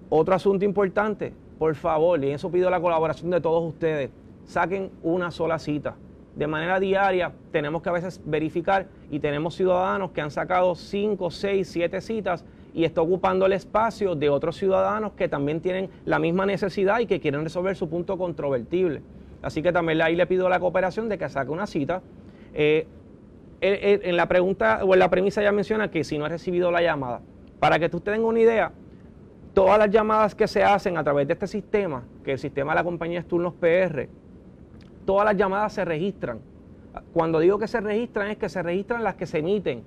Otro 0.09 0.35
asunto 0.35 0.65
importante, 0.65 1.33
por 1.57 1.73
favor, 1.75 2.23
y 2.23 2.31
eso 2.31 2.51
pido 2.51 2.69
la 2.69 2.79
colaboración 2.79 3.31
de 3.31 3.41
todos 3.41 3.63
ustedes, 3.63 4.11
saquen 4.49 4.91
una 5.03 5.31
sola 5.31 5.59
cita 5.59 5.95
de 6.35 6.47
manera 6.47 6.79
diaria 6.79 7.33
tenemos 7.51 7.81
que 7.81 7.89
a 7.89 7.91
veces 7.91 8.21
verificar 8.25 8.87
y 9.11 9.19
tenemos 9.19 9.55
ciudadanos 9.55 10.11
que 10.11 10.21
han 10.21 10.31
sacado 10.31 10.73
5, 10.73 11.29
6, 11.29 11.67
7 11.67 12.01
citas 12.01 12.45
y 12.73 12.85
está 12.85 13.01
ocupando 13.01 13.45
el 13.45 13.53
espacio 13.53 14.15
de 14.15 14.29
otros 14.29 14.55
ciudadanos 14.55 15.11
que 15.13 15.27
también 15.27 15.59
tienen 15.59 15.89
la 16.05 16.17
misma 16.17 16.45
necesidad 16.45 16.99
y 16.99 17.07
que 17.07 17.19
quieren 17.19 17.43
resolver 17.43 17.75
su 17.75 17.89
punto 17.89 18.17
controvertible. 18.17 19.01
Así 19.41 19.61
que 19.61 19.73
también 19.73 20.01
ahí 20.01 20.15
le 20.15 20.25
pido 20.27 20.47
la 20.47 20.61
cooperación 20.61 21.09
de 21.09 21.17
que 21.17 21.27
saque 21.27 21.51
una 21.51 21.67
cita. 21.67 22.01
Eh, 22.53 22.87
en 23.61 24.15
la 24.15 24.29
pregunta 24.29 24.79
o 24.85 24.93
en 24.93 24.99
la 24.99 25.09
premisa 25.09 25.41
ya 25.41 25.51
menciona 25.51 25.91
que 25.91 26.05
si 26.05 26.17
no 26.17 26.23
ha 26.23 26.29
recibido 26.29 26.71
la 26.71 26.81
llamada, 26.81 27.19
para 27.59 27.77
que 27.79 27.93
usted 27.93 28.13
tenga 28.13 28.25
una 28.25 28.39
idea, 28.39 28.71
todas 29.53 29.77
las 29.77 29.89
llamadas 29.89 30.35
que 30.35 30.47
se 30.47 30.63
hacen 30.63 30.97
a 30.97 31.03
través 31.03 31.27
de 31.27 31.33
este 31.33 31.47
sistema, 31.47 32.05
que 32.23 32.31
el 32.31 32.39
sistema 32.39 32.71
de 32.71 32.75
la 32.77 32.83
compañía 32.85 33.19
es 33.19 33.27
Turnos 33.27 33.53
PR, 33.55 34.07
todas 35.09 35.25
las 35.25 35.37
llamadas 35.37 35.73
se 35.73 35.83
registran. 35.85 36.37
Cuando 37.13 37.39
digo 37.39 37.57
que 37.57 37.67
se 37.67 37.81
registran 37.81 38.29
es 38.29 38.37
que 38.37 38.47
se 38.47 38.61
registran 38.61 39.03
las 39.03 39.15
que 39.15 39.25
se 39.25 39.39
emiten. 39.39 39.81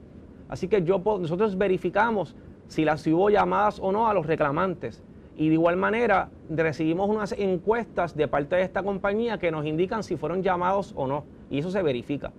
Así 0.49 0.66
que 0.66 0.81
nosotros 0.81 1.57
verificamos 1.57 2.35
si 2.66 2.85
las 2.85 3.07
hubo 3.07 3.31
llamadas 3.31 3.79
o 3.79 3.93
no 3.93 4.09
a 4.09 4.14
los 4.14 4.27
reclamantes. 4.27 5.01
Y 5.37 5.47
de 5.47 5.55
igual 5.55 5.77
manera 5.77 6.29
recibimos 6.51 7.09
unas 7.09 7.31
encuestas 7.39 8.16
de 8.16 8.27
parte 8.27 8.57
de 8.57 8.62
esta 8.62 8.83
compañía 8.83 9.39
que 9.39 9.53
nos 9.53 9.64
indican 9.64 10.03
si 10.03 10.16
fueron 10.16 10.43
llamados 10.43 10.93
o 10.97 11.07
no. 11.07 11.23
Y 11.51 11.61
eso 11.61 11.70
se 11.70 11.83
verifica. 11.83 12.33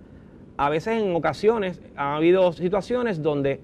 A 0.58 0.68
veces 0.68 1.02
en 1.02 1.16
ocasiones 1.16 1.80
ha 1.96 2.16
habido 2.16 2.52
situaciones 2.52 3.22
donde 3.22 3.62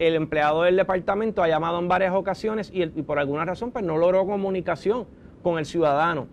el 0.00 0.16
empleado 0.16 0.64
del 0.64 0.74
departamento 0.74 1.44
ha 1.44 1.48
llamado 1.48 1.78
en 1.78 1.86
varias 1.86 2.12
ocasiones 2.12 2.72
y, 2.74 2.82
y 2.82 3.02
por 3.02 3.20
alguna 3.20 3.44
razón 3.44 3.70
pues, 3.70 3.84
no 3.84 3.96
logró 3.98 4.26
comunicación 4.26 5.06
con 5.44 5.60
el 5.60 5.64
ciudadano. 5.64 6.26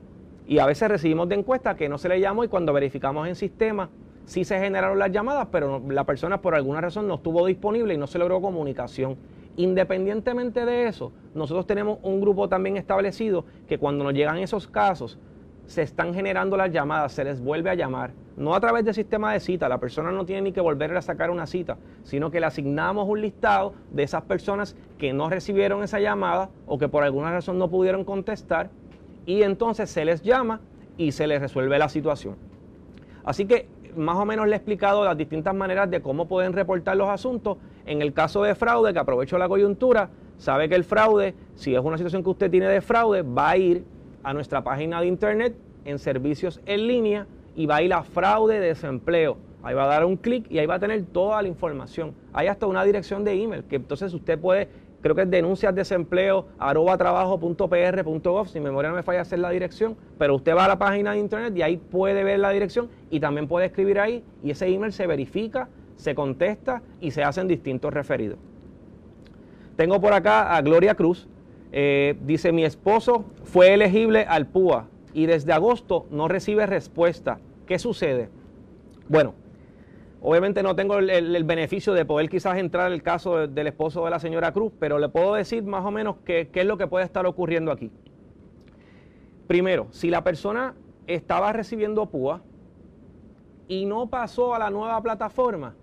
Y 0.47 0.59
a 0.59 0.65
veces 0.65 0.89
recibimos 0.89 1.27
de 1.27 1.35
encuesta 1.35 1.75
que 1.75 1.89
no 1.89 1.97
se 1.97 2.09
le 2.09 2.19
llamó 2.19 2.43
y 2.43 2.47
cuando 2.47 2.71
verificamos 2.71 3.27
en 3.27 3.35
sistema 3.35 3.89
sí 4.25 4.43
se 4.43 4.59
generaron 4.59 4.99
las 4.99 5.11
llamadas, 5.11 5.47
pero 5.51 5.81
la 5.87 6.03
persona 6.03 6.41
por 6.41 6.55
alguna 6.55 6.81
razón 6.81 7.07
no 7.07 7.15
estuvo 7.15 7.45
disponible 7.45 7.93
y 7.93 7.97
no 7.97 8.07
se 8.07 8.19
logró 8.19 8.41
comunicación. 8.41 9.17
Independientemente 9.57 10.65
de 10.65 10.87
eso, 10.87 11.11
nosotros 11.33 11.65
tenemos 11.65 11.99
un 12.01 12.19
grupo 12.19 12.49
también 12.49 12.77
establecido 12.77 13.45
que 13.67 13.77
cuando 13.77 14.03
nos 14.03 14.13
llegan 14.13 14.37
esos 14.37 14.67
casos, 14.67 15.17
se 15.65 15.81
están 15.81 16.13
generando 16.13 16.57
las 16.57 16.71
llamadas, 16.71 17.13
se 17.13 17.23
les 17.23 17.41
vuelve 17.41 17.69
a 17.69 17.75
llamar, 17.75 18.11
no 18.37 18.53
a 18.53 18.59
través 18.59 18.85
del 18.85 18.93
sistema 18.93 19.33
de 19.33 19.39
cita, 19.39 19.69
la 19.69 19.79
persona 19.79 20.11
no 20.11 20.25
tiene 20.25 20.43
ni 20.43 20.51
que 20.51 20.61
volver 20.61 20.95
a 20.95 21.01
sacar 21.01 21.31
una 21.31 21.47
cita, 21.47 21.77
sino 22.03 22.29
que 22.29 22.39
le 22.39 22.45
asignamos 22.45 23.07
un 23.07 23.21
listado 23.21 23.73
de 23.91 24.03
esas 24.03 24.23
personas 24.23 24.75
que 24.97 25.13
no 25.13 25.29
recibieron 25.29 25.83
esa 25.83 25.99
llamada 25.99 26.49
o 26.67 26.77
que 26.77 26.87
por 26.87 27.03
alguna 27.03 27.31
razón 27.31 27.57
no 27.57 27.69
pudieron 27.69 28.03
contestar 28.03 28.69
y 29.25 29.43
entonces 29.43 29.89
se 29.89 30.05
les 30.05 30.21
llama 30.21 30.61
y 30.97 31.11
se 31.11 31.27
les 31.27 31.41
resuelve 31.41 31.77
la 31.77 31.89
situación. 31.89 32.35
Así 33.23 33.45
que 33.45 33.67
más 33.95 34.17
o 34.17 34.25
menos 34.25 34.47
le 34.47 34.53
he 34.53 34.57
explicado 34.57 35.03
las 35.03 35.17
distintas 35.17 35.55
maneras 35.55 35.89
de 35.89 36.01
cómo 36.01 36.27
pueden 36.27 36.53
reportar 36.53 36.97
los 36.97 37.09
asuntos. 37.09 37.57
En 37.85 38.01
el 38.01 38.13
caso 38.13 38.43
de 38.43 38.55
fraude, 38.55 38.93
que 38.93 38.99
aprovecho 38.99 39.37
la 39.37 39.47
coyuntura, 39.47 40.09
sabe 40.37 40.69
que 40.69 40.75
el 40.75 40.83
fraude, 40.83 41.33
si 41.55 41.75
es 41.75 41.81
una 41.81 41.97
situación 41.97 42.23
que 42.23 42.29
usted 42.29 42.51
tiene 42.51 42.67
de 42.67 42.81
fraude, 42.81 43.21
va 43.21 43.51
a 43.51 43.57
ir 43.57 43.83
a 44.23 44.33
nuestra 44.33 44.63
página 44.63 45.01
de 45.01 45.07
internet 45.07 45.55
en 45.85 45.99
servicios 45.99 46.61
en 46.65 46.87
línea 46.87 47.27
y 47.55 47.65
va 47.65 47.77
a 47.77 47.81
ir 47.83 47.93
a 47.93 48.03
fraude 48.03 48.59
de 48.59 48.67
desempleo. 48.67 49.37
Ahí 49.63 49.73
va 49.73 49.85
a 49.85 49.87
dar 49.87 50.05
un 50.05 50.17
clic 50.17 50.45
y 50.51 50.59
ahí 50.59 50.65
va 50.65 50.75
a 50.75 50.79
tener 50.79 51.03
toda 51.05 51.41
la 51.41 51.47
información. 51.47 52.13
Hay 52.33 52.47
hasta 52.47 52.67
una 52.67 52.83
dirección 52.83 53.23
de 53.23 53.33
email 53.33 53.63
que 53.63 53.77
entonces 53.77 54.13
usted 54.13 54.37
puede, 54.39 54.69
creo 55.05 55.13
que 55.13 55.21
es 55.21 55.29
denuncias 55.29 55.75
desempleo 55.75 56.47
arroba 56.57 56.97
si 58.47 58.59
mi 58.59 58.65
memoria 58.65 58.89
no 58.89 58.95
me 58.95 59.03
falla 59.03 59.21
hacer 59.21 59.37
la 59.37 59.51
dirección, 59.51 59.95
pero 60.17 60.33
usted 60.33 60.55
va 60.55 60.65
a 60.65 60.67
la 60.67 60.79
página 60.79 61.11
de 61.11 61.19
internet 61.19 61.55
y 61.55 61.61
ahí 61.61 61.77
puede 61.77 62.23
ver 62.23 62.39
la 62.39 62.49
dirección 62.49 62.89
y 63.11 63.19
también 63.19 63.47
puede 63.47 63.67
escribir 63.67 63.99
ahí 63.99 64.23
y 64.43 64.49
ese 64.49 64.65
email 64.65 64.91
se 64.91 65.05
verifica, 65.05 65.69
se 65.95 66.15
contesta 66.15 66.81
y 67.01 67.11
se 67.11 67.23
hacen 67.23 67.47
distintos 67.47 67.93
referidos. 67.93 68.39
Tengo 69.75 70.01
por 70.01 70.11
acá 70.11 70.55
a 70.55 70.61
Gloria 70.63 70.95
Cruz. 70.95 71.27
Eh, 71.71 72.17
dice, 72.21 72.51
mi 72.51 72.65
esposo 72.65 73.25
fue 73.43 73.75
elegible 73.75 74.25
al 74.27 74.47
PUA 74.47 74.87
y 75.13 75.27
desde 75.27 75.53
agosto 75.53 76.07
no 76.09 76.27
recibe 76.27 76.65
respuesta. 76.65 77.37
¿Qué 77.67 77.77
sucede? 77.77 78.29
Bueno, 79.07 79.35
obviamente 80.25 80.63
no 80.63 80.75
tengo 80.75 80.97
el, 80.97 81.43
beneficio 81.43 81.93
de 81.93 82.03
poder 82.03 82.29
quizás 82.29 82.57
entrar 82.57 82.87
en 82.87 82.93
el 82.93 83.03
caso 83.03 83.37
de- 83.37 83.47
del 83.47 83.67
esposo 83.67 84.03
de 84.05 84.09
la 84.09 84.19
señora 84.19 84.51
Cruz, 84.51 84.73
pero 84.79 84.97
le 84.97 85.07
puedo 85.07 85.35
decir 85.35 85.63
más 85.63 85.85
o 85.85 85.91
menos 85.91 86.17
qué, 86.25 86.49
qué 86.51 86.61
es 86.61 86.65
lo 86.65 86.77
que 86.77 86.87
puede 86.87 87.05
estar 87.05 87.25
ocurriendo 87.27 87.71
aquí. 87.71 87.91
Primero, 89.47 89.87
si 89.91 90.09
la 90.09 90.23
persona 90.23 90.73
estaba 91.05 91.53
recibiendo 91.53 92.07
PUA 92.07 92.41
y 93.67 93.85
no 93.85 94.07
pasó 94.07 94.55
a 94.55 94.59
la 94.59 94.71
nueva 94.71 94.99
plataforma, 95.01 95.75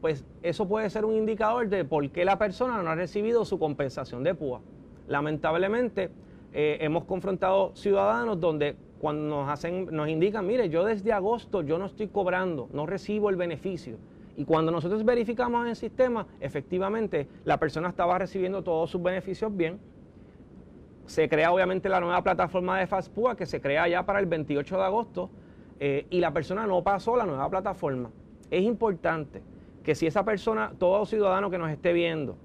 pues 0.00 0.24
eso 0.42 0.68
puede 0.68 0.88
ser 0.88 1.04
un 1.04 1.14
indicador 1.14 1.68
de 1.68 1.84
por 1.84 2.08
qué 2.10 2.24
la 2.24 2.38
persona 2.38 2.80
no 2.82 2.90
ha 2.90 2.94
recibido 2.94 3.44
su 3.44 3.58
compensación 3.58 4.22
de 4.22 4.34
PUA. 4.34 4.60
Lamentablemente, 5.08 6.10
eh, 6.52 6.78
hemos 6.80 7.04
confrontado 7.04 7.74
ciudadanos 7.74 8.38
donde 8.38 8.76
cuando 9.02 9.36
nos 9.36 9.48
hacen, 9.48 9.88
nos 9.90 10.08
indican, 10.08 10.46
mire, 10.46 10.68
yo 10.68 10.84
desde 10.84 11.12
agosto 11.12 11.62
yo 11.62 11.76
no 11.76 11.86
estoy 11.86 12.06
cobrando, 12.06 12.68
no 12.72 12.86
recibo 12.86 13.30
el 13.30 13.34
beneficio. 13.34 13.96
Y 14.36 14.44
cuando 14.44 14.70
nosotros 14.70 15.04
verificamos 15.04 15.64
en 15.64 15.70
el 15.70 15.74
sistema, 15.74 16.24
efectivamente 16.38 17.26
la 17.44 17.58
persona 17.58 17.88
estaba 17.88 18.16
recibiendo 18.16 18.62
todos 18.62 18.90
sus 18.90 19.02
beneficios 19.02 19.56
bien. 19.56 19.80
Se 21.06 21.28
crea 21.28 21.52
obviamente 21.52 21.88
la 21.88 21.98
nueva 21.98 22.22
plataforma 22.22 22.78
de 22.78 22.86
FastPUA 22.86 23.34
que 23.34 23.44
se 23.44 23.60
crea 23.60 23.88
ya 23.88 24.06
para 24.06 24.20
el 24.20 24.26
28 24.26 24.76
de 24.76 24.84
agosto 24.84 25.30
eh, 25.80 26.06
y 26.08 26.20
la 26.20 26.32
persona 26.32 26.64
no 26.68 26.84
pasó 26.84 27.16
la 27.16 27.26
nueva 27.26 27.50
plataforma. 27.50 28.08
Es 28.52 28.62
importante 28.62 29.42
que 29.82 29.96
si 29.96 30.06
esa 30.06 30.24
persona, 30.24 30.74
todo 30.78 31.04
ciudadano 31.06 31.50
que 31.50 31.58
nos 31.58 31.72
esté 31.72 31.92
viendo 31.92 32.36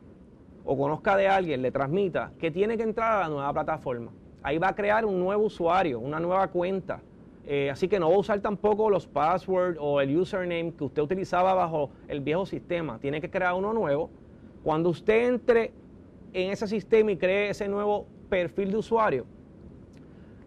o 0.65 0.75
conozca 0.75 1.15
de 1.17 1.27
alguien, 1.27 1.61
le 1.61 1.71
transmita 1.71 2.31
que 2.39 2.49
tiene 2.49 2.77
que 2.77 2.83
entrar 2.83 3.11
a 3.11 3.19
la 3.19 3.29
nueva 3.29 3.53
plataforma. 3.53 4.09
Ahí 4.43 4.57
va 4.57 4.69
a 4.69 4.75
crear 4.75 5.05
un 5.05 5.19
nuevo 5.19 5.43
usuario, 5.45 5.99
una 5.99 6.19
nueva 6.19 6.47
cuenta. 6.49 7.01
Eh, 7.45 7.69
así 7.69 7.87
que 7.87 7.99
no 7.99 8.09
va 8.09 8.15
a 8.15 8.19
usar 8.19 8.39
tampoco 8.41 8.89
los 8.89 9.07
passwords 9.07 9.77
o 9.79 10.01
el 10.01 10.15
username 10.17 10.73
que 10.77 10.83
usted 10.83 11.01
utilizaba 11.01 11.53
bajo 11.53 11.89
el 12.07 12.19
viejo 12.21 12.45
sistema. 12.45 12.99
Tiene 12.99 13.21
que 13.21 13.29
crear 13.29 13.53
uno 13.53 13.73
nuevo. 13.73 14.09
Cuando 14.63 14.89
usted 14.89 15.27
entre 15.27 15.71
en 16.33 16.51
ese 16.51 16.67
sistema 16.67 17.11
y 17.11 17.17
cree 17.17 17.49
ese 17.49 17.67
nuevo 17.69 18.05
perfil 18.29 18.71
de 18.71 18.77
usuario, 18.77 19.25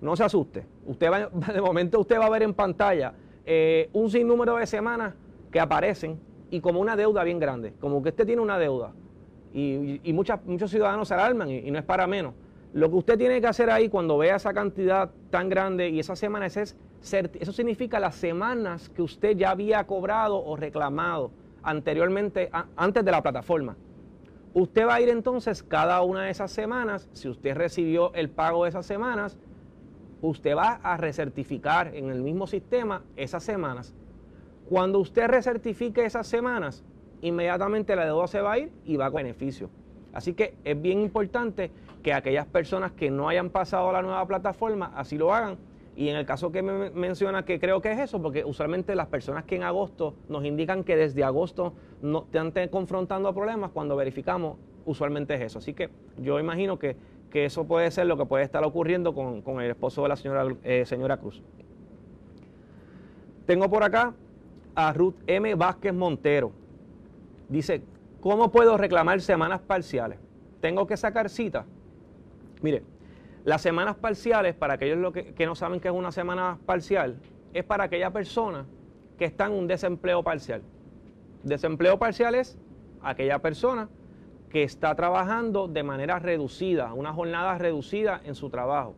no 0.00 0.14
se 0.16 0.24
asuste. 0.24 0.64
Usted 0.86 1.10
va, 1.10 1.26
de 1.52 1.60
momento 1.60 2.00
usted 2.00 2.18
va 2.18 2.26
a 2.26 2.30
ver 2.30 2.42
en 2.42 2.54
pantalla 2.54 3.14
eh, 3.44 3.88
un 3.92 4.10
sinnúmero 4.10 4.56
de 4.56 4.66
semanas 4.66 5.14
que 5.50 5.58
aparecen 5.60 6.18
y 6.50 6.60
como 6.60 6.80
una 6.80 6.96
deuda 6.96 7.24
bien 7.24 7.38
grande, 7.38 7.72
como 7.80 8.02
que 8.02 8.10
usted 8.10 8.26
tiene 8.26 8.42
una 8.42 8.58
deuda. 8.58 8.92
Y, 9.52 10.12
muchas- 10.12 10.44
muchos 10.44 10.70
ciudadanos 10.70 11.08
se 11.08 11.14
alarman 11.14 11.50
y 11.50 11.70
no 11.70 11.78
es 11.78 11.84
para 11.84 12.06
menos. 12.06 12.34
Lo 12.72 12.88
que 12.88 12.96
usted 12.96 13.18
tiene 13.18 13.40
que 13.40 13.48
hacer 13.48 13.68
ahí 13.68 13.88
cuando 13.88 14.16
vea 14.16 14.36
esa 14.36 14.54
cantidad 14.54 15.10
tan 15.30 15.48
grande 15.48 15.88
y 15.88 15.98
esas 15.98 16.18
semanas 16.18 16.56
es, 16.56 16.76
eso 17.02 17.52
significa 17.52 17.98
las 17.98 18.14
semanas 18.14 18.88
que 18.90 19.02
usted 19.02 19.36
ya 19.36 19.50
había 19.50 19.84
cobrado 19.86 20.44
o 20.44 20.54
reclamado 20.54 21.32
anteriormente, 21.62 22.48
antes 22.76 23.04
de 23.04 23.10
la 23.10 23.22
plataforma. 23.22 23.76
Usted 24.54 24.86
va 24.86 24.94
a 24.94 25.00
ir 25.00 25.08
entonces 25.08 25.62
cada 25.62 26.00
una 26.02 26.24
de 26.24 26.30
esas 26.30 26.52
semanas, 26.52 27.08
si 27.12 27.28
usted 27.28 27.56
recibió 27.56 28.12
el 28.14 28.30
pago 28.30 28.64
de 28.64 28.70
esas 28.70 28.86
semanas, 28.86 29.36
usted 30.22 30.56
va 30.56 30.80
a 30.82 30.96
recertificar 30.96 31.94
en 31.94 32.10
el 32.10 32.22
mismo 32.22 32.46
sistema 32.46 33.02
esas 33.16 33.42
semanas. 33.42 33.94
Cuando 34.68 35.00
usted 35.00 35.26
recertifique 35.26 36.04
esas 36.04 36.28
semanas, 36.28 36.84
inmediatamente 37.20 37.96
la 37.96 38.04
deuda 38.04 38.28
se 38.28 38.40
va 38.40 38.52
a 38.52 38.58
ir 38.58 38.70
y 38.84 38.96
va 38.96 39.10
con 39.10 39.22
beneficio. 39.22 39.70
Así 40.12 40.34
que 40.34 40.54
es 40.64 40.80
bien 40.80 41.00
importante 41.00 41.70
que 42.02 42.12
aquellas 42.12 42.46
personas 42.46 42.92
que 42.92 43.10
no 43.10 43.28
hayan 43.28 43.50
pasado 43.50 43.90
a 43.90 43.92
la 43.92 44.02
nueva 44.02 44.26
plataforma 44.26 44.92
así 44.94 45.18
lo 45.18 45.34
hagan. 45.34 45.58
Y 45.96 46.08
en 46.08 46.16
el 46.16 46.24
caso 46.24 46.50
que 46.50 46.62
me 46.62 46.90
menciona 46.90 47.44
que 47.44 47.58
creo 47.60 47.82
que 47.82 47.92
es 47.92 47.98
eso, 47.98 48.22
porque 48.22 48.44
usualmente 48.44 48.94
las 48.94 49.08
personas 49.08 49.44
que 49.44 49.56
en 49.56 49.64
agosto 49.64 50.14
nos 50.28 50.44
indican 50.44 50.82
que 50.82 50.96
desde 50.96 51.24
agosto 51.24 51.74
no 52.00 52.22
te- 52.22 52.70
confrontando 52.70 53.34
problemas, 53.34 53.70
cuando 53.72 53.96
verificamos, 53.96 54.56
usualmente 54.86 55.34
es 55.34 55.40
eso. 55.42 55.58
Así 55.58 55.74
que 55.74 55.90
yo 56.16 56.40
imagino 56.40 56.78
que, 56.78 56.96
que 57.30 57.44
eso 57.44 57.64
puede 57.64 57.90
ser 57.90 58.06
lo 58.06 58.16
que 58.16 58.24
puede 58.24 58.44
estar 58.44 58.64
ocurriendo 58.64 59.14
con, 59.14 59.42
con 59.42 59.60
el 59.60 59.70
esposo 59.70 60.02
de 60.04 60.08
la 60.08 60.16
señora, 60.16 60.46
eh, 60.62 60.84
señora 60.86 61.18
Cruz. 61.18 61.42
Tengo 63.44 63.68
por 63.68 63.82
acá 63.82 64.14
a 64.74 64.92
Ruth 64.92 65.16
M. 65.26 65.54
Vázquez 65.54 65.92
Montero. 65.92 66.52
Dice, 67.48 67.82
¿cómo 68.20 68.50
puedo 68.50 68.78
reclamar 68.78 69.20
semanas 69.20 69.60
parciales? 69.60 70.18
¿Tengo 70.60 70.86
que 70.86 70.96
sacar 70.96 71.28
cita? 71.28 71.66
Mire, 72.62 72.82
las 73.44 73.62
semanas 73.62 73.96
parciales, 73.96 74.54
para 74.54 74.74
aquellos 74.74 74.98
lo 74.98 75.12
que, 75.12 75.34
que 75.34 75.46
no 75.46 75.54
saben 75.54 75.80
qué 75.80 75.88
es 75.88 75.94
una 75.94 76.12
semana 76.12 76.58
parcial, 76.66 77.16
es 77.52 77.64
para 77.64 77.84
aquella 77.84 78.10
persona 78.10 78.66
que 79.18 79.24
está 79.24 79.46
en 79.46 79.52
un 79.52 79.66
desempleo 79.66 80.22
parcial. 80.22 80.62
Desempleo 81.42 81.98
parcial 81.98 82.34
es 82.34 82.58
aquella 83.02 83.38
persona 83.38 83.88
que 84.50 84.62
está 84.62 84.94
trabajando 84.94 85.68
de 85.68 85.82
manera 85.82 86.18
reducida, 86.18 86.92
una 86.92 87.12
jornada 87.12 87.56
reducida 87.56 88.20
en 88.24 88.34
su 88.34 88.50
trabajo. 88.50 88.94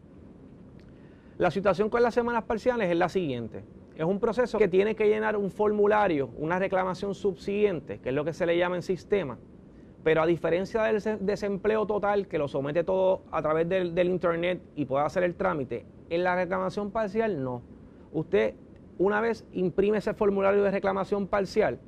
La 1.38 1.50
situación 1.50 1.90
con 1.90 2.02
las 2.02 2.14
semanas 2.14 2.44
parciales 2.44 2.90
es 2.90 2.96
la 2.96 3.08
siguiente. 3.08 3.64
Es 3.96 4.04
un 4.04 4.18
proceso 4.18 4.58
que 4.58 4.68
tiene 4.68 4.94
que 4.94 5.08
llenar 5.08 5.36
un 5.36 5.50
formulario, 5.50 6.30
una 6.38 6.58
reclamación 6.58 7.14
subsiguiente, 7.14 7.98
que 8.00 8.08
es 8.08 8.14
lo 8.14 8.24
que 8.24 8.32
se 8.32 8.46
le 8.46 8.56
llama 8.56 8.76
en 8.76 8.82
sistema. 8.82 9.38
Pero 10.04 10.22
a 10.22 10.26
diferencia 10.26 10.82
del 10.82 11.00
se- 11.00 11.16
desempleo 11.18 11.86
total, 11.86 12.26
que 12.26 12.38
lo 12.38 12.48
somete 12.48 12.84
todo 12.84 13.22
a 13.30 13.40
través 13.42 13.68
del, 13.68 14.08
Internet 14.08 14.60
y 14.74 14.84
puede 14.84 15.04
hacer 15.04 15.22
el 15.22 15.34
trámite, 15.34 15.84
en 16.10 16.24
la 16.24 16.34
reclamación 16.34 16.90
parcial 16.90 17.42
no. 17.42 17.62
Usted, 18.12 18.54
una 18.98 19.20
vez 19.20 19.44
imprime 19.52 19.98
ese 19.98 20.12
formulario 20.12 20.62
de 20.62 20.70
reclamación 20.70 21.26
parcial, 21.26 21.78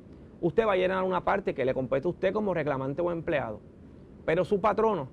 usted 0.41 0.65
va 0.65 0.73
a 0.73 0.77
llenar 0.77 1.03
una 1.03 1.23
parte 1.23 1.53
que 1.53 1.65
le 1.65 1.73
compete 1.73 2.07
a 2.07 2.11
usted 2.11 2.33
como 2.33 2.53
reclamante 2.53 3.01
o 3.01 3.11
empleado. 3.11 3.59
Pero 4.25 4.45
su 4.45 4.59
patrono 4.59 5.09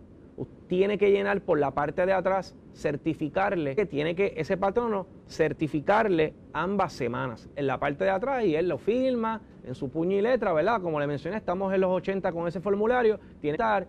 tiene 0.69 0.99
que 0.99 1.11
llenar 1.11 1.41
por 1.43 1.59
la 1.59 1.73
parte 1.73 2.07
de 2.07 2.13
atrás, 2.13 2.55
certificarle, 2.75 3.75
que 3.77 3.87
tiene 3.87 4.15
que 4.15 4.35
ese 4.37 4.57
patrono 4.57 5.07
certificarle 5.29 6.35
ambas 6.53 6.93
semanas 6.93 7.49
en 7.57 7.67
la 7.67 7.79
parte 7.79 8.05
de 8.05 8.11
atrás 8.11 8.45
y 8.45 8.55
él 8.55 8.69
lo 8.69 8.79
firma 8.79 9.41
en 9.65 9.75
su 9.75 9.91
puño 9.91 10.17
y 10.17 10.23
letra, 10.23 10.53
¿verdad? 10.53 10.81
Como 10.81 10.99
le 10.99 11.07
mencioné, 11.07 11.37
estamos 11.37 11.73
en 11.73 11.81
los 11.81 11.91
80 11.91 12.33
con 12.33 12.49
ese 12.49 12.61
formulario, 12.61 13.19
tiene 13.41 13.57
que 13.57 13.63
estar 13.63 13.87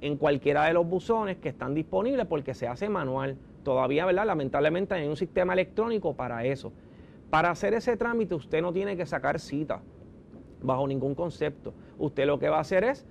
en 0.00 0.16
cualquiera 0.16 0.64
de 0.64 0.72
los 0.72 0.86
buzones 0.86 1.38
que 1.38 1.48
están 1.48 1.74
disponibles 1.74 2.26
porque 2.26 2.54
se 2.54 2.66
hace 2.66 2.88
manual. 2.88 3.36
Todavía, 3.62 4.06
¿verdad? 4.06 4.26
Lamentablemente 4.26 4.94
hay 4.94 5.08
un 5.08 5.16
sistema 5.16 5.52
electrónico 5.52 6.14
para 6.14 6.44
eso. 6.44 6.72
Para 7.30 7.50
hacer 7.50 7.74
ese 7.74 7.96
trámite 7.96 8.34
usted 8.34 8.62
no 8.62 8.72
tiene 8.72 8.96
que 8.96 9.06
sacar 9.06 9.40
cita 9.40 9.82
bajo 10.62 10.86
ningún 10.86 11.14
concepto. 11.14 11.74
Usted 11.98 12.26
lo 12.26 12.38
que 12.38 12.48
va 12.48 12.58
a 12.58 12.60
hacer 12.60 12.84
es 12.84 13.06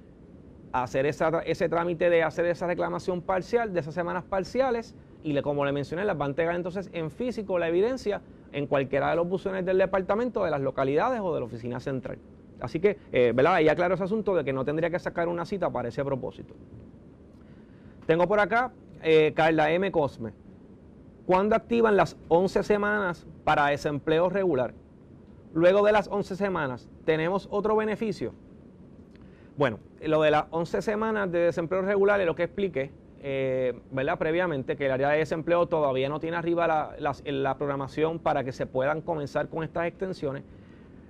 hacer 0.83 1.05
ese 1.05 1.69
trámite 1.69 2.09
de 2.09 2.23
hacer 2.23 2.45
esa 2.45 2.67
reclamación 2.67 3.21
parcial, 3.21 3.73
de 3.73 3.79
esas 3.79 3.93
semanas 3.93 4.23
parciales, 4.23 4.95
y 5.23 5.33
le, 5.33 5.41
como 5.41 5.65
le 5.65 5.71
mencioné, 5.71 6.05
las 6.05 6.19
va 6.19 6.25
a 6.25 6.27
entregar 6.27 6.55
entonces 6.55 6.89
en 6.93 7.09
físico 7.11 7.57
la 7.57 7.67
evidencia 7.67 8.21
en 8.51 8.67
cualquiera 8.67 9.09
de 9.09 9.15
los 9.15 9.27
buzones 9.27 9.65
del 9.65 9.77
departamento, 9.77 10.43
de 10.43 10.51
las 10.51 10.61
localidades 10.61 11.19
o 11.21 11.33
de 11.33 11.39
la 11.39 11.45
oficina 11.45 11.79
central. 11.79 12.19
Así 12.59 12.79
que, 12.79 12.97
eh, 13.11 13.31
¿verdad? 13.35 13.55
Ahí 13.55 13.67
aclaro 13.67 13.95
ese 13.95 14.03
asunto 14.03 14.35
de 14.35 14.43
que 14.43 14.53
no 14.53 14.63
tendría 14.63 14.89
que 14.89 14.99
sacar 14.99 15.27
una 15.27 15.45
cita 15.45 15.69
para 15.69 15.89
ese 15.89 16.03
propósito. 16.03 16.53
Tengo 18.05 18.27
por 18.27 18.39
acá 18.39 18.71
eh, 19.01 19.33
Carla 19.35 19.71
M. 19.71 19.91
Cosme. 19.91 20.33
¿Cuándo 21.25 21.55
activan 21.55 21.97
las 21.97 22.17
11 22.27 22.63
semanas 22.63 23.25
para 23.43 23.67
desempleo 23.67 24.29
regular? 24.29 24.73
Luego 25.53 25.85
de 25.85 25.91
las 25.91 26.07
11 26.07 26.35
semanas, 26.35 26.89
¿tenemos 27.03 27.47
otro 27.49 27.75
beneficio? 27.75 28.33
Bueno, 29.57 29.79
lo 30.01 30.21
de 30.21 30.31
las 30.31 30.45
11 30.49 30.81
semanas 30.81 31.31
de 31.31 31.39
desempleo 31.39 31.81
regular 31.81 32.19
es 32.19 32.25
lo 32.25 32.35
que 32.35 32.43
expliqué. 32.43 32.91
eh, 33.27 33.73
¿verdad? 33.89 34.19
previamente 34.19 34.75
que 34.75 34.85
el 34.85 34.91
área 34.91 35.09
de 35.09 35.17
desempleo 35.17 35.65
todavía 35.65 36.09
no 36.09 36.19
tiene 36.19 36.37
arriba 36.37 36.67
la, 36.67 37.15
la, 37.23 37.57
programación 37.57 38.19
para 38.19 38.43
que 38.43 38.51
se 38.51 38.67
puedan 38.67 39.01
comenzar 39.01 39.47
con 39.49 39.63
estas 39.63 39.87
extensiones. 39.87 40.43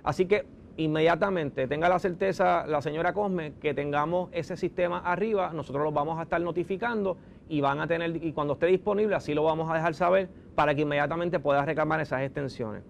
Así 0.02 0.24
que 0.24 0.46
inmediatamente 0.78 1.66
tenga 1.66 1.90
la 1.90 1.98
certeza 1.98 2.66
la 2.66 2.80
señora 2.80 3.12
Cosme 3.12 3.54
que 3.60 3.74
tengamos 3.74 4.30
ese 4.32 4.56
sistema 4.56 5.00
arriba, 5.00 5.50
nosotros 5.52 5.84
los 5.84 5.92
vamos 5.92 6.18
a 6.18 6.22
estar 6.22 6.40
notificando 6.40 7.18
y 7.48 7.60
van 7.60 7.80
a 7.80 7.86
tener, 7.86 8.24
y 8.24 8.32
cuando 8.32 8.54
esté 8.54 8.66
disponible, 8.66 9.14
así 9.14 9.34
lo 9.34 9.42
vamos 9.42 9.70
a 9.70 9.74
dejar 9.74 9.94
saber 9.94 10.28
para 10.54 10.74
que 10.74 10.82
inmediatamente 10.82 11.38
pueda 11.38 11.64
reclamar 11.66 12.00
esas 12.00 12.22
extensiones. 12.22 12.82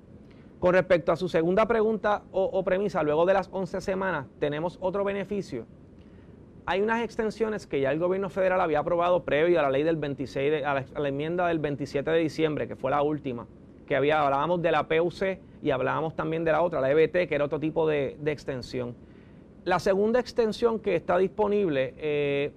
Con 0.58 0.72
respecto 0.72 1.12
a 1.12 1.16
su 1.16 1.28
segunda 1.28 1.66
pregunta 1.66 2.22
o, 2.32 2.64
premisa, 2.64 3.02
luego 3.02 3.26
de 3.26 3.34
las 3.34 3.50
11 3.52 3.80
semanas, 3.82 4.26
¿tenemos 4.38 4.78
otro 4.80 5.04
beneficio? 5.04 5.66
Hay 6.64 6.80
unas 6.80 7.04
extensiones 7.04 7.66
que 7.66 7.80
ya 7.80 7.92
el 7.92 7.98
gobierno 7.98 8.30
federal 8.30 8.60
había 8.60 8.78
aprobado 8.78 9.22
previo 9.22 9.60
a 9.60 9.62
la 9.62 9.70
ley 9.70 9.82
del 9.82 9.96
26, 9.96 10.64
a, 10.64 10.74
la, 10.98 11.08
enmienda 11.08 11.46
del 11.48 11.58
27 11.58 12.10
de 12.10 12.18
diciembre, 12.18 12.66
que 12.66 12.74
fue 12.74 12.90
la 12.90 13.02
última, 13.02 13.46
que 13.86 13.94
había, 13.96 14.22
hablábamos 14.22 14.62
de 14.62 14.72
la 14.72 14.88
PUC 14.88 15.38
y 15.62 15.70
hablábamos 15.70 16.16
también 16.16 16.42
de 16.42 16.52
la 16.52 16.62
otra, 16.62 16.80
la 16.80 16.90
EBT, 16.90 17.28
que 17.28 17.34
era 17.34 17.44
otro 17.44 17.60
tipo 17.60 17.86
de, 17.86 18.16
extensión. 18.24 18.96
La 19.64 19.78
segunda 19.78 20.20
extensión 20.20 20.80
que 20.80 20.96
está 20.96 21.18
disponible, 21.18 21.94
eh, 21.98 22.52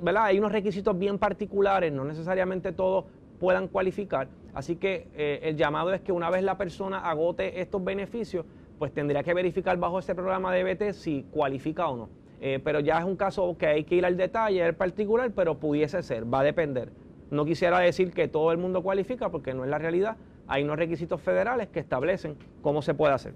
¿verdad? 0.00 0.26
hay 0.26 0.38
unos 0.38 0.52
requisitos 0.52 0.96
bien 0.96 1.18
particulares, 1.18 1.92
no 1.92 2.04
necesariamente 2.04 2.72
todos 2.72 3.04
puedan 3.40 3.66
cualificar, 3.66 4.28
Así 4.54 4.76
que 4.76 5.08
eh, 5.14 5.40
el 5.42 5.56
llamado 5.56 5.92
es 5.92 6.00
que 6.00 6.12
una 6.12 6.30
vez 6.30 6.42
la 6.42 6.58
persona 6.58 6.98
agote 6.98 7.60
estos 7.60 7.82
beneficios, 7.82 8.44
pues 8.78 8.92
tendría 8.92 9.22
que 9.22 9.32
verificar 9.32 9.76
bajo 9.78 9.98
ese 9.98 10.14
programa 10.14 10.52
de 10.52 10.64
BT 10.64 10.92
si 10.92 11.24
cualifica 11.30 11.88
o 11.88 11.96
no. 11.96 12.08
Eh, 12.40 12.60
pero 12.62 12.80
ya 12.80 12.98
es 12.98 13.04
un 13.04 13.16
caso 13.16 13.56
que 13.56 13.66
hay 13.66 13.84
que 13.84 13.94
ir 13.94 14.04
al 14.04 14.16
detalle, 14.16 14.60
el 14.64 14.74
particular, 14.74 15.30
pero 15.30 15.58
pudiese 15.58 16.02
ser, 16.02 16.32
va 16.32 16.40
a 16.40 16.42
depender. 16.42 16.90
No 17.30 17.44
quisiera 17.44 17.78
decir 17.78 18.12
que 18.12 18.28
todo 18.28 18.52
el 18.52 18.58
mundo 18.58 18.82
cualifica 18.82 19.30
porque 19.30 19.54
no 19.54 19.64
es 19.64 19.70
la 19.70 19.78
realidad. 19.78 20.16
Hay 20.48 20.64
unos 20.64 20.76
requisitos 20.76 21.20
federales 21.20 21.68
que 21.68 21.80
establecen 21.80 22.36
cómo 22.60 22.82
se 22.82 22.94
puede 22.94 23.14
hacer. 23.14 23.34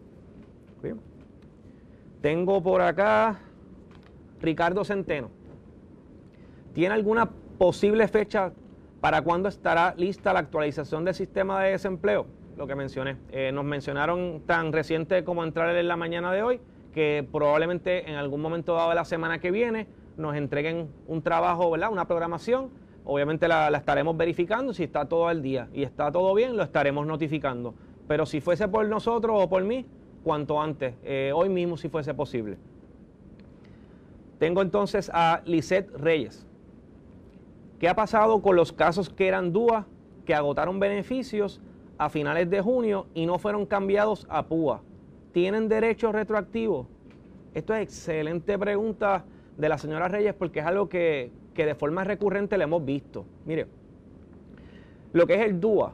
Tengo 2.20 2.62
por 2.62 2.82
acá 2.82 3.38
Ricardo 4.40 4.84
Centeno. 4.84 5.30
¿Tiene 6.74 6.94
alguna 6.94 7.30
posible 7.56 8.08
fecha 8.08 8.52
¿Para 9.06 9.22
cuándo 9.22 9.48
estará 9.48 9.94
lista 9.96 10.32
la 10.32 10.40
actualización 10.40 11.04
del 11.04 11.14
sistema 11.14 11.62
de 11.62 11.70
desempleo? 11.70 12.26
Lo 12.56 12.66
que 12.66 12.74
mencioné. 12.74 13.16
Eh, 13.30 13.52
nos 13.54 13.64
mencionaron 13.64 14.42
tan 14.46 14.72
reciente 14.72 15.22
como 15.22 15.44
entrar 15.44 15.76
en 15.76 15.86
la 15.86 15.96
mañana 15.96 16.32
de 16.32 16.42
hoy 16.42 16.60
que 16.92 17.24
probablemente 17.30 18.10
en 18.10 18.16
algún 18.16 18.40
momento 18.40 18.74
dado 18.74 18.88
de 18.88 18.96
la 18.96 19.04
semana 19.04 19.38
que 19.38 19.52
viene 19.52 19.86
nos 20.16 20.34
entreguen 20.34 20.88
un 21.06 21.22
trabajo, 21.22 21.70
¿verdad? 21.70 21.92
Una 21.92 22.08
programación. 22.08 22.68
Obviamente 23.04 23.46
la, 23.46 23.68
estaremos 23.68 24.16
verificando 24.16 24.74
si 24.74 24.82
está 24.82 25.04
todo 25.04 25.28
al 25.28 25.40
día 25.40 25.68
y 25.72 25.84
está 25.84 26.10
todo 26.10 26.34
bien, 26.34 26.56
lo 26.56 26.64
estaremos 26.64 27.06
notificando. 27.06 27.74
Pero 28.08 28.26
si 28.26 28.40
fuese 28.40 28.66
por 28.66 28.88
nosotros 28.88 29.40
o 29.40 29.48
por 29.48 29.62
mí, 29.62 29.86
cuanto 30.24 30.60
antes, 30.60 30.96
eh, 31.04 31.30
hoy 31.32 31.48
mismo 31.48 31.76
si 31.76 31.88
fuese 31.88 32.12
posible. 32.12 32.58
Tengo 34.40 34.62
entonces 34.62 35.12
a 35.14 35.42
Lisette 35.44 35.96
Reyes. 35.96 36.45
¿Qué 37.78 37.88
ha 37.90 37.94
pasado 37.94 38.40
con 38.40 38.56
los 38.56 38.72
casos 38.72 39.10
que 39.10 39.28
eran 39.28 39.52
DUA, 39.52 39.86
que 40.24 40.34
agotaron 40.34 40.80
beneficios 40.80 41.60
a 41.98 42.08
finales 42.08 42.48
de 42.48 42.62
junio 42.62 43.06
y 43.12 43.26
no 43.26 43.38
fueron 43.38 43.66
cambiados 43.66 44.26
a 44.30 44.46
PUA? 44.46 44.80
¿Tienen 45.32 45.68
derecho 45.68 46.10
retroactivo? 46.10 46.88
Esto 47.52 47.74
es 47.74 47.82
excelente 47.82 48.58
pregunta 48.58 49.24
de 49.58 49.68
la 49.68 49.76
señora 49.76 50.08
Reyes 50.08 50.32
porque 50.32 50.60
es 50.60 50.66
algo 50.66 50.88
que, 50.88 51.30
que 51.52 51.66
de 51.66 51.74
forma 51.74 52.02
recurrente 52.02 52.56
le 52.56 52.64
hemos 52.64 52.82
visto. 52.82 53.26
Mire, 53.44 53.66
lo 55.12 55.26
que 55.26 55.34
es 55.34 55.42
el 55.42 55.60
DUA, 55.60 55.92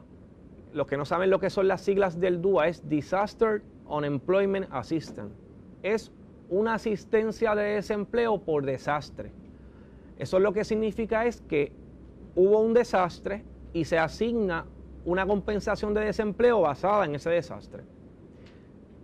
los 0.73 0.87
que 0.87 0.95
no 0.95 1.03
saben 1.03 1.29
lo 1.29 1.39
que 1.39 1.49
son 1.49 1.67
las 1.67 1.81
siglas 1.81 2.17
del 2.17 2.41
DUA 2.41 2.69
es 2.69 2.87
Disaster 2.87 3.61
Unemployment 3.87 4.67
Assistance. 4.71 5.35
Es 5.81 6.13
una 6.49 6.75
asistencia 6.75 7.55
de 7.55 7.75
desempleo 7.75 8.37
por 8.37 8.65
desastre. 8.65 9.33
Eso 10.17 10.39
lo 10.39 10.53
que 10.53 10.63
significa 10.63 11.25
es 11.25 11.41
que 11.41 11.71
hubo 12.35 12.59
un 12.59 12.73
desastre 12.73 13.43
y 13.73 13.85
se 13.85 13.97
asigna 13.97 14.65
una 15.05 15.25
compensación 15.25 15.93
de 15.93 16.01
desempleo 16.01 16.61
basada 16.61 17.05
en 17.05 17.15
ese 17.15 17.29
desastre. 17.29 17.83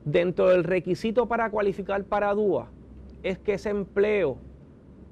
Dentro 0.05 0.49
del 0.49 0.63
requisito 0.63 1.27
para 1.27 1.49
cualificar 1.49 2.03
para 2.05 2.33
DUA 2.33 2.69
es 3.23 3.37
que 3.37 3.53
ese 3.53 3.69
empleo 3.69 4.37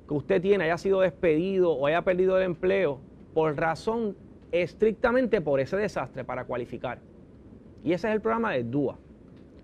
que 0.07 0.13
usted 0.13 0.41
tiene 0.41 0.63
haya 0.63 0.77
sido 0.77 1.01
despedido 1.01 1.71
o 1.71 1.87
haya 1.87 2.03
perdido 2.03 2.37
el 2.37 2.43
empleo 2.43 2.99
por 3.33 3.55
razón 3.57 4.15
estrictamente 4.51 5.41
por 5.41 5.59
ese 5.59 5.75
desastre 5.75 6.23
para 6.23 6.45
cualificar. 6.45 6.99
Y 7.83 7.93
ese 7.93 8.07
es 8.07 8.13
el 8.13 8.21
programa 8.21 8.53
de 8.53 8.63
DUA. 8.63 8.97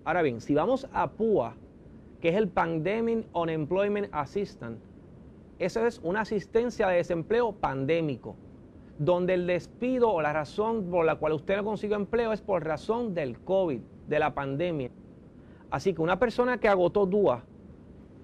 Ahora 0.03 0.21
bien, 0.21 0.41
si 0.41 0.53
vamos 0.53 0.87
a 0.91 1.11
PUA, 1.11 1.55
que 2.21 2.29
es 2.29 2.35
el 2.35 2.49
Pandemic 2.49 3.25
Unemployment 3.33 4.09
Assistance, 4.11 4.92
eso 5.63 5.85
es 5.85 5.99
una 6.03 6.21
asistencia 6.21 6.87
de 6.87 6.97
desempleo 6.97 7.53
pandémico, 7.53 8.35
donde 8.99 9.33
el 9.33 9.47
despido 9.47 10.11
o 10.11 10.21
la 10.21 10.33
razón 10.33 10.89
por 10.89 11.05
la 11.05 11.15
cual 11.15 11.33
usted 11.33 11.57
no 11.57 11.63
consiguió 11.63 11.95
empleo 11.95 12.33
es 12.33 12.41
por 12.41 12.63
razón 12.63 13.13
del 13.13 13.39
COVID, 13.39 13.79
de 14.07 14.19
la 14.19 14.33
pandemia. 14.33 14.91
Así 15.71 15.93
que 15.93 16.01
una 16.01 16.19
persona 16.19 16.59
que 16.59 16.67
agotó 16.67 17.05
DUA 17.05 17.43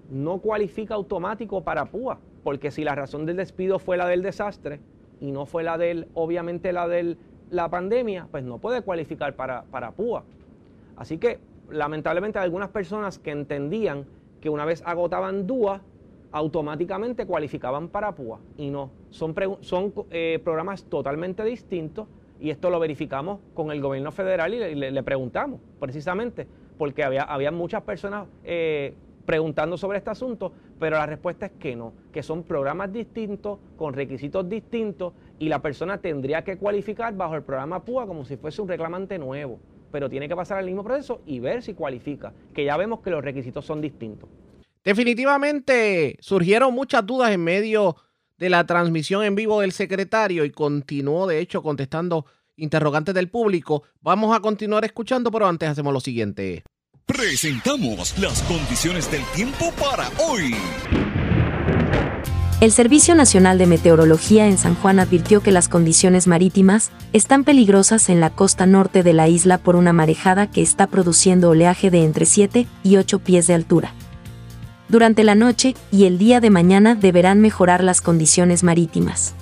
no 0.09 0.39
cualifica 0.39 0.95
automático 0.95 1.63
para 1.63 1.85
PUA, 1.85 2.19
porque 2.43 2.71
si 2.71 2.83
la 2.83 2.95
razón 2.95 3.25
del 3.25 3.37
despido 3.37 3.79
fue 3.79 3.97
la 3.97 4.07
del 4.07 4.21
desastre 4.21 4.79
y 5.19 5.31
no 5.31 5.45
fue 5.45 5.63
la 5.63 5.77
del, 5.77 6.07
obviamente 6.13 6.71
la 6.73 6.87
de 6.87 7.17
la 7.49 7.69
pandemia, 7.69 8.27
pues 8.29 8.43
no 8.43 8.59
puede 8.59 8.81
cualificar 8.81 9.35
para, 9.35 9.63
para 9.63 9.91
PUA. 9.91 10.23
Así 10.95 11.17
que 11.17 11.39
lamentablemente 11.69 12.39
algunas 12.39 12.69
personas 12.69 13.19
que 13.19 13.31
entendían 13.31 14.05
que 14.41 14.49
una 14.49 14.65
vez 14.65 14.83
agotaban 14.85 15.47
DUA, 15.47 15.81
automáticamente 16.31 17.25
cualificaban 17.25 17.89
para 17.89 18.13
PUA 18.13 18.39
y 18.57 18.69
no. 18.69 18.91
Son, 19.09 19.35
son 19.61 19.93
eh, 20.11 20.39
programas 20.43 20.83
totalmente 20.85 21.43
distintos 21.43 22.07
y 22.39 22.51
esto 22.51 22.69
lo 22.69 22.79
verificamos 22.79 23.39
con 23.53 23.71
el 23.71 23.81
gobierno 23.81 24.11
federal 24.11 24.53
y 24.53 24.75
le, 24.75 25.03
preguntamos 25.03 25.59
precisamente 25.79 26.47
porque 26.77 27.03
había, 27.03 27.23
había 27.23 27.51
muchas 27.51 27.83
personas 27.83 28.27
eh, 28.43 28.93
preguntando 29.25 29.77
sobre 29.77 29.99
este 29.99 30.09
asunto, 30.09 30.51
pero 30.79 30.97
la 30.97 31.05
respuesta 31.05 31.47
es 31.47 31.51
que 31.59 31.75
no, 31.75 31.93
que 32.11 32.23
son 32.23 32.43
programas 32.43 32.91
distintos, 32.91 33.59
con 33.77 33.93
requisitos 33.93 34.47
distintos 34.47 35.13
y 35.37 35.49
la 35.49 35.61
persona 35.61 35.99
tendría 35.99 36.43
que 36.43 36.57
cualificar 36.57 37.15
bajo 37.15 37.35
el 37.35 37.43
programa 37.43 37.83
PUA 37.83 38.07
como 38.07 38.25
si 38.25 38.37
fuese 38.37 38.61
un 38.61 38.67
reclamante 38.67 39.19
nuevo, 39.19 39.59
pero 39.91 40.09
tiene 40.09 40.27
que 40.27 40.35
pasar 40.35 40.59
el 40.59 40.65
mismo 40.65 40.83
proceso 40.83 41.21
y 41.25 41.39
ver 41.39 41.61
si 41.61 41.73
cualifica, 41.73 42.33
que 42.53 42.65
ya 42.65 42.77
vemos 42.77 43.01
que 43.01 43.11
los 43.11 43.23
requisitos 43.23 43.65
son 43.65 43.81
distintos. 43.81 44.29
Definitivamente 44.83 46.17
surgieron 46.21 46.73
muchas 46.73 47.05
dudas 47.05 47.31
en 47.31 47.43
medio 47.43 47.97
de 48.37 48.49
la 48.49 48.65
transmisión 48.65 49.23
en 49.23 49.35
vivo 49.35 49.61
del 49.61 49.73
secretario 49.73 50.45
y 50.45 50.51
continuó 50.51 51.27
de 51.27 51.39
hecho 51.39 51.61
contestando 51.61 52.25
interrogantes 52.55 53.13
del 53.13 53.29
público. 53.29 53.83
Vamos 54.01 54.35
a 54.35 54.39
continuar 54.39 54.85
escuchando, 54.85 55.31
pero 55.31 55.47
antes 55.47 55.69
hacemos 55.69 55.93
lo 55.93 55.99
siguiente. 55.99 56.63
Presentamos 57.05 58.17
las 58.19 58.41
condiciones 58.43 59.11
del 59.11 59.23
tiempo 59.35 59.73
para 59.79 60.09
hoy. 60.19 60.55
El 62.61 62.71
Servicio 62.71 63.15
Nacional 63.15 63.57
de 63.57 63.67
Meteorología 63.67 64.45
en 64.47 64.57
San 64.57 64.75
Juan 64.75 64.99
advirtió 64.99 65.41
que 65.41 65.51
las 65.51 65.69
condiciones 65.69 66.27
marítimas 66.27 66.91
están 67.13 67.45
peligrosas 67.45 68.09
en 68.09 68.19
la 68.19 68.29
costa 68.29 68.65
norte 68.65 69.01
de 69.01 69.13
la 69.13 69.29
isla 69.29 69.57
por 69.57 69.75
una 69.75 69.93
marejada 69.93 70.51
que 70.51 70.61
está 70.61 70.87
produciendo 70.87 71.49
oleaje 71.49 71.89
de 71.89 72.03
entre 72.03 72.25
7 72.25 72.67
y 72.83 72.97
8 72.97 73.19
pies 73.19 73.47
de 73.47 73.53
altura. 73.53 73.93
Durante 74.89 75.23
la 75.23 75.35
noche 75.35 75.75
y 75.91 76.05
el 76.05 76.17
día 76.17 76.41
de 76.41 76.49
mañana 76.49 76.95
deberán 76.95 77.41
mejorar 77.41 77.83
las 77.83 78.01
condiciones 78.01 78.63
marítimas. 78.63 79.35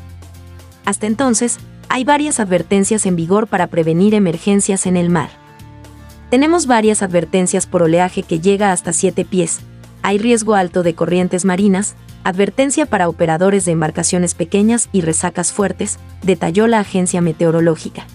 Hasta 0.84 1.08
entonces, 1.08 1.58
hay 1.88 2.04
varias 2.04 2.42
advertencias 2.42 3.06
en 3.06 3.16
vigor 3.16 3.48
para 3.48 3.68
prevenir 3.68 4.14
emergencias 4.14 4.86
en 4.86 4.98
el 4.98 5.10
mar. 5.10 5.30
Tenemos 6.30 6.68
varias 6.68 7.02
advertencias 7.02 7.66
por 7.66 7.82
oleaje 7.82 8.24
que 8.24 8.42
llega 8.42 8.74
hasta 8.74 8.92
7 8.92 9.24
pies, 9.24 9.62
hay 10.02 10.18
riesgo 10.18 10.56
alto 10.56 10.84
de 10.84 10.96
corrientes 10.96 11.46
marinas, 11.46 11.96
advertencia 12.26 12.86
para 12.86 13.08
operadores 13.08 13.64
de 13.64 13.72
embarcaciones 13.72 14.36
pequeñas 14.36 14.90
y 14.92 15.00
resacas 15.00 15.54
fuertes, 15.54 15.98
detalló 16.24 16.68
la 16.68 16.80
agencia 16.80 17.22
meteorológica. 17.22 18.06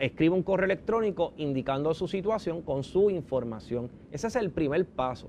escribe 0.00 0.34
un 0.34 0.42
correo 0.42 0.64
electrónico 0.64 1.32
indicando 1.36 1.92
su 1.94 2.08
situación 2.08 2.62
con 2.62 2.84
su 2.84 3.10
información. 3.10 3.90
Ese 4.10 4.26
es 4.26 4.36
el 4.36 4.50
primer 4.50 4.84
paso. 4.86 5.28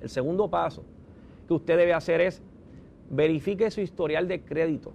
El 0.00 0.08
segundo 0.08 0.48
paso 0.48 0.82
que 1.48 1.54
usted 1.54 1.76
debe 1.76 1.94
hacer 1.94 2.20
es 2.20 2.42
verifique 3.10 3.70
su 3.70 3.80
historial 3.80 4.28
de 4.28 4.40
crédito, 4.40 4.92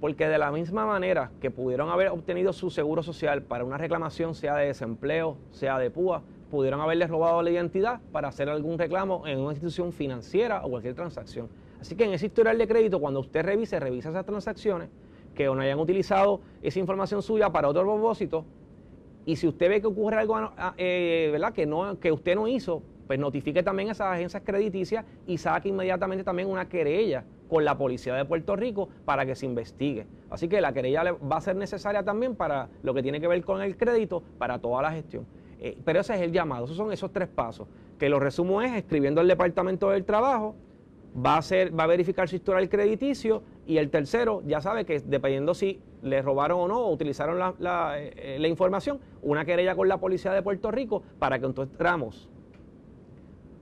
porque 0.00 0.28
de 0.28 0.38
la 0.38 0.52
misma 0.52 0.86
manera 0.86 1.30
que 1.40 1.50
pudieron 1.50 1.90
haber 1.90 2.08
obtenido 2.08 2.52
su 2.52 2.70
seguro 2.70 3.02
social 3.02 3.42
para 3.42 3.64
una 3.64 3.78
reclamación, 3.78 4.34
sea 4.34 4.56
de 4.56 4.66
desempleo, 4.66 5.36
sea 5.50 5.78
de 5.78 5.90
púa, 5.90 6.22
pudieron 6.50 6.80
haberle 6.80 7.06
robado 7.06 7.42
la 7.42 7.50
identidad 7.50 8.00
para 8.12 8.28
hacer 8.28 8.48
algún 8.48 8.78
reclamo 8.78 9.26
en 9.26 9.38
una 9.38 9.52
institución 9.52 9.92
financiera 9.92 10.64
o 10.64 10.70
cualquier 10.70 10.94
transacción. 10.94 11.48
Así 11.80 11.94
que 11.94 12.04
en 12.04 12.12
ese 12.12 12.26
historial 12.26 12.58
de 12.58 12.66
crédito, 12.66 13.00
cuando 13.00 13.20
usted 13.20 13.42
revise, 13.44 13.78
revisa 13.78 14.10
esas 14.10 14.26
transacciones, 14.26 14.88
que 15.38 15.44
no 15.44 15.60
hayan 15.60 15.78
utilizado 15.78 16.40
esa 16.60 16.80
información 16.80 17.22
suya 17.22 17.48
para 17.50 17.68
otro 17.68 17.84
propósito. 17.84 18.44
Y 19.24 19.36
si 19.36 19.46
usted 19.46 19.68
ve 19.68 19.80
que 19.80 19.86
ocurre 19.86 20.16
algo 20.16 20.36
eh, 20.76 21.28
¿verdad? 21.30 21.52
Que, 21.52 21.64
no, 21.64 22.00
que 22.00 22.10
usted 22.10 22.34
no 22.34 22.48
hizo, 22.48 22.82
pues 23.06 23.20
notifique 23.20 23.62
también 23.62 23.88
a 23.88 23.92
esas 23.92 24.08
agencias 24.08 24.42
crediticias 24.44 25.04
y 25.28 25.38
saque 25.38 25.68
inmediatamente 25.68 26.24
también 26.24 26.48
una 26.50 26.68
querella 26.68 27.24
con 27.48 27.64
la 27.64 27.78
policía 27.78 28.14
de 28.14 28.24
Puerto 28.24 28.56
Rico 28.56 28.88
para 29.04 29.24
que 29.24 29.36
se 29.36 29.46
investigue. 29.46 30.08
Así 30.28 30.48
que 30.48 30.60
la 30.60 30.72
querella 30.72 31.04
va 31.12 31.36
a 31.36 31.40
ser 31.40 31.54
necesaria 31.54 32.02
también 32.02 32.34
para 32.34 32.68
lo 32.82 32.92
que 32.92 33.00
tiene 33.04 33.20
que 33.20 33.28
ver 33.28 33.44
con 33.44 33.62
el 33.62 33.76
crédito, 33.76 34.24
para 34.38 34.58
toda 34.58 34.82
la 34.82 34.90
gestión. 34.90 35.24
Eh, 35.60 35.78
pero 35.84 36.00
ese 36.00 36.16
es 36.16 36.20
el 36.20 36.32
llamado, 36.32 36.64
esos 36.64 36.76
son 36.76 36.90
esos 36.90 37.12
tres 37.12 37.28
pasos, 37.28 37.68
que 37.96 38.08
lo 38.08 38.18
resumo 38.18 38.60
es 38.60 38.72
escribiendo 38.72 39.20
al 39.20 39.28
Departamento 39.28 39.90
del 39.90 40.04
Trabajo, 40.04 40.56
va 41.24 41.34
a, 41.34 41.38
hacer, 41.38 41.78
va 41.78 41.84
a 41.84 41.86
verificar 41.86 42.28
su 42.28 42.36
historial 42.36 42.68
crediticio 42.68 43.42
y 43.68 43.76
el 43.76 43.90
tercero 43.90 44.42
ya 44.46 44.62
sabe 44.62 44.86
que 44.86 44.98
dependiendo 44.98 45.52
si 45.52 45.78
le 46.02 46.22
robaron 46.22 46.58
o 46.58 46.68
no 46.68 46.78
o 46.80 46.90
utilizaron 46.90 47.38
la, 47.58 47.96
eh, 47.98 48.42
información, 48.48 48.98
una 49.20 49.44
querella 49.44 49.76
con 49.76 49.88
la 49.88 49.98
policía 49.98 50.32
de 50.32 50.40
Puerto 50.42 50.70
Rico 50.70 51.02
para 51.18 51.38
que 51.38 51.44
entonces 51.44 51.72
entramos. 51.72 52.30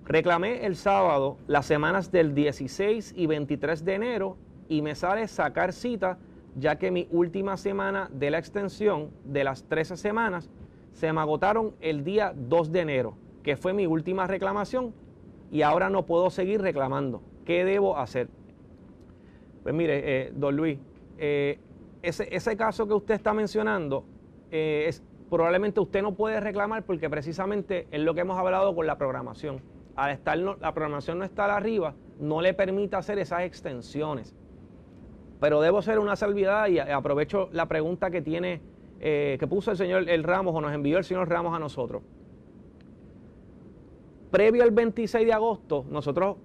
Reclamé 0.04 0.64
el 0.64 0.76
sábado 0.76 1.38
las 1.48 1.66
semanas 1.66 2.12
del 2.12 2.36
16 2.36 3.14
y 3.16 3.26
23 3.26 3.84
de 3.84 3.94
enero 3.94 4.36
y 4.68 4.80
me 4.80 4.94
sale 4.94 5.26
sacar 5.26 5.72
cita 5.72 6.18
ya 6.54 6.76
que 6.76 6.92
mi 6.92 7.08
última 7.10 7.56
semana 7.56 8.08
de 8.12 8.30
la 8.30 8.38
extensión 8.38 9.10
de 9.24 9.42
las 9.42 9.64
13 9.64 9.96
semanas 9.96 10.48
se 10.92 11.12
me 11.12 11.20
agotaron 11.20 11.74
el 11.80 12.04
día 12.04 12.32
2 12.32 12.70
de 12.70 12.80
enero, 12.80 13.16
que 13.42 13.56
fue 13.56 13.72
mi 13.72 13.86
última 13.86 14.28
reclamación 14.28 14.94
y 15.50 15.62
ahora 15.62 15.90
no 15.90 16.06
puedo 16.06 16.30
seguir 16.30 16.60
reclamando. 16.60 17.22
¿Qué 17.44 17.64
debo 17.64 17.98
hacer? 17.98 18.28
Pues 19.66 19.74
mire, 19.74 20.26
eh, 20.26 20.32
don 20.32 20.54
Luis, 20.54 20.78
eh, 21.18 21.58
ese, 22.00 22.56
caso 22.56 22.86
que 22.86 22.94
usted 22.94 23.14
está 23.14 23.34
mencionando, 23.34 24.04
eh, 24.52 24.84
es, 24.86 25.02
probablemente 25.28 25.80
usted 25.80 26.02
no 26.02 26.14
puede 26.14 26.38
reclamar 26.38 26.84
porque 26.84 27.10
precisamente 27.10 27.88
es 27.90 28.00
lo 28.00 28.14
que 28.14 28.20
hemos 28.20 28.38
hablado 28.38 28.76
con 28.76 28.86
la 28.86 28.96
programación. 28.96 29.60
Al 29.96 30.12
estar 30.12 30.38
la 30.38 30.72
programación 30.72 31.18
no 31.18 31.24
estar 31.24 31.50
arriba, 31.50 31.96
no 32.20 32.42
le 32.42 32.54
permite 32.54 32.94
hacer 32.94 33.18
esas 33.18 33.40
extensiones. 33.40 34.36
Pero 35.40 35.60
debo 35.60 35.78
hacer 35.78 35.98
una 35.98 36.14
salvedad 36.14 36.68
y 36.68 36.78
aprovecho 36.78 37.48
la 37.50 37.66
pregunta 37.66 38.08
que 38.12 38.22
tiene, 38.22 38.60
que 39.00 39.46
puso 39.50 39.72
el 39.72 39.76
señor 39.76 40.08
El 40.08 40.22
Ramos 40.22 40.54
o 40.54 40.60
nos 40.60 40.72
envió 40.72 40.96
el 40.96 41.02
señor 41.02 41.28
Ramos 41.28 41.56
a 41.56 41.58
nosotros. 41.58 42.04
Previo 44.30 44.62
al 44.62 44.70
26 44.70 45.26
de 45.26 45.32
agosto, 45.32 45.84
nosotros 45.90 46.36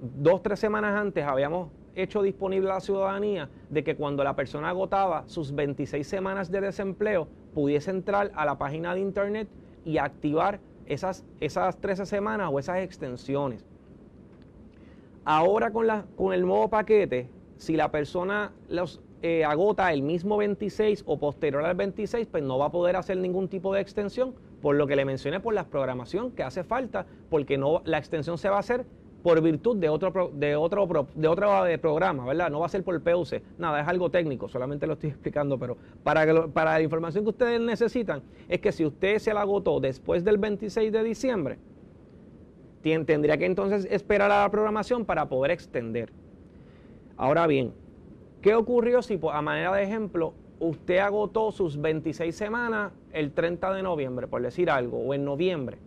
dos, 0.00 0.42
tres 0.42 0.58
semanas 0.58 0.98
antes 0.98 1.26
habíamos 1.26 1.68
hecho 1.94 2.22
disponible 2.22 2.70
a 2.70 2.74
la 2.74 2.80
ciudadanía 2.80 3.48
de 3.70 3.84
que 3.84 3.96
cuando 3.96 4.24
la 4.24 4.36
persona 4.36 4.70
agotaba 4.70 5.24
sus 5.26 5.54
26 5.54 6.06
semanas 6.06 6.50
de 6.50 6.60
desempleo, 6.60 7.28
pudiese 7.54 7.90
entrar 7.90 8.32
a 8.34 8.44
la 8.44 8.58
página 8.58 8.94
de 8.94 9.00
internet 9.00 9.48
y 9.84 9.98
activar 9.98 10.60
esas, 10.86 11.24
esas 11.40 11.76
13 11.78 12.06
semanas 12.06 12.50
o 12.52 12.58
esas 12.58 12.78
extensiones. 12.78 13.64
Ahora 15.24 15.70
con, 15.70 15.86
la, 15.86 16.04
con 16.16 16.34
el 16.34 16.42
nuevo 16.42 16.68
paquete, 16.68 17.28
si 17.56 17.76
la 17.76 17.90
persona 17.90 18.52
los 18.68 19.00
eh, 19.22 19.42
agota 19.42 19.90
el 19.90 20.02
mismo 20.02 20.36
26 20.36 21.04
o 21.06 21.18
posterior 21.18 21.64
al 21.64 21.74
26, 21.74 22.26
pues 22.26 22.42
no 22.42 22.58
va 22.58 22.66
a 22.66 22.70
poder 22.70 22.96
hacer 22.96 23.16
ningún 23.16 23.48
tipo 23.48 23.72
de 23.72 23.80
extensión, 23.80 24.34
por 24.60 24.76
lo 24.76 24.86
que 24.86 24.96
le 24.96 25.06
mencioné 25.06 25.40
por 25.40 25.54
la 25.54 25.64
programación 25.64 26.30
que 26.32 26.42
hace 26.42 26.62
falta, 26.62 27.06
porque 27.30 27.56
no, 27.56 27.80
la 27.86 27.96
extensión 27.96 28.36
se 28.36 28.50
va 28.50 28.56
a 28.56 28.60
hacer 28.60 28.84
por 29.24 29.40
virtud 29.40 29.78
de 29.78 29.88
otro, 29.88 30.30
de 30.34 30.54
otro, 30.54 30.86
de 31.14 31.28
otro 31.28 31.66
eh, 31.66 31.78
programa, 31.78 32.26
¿verdad? 32.26 32.50
No 32.50 32.60
va 32.60 32.66
a 32.66 32.68
ser 32.68 32.84
por 32.84 33.00
PUC, 33.02 33.40
nada, 33.56 33.80
es 33.80 33.88
algo 33.88 34.10
técnico, 34.10 34.50
solamente 34.50 34.86
lo 34.86 34.92
estoy 34.92 35.10
explicando, 35.16 35.58
pero 35.58 35.78
para, 36.02 36.46
para 36.48 36.74
la 36.74 36.82
información 36.82 37.24
que 37.24 37.30
ustedes 37.30 37.58
necesitan 37.58 38.22
es 38.50 38.60
que 38.60 38.70
si 38.70 38.84
usted 38.84 39.18
se 39.18 39.32
la 39.32 39.40
agotó 39.40 39.80
después 39.80 40.24
del 40.24 40.36
26 40.36 40.92
de 40.92 41.02
diciembre, 41.02 41.58
tendría 42.82 43.38
que 43.38 43.46
entonces 43.46 43.88
esperar 43.90 44.30
a 44.30 44.42
la 44.42 44.50
programación 44.50 45.06
para 45.06 45.26
poder 45.26 45.52
extender. 45.52 46.12
Ahora 47.16 47.46
bien, 47.46 47.72
¿qué 48.42 48.54
ocurrió 48.54 49.00
si 49.00 49.18
a 49.32 49.40
manera 49.40 49.72
de 49.72 49.84
ejemplo 49.84 50.34
usted 50.60 50.98
agotó 50.98 51.50
sus 51.50 51.80
26 51.80 52.36
semanas 52.36 52.92
el 53.10 53.32
30 53.32 53.72
de 53.72 53.82
noviembre, 53.82 54.26
por 54.26 54.42
decir 54.42 54.68
algo, 54.68 54.98
o 54.98 55.14
en 55.14 55.24
noviembre? 55.24 55.78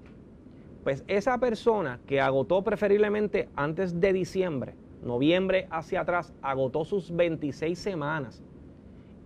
Pues 0.88 1.04
esa 1.10 1.38
persona 1.38 2.00
que 2.08 2.22
agotó 2.22 2.64
preferiblemente 2.64 3.50
antes 3.58 4.00
de 4.00 4.14
diciembre, 4.14 4.74
noviembre 5.04 5.68
hacia 5.70 6.00
atrás, 6.00 6.34
agotó 6.42 6.86
sus 6.86 7.14
26 7.14 7.78
semanas 7.78 8.42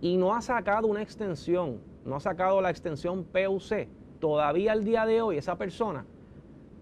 y 0.00 0.16
no 0.16 0.34
ha 0.34 0.42
sacado 0.42 0.88
una 0.88 1.02
extensión, 1.02 1.78
no 2.04 2.16
ha 2.16 2.20
sacado 2.20 2.60
la 2.60 2.70
extensión 2.70 3.22
PUC, 3.22 3.86
todavía 4.18 4.72
al 4.72 4.82
día 4.82 5.06
de 5.06 5.22
hoy 5.22 5.36
esa 5.36 5.56
persona 5.56 6.04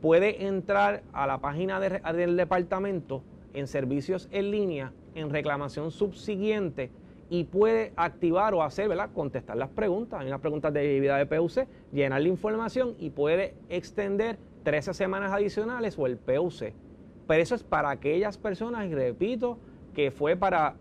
puede 0.01 0.47
entrar 0.47 1.03
a 1.13 1.27
la 1.27 1.43
página 1.43 1.79
del 1.79 2.39
departamento 2.39 3.23
en 3.53 3.67
servicios 3.67 4.31
en 4.33 4.51
línea, 4.51 4.95
en 5.15 5.29
reclamación 5.29 5.91
subsiguiente 5.91 6.91
y 7.29 7.45
puede 7.45 7.93
activar 7.97 8.55
o 8.55 8.63
hacer, 8.63 8.89
¿verdad? 8.89 9.11
Contestar 9.13 9.59
las 9.59 9.69
preguntas. 9.69 10.21
Hay 10.21 10.29
unas 10.29 10.41
preguntas 10.41 10.73
de 10.73 10.81
debilidad 10.81 11.19
de 11.19 11.27
PUC, 11.27 11.67
llenar 11.93 12.23
la 12.23 12.29
información 12.29 12.95
y 12.99 13.11
puede 13.11 13.55
extender 13.69 14.39
13 14.63 14.95
semanas 14.95 15.33
adicionales 15.33 15.99
o 15.99 16.07
el 16.07 16.17
PUC. 16.17 16.73
Pero 17.27 17.43
eso 17.43 17.55
es 17.55 17.63
para 17.63 17.91
aquellas 17.91 18.39
personas, 18.39 18.87
y 18.87 18.95
repito, 18.95 19.59
que 19.95 20.11
fue 20.11 20.37
para 20.37 20.77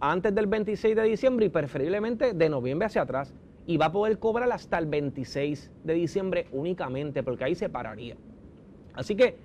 antes 0.00 0.34
del 0.34 0.46
26 0.46 0.96
de 0.96 1.02
diciembre 1.02 1.46
y 1.46 1.48
preferiblemente 1.48 2.34
de 2.34 2.48
noviembre 2.48 2.86
hacia 2.86 3.02
atrás. 3.02 3.34
Y 3.66 3.78
va 3.78 3.86
a 3.86 3.92
poder 3.92 4.18
cobrar 4.18 4.52
hasta 4.52 4.78
el 4.78 4.86
26 4.86 5.70
de 5.84 5.94
diciembre 5.94 6.46
únicamente, 6.52 7.22
porque 7.22 7.44
ahí 7.44 7.54
se 7.54 7.68
pararía. 7.70 8.16
Así 8.94 9.16
que 9.16 9.36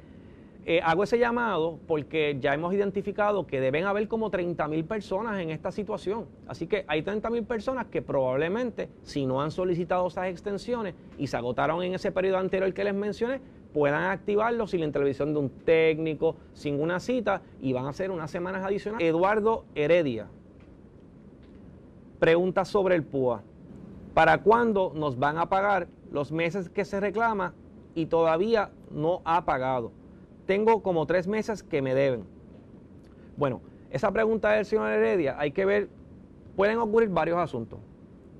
eh, 0.65 0.81
hago 0.83 1.03
ese 1.03 1.17
llamado 1.17 1.79
porque 1.87 2.37
ya 2.39 2.53
hemos 2.53 2.73
identificado 2.73 3.47
que 3.47 3.61
deben 3.61 3.85
haber 3.85 4.07
como 4.07 4.29
30 4.29 4.67
mil 4.67 4.83
personas 4.83 5.39
en 5.39 5.49
esta 5.49 5.71
situación. 5.71 6.27
Así 6.47 6.67
que 6.67 6.83
hay 6.87 7.01
30 7.01 7.29
mil 7.29 7.43
personas 7.43 7.87
que 7.87 8.01
probablemente, 8.01 8.89
si 9.03 9.25
no 9.25 9.41
han 9.41 9.51
solicitado 9.51 10.05
esas 10.07 10.27
extensiones 10.27 10.95
y 11.17 11.27
se 11.27 11.37
agotaron 11.37 11.81
en 11.81 11.95
ese 11.95 12.11
periodo 12.11 12.37
anterior 12.37 12.73
que 12.73 12.83
les 12.83 12.93
mencioné, 12.93 13.39
puedan 13.73 14.03
activarlo 14.03 14.67
sin 14.67 14.81
la 14.81 14.85
intervención 14.87 15.33
de 15.33 15.39
un 15.39 15.49
técnico, 15.49 16.35
sin 16.53 16.81
una 16.81 16.99
cita 16.99 17.41
y 17.61 17.73
van 17.73 17.85
a 17.85 17.93
ser 17.93 18.11
unas 18.11 18.31
semanas 18.31 18.65
adicionales. 18.65 19.07
Eduardo 19.07 19.65
Heredia 19.75 20.27
pregunta 22.19 22.65
sobre 22.65 22.95
el 22.95 23.03
PUA. 23.03 23.41
¿Para 24.13 24.39
cuándo 24.39 24.91
nos 24.95 25.17
van 25.17 25.37
a 25.37 25.47
pagar 25.47 25.87
los 26.11 26.31
meses 26.31 26.69
que 26.69 26.83
se 26.83 26.99
reclama 26.99 27.53
y 27.95 28.07
todavía 28.07 28.71
no 28.91 29.21
ha 29.23 29.45
pagado? 29.45 29.91
Tengo 30.45 30.83
como 30.83 31.05
tres 31.05 31.27
meses 31.27 31.63
que 31.63 31.81
me 31.81 31.95
deben. 31.95 32.25
Bueno, 33.37 33.61
esa 33.89 34.11
pregunta 34.11 34.51
del 34.51 34.65
señor 34.65 34.91
Heredia 34.91 35.39
hay 35.39 35.51
que 35.51 35.63
ver, 35.63 35.89
pueden 36.55 36.79
ocurrir 36.79 37.09
varios 37.09 37.37
asuntos, 37.37 37.79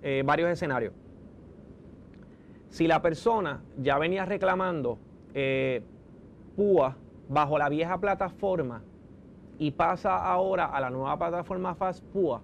eh, 0.02 0.24
varios 0.26 0.50
escenarios. 0.50 0.94
Si 2.70 2.88
la 2.88 3.02
persona 3.02 3.62
ya 3.78 3.98
venía 3.98 4.26
reclamando 4.26 5.00
eh, 5.34 5.82
PUA 6.56 6.96
bajo 7.28 7.58
la 7.58 7.70
vieja 7.70 7.98
plataforma 8.00 8.82
y 9.58 9.72
pasa 9.72 10.18
ahora 10.18 10.66
a 10.66 10.80
la 10.80 10.90
nueva 10.90 11.18
plataforma 11.18 11.76
Fast 11.76 12.04
PUA, 12.06 12.42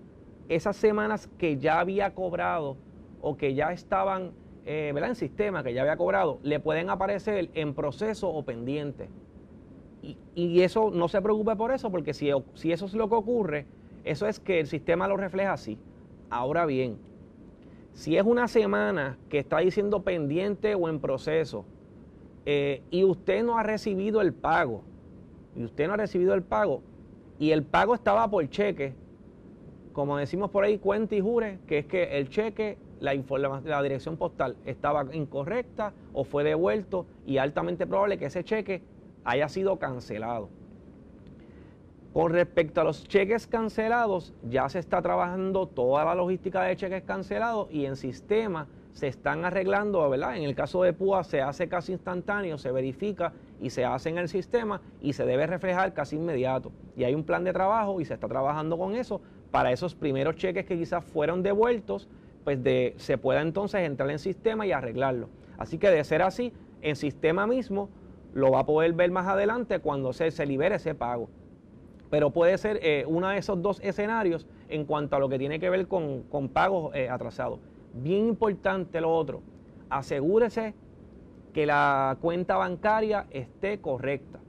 esas 0.50 0.76
semanas 0.76 1.30
que 1.38 1.58
ya 1.58 1.80
había 1.80 2.14
cobrado 2.14 2.78
o 3.22 3.38
que 3.38 3.56
ya 3.56 3.72
estaban 3.72 4.32
eh, 4.66 4.94
en 4.96 5.16
sistema, 5.16 5.64
que 5.64 5.74
ya 5.74 5.82
había 5.82 5.98
cobrado, 5.98 6.40
le 6.44 6.60
pueden 6.60 6.90
aparecer 6.90 7.50
en 7.54 7.74
proceso 7.74 8.30
o 8.30 8.44
pendiente. 8.44 9.10
Y, 10.36 10.62
eso 10.62 10.92
no 10.92 11.08
se 11.08 11.20
preocupe 11.22 11.56
por 11.56 11.72
eso, 11.72 11.90
porque 11.90 12.14
si, 12.14 12.30
si 12.54 12.72
eso 12.72 12.86
es 12.86 12.94
lo 12.94 13.10
que 13.10 13.16
ocurre, 13.16 13.66
eso 14.04 14.28
es 14.28 14.40
que 14.40 14.60
el 14.60 14.68
sistema 14.68 15.08
lo 15.08 15.18
refleja 15.18 15.54
así. 15.54 15.80
Ahora 16.30 16.68
bien, 16.68 16.98
si 17.94 18.18
es 18.18 18.24
una 18.24 18.48
semana 18.48 19.18
que 19.30 19.40
está 19.40 19.60
diciendo 19.60 20.04
pendiente 20.04 20.76
o 20.76 20.90
en 20.90 21.00
proceso, 21.00 21.66
eh, 22.46 22.84
y 22.92 23.04
usted 23.04 23.44
no 23.44 23.58
ha 23.58 23.64
recibido 23.64 24.22
el 24.22 24.34
pago, 24.34 24.84
y 25.56 25.64
usted 25.64 25.88
no 25.88 25.94
ha 25.94 25.98
recibido 25.98 26.34
el 26.34 26.44
pago, 26.44 26.82
y 27.40 27.52
el 27.52 27.64
pago 27.64 27.96
estaba 27.96 28.30
por 28.30 28.48
cheque, 28.50 28.94
como 29.94 30.18
decimos 30.18 30.52
por 30.52 30.64
ahí, 30.64 30.78
cuenta 30.78 31.16
y 31.16 31.22
jure, 31.22 31.60
que 31.68 31.80
es 31.80 31.86
que 31.86 32.18
el 32.18 32.30
cheque, 32.30 32.78
la, 33.00 33.14
la 33.64 33.82
dirección 33.82 34.18
postal 34.18 34.58
estaba 34.66 35.06
incorrecta 35.14 35.94
o 36.14 36.24
fue 36.24 36.44
devuelto 36.44 37.06
y 37.26 37.38
altamente 37.38 37.88
probable 37.88 38.18
que 38.18 38.26
ese 38.26 38.44
cheque 38.44 38.82
haya 39.24 39.48
sido 39.50 39.78
cancelado. 39.80 40.50
Con 42.14 42.32
respecto 42.32 42.80
a 42.80 42.84
los 42.84 43.08
cheques 43.08 43.48
cancelados, 43.48 44.34
ya 44.50 44.70
se 44.70 44.80
está 44.80 45.02
trabajando 45.02 45.68
toda 45.68 46.06
la 46.06 46.16
logística 46.16 46.64
de 46.64 46.76
cheques 46.78 47.04
cancelados 47.04 47.68
y 47.72 47.86
en 47.86 47.96
sistema 47.98 48.68
se 48.96 49.08
están 49.08 49.44
arreglando, 49.44 50.10
¿verdad? 50.10 50.38
En 50.38 50.44
el 50.44 50.56
caso 50.56 50.82
de 50.82 50.94
PUA 50.94 51.26
se 51.26 51.42
hace 51.42 51.68
casi 51.68 51.92
instantáneo, 51.92 52.58
se 52.58 52.72
verifica 52.72 53.34
y 53.62 53.70
se 53.70 53.84
hace 53.84 54.10
en 54.10 54.18
el 54.18 54.30
sistema 54.30 54.82
y 55.02 55.12
se 55.14 55.26
debe 55.26 55.46
reflejar 55.46 55.94
casi 55.94 56.16
inmediato. 56.16 56.72
Y 56.96 57.04
hay 57.04 57.14
un 57.14 57.26
plan 57.26 57.44
de 57.44 57.52
trabajo 57.52 58.00
y 58.00 58.06
se 58.06 58.14
está 58.14 58.30
trabajando 58.30 58.78
con 58.78 58.96
eso 58.96 59.20
para 59.52 59.74
esos 59.74 59.96
primeros 59.96 60.38
cheques 60.38 60.66
que 60.66 60.78
quizás 60.78 61.04
fueron 61.04 61.44
devueltos, 61.44 62.08
pues 62.46 62.64
de, 62.64 62.94
se 62.96 63.18
pueda 63.18 63.42
entonces 63.42 63.82
entrar 63.82 64.10
en 64.10 64.18
sistema 64.18 64.66
y 64.66 64.72
arreglarlo. 64.72 65.28
Así 65.58 65.78
que 65.78 65.90
de 65.90 66.02
ser 66.06 66.22
así, 66.22 66.54
en 66.82 66.96
sistema 66.96 67.46
mismo 67.48 67.90
lo 68.34 68.52
va 68.52 68.62
a 68.62 68.66
poder 68.66 68.94
ver 68.94 69.12
más 69.12 69.28
adelante 69.28 69.80
cuando 69.80 70.14
se, 70.14 70.32
se 70.32 70.46
libere 70.46 70.76
ese 70.76 70.96
pago. 70.96 71.28
Pero 72.10 72.30
puede 72.30 72.58
ser 72.58 72.80
eh, 72.82 73.04
uno 73.08 73.28
de 73.28 73.40
esos 73.40 73.62
dos 73.62 73.82
escenarios 73.84 74.48
en 74.70 74.86
cuanto 74.86 75.18
a 75.18 75.20
lo 75.20 75.28
que 75.28 75.38
tiene 75.38 75.60
que 75.60 75.70
ver 75.70 75.86
con, 75.90 76.24
pagos 76.54 76.96
eh, 76.96 77.10
atrasados. 77.10 77.60
Bien 77.98 78.28
importante 78.28 79.00
lo 79.00 79.14
otro, 79.14 79.42
asegúrese 79.90 80.74
que 81.54 81.66
la 81.66 82.18
cuenta 82.20 82.58
bancaria 82.58 83.26
esté 83.32 83.80
correcta. 83.80 84.40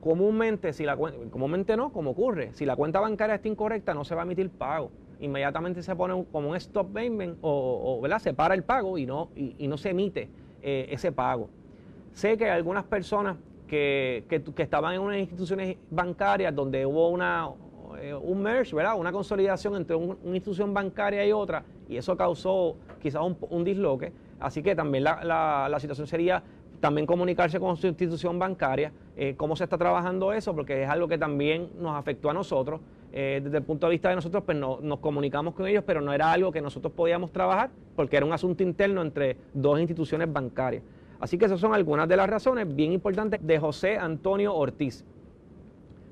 Comúnmente, 0.00 0.72
si 0.72 0.84
la 0.84 0.96
comúnmente 0.96 1.76
no, 1.76 1.92
como 1.92 2.10
ocurre, 2.10 2.52
si 2.54 2.66
la 2.66 2.74
cuenta 2.74 2.98
bancaria 2.98 3.36
está 3.36 3.46
incorrecta, 3.46 3.94
no 3.94 4.04
se 4.04 4.16
va 4.16 4.22
a 4.22 4.24
emitir 4.24 4.50
pago. 4.50 4.90
Inmediatamente 5.20 5.84
se 5.84 5.94
pone 5.94 6.24
como 6.32 6.50
un 6.50 6.56
stop 6.56 6.92
payment 6.92 7.38
o, 7.42 8.00
¿verdad? 8.02 8.18
se 8.18 8.34
para 8.34 8.54
el 8.54 8.64
pago 8.64 8.98
y 8.98 9.06
no, 9.06 9.30
y, 9.36 9.68
no 9.68 9.78
se 9.78 9.90
emite 9.90 10.28
eh, 10.60 10.88
ese 10.90 11.12
pago. 11.12 11.48
Sé 12.12 12.36
que 12.36 12.50
algunas 12.50 12.84
personas 12.84 13.36
que, 13.68 14.24
estaban 14.56 14.94
en 14.94 15.00
unas 15.00 15.18
instituciones 15.18 15.76
bancarias 15.90 16.52
donde 16.52 16.84
hubo 16.84 17.08
una, 17.10 17.50
eh, 18.00 18.14
un 18.14 18.42
merge, 18.42 18.74
¿verdad? 18.74 18.98
Una 18.98 19.12
consolidación 19.12 19.76
entre 19.76 19.96
una 19.96 20.16
institución 20.24 20.72
bancaria 20.72 21.26
y 21.26 21.32
otra, 21.32 21.64
y 21.88 21.96
eso 21.96 22.16
causó 22.16 22.76
quizás 23.00 23.22
un, 23.22 23.64
disloque. 23.64 24.12
Así 24.40 24.62
que 24.62 24.74
también 24.74 25.04
la, 25.04 25.76
situación 25.78 26.06
sería 26.06 26.42
también 26.80 27.06
comunicarse 27.06 27.58
con 27.58 27.76
su 27.76 27.88
institución 27.88 28.38
bancaria, 28.38 28.92
eh, 29.16 29.34
cómo 29.36 29.56
se 29.56 29.64
está 29.64 29.76
trabajando 29.76 30.32
eso, 30.32 30.54
porque 30.54 30.84
es 30.84 30.88
algo 30.88 31.08
que 31.08 31.18
también 31.18 31.70
nos 31.80 31.96
afectó 31.96 32.30
a 32.30 32.34
nosotros. 32.34 32.80
Eh, 33.12 33.40
desde 33.42 33.56
el 33.56 33.64
punto 33.64 33.86
de 33.86 33.92
vista 33.92 34.10
de 34.10 34.16
nosotros, 34.16 34.44
pues 34.44 34.56
no, 34.56 34.78
nos 34.80 35.00
comunicamos 35.00 35.54
con 35.54 35.66
ellos, 35.66 35.82
pero 35.86 36.00
no 36.00 36.12
era 36.12 36.30
algo 36.30 36.52
que 36.52 36.60
nosotros 36.60 36.92
podíamos 36.92 37.32
trabajar, 37.32 37.70
porque 37.96 38.16
era 38.16 38.26
un 38.26 38.32
asunto 38.32 38.62
interno 38.62 39.02
entre 39.02 39.36
dos 39.54 39.80
instituciones 39.80 40.32
bancarias. 40.32 40.82
Así 41.20 41.36
que 41.36 41.46
esas 41.46 41.58
son 41.58 41.74
algunas 41.74 42.08
de 42.08 42.16
las 42.16 42.30
razones 42.30 42.72
bien 42.74 42.92
importantes 42.92 43.44
de 43.44 43.58
José 43.58 43.98
Antonio 43.98 44.54
Ortiz. 44.54 45.04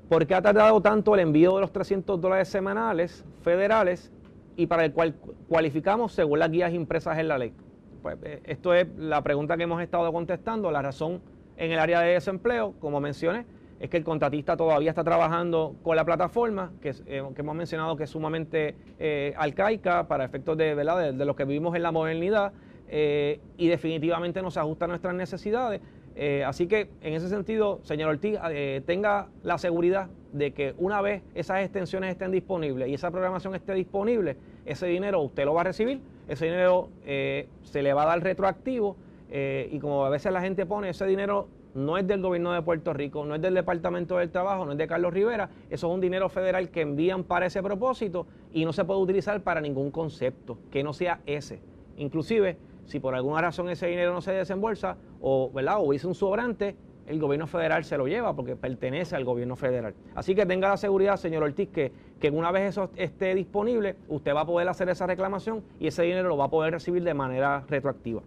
¿Por 0.09 0.25
qué 0.25 0.35
ha 0.35 0.41
tardado 0.41 0.81
tanto 0.81 1.13
el 1.15 1.19
envío 1.19 1.55
de 1.55 1.61
los 1.61 1.71
300 1.71 2.19
dólares 2.21 2.47
semanales 2.47 3.25
federales 3.41 4.11
y 4.55 4.67
para 4.67 4.85
el 4.85 4.93
cual 4.93 5.15
cualificamos 5.49 6.13
según 6.13 6.39
las 6.39 6.49
guías 6.49 6.73
impresas 6.73 7.17
en 7.17 7.27
la 7.27 7.37
ley? 7.37 7.53
Pues 8.01 8.17
eh, 8.23 8.41
esto 8.45 8.73
es 8.73 8.87
la 8.97 9.21
pregunta 9.21 9.57
que 9.57 9.63
hemos 9.63 9.81
estado 9.81 10.11
contestando. 10.13 10.71
La 10.71 10.81
razón 10.81 11.21
en 11.57 11.71
el 11.71 11.79
área 11.79 11.99
de 12.01 12.13
desempleo, 12.13 12.73
como 12.79 13.01
mencioné, 13.01 13.45
es 13.79 13.89
que 13.89 13.97
el 13.97 14.03
contratista 14.03 14.57
todavía 14.57 14.89
está 14.89 15.03
trabajando 15.03 15.75
con 15.83 15.95
la 15.95 16.05
plataforma, 16.05 16.71
que, 16.81 16.95
eh, 17.05 17.23
hemos 17.35 17.55
mencionado 17.55 17.95
que 17.95 18.05
es 18.05 18.09
sumamente 18.09 18.75
eh, 18.99 19.33
arcaica 19.37 20.07
para 20.07 20.25
efectos 20.25 20.57
de, 20.57 20.75
de, 20.75 21.13
de, 21.13 21.25
lo 21.25 21.35
que 21.35 21.45
vivimos 21.45 21.75
en 21.75 21.83
la 21.83 21.91
modernidad 21.91 22.53
eh, 22.89 23.39
y 23.57 23.67
definitivamente 23.67 24.41
no 24.41 24.49
se 24.49 24.59
ajusta 24.59 24.85
a 24.85 24.87
nuestras 24.87 25.13
necesidades. 25.13 25.81
Eh, 26.19 26.43
así 26.43 26.67
que 26.67 26.89
en 27.01 27.13
ese 27.13 27.29
sentido, 27.29 27.79
señor 27.83 28.09
Ortiz, 28.09 28.39
eh, 28.49 28.81
tenga 28.87 29.27
la 29.43 29.59
seguridad 29.59 30.09
de 30.33 30.51
que 30.51 30.73
una 30.79 30.99
vez 30.99 31.21
esas 31.35 31.61
extensiones 31.61 32.09
estén 32.09 32.31
disponibles 32.31 32.89
y 32.89 32.95
esa 32.95 33.11
programación 33.11 33.53
esté 33.53 33.73
disponible, 33.75 34.35
ese 34.65 34.87
dinero 34.87 35.21
usted 35.21 35.45
lo 35.45 35.53
va 35.53 35.61
a 35.61 35.65
recibir, 35.65 36.01
ese 36.27 36.45
dinero 36.45 36.89
se 37.05 37.81
le 37.81 37.93
va 37.93 38.03
a 38.03 38.05
dar 38.07 38.23
retroactivo 38.23 38.97
y 39.31 39.79
como 39.79 40.05
a 40.05 40.09
veces 40.09 40.33
la 40.33 40.41
gente 40.41 40.65
pone, 40.65 40.89
ese 40.89 41.05
dinero 41.05 41.47
no 41.77 41.97
es 41.97 42.07
del 42.07 42.21
gobierno 42.21 42.51
de 42.51 42.61
Puerto 42.63 42.91
Rico, 42.93 43.23
no 43.23 43.35
es 43.35 43.41
del 43.41 43.53
Departamento 43.53 44.17
del 44.17 44.31
Trabajo, 44.31 44.65
no 44.65 44.71
es 44.71 44.77
de 44.79 44.87
Carlos 44.87 45.13
Rivera, 45.13 45.49
eso 45.69 45.87
es 45.87 45.93
un 45.93 46.01
dinero 46.01 46.27
federal 46.27 46.69
que 46.69 46.81
envían 46.81 47.23
para 47.23 47.45
ese 47.45 47.61
propósito 47.61 48.25
y 48.51 48.65
no 48.65 48.73
se 48.73 48.83
puede 48.83 48.99
utilizar 48.99 49.41
para 49.41 49.61
ningún 49.61 49.91
concepto 49.91 50.57
que 50.71 50.83
no 50.83 50.93
sea 50.93 51.21
ese. 51.27 51.59
Inclusive, 51.97 52.57
si 52.87 52.99
por 52.99 53.13
alguna 53.13 53.41
razón 53.41 53.69
ese 53.69 53.87
dinero 53.87 54.13
no 54.13 54.21
se 54.21 54.31
desembolsa 54.31 54.97
o, 55.21 55.51
¿verdad? 55.51 55.77
o 55.79 55.93
hizo 55.93 56.07
un 56.07 56.15
sobrante, 56.15 56.75
el 57.05 57.19
gobierno 57.19 57.47
federal 57.47 57.83
se 57.83 57.97
lo 57.97 58.07
lleva 58.07 58.35
porque 58.35 58.55
pertenece 58.55 59.15
al 59.15 59.23
gobierno 59.23 59.55
federal. 59.55 59.93
Así 60.15 60.35
que 60.35 60.45
tenga 60.45 60.69
la 60.69 60.77
seguridad, 60.77 61.17
señor 61.17 61.43
Ortiz, 61.43 61.69
que, 61.69 61.91
que 62.19 62.29
una 62.29 62.51
vez 62.51 62.69
eso 62.69 62.89
esté 62.95 63.35
disponible, 63.35 63.95
usted 64.07 64.33
va 64.33 64.41
a 64.41 64.45
poder 64.45 64.67
hacer 64.67 64.89
esa 64.89 65.05
reclamación 65.05 65.63
y 65.79 65.87
ese 65.87 66.03
dinero 66.03 66.27
lo 66.29 66.37
va 66.37 66.45
a 66.45 66.49
poder 66.49 66.73
recibir 66.73 67.03
de 67.03 67.13
manera 67.13 67.63
retroactiva. 67.67 68.23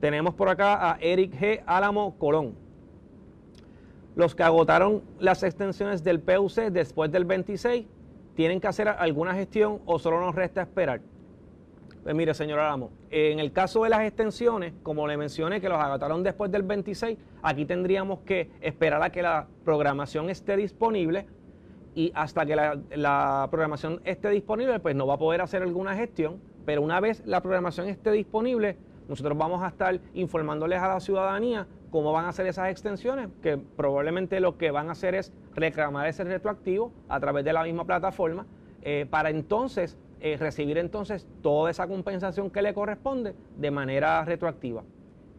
Tenemos 0.00 0.34
por 0.34 0.48
acá 0.48 0.90
a 0.90 0.98
Eric 1.00 1.32
G. 1.34 1.62
Álamo 1.64 2.16
Colón. 2.18 2.54
Los 4.16 4.34
que 4.34 4.42
agotaron 4.42 5.02
las 5.20 5.42
extensiones 5.42 6.02
del 6.02 6.20
PUC 6.20 6.70
después 6.70 7.10
del 7.10 7.24
26 7.24 7.86
tienen 8.34 8.60
que 8.60 8.66
hacer 8.66 8.88
alguna 8.88 9.34
gestión 9.34 9.80
o 9.86 9.98
solo 9.98 10.20
nos 10.20 10.34
resta 10.34 10.62
esperar. 10.62 11.00
Pues 12.02 12.16
mire, 12.16 12.34
señor 12.34 12.58
Ramos, 12.58 12.90
en 13.10 13.38
el 13.38 13.52
caso 13.52 13.84
de 13.84 13.90
las 13.90 14.02
extensiones, 14.02 14.72
como 14.82 15.06
le 15.06 15.16
mencioné 15.16 15.60
que 15.60 15.68
los 15.68 15.78
agotaron 15.78 16.24
después 16.24 16.50
del 16.50 16.64
26, 16.64 17.16
aquí 17.42 17.64
tendríamos 17.64 18.20
que 18.20 18.50
esperar 18.60 19.00
a 19.04 19.10
que 19.10 19.22
la 19.22 19.46
programación 19.64 20.28
esté 20.28 20.56
disponible 20.56 21.26
y 21.94 22.10
hasta 22.16 22.44
que 22.44 22.56
la, 22.56 23.48
programación 23.52 24.00
esté 24.04 24.30
disponible, 24.30 24.80
pues 24.80 24.96
no 24.96 25.06
va 25.06 25.14
a 25.14 25.18
poder 25.18 25.42
hacer 25.42 25.62
alguna 25.62 25.94
gestión, 25.94 26.40
pero 26.66 26.82
una 26.82 26.98
vez 26.98 27.22
la 27.24 27.40
programación 27.40 27.86
esté 27.86 28.10
disponible, 28.10 28.76
nosotros 29.08 29.38
vamos 29.38 29.62
a 29.62 29.68
estar 29.68 30.00
informándoles 30.14 30.80
a 30.80 30.88
la 30.88 30.98
ciudadanía 30.98 31.68
cómo 31.92 32.10
van 32.10 32.24
a 32.24 32.30
hacer 32.30 32.46
esas 32.46 32.68
extensiones, 32.68 33.28
que 33.42 33.58
probablemente 33.58 34.40
lo 34.40 34.58
que 34.58 34.72
van 34.72 34.88
a 34.88 34.92
hacer 34.92 35.14
es 35.14 35.32
reclamar 35.54 36.08
ese 36.08 36.24
retroactivo 36.24 36.92
a 37.08 37.20
través 37.20 37.44
de 37.44 37.52
la 37.52 37.62
misma 37.62 37.84
plataforma, 37.84 38.44
eh, 38.82 39.06
para 39.08 39.30
entonces 39.30 39.96
eh, 40.24 40.36
recibir 40.38 40.78
entonces 40.78 41.26
toda 41.42 41.68
esa 41.68 41.88
compensación 41.88 42.48
que 42.48 42.62
le 42.62 42.72
corresponde 42.72 43.34
de 43.56 43.70
manera 43.72 44.24
retroactiva. 44.24 44.84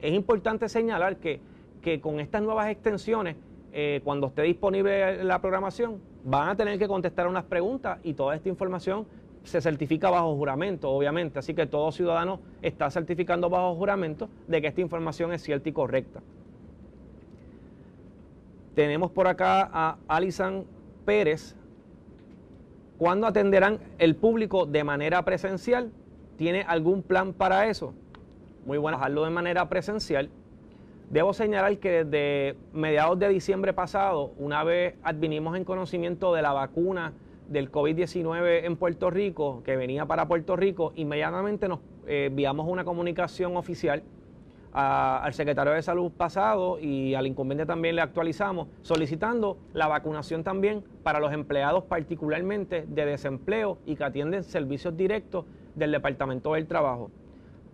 Es 0.01 0.13
importante 0.13 0.67
señalar 0.67 1.15
que, 1.15 1.39
que 1.81 2.01
con 2.01 2.19
estas 2.19 2.41
nuevas 2.41 2.69
extensiones, 2.69 3.37
eh, 3.71 4.01
cuando 4.03 4.27
esté 4.27 4.41
disponible 4.41 5.23
la 5.23 5.39
programación, 5.39 6.01
van 6.25 6.49
a 6.49 6.57
tener 6.57 6.77
que 6.77 6.89
contestar 6.89 7.27
unas 7.27 7.45
preguntas 7.45 7.97
y 8.03 8.13
toda 8.13 8.35
esta 8.35 8.49
información 8.49 9.05
se 9.43 9.61
certifica 9.61 10.09
bajo 10.09 10.35
juramento, 10.35 10.89
obviamente, 10.89 11.39
así 11.39 11.53
que 11.53 11.65
todo 11.65 11.89
ciudadano 11.93 12.41
está 12.61 12.89
certificando 12.89 13.49
bajo 13.49 13.75
juramento 13.75 14.27
de 14.49 14.61
que 14.61 14.67
esta 14.67 14.81
información 14.81 15.31
es 15.31 15.41
cierta 15.43 15.69
y 15.69 15.71
correcta. 15.71 16.21
Tenemos 18.75 19.11
por 19.11 19.27
acá 19.27 19.69
a 19.71 19.97
Alisan 20.09 20.65
Pérez. 21.05 21.55
¿Cuándo 23.03 23.27
atenderán 23.27 23.79
el 23.97 24.15
público 24.15 24.65
de 24.65 24.85
manera 24.85 25.25
presencial? 25.25 25.91
¿Tiene 26.37 26.61
algún 26.61 27.03
plan 27.03 27.33
para 27.33 27.67
eso? 27.67 27.93
Muy 28.65 28.77
bueno, 28.77 28.97
hacerlo 28.97 29.25
de 29.25 29.29
manera 29.29 29.67
presencial. 29.67 30.29
Debo 31.09 31.33
señalar 31.33 31.79
que 31.79 32.05
desde 32.05 32.57
mediados 32.71 33.19
de 33.19 33.27
diciembre 33.27 33.73
pasado, 33.73 34.31
una 34.37 34.63
vez 34.63 34.95
advinimos 35.03 35.57
en 35.57 35.65
conocimiento 35.65 36.33
de 36.33 36.43
la 36.43 36.53
vacuna 36.53 37.11
del 37.49 37.69
COVID-19 37.69 38.63
en 38.63 38.77
Puerto 38.77 39.09
Rico, 39.09 39.63
que 39.65 39.75
venía 39.75 40.05
para 40.05 40.29
Puerto 40.29 40.55
Rico, 40.55 40.93
inmediatamente 40.95 41.67
nos 41.67 41.79
eh, 42.07 42.27
enviamos 42.27 42.69
una 42.69 42.85
comunicación 42.85 43.57
oficial 43.57 44.01
al 44.73 45.33
secretario 45.33 45.73
de 45.73 45.81
Salud 45.81 46.11
pasado 46.11 46.79
y 46.79 47.13
al 47.13 47.27
incumbente 47.27 47.65
también 47.65 47.95
le 47.95 48.01
actualizamos, 48.01 48.67
solicitando 48.81 49.57
la 49.73 49.87
vacunación 49.87 50.43
también 50.43 50.83
para 51.03 51.19
los 51.19 51.31
empleados 51.31 51.83
particularmente 51.83 52.85
de 52.87 53.05
desempleo 53.05 53.77
y 53.85 53.95
que 53.95 54.03
atienden 54.03 54.43
servicios 54.43 54.97
directos 54.97 55.45
del 55.75 55.91
Departamento 55.91 56.53
del 56.53 56.67
Trabajo. 56.67 57.11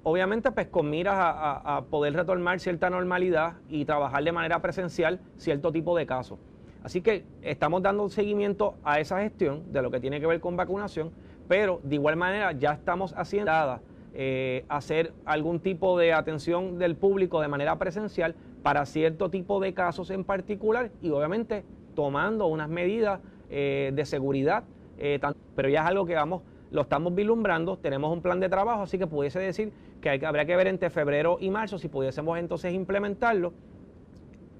Obviamente, 0.03 0.51
pues 0.51 0.67
con 0.67 0.89
miras 0.89 1.15
a, 1.15 1.77
a 1.77 1.85
poder 1.85 2.13
retornar 2.13 2.59
cierta 2.59 2.89
normalidad 2.89 3.55
y 3.69 3.85
trabajar 3.85 4.23
de 4.23 4.31
manera 4.31 4.61
presencial 4.61 5.19
cierto 5.37 5.71
tipo 5.71 5.95
de 5.97 6.05
casos. 6.05 6.39
Así 6.83 7.01
que 7.01 7.25
estamos 7.41 7.81
dando 7.81 8.07
seguimiento 8.09 8.75
a 8.83 8.99
esa 8.99 9.19
gestión 9.21 9.71
de 9.71 9.81
lo 9.81 9.91
que 9.91 9.99
tiene 9.99 10.19
que 10.19 10.27
ver 10.27 10.39
con 10.39 10.55
vacunación, 10.55 11.11
pero 11.47 11.81
de 11.83 11.95
igual 11.95 12.15
manera 12.15 12.53
ya 12.53 12.71
estamos 12.71 13.13
haciendo 13.17 13.81
eh, 14.13 14.65
hacer 14.69 15.13
algún 15.25 15.59
tipo 15.59 15.97
de 15.97 16.13
atención 16.13 16.79
del 16.79 16.95
público 16.95 17.41
de 17.41 17.47
manera 17.47 17.77
presencial 17.77 18.35
para 18.63 18.85
cierto 18.85 19.29
tipo 19.29 19.59
de 19.59 19.73
casos 19.73 20.09
en 20.09 20.23
particular 20.23 20.91
y 21.01 21.11
obviamente 21.11 21.63
tomando 21.95 22.47
unas 22.47 22.69
medidas 22.69 23.19
eh, 23.49 23.91
de 23.93 24.05
seguridad, 24.05 24.63
eh, 24.97 25.19
pero 25.55 25.69
ya 25.69 25.81
es 25.81 25.87
algo 25.87 26.05
que 26.05 26.15
vamos, 26.15 26.41
lo 26.71 26.81
estamos 26.81 27.13
vislumbrando, 27.13 27.77
tenemos 27.77 28.11
un 28.11 28.21
plan 28.21 28.39
de 28.39 28.49
trabajo, 28.49 28.83
así 28.83 28.97
que 28.97 29.07
pudiese 29.07 29.39
decir 29.39 29.73
que 30.01 30.09
hay, 30.09 30.23
habría 30.23 30.45
que 30.45 30.55
ver 30.55 30.67
entre 30.67 30.89
febrero 30.89 31.37
y 31.39 31.49
marzo 31.49 31.77
si 31.77 31.87
pudiésemos 31.87 32.37
entonces 32.37 32.73
implementarlo. 32.73 33.53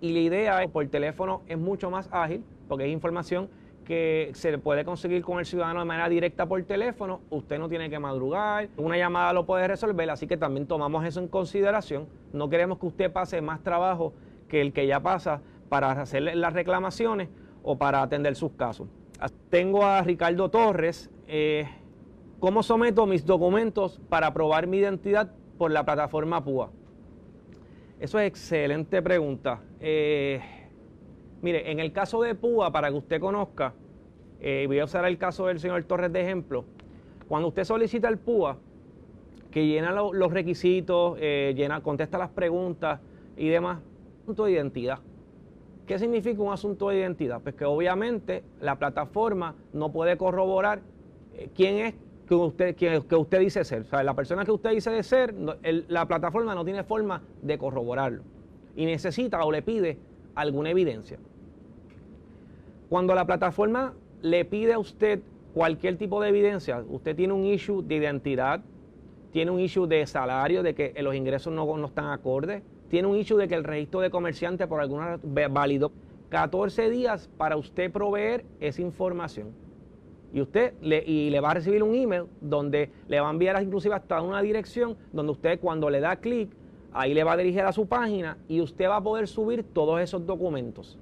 Y 0.02 0.14
la 0.14 0.20
idea 0.20 0.64
es, 0.64 0.72
por 0.72 0.88
teléfono 0.88 1.42
es 1.48 1.58
mucho 1.58 1.92
más 1.92 2.08
ágil, 2.12 2.44
porque 2.68 2.86
es 2.86 2.92
información 2.92 3.50
que 3.90 4.30
se 4.36 4.56
puede 4.60 4.86
conseguir 4.86 5.24
con 5.24 5.40
el 5.40 5.48
ciudadano 5.48 5.80
de 5.80 5.86
manera 5.88 6.08
directa 6.10 6.46
por 6.46 6.62
teléfono, 6.62 7.22
usted 7.32 7.58
no 7.58 7.68
tiene 7.68 7.90
que 7.90 7.98
madrugar, 7.98 8.70
una 8.78 8.96
llamada 8.96 9.34
lo 9.34 9.48
puede 9.48 9.68
resolver, 9.68 10.08
así 10.12 10.28
que 10.28 10.38
también 10.38 10.68
tomamos 10.68 11.04
eso 11.08 11.20
en 11.20 11.28
consideración. 11.28 12.06
No 12.32 12.52
queremos 12.52 12.78
que 12.78 12.86
usted 12.86 13.12
pase 13.12 13.42
más 13.42 13.64
trabajo 13.64 14.14
que 14.48 14.62
el 14.62 14.74
que 14.74 14.86
ya 14.86 15.00
pasa 15.00 15.42
para 15.70 15.90
hacer 15.94 16.22
las 16.22 16.54
reclamaciones 16.54 17.30
o 17.64 17.80
para 17.80 18.04
atender 18.04 18.36
sus 18.36 18.52
casos. 18.52 18.88
Tengo 19.50 19.84
a 19.84 20.04
Ricardo 20.04 20.50
Torres. 20.50 21.10
Eh, 21.28 21.68
¿Cómo 22.40 22.62
someto 22.62 23.08
mis 23.08 23.26
documentos 23.26 24.00
para 24.08 24.32
probar 24.36 24.68
mi 24.68 24.78
identidad 24.78 25.32
por 25.58 25.72
la 25.72 25.84
plataforma 25.84 26.44
PUA? 26.44 26.70
Eso 28.00 28.20
es 28.20 28.28
excelente 28.28 29.02
pregunta. 29.02 29.62
Eh, 29.80 30.59
Mire, 31.42 31.72
en 31.72 31.80
el 31.80 31.92
caso 31.92 32.22
de 32.22 32.36
Púa, 32.36 32.72
para 32.72 32.90
que 32.90 32.96
usted 32.96 33.20
conozca, 33.20 33.74
eh, 34.42 34.66
voy 34.68 34.80
a 34.80 34.86
usar 34.86 35.06
el 35.06 35.18
caso 35.18 35.48
del 35.48 35.60
señor 35.60 35.84
Torres 35.84 36.12
de 36.12 36.22
ejemplo. 36.22 36.66
Cuando 37.28 37.48
usted 37.50 37.64
solicita 37.64 38.08
el 38.10 38.18
PUA, 38.18 38.58
que 39.52 39.66
llena 39.66 39.92
los 39.92 40.32
requisitos, 40.32 41.18
eh, 41.20 41.54
llena, 41.56 41.82
contesta 41.82 42.18
las 42.18 42.30
preguntas 42.30 43.00
y 43.38 43.50
demás, 43.50 43.80
asunto 44.24 44.46
de 44.46 44.52
identidad. 44.52 45.00
¿Qué 45.88 45.98
significa 45.98 46.42
un 46.42 46.54
asunto 46.54 46.90
de 46.90 47.00
identidad? 47.00 47.42
Pues 47.42 47.56
que 47.56 47.66
obviamente 47.66 48.44
la 48.62 48.78
plataforma 48.78 49.56
no 49.74 49.92
puede 49.92 50.18
corroborar 50.18 50.82
eh, 51.36 51.50
quién 51.56 51.78
es 51.78 51.96
que 52.28 52.36
usted, 52.36 53.40
dice 53.40 53.64
ser. 53.64 53.82
O 53.82 53.86
sea, 53.86 54.04
la 54.04 54.14
persona 54.14 54.46
que 54.46 54.52
usted 54.52 54.70
dice 54.70 54.92
de 54.92 55.02
ser, 55.02 55.34
la 55.88 56.08
plataforma 56.08 56.54
no 56.54 56.64
tiene 56.64 56.84
forma 56.84 57.24
de 57.42 57.58
corroborarlo. 57.58 58.22
Y 58.76 58.86
necesita 58.86 59.44
o 59.44 59.52
le 59.52 59.64
pide 59.64 59.98
alguna 60.42 60.72
evidencia. 60.72 61.18
Cuando 62.90 63.14
la 63.14 63.26
plataforma 63.26 63.94
le 64.22 64.46
pide 64.46 64.74
a 64.74 64.80
usted 64.80 65.22
cualquier 65.54 65.98
tipo 65.98 66.22
de 66.22 66.30
evidencia, 66.30 66.84
usted 66.88 67.16
tiene 67.16 67.34
un 67.34 67.46
issue 67.46 67.84
de 67.84 67.96
identidad, 67.96 68.62
tiene 69.32 69.52
un 69.52 69.60
issue 69.60 69.88
de 69.88 70.06
salario, 70.08 70.64
de 70.64 70.74
que 70.74 70.94
los 71.02 71.14
ingresos 71.16 71.54
no, 71.54 71.78
no 71.78 71.88
están 71.88 72.10
acordes, 72.10 72.64
tiene 72.90 73.08
un 73.08 73.18
issue 73.18 73.38
de 73.38 73.48
que 73.48 73.56
el 73.56 73.64
registro 73.64 74.00
de 74.00 74.10
comerciante 74.10 74.66
por 74.68 74.82
alguna 74.82 75.20
válido, 75.24 75.92
14 76.30 76.90
días 76.90 77.30
para 77.38 77.58
usted 77.58 77.92
proveer 77.92 78.46
esa 78.60 78.82
información. 78.82 79.54
Y 80.34 80.42
usted 80.42 80.74
y 80.82 81.30
le 81.30 81.40
va 81.40 81.52
a 81.52 81.54
recibir 81.56 81.82
un 81.82 81.96
email 81.96 82.26
donde 82.40 82.92
le 83.08 83.20
va 83.20 83.28
a 83.28 83.32
enviar 83.32 83.62
inclusive 83.62 83.96
hasta 83.96 84.22
una 84.22 84.42
dirección 84.42 84.96
donde 85.12 85.32
usted 85.32 85.60
cuando 85.60 85.90
le 85.90 86.00
da 86.00 86.18
clic, 86.18 86.50
ahí 86.94 87.14
le 87.14 87.24
va 87.24 87.34
a 87.34 87.38
dirigir 87.38 87.62
a 87.62 87.72
su 87.72 87.88
página 87.88 88.38
y 88.48 88.62
usted 88.62 88.88
va 88.88 88.98
a 88.98 89.04
poder 89.04 89.28
subir 89.28 89.64
todos 89.64 90.00
esos 90.02 90.26
documentos. 90.26 90.98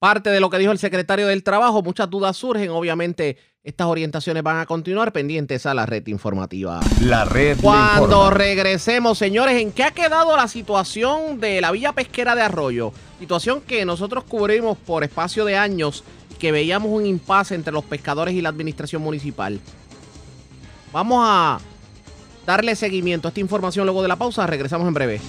Parte 0.00 0.30
de 0.30 0.40
lo 0.40 0.48
que 0.48 0.58
dijo 0.58 0.72
el 0.72 0.78
secretario 0.78 1.26
del 1.26 1.42
Trabajo, 1.42 1.82
muchas 1.82 2.08
dudas 2.08 2.34
surgen. 2.34 2.70
Obviamente, 2.70 3.36
estas 3.62 3.86
orientaciones 3.86 4.42
van 4.42 4.56
a 4.56 4.64
continuar 4.64 5.12
pendientes 5.12 5.66
a 5.66 5.74
la 5.74 5.84
red 5.84 6.06
informativa. 6.06 6.80
La 7.02 7.26
red. 7.26 7.58
Cuando 7.60 8.30
regresemos, 8.30 9.18
señores, 9.18 9.60
¿en 9.60 9.72
qué 9.72 9.84
ha 9.84 9.90
quedado 9.90 10.34
la 10.34 10.48
situación 10.48 11.38
de 11.38 11.60
la 11.60 11.70
villa 11.70 11.92
pesquera 11.92 12.34
de 12.34 12.40
Arroyo? 12.40 12.94
Situación 13.18 13.60
que 13.60 13.84
nosotros 13.84 14.24
cubrimos 14.24 14.78
por 14.78 15.04
espacio 15.04 15.44
de 15.44 15.58
años 15.58 16.02
y 16.30 16.34
que 16.36 16.50
veíamos 16.50 16.90
un 16.90 17.04
impasse 17.04 17.54
entre 17.54 17.74
los 17.74 17.84
pescadores 17.84 18.32
y 18.32 18.40
la 18.40 18.48
administración 18.48 19.02
municipal. 19.02 19.60
Vamos 20.94 21.22
a 21.22 21.60
darle 22.46 22.76
seguimiento 22.76 23.28
a 23.28 23.30
esta 23.30 23.40
información 23.40 23.86
luego 23.86 24.02
de 24.02 24.08
la 24.08 24.16
pausa. 24.16 24.46
Regresamos 24.46 24.86
en 24.88 24.94
breve. 24.94 25.20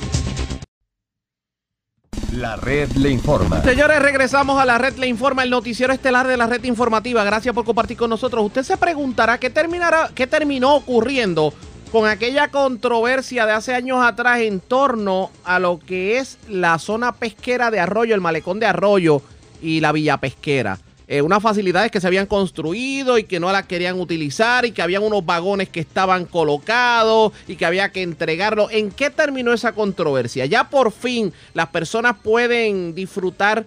La 2.33 2.55
red 2.55 2.89
le 2.93 3.09
informa. 3.09 3.61
Señores, 3.61 4.01
regresamos 4.01 4.57
a 4.59 4.65
la 4.65 4.77
red 4.77 4.95
le 4.95 5.07
informa, 5.07 5.43
el 5.43 5.49
noticiero 5.49 5.91
estelar 5.91 6.27
de 6.27 6.37
la 6.37 6.47
red 6.47 6.63
informativa. 6.63 7.25
Gracias 7.25 7.53
por 7.53 7.65
compartir 7.65 7.97
con 7.97 8.09
nosotros. 8.09 8.45
Usted 8.45 8.63
se 8.63 8.77
preguntará 8.77 9.37
qué 9.37 9.49
terminará, 9.49 10.09
qué 10.15 10.27
terminó 10.27 10.75
ocurriendo 10.75 11.53
con 11.91 12.07
aquella 12.07 12.47
controversia 12.47 13.45
de 13.45 13.51
hace 13.51 13.75
años 13.75 13.99
atrás 14.01 14.39
en 14.39 14.61
torno 14.61 15.29
a 15.43 15.59
lo 15.59 15.79
que 15.79 16.19
es 16.19 16.37
la 16.47 16.79
zona 16.79 17.11
pesquera 17.11 17.69
de 17.69 17.81
Arroyo, 17.81 18.15
el 18.15 18.21
malecón 18.21 18.59
de 18.59 18.65
Arroyo 18.65 19.21
y 19.61 19.81
la 19.81 19.91
villa 19.91 20.17
pesquera. 20.17 20.79
Eh, 21.13 21.21
unas 21.21 21.43
facilidades 21.43 21.91
que 21.91 21.99
se 21.99 22.07
habían 22.07 22.25
construido 22.25 23.17
y 23.17 23.25
que 23.25 23.41
no 23.41 23.51
las 23.51 23.65
querían 23.65 23.99
utilizar 23.99 24.63
y 24.63 24.71
que 24.71 24.81
habían 24.81 25.03
unos 25.03 25.25
vagones 25.25 25.67
que 25.67 25.81
estaban 25.81 26.23
colocados 26.23 27.33
y 27.49 27.57
que 27.57 27.65
había 27.65 27.91
que 27.91 28.01
entregarlo. 28.01 28.69
¿En 28.71 28.91
qué 28.91 29.09
terminó 29.09 29.51
esa 29.51 29.73
controversia? 29.73 30.45
Ya 30.45 30.69
por 30.69 30.93
fin 30.93 31.33
las 31.53 31.67
personas 31.67 32.15
pueden 32.23 32.95
disfrutar 32.95 33.65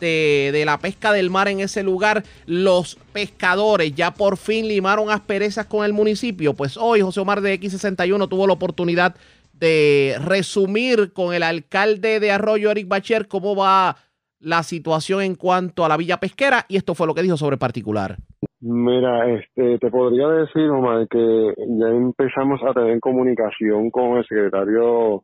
de, 0.00 0.62
la 0.66 0.78
pesca 0.78 1.12
del 1.12 1.30
mar 1.30 1.48
en 1.48 1.60
ese 1.60 1.82
lugar, 1.82 2.24
los 2.44 2.98
pescadores 3.14 3.94
ya 3.94 4.12
por 4.12 4.36
fin 4.36 4.68
limaron 4.68 5.08
asperezas 5.08 5.64
con 5.64 5.82
el 5.82 5.94
municipio. 5.94 6.52
Pues 6.52 6.76
hoy 6.76 7.00
José 7.00 7.20
Omar 7.20 7.40
de 7.40 7.58
X61 7.58 8.28
tuvo 8.28 8.46
la 8.46 8.52
oportunidad 8.52 9.16
de 9.54 10.16
resumir 10.22 11.14
con 11.14 11.32
el 11.32 11.42
alcalde 11.42 12.20
de 12.20 12.32
Arroyo, 12.32 12.70
Eric 12.70 12.86
Bacher, 12.86 13.28
cómo 13.28 13.56
va 13.56 13.96
la 14.40 14.62
situación 14.62 15.22
en 15.22 15.34
cuanto 15.34 15.84
a 15.84 15.88
la 15.88 15.96
villa 15.96 16.18
pesquera 16.18 16.64
y 16.68 16.76
esto 16.76 16.94
fue 16.94 17.06
lo 17.06 17.14
que 17.14 17.22
dijo 17.22 17.36
sobre 17.36 17.56
particular. 17.56 18.16
Mira, 18.60 19.30
este, 19.30 19.78
te 19.78 19.90
podría 19.90 20.28
decir, 20.28 20.68
Omar, 20.70 21.06
que 21.08 21.54
ya 21.56 21.88
empezamos 21.88 22.60
a 22.62 22.72
tener 22.72 22.98
comunicación 23.00 23.90
con 23.90 24.16
el 24.18 24.24
secretario 24.26 25.22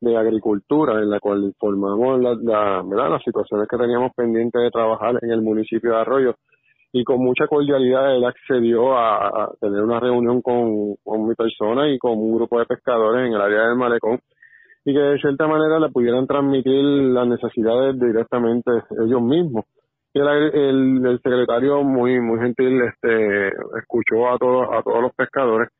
de 0.00 0.16
Agricultura, 0.16 1.00
en 1.00 1.10
la 1.10 1.18
cual 1.18 1.44
informamos 1.44 2.20
la, 2.20 2.34
la, 2.34 2.82
¿verdad? 2.84 3.10
las 3.10 3.22
situaciones 3.24 3.66
que 3.68 3.78
teníamos 3.78 4.12
pendientes 4.14 4.60
de 4.60 4.70
trabajar 4.70 5.18
en 5.22 5.30
el 5.30 5.40
municipio 5.40 5.90
de 5.92 5.96
Arroyo 5.96 6.34
y 6.92 7.02
con 7.02 7.18
mucha 7.18 7.48
cordialidad 7.48 8.14
él 8.14 8.24
accedió 8.24 8.96
a, 8.96 9.50
tener 9.60 9.82
una 9.82 9.98
reunión 9.98 10.40
con, 10.42 10.94
con 11.02 11.26
mi 11.26 11.34
persona 11.34 11.90
y 11.90 11.98
con 11.98 12.12
un 12.12 12.36
grupo 12.36 12.60
de 12.60 12.66
pescadores 12.66 13.26
en 13.26 13.34
el 13.34 13.40
área 13.40 13.66
del 13.66 13.76
malecón 13.76 14.20
y 14.84 14.92
que 14.92 15.00
de 15.00 15.18
cierta 15.18 15.46
manera 15.46 15.78
le 15.78 15.88
pudieran 15.88 16.26
transmitir 16.26 16.82
las 16.82 17.26
necesidades 17.26 17.98
directamente 17.98 18.70
ellos 19.02 19.22
mismos. 19.22 19.64
Y 20.12 20.20
el, 20.20 21.06
el, 21.06 21.20
secretario 21.22 21.82
muy 21.82 22.20
muy 22.20 22.38
gentil 22.38 22.82
este 22.82 23.48
escuchó 23.78 24.28
a 24.28 24.38
todos 24.38 24.68
a 24.70 24.82
todos 24.82 25.02
los 25.02 25.12
pescadores, 25.14 25.70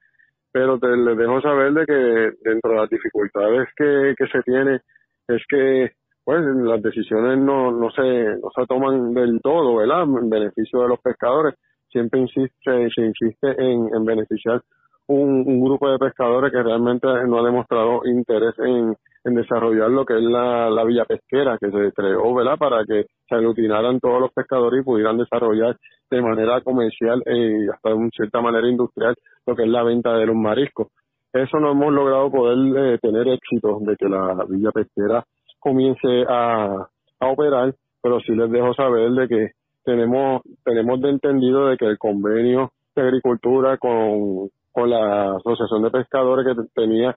pero 0.51 0.78
te, 0.78 0.89
les 0.97 1.16
dejo 1.16 1.40
saber 1.40 1.72
de 1.72 1.86
que 1.86 2.48
dentro 2.51 2.72
de 2.72 2.76
las 2.76 2.90
dificultades 2.90 3.68
que, 3.76 4.14
que 4.18 4.26
se 4.26 4.43
tiene 4.43 4.81
es 5.28 5.43
que 5.48 5.93
pues 6.24 6.40
las 6.43 6.82
decisiones 6.82 7.39
no 7.39 7.70
no 7.70 7.90
se 7.90 8.02
no 8.02 8.51
se 8.56 8.66
toman 8.66 9.14
del 9.14 9.40
todo, 9.40 9.76
¿verdad? 9.76 10.02
En 10.02 10.31
beneficio 10.31 10.81
de 10.81 10.89
los 10.89 11.01
pescadores, 11.01 11.55
siempre 11.90 12.20
insiste, 12.20 12.89
se 12.93 13.02
insiste 13.02 13.55
en 13.56 14.05
beneficiar 14.05 14.62
un, 15.06 15.44
un 15.47 15.60
grupo 15.60 15.90
de 15.90 15.98
pescadores 15.98 16.51
que 16.52 16.62
realmente 16.62 17.06
no 17.26 17.39
ha 17.39 17.44
demostrado 17.44 18.02
interés 18.05 18.55
en, 18.59 18.97
desarrollar 19.24 19.89
lo 19.89 20.05
que 20.05 20.18
es 20.18 20.22
la, 20.22 20.68
la 20.68 20.85
villa 20.85 21.06
pesquera 21.06 21.56
que 21.59 21.70
se 21.70 21.93
creó, 21.93 22.35
¿verdad? 22.35 22.59
Para 22.59 22.85
que 22.85 23.06
se 23.26 23.35
aglutinaran 23.35 23.98
todos 23.98 24.20
los 24.20 24.31
pescadores 24.32 24.82
y 24.82 24.85
pudieran 24.85 25.16
desarrollar 25.16 25.78
de 26.10 26.20
manera 26.20 26.60
comercial 26.60 27.22
y 27.26 27.66
hasta 27.70 27.89
de 27.89 28.10
cierta 28.14 28.43
manera 28.43 28.68
industrial 28.68 29.14
lo 29.47 29.56
que 29.56 29.62
es 29.62 29.68
la 29.68 29.82
venta 29.82 30.12
de 30.18 30.26
los 30.26 30.36
mariscos. 30.36 30.89
Eso 31.32 31.59
no 31.59 31.72
hemos 31.72 31.93
logrado 31.93 32.31
poder 32.31 32.59
eh, 32.76 32.98
tener 33.01 33.26
éxito 33.28 33.78
de 33.81 33.97
que 33.97 34.09
la 34.10 34.44
villa 34.47 34.70
pesquera 34.72 35.24
comience 35.59 36.26
a, 36.28 36.86
a 37.20 37.26
operar, 37.26 37.74
pero 38.02 38.20
sí 38.20 38.35
les 38.35 38.51
dejo 38.51 38.74
saber 38.74 39.10
de 39.12 39.28
que 39.28 39.51
tenemos 39.85 40.43
tenemos 40.64 41.01
de 41.01 41.09
entendido 41.09 41.66
de 41.68 41.78
que 41.78 41.86
el 41.86 41.97
convenio 41.97 42.72
de 42.94 43.02
agricultura 43.02 43.78
con, 43.78 44.51
con 44.74 44.90
la 44.90 45.36
asociación 45.36 45.84
de 45.84 45.90
pescadores 45.90 46.44
que 46.44 46.62
tenía 46.74 47.16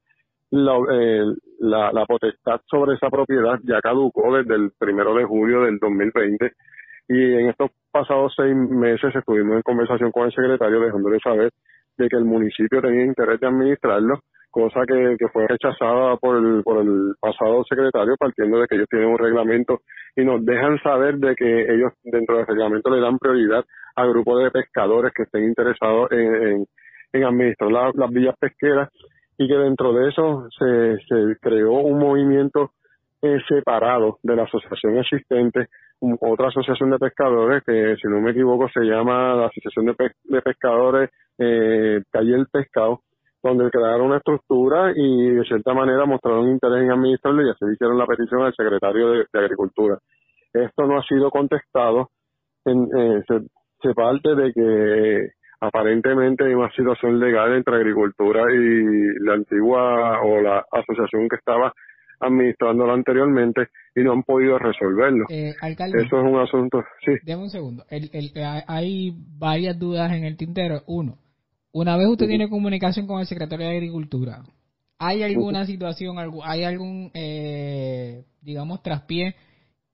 la, 0.51 0.77
eh, 0.91 1.25
la, 1.59 2.05
potestad 2.05 2.61
sobre 2.69 2.95
esa 2.95 3.09
propiedad 3.09 3.59
ya 3.63 3.81
caducó 3.81 4.37
desde 4.37 4.55
el 4.55 4.71
primero 4.77 5.15
de 5.15 5.25
julio 5.25 5.63
del 5.63 5.79
2020 5.79 6.51
y 7.09 7.33
en 7.33 7.49
estos 7.49 7.71
pasados 7.91 8.33
seis 8.37 8.55
meses 8.55 9.13
estuvimos 9.15 9.55
en 9.55 9.61
conversación 9.63 10.11
con 10.11 10.25
el 10.25 10.31
secretario 10.33 10.79
dejándole 10.79 11.19
saber 11.19 11.51
de 11.97 12.07
que 12.07 12.15
el 12.15 12.25
municipio 12.25 12.79
tenía 12.79 13.05
interés 13.05 13.39
de 13.39 13.47
administrarlo, 13.47 14.19
cosa 14.51 14.81
que, 14.87 15.15
que 15.17 15.27
fue 15.29 15.47
rechazada 15.47 16.15
por 16.17 16.37
el, 16.37 16.61
por 16.63 16.77
el 16.77 17.15
pasado 17.19 17.63
secretario 17.67 18.15
partiendo 18.17 18.59
de 18.59 18.67
que 18.67 18.75
ellos 18.75 18.87
tienen 18.89 19.09
un 19.09 19.17
reglamento 19.17 19.81
y 20.15 20.23
nos 20.23 20.45
dejan 20.45 20.79
saber 20.83 21.17
de 21.17 21.35
que 21.35 21.61
ellos 21.73 21.91
dentro 22.03 22.37
del 22.37 22.45
reglamento 22.45 22.91
le 22.91 23.01
dan 23.01 23.17
prioridad 23.17 23.65
a 23.95 24.05
grupos 24.05 24.43
de 24.43 24.51
pescadores 24.51 25.11
que 25.13 25.23
estén 25.23 25.45
interesados 25.45 26.11
en, 26.11 26.35
en, 26.35 26.65
en 27.17 27.25
administrar 27.25 27.71
la- 27.71 27.91
las 27.93 28.09
villas 28.11 28.35
pesqueras 28.39 28.89
y 29.37 29.47
que 29.47 29.55
dentro 29.55 29.93
de 29.93 30.09
eso 30.09 30.47
se, 30.57 30.97
se 31.07 31.35
creó 31.41 31.73
un 31.73 31.99
movimiento 31.99 32.71
eh, 33.21 33.39
separado 33.47 34.17
de 34.23 34.35
la 34.35 34.43
asociación 34.43 34.97
existente, 34.99 35.67
otra 36.21 36.49
asociación 36.49 36.91
de 36.91 36.99
pescadores 36.99 37.63
que 37.65 37.95
si 38.01 38.07
no 38.07 38.21
me 38.21 38.31
equivoco 38.31 38.69
se 38.69 38.81
llama 38.81 39.33
la 39.33 39.47
Asociación 39.47 39.85
de, 39.87 39.93
Pe- 39.95 40.11
de 40.25 40.41
Pescadores 40.43 41.09
eh, 41.39 42.01
Calle 42.11 42.35
el 42.35 42.45
Pescado, 42.51 43.01
donde 43.41 43.69
crearon 43.71 44.07
una 44.07 44.17
estructura 44.17 44.91
y 44.95 45.31
de 45.31 45.43
cierta 45.45 45.73
manera 45.73 46.05
mostraron 46.05 46.49
interés 46.49 46.83
en 46.83 46.91
administrarlo 46.91 47.41
y 47.45 47.49
así 47.49 47.65
hicieron 47.73 47.97
la 47.97 48.05
petición 48.05 48.43
al 48.43 48.53
secretario 48.53 49.09
de, 49.11 49.25
de 49.31 49.39
Agricultura. 49.39 49.97
Esto 50.53 50.85
no 50.85 50.97
ha 50.99 51.03
sido 51.03 51.29
contestado, 51.31 52.09
en, 52.65 52.83
eh, 52.95 53.23
se, 53.27 53.39
se 53.81 53.93
parte 53.95 54.35
de 54.35 54.53
que 54.53 55.29
aparentemente 55.59 56.45
hay 56.45 56.53
una 56.53 56.71
situación 56.71 57.19
legal 57.19 57.53
entre 57.55 57.75
agricultura 57.75 58.43
y 58.53 59.23
la 59.23 59.33
antigua 59.33 60.21
o 60.23 60.41
la 60.41 60.65
asociación 60.71 61.27
que 61.29 61.35
estaba 61.37 61.73
administrándolo 62.19 62.93
anteriormente 62.93 63.67
y 63.95 64.01
no 64.01 64.13
han 64.13 64.23
podido 64.23 64.57
resolverlo. 64.57 65.25
Eh, 65.29 65.53
alcalde, 65.61 65.99
Eso 66.03 66.19
es 66.19 66.23
un 66.23 66.39
asunto, 66.39 66.83
sí. 67.05 67.11
deme 67.23 67.43
un 67.43 67.49
segundo. 67.49 67.83
El- 67.89 68.09
el- 68.13 68.31
hay 68.67 69.13
varias 69.37 69.77
dudas 69.77 70.11
en 70.11 70.23
el 70.23 70.35
tintero. 70.35 70.81
Uno, 70.87 71.17
una 71.71 71.95
vez 71.95 72.07
usted 72.07 72.27
tiene 72.27 72.49
comunicación 72.49 73.05
con 73.05 73.19
el 73.19 73.27
secretario 73.27 73.67
de 73.67 73.73
Agricultura, 73.75 74.41
¿hay 74.97 75.21
alguna 75.21 75.65
situación, 75.65 76.17
hay 76.43 76.63
algún, 76.63 77.11
eh, 77.13 78.23
digamos, 78.41 78.81
traspié 78.81 79.35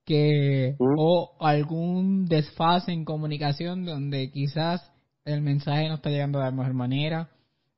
que 0.06 0.76
o 0.80 1.36
algún 1.42 2.26
desfase 2.26 2.92
en 2.92 3.04
comunicación 3.06 3.86
donde 3.86 4.32
quizás 4.32 4.93
el 5.26 5.42
mensaje 5.42 5.88
no 5.88 5.96
está 5.96 6.10
llegando 6.10 6.40
de 6.40 6.46
la 6.46 6.52
mejor 6.52 6.74
manera? 6.74 7.30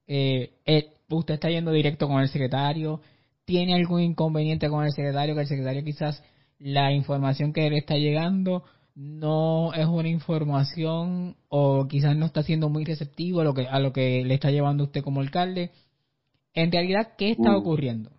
Eh, 0.08 0.52
eh, 0.66 0.90
usted 1.10 1.36
está 1.36 1.50
yendo 1.50 1.72
directo 1.72 2.08
con 2.08 2.22
el 2.22 2.28
secretario, 2.28 3.02
tiene 3.46 3.76
algún 3.76 4.02
inconveniente 4.02 4.70
con 4.70 4.84
el 4.84 4.92
secretario, 4.92 5.36
que 5.36 5.42
el 5.42 5.48
secretario 5.48 5.84
quizás 5.84 6.24
la 6.60 6.92
información 6.92 7.54
que 7.54 7.70
le 7.70 7.78
está 7.78 7.96
llegando 7.96 8.64
no 8.96 9.74
es 9.74 9.86
una 9.88 10.08
información 10.08 11.36
o 11.50 11.86
quizás 11.88 12.16
no 12.16 12.26
está 12.26 12.44
siendo 12.44 12.70
muy 12.70 12.86
receptivo 12.86 13.42
a 13.42 13.44
lo 13.44 13.54
que 13.54 13.68
a 13.68 13.80
lo 13.80 13.92
que 13.92 14.24
le 14.24 14.34
está 14.36 14.52
llevando 14.52 14.86
usted 14.86 15.04
como 15.04 15.20
alcalde. 15.22 15.72
En 16.54 16.72
realidad, 16.72 17.14
¿qué 17.18 17.32
está 17.32 17.52
Mm. 17.52 17.56
ocurriendo? 17.56 18.10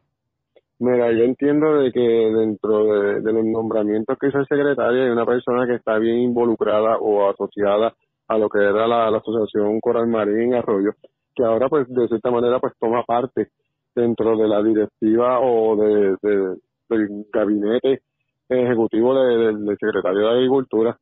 Mira, 0.79 1.11
yo 1.11 1.25
entiendo 1.25 1.79
de 1.79 1.91
que 1.91 2.01
dentro 2.01 2.85
de, 2.85 3.21
de 3.23 3.33
los 3.33 3.45
nombramientos 3.47 4.19
que 4.21 4.29
hizo 4.29 4.39
el 4.39 4.47
secretario 4.47 5.05
hay 5.05 5.09
una 5.09 5.25
persona 5.25 5.67
que 5.67 5.77
está 5.77 5.97
bien 5.99 6.19
involucrada 6.19 6.99
o 6.99 7.31
asociada 7.31 7.95
a 8.29 8.39
lo 8.39 8.49
que 8.49 8.59
era 8.59 8.87
la, 8.87 9.09
asociación 9.09 9.81
Coral 9.81 10.07
Marín 10.09 10.55
Arroyo, 10.55 10.93
que 11.35 11.45
ahora 11.45 11.69
pues 11.69 11.89
de 11.89 12.09
cierta 12.09 12.31
manera 12.31 12.59
pues 12.61 12.73
toma 12.79 13.03
parte 13.05 13.49
dentro 13.95 14.37
de 14.37 14.49
la 14.49 14.63
directiva 14.63 15.41
o 15.41 15.77
de, 15.77 16.17
de- 16.23 16.57
del 16.89 17.27
gabinete 17.33 18.01
ejecutivo 18.49 19.15
de- 19.15 19.37
del 19.37 19.65
del 19.65 19.77
secretario 19.79 20.21
de 20.27 20.31
Agricultura 20.35 20.97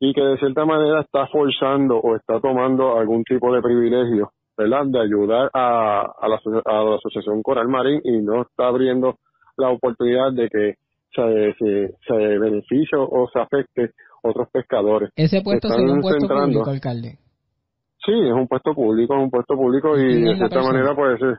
y 0.00 0.12
que 0.12 0.20
de 0.20 0.36
cierta 0.38 0.64
manera 0.64 1.00
está 1.02 1.26
forzando 1.28 1.96
o 1.98 2.16
está 2.16 2.40
tomando 2.40 2.98
algún 2.98 3.22
tipo 3.22 3.54
de 3.54 3.62
privilegio, 3.62 4.32
¿verdad? 4.58 4.86
De 4.86 5.00
ayudar 5.00 5.48
a, 5.54 6.10
la, 6.28 6.40
a 6.64 6.84
la 6.84 6.96
Asociación 6.96 7.40
Coral 7.42 7.68
Marín 7.68 8.00
y 8.02 8.18
no 8.20 8.42
está 8.42 8.66
abriendo 8.66 9.18
la 9.56 9.70
oportunidad 9.70 10.32
de 10.32 10.48
que 10.48 10.74
se, 11.14 11.54
se 12.08 12.16
beneficie 12.38 12.98
o 12.98 13.28
se 13.32 13.38
afecte 13.38 13.90
otros 14.22 14.48
pescadores. 14.50 15.10
Ese 15.16 15.42
puesto 15.42 15.68
sería 15.68 15.92
un 15.92 16.00
puesto 16.00 16.28
público, 16.28 16.70
alcalde. 16.70 17.18
Sí, 18.04 18.12
es 18.12 18.32
un 18.32 18.48
puesto 18.48 18.74
público, 18.74 19.14
es 19.14 19.22
un 19.22 19.30
puesto 19.30 19.54
público 19.54 19.96
¿Y 19.96 20.22
de 20.22 20.36
cierta 20.36 20.56
persona? 20.56 20.72
manera 20.72 20.94
pues 20.94 21.22
eh, 21.22 21.38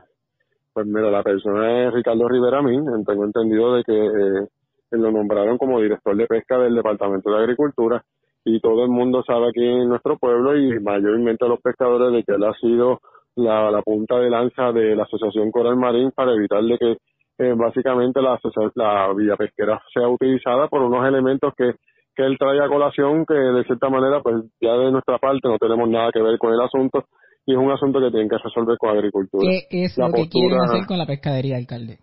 pues 0.72 0.86
mira, 0.86 1.10
la 1.10 1.22
persona 1.22 1.86
es 1.86 1.94
Ricardo 1.94 2.28
Rivera 2.28 2.62
Min, 2.62 2.84
tengo 3.06 3.24
entendido 3.24 3.74
de 3.74 3.84
que 3.84 3.96
eh, 3.96 4.48
lo 4.90 5.10
nombraron 5.10 5.58
como 5.58 5.80
director 5.80 6.16
de 6.16 6.26
pesca 6.26 6.58
del 6.58 6.74
Departamento 6.74 7.30
de 7.30 7.38
Agricultura 7.38 8.02
y 8.44 8.60
todo 8.60 8.84
el 8.84 8.90
mundo 8.90 9.22
sabe 9.26 9.48
aquí 9.48 9.64
en 9.64 9.88
nuestro 9.88 10.18
pueblo 10.18 10.56
y 10.56 10.78
mayormente 10.80 11.48
los 11.48 11.60
pescadores 11.60 12.12
de 12.12 12.22
que 12.24 12.32
él 12.32 12.44
ha 12.44 12.54
sido 12.54 13.00
la, 13.36 13.70
la 13.70 13.82
punta 13.82 14.18
de 14.18 14.30
lanza 14.30 14.72
de 14.72 14.94
la 14.94 15.04
Asociación 15.04 15.50
Coral 15.50 15.76
Marín 15.76 16.10
para 16.10 16.32
evitar 16.32 16.62
de 16.62 16.78
que 16.78 16.96
eh, 17.38 17.54
básicamente 17.56 18.20
la, 18.20 18.38
la 18.74 19.12
vía 19.14 19.36
pesquera 19.36 19.82
sea 19.92 20.08
utilizada 20.08 20.68
por 20.68 20.82
unos 20.82 21.06
elementos 21.06 21.52
que, 21.56 21.74
que 22.14 22.24
él 22.24 22.36
trae 22.38 22.62
a 22.62 22.68
colación 22.68 23.24
que 23.26 23.34
de 23.34 23.64
cierta 23.64 23.88
manera 23.88 24.20
pues 24.22 24.44
ya 24.60 24.72
de 24.72 24.92
nuestra 24.92 25.18
parte 25.18 25.48
no 25.48 25.58
tenemos 25.58 25.88
nada 25.88 26.10
que 26.12 26.22
ver 26.22 26.38
con 26.38 26.52
el 26.52 26.60
asunto 26.60 27.04
y 27.46 27.52
es 27.52 27.58
un 27.58 27.70
asunto 27.70 28.00
que 28.00 28.10
tienen 28.10 28.28
que 28.28 28.38
resolver 28.38 28.78
con 28.78 28.90
agricultura. 28.90 29.46
¿Qué 29.68 29.84
es 29.84 29.98
La 29.98 30.08
lo 30.08 30.14
que 30.14 30.28
quieren 30.28 30.60
hacer 30.60 30.86
con 30.86 30.98
la 30.98 31.06
pescadería, 31.06 31.56
alcalde? 31.56 31.98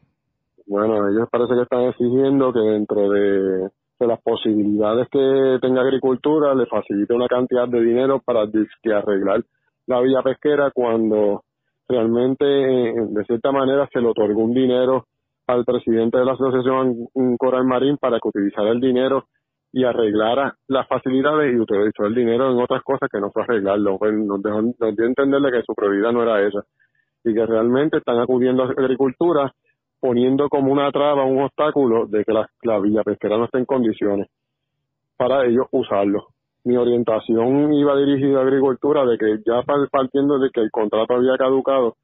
bueno, 0.68 1.10
ellos 1.10 1.28
parece 1.30 1.54
que 1.54 1.64
están 1.64 1.84
exigiendo 1.84 2.54
que 2.54 2.60
dentro 2.60 3.10
de, 3.10 3.70
de 4.00 4.08
las 4.08 4.22
posibilidades 4.22 5.08
que 5.12 5.58
tenga 5.62 5.82
agricultura 5.82 6.56
le 6.56 6.66
facilite 6.66 7.14
una 7.14 7.28
cantidad 7.28 7.68
de 7.68 7.82
dinero 7.82 8.22
para 8.24 8.42
arreglar 8.44 9.44
la 9.88 10.00
vía 10.00 10.22
pesquera 10.24 10.72
cuando 10.72 11.44
realmente 11.90 12.46
eh, 12.46 12.94
de 13.10 13.26
cierta 13.26 13.52
manera 13.52 13.90
se 13.92 14.00
le 14.00 14.08
otorgó 14.08 14.44
un 14.44 14.54
dinero 14.54 15.08
al 15.48 15.66
presidente 15.66 16.18
de 16.18 16.26
la 16.26 16.34
asociación 16.34 17.08
Coral 17.38 17.66
Marín 17.66 17.98
para 17.98 18.20
que 18.20 18.30
utilizara 18.30 18.70
el 18.72 18.80
dinero 18.80 19.26
y 19.74 19.84
arreglara 19.86 20.56
las 20.68 20.88
facilidades 20.88 21.54
y 21.54 21.60
utilizó 21.60 22.06
el 22.06 22.16
dinero 22.16 22.52
en 22.52 22.60
otras 22.60 22.84
cosas 22.84 23.10
que 23.10 23.20
no 23.20 23.32
fue 23.32 23.44
arreglarlo. 23.44 23.98
Pues 23.98 24.14
nos, 24.14 24.42
dejó, 24.42 24.62
nos 24.62 24.96
dio 24.96 25.06
a 25.06 25.08
entenderle 25.08 25.52
que 25.52 25.64
su 25.64 25.74
prioridad 25.74 26.12
no 26.12 26.24
era 26.24 26.42
esa 26.46 26.64
y 27.24 27.34
que 27.34 27.46
realmente 27.46 27.98
están 27.98 28.20
acudiendo 28.20 28.64
a 28.64 28.68
agricultura 28.68 29.54
poniendo 30.00 30.50
como 30.50 30.72
una 30.72 30.92
traba, 30.92 31.26
un 31.26 31.44
obstáculo 31.44 32.08
de 32.08 32.26
que 32.26 32.34
la, 32.34 32.50
la 32.64 32.80
villa 32.80 33.04
pesquera 33.04 33.38
no 33.38 33.46
esté 33.46 33.60
en 33.60 33.66
condiciones 33.66 34.28
para 35.16 35.46
ellos 35.46 35.68
usarlo. 35.72 36.28
Mi 36.64 36.76
orientación 36.76 37.72
iba 37.74 37.96
dirigida 37.96 38.40
a 38.40 38.42
agricultura 38.42 39.06
de 39.06 39.18
que 39.18 39.38
ya 39.46 39.62
par- 39.62 39.88
partiendo 39.92 40.40
de 40.40 40.50
que 40.50 40.62
el 40.62 40.72
contrato 40.72 41.14
había 41.14 41.38
caducado, 41.38 41.96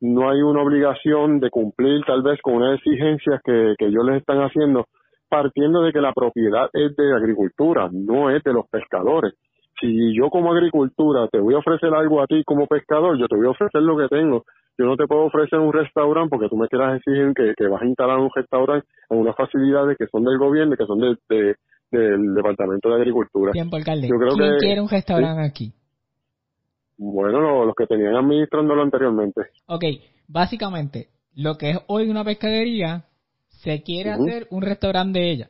no 0.00 0.28
hay 0.28 0.42
una 0.42 0.62
obligación 0.62 1.40
de 1.40 1.50
cumplir 1.50 2.04
tal 2.04 2.22
vez 2.22 2.40
con 2.42 2.54
unas 2.54 2.78
exigencias 2.78 3.40
que, 3.44 3.74
que 3.78 3.86
ellos 3.86 4.04
les 4.04 4.16
están 4.16 4.38
haciendo, 4.38 4.86
partiendo 5.28 5.82
de 5.82 5.92
que 5.92 6.00
la 6.00 6.12
propiedad 6.12 6.68
es 6.72 6.96
de 6.96 7.14
agricultura, 7.14 7.88
no 7.92 8.30
es 8.30 8.42
de 8.44 8.52
los 8.52 8.66
pescadores. 8.68 9.34
Si 9.80 10.14
yo 10.16 10.28
como 10.30 10.52
agricultura 10.52 11.28
te 11.28 11.38
voy 11.38 11.54
a 11.54 11.58
ofrecer 11.58 11.94
algo 11.94 12.20
a 12.20 12.26
ti 12.26 12.42
como 12.44 12.66
pescador, 12.66 13.16
yo 13.18 13.28
te 13.28 13.36
voy 13.36 13.46
a 13.46 13.50
ofrecer 13.50 13.82
lo 13.82 13.96
que 13.96 14.08
tengo. 14.08 14.44
Yo 14.76 14.86
no 14.86 14.96
te 14.96 15.06
puedo 15.06 15.22
ofrecer 15.24 15.58
un 15.58 15.72
restaurante 15.72 16.30
porque 16.30 16.48
tú 16.48 16.56
me 16.56 16.68
quieras 16.68 16.96
exigir 16.98 17.32
que, 17.34 17.52
que 17.56 17.66
vas 17.68 17.82
a 17.82 17.86
instalar 17.86 18.18
un 18.18 18.30
restaurante 18.34 18.86
en 19.10 19.18
unas 19.18 19.36
facilidades 19.36 19.96
que 19.98 20.06
son 20.06 20.24
del 20.24 20.38
gobierno, 20.38 20.76
que 20.76 20.86
son 20.86 20.98
de, 21.00 21.16
de- 21.28 21.56
del 21.90 22.34
Departamento 22.34 22.88
de 22.90 22.96
Agricultura. 22.96 23.52
Tiempo, 23.52 23.76
alcalde. 23.76 24.08
Yo 24.08 24.16
creo 24.18 24.34
¿Quién 24.34 24.50
que- 24.52 24.58
quiere 24.58 24.80
un 24.80 24.88
restaurante 24.88 25.42
aquí? 25.42 25.72
Bueno, 26.96 27.40
lo- 27.40 27.64
los 27.64 27.74
que 27.74 27.86
tenían 27.86 28.16
administrándolo 28.16 28.82
anteriormente. 28.82 29.42
Ok, 29.66 29.84
básicamente, 30.26 31.08
lo 31.36 31.56
que 31.56 31.70
es 31.70 31.78
hoy 31.86 32.08
una 32.10 32.24
pescadería, 32.24 33.04
se 33.58 33.82
quiere 33.82 34.10
hacer 34.10 34.46
un 34.50 34.62
restaurante 34.62 35.18
de 35.18 35.30
ella. 35.32 35.48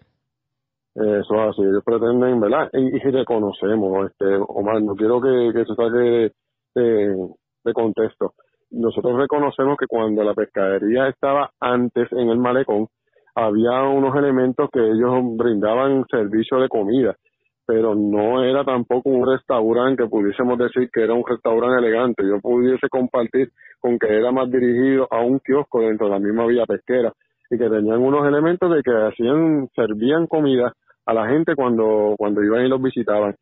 Eso 0.95 1.35
es 1.35 1.51
así, 1.51 1.63
ellos 1.63 1.85
pretenden, 1.85 2.41
¿verdad? 2.41 2.71
Y, 2.73 2.97
y 2.97 2.99
reconocemos, 2.99 4.11
este, 4.11 4.25
Omar, 4.49 4.83
no 4.83 4.95
quiero 4.97 5.21
que, 5.21 5.53
que 5.53 5.65
se 5.65 5.75
saque 5.75 5.99
de, 5.99 6.33
de, 6.75 7.29
de 7.65 7.73
contexto. 7.73 8.33
Nosotros 8.71 9.17
reconocemos 9.17 9.77
que 9.79 9.87
cuando 9.87 10.25
la 10.25 10.35
pescadería 10.35 11.09
estaba 11.09 11.51
antes 11.61 12.11
en 12.13 12.31
el 12.31 12.39
malecón, 12.39 12.89
había 13.35 13.83
unos 13.83 14.17
elementos 14.17 14.69
que 14.73 14.81
ellos 14.81 15.13
brindaban 15.37 16.05
servicio 16.11 16.59
de 16.59 16.69
comida, 16.69 17.15
pero 17.67 17.95
no 17.95 18.43
era 18.43 18.65
tampoco 18.65 19.11
un 19.11 19.31
restaurante 19.31 20.03
que 20.03 20.09
pudiésemos 20.09 20.59
decir 20.59 20.89
que 20.91 21.05
era 21.05 21.15
un 21.15 21.25
restaurante 21.25 21.87
elegante. 21.87 22.25
Yo 22.27 22.41
pudiese 22.41 22.89
compartir 22.89 23.51
con 23.79 23.99
que 23.99 24.09
era 24.09 24.33
más 24.33 24.51
dirigido 24.51 25.07
a 25.11 25.21
un 25.21 25.39
kiosco 25.39 25.83
dentro 25.83 26.07
de 26.07 26.13
la 26.15 26.19
misma 26.19 26.47
vía 26.47 26.65
pesquera 26.67 27.13
y 27.51 27.59
que 27.59 27.69
tenían 27.69 27.99
unos 28.01 28.27
elementos 28.27 28.71
de 28.71 28.83
que 28.83 28.91
hacían, 28.91 29.69
servían 29.75 30.27
comida 30.27 30.73
a 31.07 31.15
la 31.15 31.29
gente 31.29 31.55
cuando, 31.55 32.15
cuando 32.19 32.43
iban 32.43 32.67
y 32.67 32.69
los 32.69 32.83
visitaban. 32.83 33.35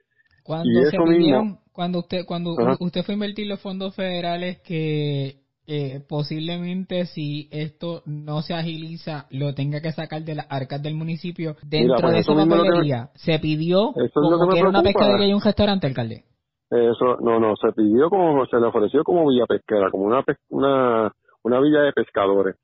Cuando 0.44 0.68
y 0.70 0.84
se 0.84 0.88
eso 0.94 1.04
pidieron, 1.04 1.46
mismo, 1.46 1.58
cuando 1.72 1.98
usted 1.98 2.24
cuando 2.24 2.52
Ajá. 2.56 2.76
usted 2.80 3.02
fue 3.02 3.14
a 3.14 3.16
invertir 3.16 3.48
los 3.48 3.60
fondos 3.60 3.94
federales 3.96 4.60
que 4.60 5.40
eh, 5.66 6.00
posiblemente 6.08 7.06
si 7.06 7.48
esto 7.50 8.02
no 8.06 8.42
se 8.42 8.54
agiliza 8.54 9.26
lo 9.30 9.52
tenga 9.54 9.80
que 9.80 9.90
sacar 9.90 10.22
de 10.22 10.36
las 10.36 10.46
arcas 10.48 10.80
del 10.80 10.94
municipio 10.94 11.56
dentro 11.64 11.98
pues 12.02 12.12
de 12.14 12.20
eso 12.20 12.32
esa 12.32 12.44
me- 12.46 12.56
papelería 12.56 13.10
se 13.16 13.36
pidió 13.40 13.90
Eso 13.96 14.04
es 14.04 14.14
lo 14.14 14.38
como 14.38 14.38
que 14.38 14.46
me 14.46 14.52
que 14.52 14.58
era 14.60 14.68
una 14.68 14.82
pescadería 14.82 15.26
y 15.26 15.34
un 15.34 15.40
restaurante 15.40 15.86
alcalde 15.88 16.24
Eso, 16.70 17.16
no, 17.20 17.40
no, 17.40 17.56
se 17.56 17.72
pidió 17.72 18.08
como, 18.08 18.46
se 18.46 18.58
le 18.60 18.66
ofreció 18.66 19.02
como 19.02 19.28
villa 19.28 19.46
pesquera, 19.46 19.90
como 19.90 20.04
una, 20.04 20.24
una, 20.50 21.12
una 21.42 21.60
villa 21.60 21.80
de 21.82 21.92
pescadores. 21.92 22.54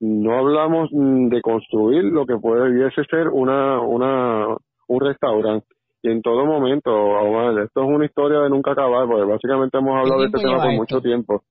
No 0.00 0.38
hablamos 0.38 0.90
mm, 0.92 1.28
de 1.28 1.40
construir 1.42 2.04
lo 2.04 2.24
que 2.26 2.36
pudiese 2.36 3.02
ser 3.10 3.28
una, 3.28 3.80
una, 3.80 4.46
un 4.86 5.00
restaurante. 5.00 5.66
Y 6.02 6.10
en 6.10 6.22
todo 6.22 6.46
momento, 6.46 6.90
Omar, 6.94 7.58
esto 7.64 7.82
es 7.82 7.88
una 7.88 8.04
historia 8.04 8.38
de 8.40 8.50
nunca 8.50 8.70
acabar, 8.72 9.06
porque 9.08 9.24
básicamente 9.24 9.78
hemos 9.78 9.96
hablado 9.98 10.20
de 10.20 10.26
este 10.26 10.38
tema 10.38 10.56
por 10.62 10.72
mucho 10.76 11.00
tiempo. 11.00 11.42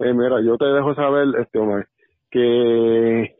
Eh, 0.00 0.12
mira, 0.12 0.40
yo 0.42 0.56
te 0.58 0.66
dejo 0.66 0.94
saber, 0.94 1.28
este 1.40 1.58
Omar, 1.58 1.86
que 2.30 3.36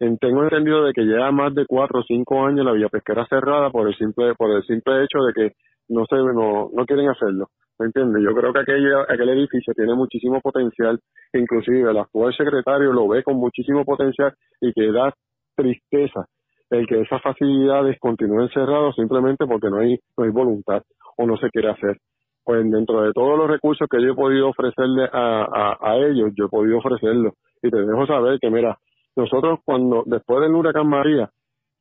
en- 0.00 0.18
tengo 0.18 0.42
entendido 0.44 0.84
de 0.84 0.92
que 0.92 1.02
lleva 1.02 1.30
más 1.32 1.54
de 1.54 1.66
cuatro 1.66 2.00
o 2.00 2.04
cinco 2.04 2.44
años 2.44 2.64
la 2.64 2.72
villa 2.72 2.88
pesquera 2.88 3.26
cerrada 3.26 3.70
por 3.70 3.88
el 3.88 3.96
simple, 3.96 4.34
por 4.36 4.50
el 4.52 4.62
simple 4.64 5.04
hecho 5.04 5.18
de 5.24 5.32
que 5.32 5.56
no 5.88 6.04
se, 6.06 6.16
no, 6.16 6.70
quieren 6.86 7.08
hacerlo. 7.08 7.48
¿Me 7.78 7.86
entiendes? 7.86 8.22
Yo 8.22 8.34
creo 8.34 8.52
que 8.52 8.60
aquel, 8.60 8.94
aquel 9.08 9.28
edificio 9.30 9.74
tiene 9.74 9.94
muchísimo 9.94 10.40
potencial, 10.40 11.00
inclusive 11.32 11.90
el 11.90 11.98
actual 11.98 12.32
secretario 12.36 12.92
lo 12.92 13.08
ve 13.08 13.22
con 13.24 13.36
muchísimo 13.36 13.84
potencial 13.84 14.32
y 14.60 14.72
que 14.72 14.92
da 14.92 15.12
tristeza 15.56 16.26
el 16.70 16.86
que 16.86 17.00
esas 17.00 17.22
facilidades 17.22 17.98
continúen 18.00 18.48
cerradas 18.48 18.94
simplemente 18.94 19.46
porque 19.46 19.68
no 19.70 19.78
hay, 19.78 19.96
no 20.16 20.24
hay 20.24 20.30
voluntad 20.30 20.82
o 21.16 21.26
no 21.26 21.36
se 21.36 21.50
quiere 21.50 21.70
hacer. 21.70 21.98
Pues 22.44 22.70
dentro 22.70 23.02
de 23.02 23.12
todos 23.12 23.38
los 23.38 23.48
recursos 23.48 23.88
que 23.90 24.02
yo 24.02 24.12
he 24.12 24.14
podido 24.14 24.48
ofrecerle 24.48 25.08
a, 25.10 25.76
a, 25.80 25.96
ellos, 25.96 26.30
yo 26.36 26.46
he 26.46 26.48
podido 26.48 26.78
ofrecerlo. 26.78 27.32
Y 27.62 27.70
te 27.70 27.78
dejo 27.78 28.06
saber 28.06 28.38
que, 28.38 28.50
mira, 28.50 28.76
nosotros 29.16 29.60
cuando, 29.64 30.02
después 30.04 30.42
del 30.42 30.54
huracán 30.54 30.88
María, 30.88 31.30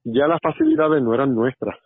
ya 0.06 0.28
las 0.28 0.40
facilidades 0.42 1.02
no 1.04 1.14
eran 1.14 1.36
nuestras, 1.36 1.78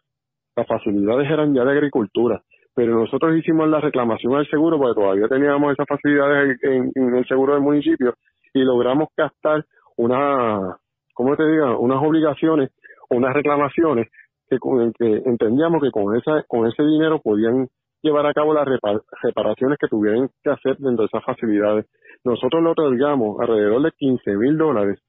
las 0.57 0.67
facilidades 0.67 1.31
eran 1.31 1.53
ya 1.53 1.63
de 1.63 1.71
agricultura, 1.71 2.41
pero 2.75 2.99
nosotros 2.99 3.35
hicimos 3.37 3.69
la 3.69 3.79
reclamación 3.79 4.35
al 4.35 4.47
seguro 4.47 4.77
porque 4.77 4.99
todavía 4.99 5.27
teníamos 5.29 5.71
esas 5.73 5.87
facilidades 5.87 6.57
en, 6.63 6.91
el 7.15 7.25
seguro 7.27 7.53
del 7.53 7.63
municipio 7.63 8.13
y 8.53 8.61
logramos 8.63 9.09
gastar 9.15 9.63
una, 9.97 10.77
¿cómo 11.13 11.35
te 11.37 11.47
diga? 11.47 11.77
Unas 11.77 12.03
obligaciones 12.03 12.71
unas 13.09 13.33
reclamaciones 13.33 14.07
que, 14.49 14.57
que 14.97 15.21
entendíamos 15.25 15.81
que 15.81 15.91
con 15.91 16.15
esa, 16.17 16.43
con 16.47 16.67
ese 16.67 16.83
dinero 16.83 17.19
podían 17.21 17.67
llevar 18.01 18.25
a 18.25 18.33
cabo 18.33 18.53
las 18.53 18.65
repa- 18.65 19.01
reparaciones 19.23 19.77
que 19.79 19.87
tuvieran 19.87 20.29
que 20.43 20.51
hacer 20.51 20.77
dentro 20.77 21.03
de 21.03 21.05
esas 21.05 21.23
facilidades. 21.23 21.85
Nosotros 22.23 22.63
le 22.63 22.69
otorgamos 22.69 23.39
alrededor 23.39 23.81
de 23.81 23.91
15 23.91 24.35
mil 24.37 24.57
dólares 24.57 24.99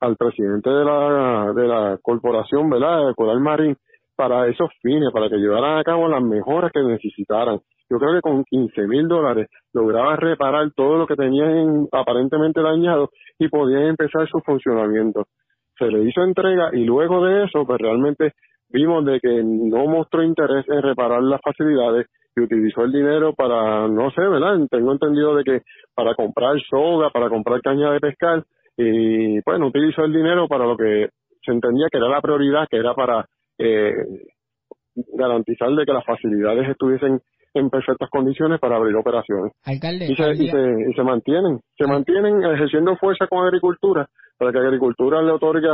al 0.00 0.16
presidente 0.16 0.70
de 0.70 0.84
la, 0.84 1.52
de 1.54 1.66
la 1.66 1.98
corporación, 2.02 2.68
¿verdad?, 2.68 3.08
de 3.08 3.14
Coral 3.14 3.40
Marín, 3.40 3.76
para 4.16 4.48
esos 4.48 4.70
fines, 4.82 5.12
para 5.12 5.28
que 5.28 5.36
llevaran 5.36 5.78
a 5.78 5.84
cabo 5.84 6.08
las 6.08 6.22
mejoras 6.22 6.72
que 6.72 6.82
necesitaran. 6.82 7.60
Yo 7.88 7.98
creo 7.98 8.14
que 8.14 8.20
con 8.20 8.44
15 8.44 8.86
mil 8.88 9.06
dólares 9.06 9.48
lograba 9.72 10.16
reparar 10.16 10.72
todo 10.74 10.98
lo 10.98 11.06
que 11.06 11.14
tenían 11.14 11.86
aparentemente 11.92 12.60
dañado 12.60 13.10
y 13.38 13.48
podían 13.48 13.84
empezar 13.84 14.28
su 14.28 14.40
funcionamiento. 14.40 15.26
Se 15.78 15.86
le 15.86 16.02
hizo 16.02 16.22
entrega 16.22 16.70
y 16.72 16.84
luego 16.84 17.24
de 17.24 17.44
eso, 17.44 17.64
pues 17.64 17.78
realmente 17.78 18.32
vimos 18.70 19.04
de 19.04 19.20
que 19.20 19.42
no 19.44 19.86
mostró 19.86 20.22
interés 20.22 20.68
en 20.68 20.82
reparar 20.82 21.22
las 21.22 21.40
facilidades 21.40 22.06
y 22.34 22.40
utilizó 22.40 22.82
el 22.82 22.92
dinero 22.92 23.34
para, 23.34 23.86
no 23.86 24.10
sé, 24.10 24.22
¿verdad? 24.22 24.58
Tengo 24.70 24.92
entendido 24.92 25.36
de 25.36 25.44
que 25.44 25.62
para 25.94 26.14
comprar 26.14 26.56
soga, 26.68 27.10
para 27.10 27.28
comprar 27.28 27.60
caña 27.60 27.92
de 27.92 28.00
pescar 28.00 28.42
y 28.76 29.40
bueno, 29.42 29.68
utilizó 29.68 30.04
el 30.04 30.12
dinero 30.12 30.48
para 30.48 30.66
lo 30.66 30.76
que 30.76 31.08
se 31.44 31.52
entendía 31.52 31.86
que 31.90 31.98
era 31.98 32.08
la 32.08 32.20
prioridad, 32.20 32.66
que 32.68 32.76
era 32.76 32.94
para 32.94 33.26
eh, 33.58 33.92
garantizar 35.14 35.70
de 35.70 35.84
que 35.84 35.92
las 35.92 36.04
facilidades 36.04 36.68
estuviesen 36.68 37.20
en 37.54 37.70
perfectas 37.70 38.10
condiciones 38.10 38.60
para 38.60 38.76
abrir 38.76 38.94
operaciones. 38.96 39.52
alcalde 39.64 40.06
Y 40.10 40.14
se, 40.14 40.30
y 40.32 40.48
se, 40.48 40.90
y 40.90 40.94
se 40.94 41.02
mantienen, 41.02 41.60
se 41.76 41.86
mantienen 41.86 42.44
ejerciendo 42.44 42.96
fuerza 42.96 43.26
con 43.26 43.44
agricultura 43.46 44.06
para 44.38 44.52
que 44.52 44.58
agricultura 44.58 45.22
le 45.22 45.32
otorgue 45.32 45.68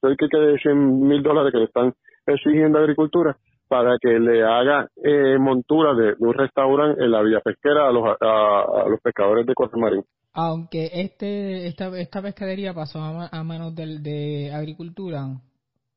cerca 0.00 0.38
de 0.38 0.58
100 0.58 1.00
mil 1.00 1.22
dólares 1.22 1.52
que 1.52 1.58
le 1.58 1.64
están 1.66 1.92
exigiendo 2.26 2.78
a 2.78 2.82
agricultura 2.82 3.36
para 3.68 3.96
que 4.00 4.18
le 4.18 4.42
haga 4.42 4.88
eh, 5.02 5.38
montura 5.38 5.94
de, 5.94 6.08
de 6.08 6.26
un 6.26 6.34
restaurante 6.34 7.02
en 7.02 7.10
la 7.10 7.22
vía 7.22 7.40
pesquera 7.40 7.88
a 7.88 7.92
los, 7.92 8.04
a, 8.20 8.82
a 8.84 8.88
los 8.88 9.00
pescadores 9.00 9.46
de 9.46 9.54
Costa 9.54 9.78
Marín. 9.78 10.02
aunque 10.34 10.90
este 10.92 11.66
esta, 11.68 11.86
esta 11.98 12.20
pescadería 12.20 12.74
pasó 12.74 12.98
a, 12.98 13.28
a 13.28 13.44
manos 13.44 13.74
del, 13.74 14.02
de 14.02 14.50
agricultura, 14.52 15.20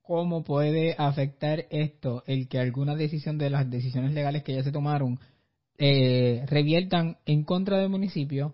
¿cómo 0.06 0.44
puede 0.44 0.96
afectar 0.98 1.66
esto 1.70 2.24
el 2.28 2.48
que 2.48 2.60
alguna 2.60 2.96
decisión 2.96 3.38
de 3.38 3.50
las 3.50 3.70
decisiones 3.70 4.14
legales 4.14 4.44
que 4.44 4.54
ya 4.54 4.64
se 4.64 4.72
tomaron 4.72 5.18
eh, 5.78 6.46
reviertan 6.48 7.18
en 7.26 7.44
contra 7.44 7.78
del 7.78 7.90
municipio? 7.90 8.54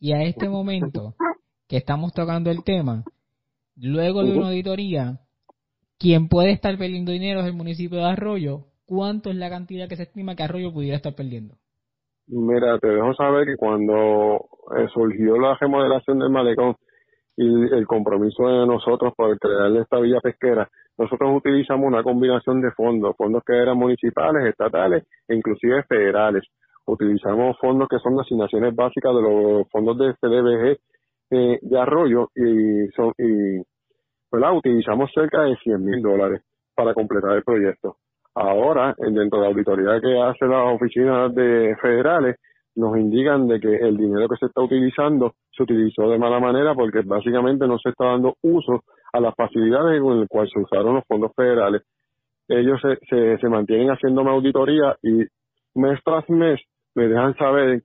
Y 0.00 0.12
a 0.12 0.22
este 0.22 0.48
momento 0.48 1.14
que 1.68 1.76
estamos 1.76 2.12
tocando 2.12 2.50
el 2.50 2.64
tema, 2.64 3.04
luego 3.76 4.24
de 4.24 4.36
una 4.36 4.48
auditoría, 4.48 5.20
quien 5.98 6.28
puede 6.28 6.50
estar 6.50 6.76
perdiendo 6.76 7.12
dinero 7.12 7.40
es 7.40 7.46
el 7.46 7.54
municipio 7.54 7.98
de 7.98 8.04
Arroyo. 8.04 8.66
¿Cuánto 8.84 9.30
es 9.30 9.36
la 9.36 9.48
cantidad 9.48 9.88
que 9.88 9.96
se 9.96 10.02
estima 10.02 10.34
que 10.34 10.42
Arroyo 10.42 10.72
pudiera 10.72 10.96
estar 10.96 11.14
perdiendo? 11.14 11.54
Mira, 12.26 12.78
te 12.78 12.88
dejo 12.88 13.14
saber 13.14 13.46
que 13.46 13.56
cuando 13.56 14.48
eh, 14.76 14.86
surgió 14.92 15.38
la 15.38 15.56
remodelación 15.60 16.18
del 16.18 16.30
malecón 16.30 16.76
y 17.42 17.74
el 17.74 17.86
compromiso 17.86 18.46
de 18.48 18.66
nosotros 18.66 19.12
por 19.16 19.38
crear 19.38 19.70
esta 19.76 19.98
villa 20.00 20.20
pesquera, 20.20 20.68
nosotros 20.98 21.30
utilizamos 21.36 21.86
una 21.86 22.02
combinación 22.02 22.60
de 22.60 22.70
fondos, 22.72 23.16
fondos 23.16 23.42
que 23.44 23.56
eran 23.56 23.76
municipales, 23.78 24.46
estatales 24.46 25.04
e 25.28 25.34
inclusive 25.34 25.82
federales. 25.84 26.44
Utilizamos 26.86 27.56
fondos 27.58 27.88
que 27.88 27.98
son 27.98 28.18
asignaciones 28.20 28.74
básicas 28.74 29.14
de 29.14 29.22
los 29.22 29.68
fondos 29.70 29.96
de 29.98 30.14
CDBG 30.20 30.78
eh, 31.30 31.58
de 31.62 31.78
Arroyo 31.80 32.28
y 32.34 32.88
son 32.94 33.12
y 33.18 33.60
utilizamos 34.54 35.10
cerca 35.14 35.42
de 35.42 35.56
100 35.56 35.84
mil 35.84 36.02
dólares 36.02 36.42
para 36.74 36.94
completar 36.94 37.36
el 37.36 37.42
proyecto. 37.42 37.96
Ahora, 38.34 38.94
en- 38.98 39.14
dentro 39.14 39.38
de 39.40 39.44
la 39.44 39.50
auditoría 39.52 40.00
que 40.00 40.20
hace 40.20 40.46
las 40.46 40.74
oficinas 40.74 41.34
de 41.34 41.76
federales, 41.80 42.36
nos 42.74 42.96
indican 42.96 43.46
de 43.48 43.60
que 43.60 43.76
el 43.76 43.96
dinero 43.96 44.28
que 44.28 44.36
se 44.36 44.46
está 44.46 44.62
utilizando 44.62 45.34
se 45.56 45.62
utilizó 45.62 46.08
de 46.08 46.18
mala 46.18 46.40
manera 46.40 46.74
porque 46.74 47.02
básicamente 47.04 47.66
no 47.66 47.78
se 47.78 47.90
está 47.90 48.06
dando 48.06 48.34
uso 48.42 48.82
a 49.12 49.20
las 49.20 49.34
facilidades 49.34 50.00
con 50.00 50.18
el 50.18 50.28
cual 50.28 50.48
se 50.52 50.60
usaron 50.60 50.94
los 50.94 51.04
fondos 51.06 51.32
federales. 51.36 51.82
Ellos 52.48 52.80
se, 52.80 52.96
se, 53.08 53.38
se 53.38 53.48
mantienen 53.48 53.90
haciendo 53.90 54.22
una 54.22 54.32
auditoría 54.32 54.96
y 55.02 55.24
mes 55.74 56.00
tras 56.04 56.28
mes 56.30 56.60
me 56.94 57.08
dejan 57.08 57.34
saber 57.36 57.82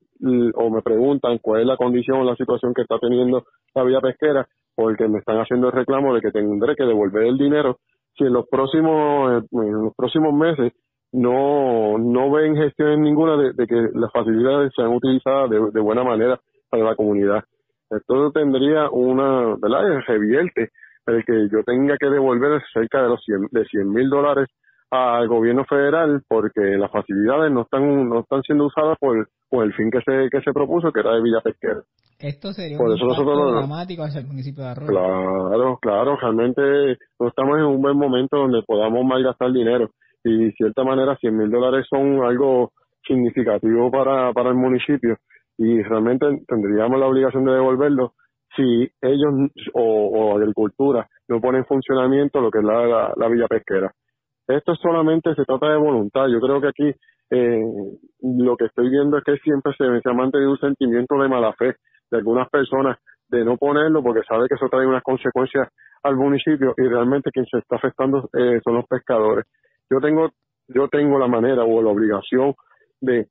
o 0.56 0.70
me 0.70 0.82
preguntan 0.82 1.38
cuál 1.40 1.62
es 1.62 1.68
la 1.68 1.78
condición 1.78 2.20
o 2.20 2.24
la 2.24 2.36
situación 2.36 2.74
que 2.74 2.82
está 2.82 2.98
teniendo 3.00 3.46
la 3.76 3.84
vía 3.84 4.02
pesquera 4.02 4.48
porque 4.76 5.08
me 5.08 5.20
están 5.20 5.38
haciendo 5.38 5.68
el 5.68 5.74
reclamo 5.74 6.14
de 6.14 6.22
que 6.22 6.32
tendré 6.32 6.76
que 6.76 6.84
devolver 6.84 7.24
el 7.24 7.38
dinero 7.38 7.78
si 8.18 8.24
en 8.24 8.34
los 8.34 8.48
próximos 8.48 9.44
en 9.52 9.84
los 9.84 9.96
próximos 9.96 10.34
meses 10.34 10.74
no 11.12 11.98
no 11.98 12.32
ven 12.32 12.56
gestiones 12.56 13.00
ninguna 13.00 13.38
de, 13.38 13.54
de 13.54 13.68
que 13.68 13.90
las 13.94 14.12
facilidades 14.12 14.72
sean 14.76 14.94
utilizadas 14.94 15.50
de, 15.50 15.60
de 15.72 15.80
buena 15.80 16.04
manera 16.04 16.40
para 16.70 16.84
la 16.84 16.96
comunidad. 16.96 17.44
Esto 17.90 18.32
tendría 18.32 18.90
una, 18.90 19.56
¿verdad? 19.62 20.02
Revierte 20.08 20.70
el 21.06 21.24
que 21.24 21.48
yo 21.50 21.64
tenga 21.64 21.96
que 21.98 22.10
devolver 22.10 22.62
cerca 22.74 23.02
de 23.02 23.08
los 23.10 23.24
100 23.24 23.48
de 23.52 23.64
100 23.66 23.90
mil 23.90 24.10
dólares 24.10 24.48
al 24.92 25.28
gobierno 25.28 25.64
federal 25.66 26.22
porque 26.28 26.62
las 26.78 26.92
facilidades 26.92 27.52
no 27.52 27.62
están 27.62 28.10
no 28.10 28.20
están 28.20 28.42
siendo 28.44 28.66
usadas 28.66 28.98
por, 29.00 29.28
por 29.50 29.64
el 29.66 29.74
fin 29.74 29.90
que 29.90 30.00
se 30.02 30.30
que 30.30 30.42
se 30.42 30.52
propuso 30.54 30.92
que 30.92 31.00
era 31.00 31.14
de 31.16 31.22
Villa 31.22 31.40
Pesquera. 31.42 31.82
Esto 32.20 32.52
sería 32.52 32.78
Por 32.78 32.88
un 32.90 32.96
eso 32.96 33.06
nosotros 33.06 33.38
no- 33.38 33.52
dramático 33.52 34.04
hacia 34.04 34.22
el 34.22 34.28
municipio 34.28 34.64
de 34.64 34.70
Arroyo. 34.72 34.88
Claro, 34.90 35.78
claro, 35.82 36.18
realmente 36.18 36.98
no 37.20 37.28
estamos 37.28 37.58
en 37.58 37.66
un 37.66 37.82
buen 37.82 37.96
momento 37.98 38.38
donde 38.38 38.64
podamos 38.66 39.06
malgastar 39.06 39.52
dinero 39.54 39.90
y 40.28 40.46
de 40.46 40.52
cierta 40.54 40.84
manera 40.84 41.16
100 41.16 41.38
mil 41.38 41.50
dólares 41.50 41.86
son 41.90 42.24
algo 42.24 42.72
significativo 43.06 43.90
para, 43.90 44.34
para 44.34 44.50
el 44.50 44.56
municipio 44.56 45.18
y 45.58 45.82
realmente 45.82 46.26
tendríamos 46.48 47.00
la 47.00 47.08
obligación 47.08 47.46
de 47.46 47.54
devolverlo 47.54 48.14
si 48.56 48.90
ellos 49.02 49.52
o, 49.74 50.38
agricultura 50.38 51.08
no 51.28 51.40
ponen 51.40 51.62
en 51.62 51.66
funcionamiento 51.66 52.42
lo 52.42 52.52
que 52.52 52.60
es 52.60 52.64
la, 52.64 52.86
la, 52.86 53.14
la 53.16 53.28
villa 53.28 53.48
pesquera. 53.48 53.92
Esto 54.48 54.76
solamente 54.76 55.36
se 55.36 55.44
trata 55.44 55.70
de 55.70 55.78
voluntad. 55.78 56.28
Yo 56.28 56.40
creo 56.40 56.62
que 56.62 56.68
aquí 56.68 56.92
eh, 57.30 57.64
lo 58.22 58.56
que 58.56 58.66
estoy 58.66 58.90
viendo 58.90 59.18
es 59.18 59.24
que 59.24 59.38
siempre 59.38 59.74
se, 59.78 60.02
se 60.02 60.10
ha 60.10 60.14
mantenido 60.14 60.52
un 60.52 60.60
sentimiento 60.60 61.20
de 61.20 61.28
mala 61.28 61.54
fe 61.54 61.76
de 62.10 62.18
algunas 62.18 62.50
personas 62.50 62.98
de 63.28 63.44
no 63.44 63.58
ponerlo 63.58 64.02
porque 64.02 64.22
sabe 64.28 64.48
que 64.48 64.56
eso 64.56 64.70
trae 64.70 64.88
unas 64.88 65.04
consecuencias 65.04 65.68
al 66.04 66.16
municipio 66.16 66.74
y 66.78 66.84
realmente 66.84 67.32
quien 67.32 67.46
se 67.46 67.58
está 67.58 67.76
afectando 67.76 68.30
eh, 68.34 68.62
son 68.64 68.76
los 68.76 68.86
pescadores. 68.86 69.46
Yo 69.90 70.00
tengo 70.00 70.30
yo 70.68 70.88
tengo 70.90 71.18
la 71.18 71.28
manera 71.28 71.64
o 71.64 71.82
la 71.82 71.90
obligación 71.90 72.54
de, 73.02 73.28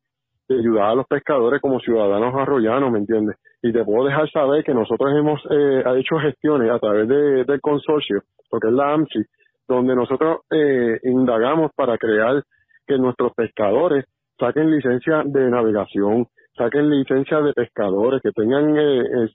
ayudar 0.48 0.90
a 0.90 0.94
los 0.94 1.06
pescadores 1.06 1.60
como 1.60 1.80
ciudadanos 1.80 2.32
arroyanos, 2.34 2.92
¿me 2.92 3.00
entiendes? 3.00 3.36
Y 3.62 3.72
te 3.72 3.84
puedo 3.84 4.06
dejar 4.06 4.30
saber 4.30 4.62
que 4.62 4.74
nosotros 4.74 5.12
hemos 5.12 5.40
eh, 5.50 5.82
hecho 5.98 6.18
gestiones 6.18 6.70
a 6.70 6.78
través 6.78 7.08
de, 7.08 7.44
del 7.44 7.60
consorcio, 7.60 8.22
porque 8.48 8.68
es 8.68 8.74
la 8.74 8.92
AMSI, 8.92 9.24
donde 9.66 9.96
nosotros 9.96 10.42
eh, 10.50 11.00
indagamos 11.02 11.72
para 11.74 11.98
crear 11.98 12.44
que 12.86 12.96
nuestros 12.96 13.34
pescadores 13.34 14.04
saquen 14.38 14.70
licencia 14.70 15.24
de 15.24 15.50
navegación, 15.50 16.26
saquen 16.56 16.90
licencia 16.90 17.40
de 17.40 17.52
pescadores, 17.52 18.22
que 18.22 18.30
tengan 18.30 18.76
eh, 18.76 19.28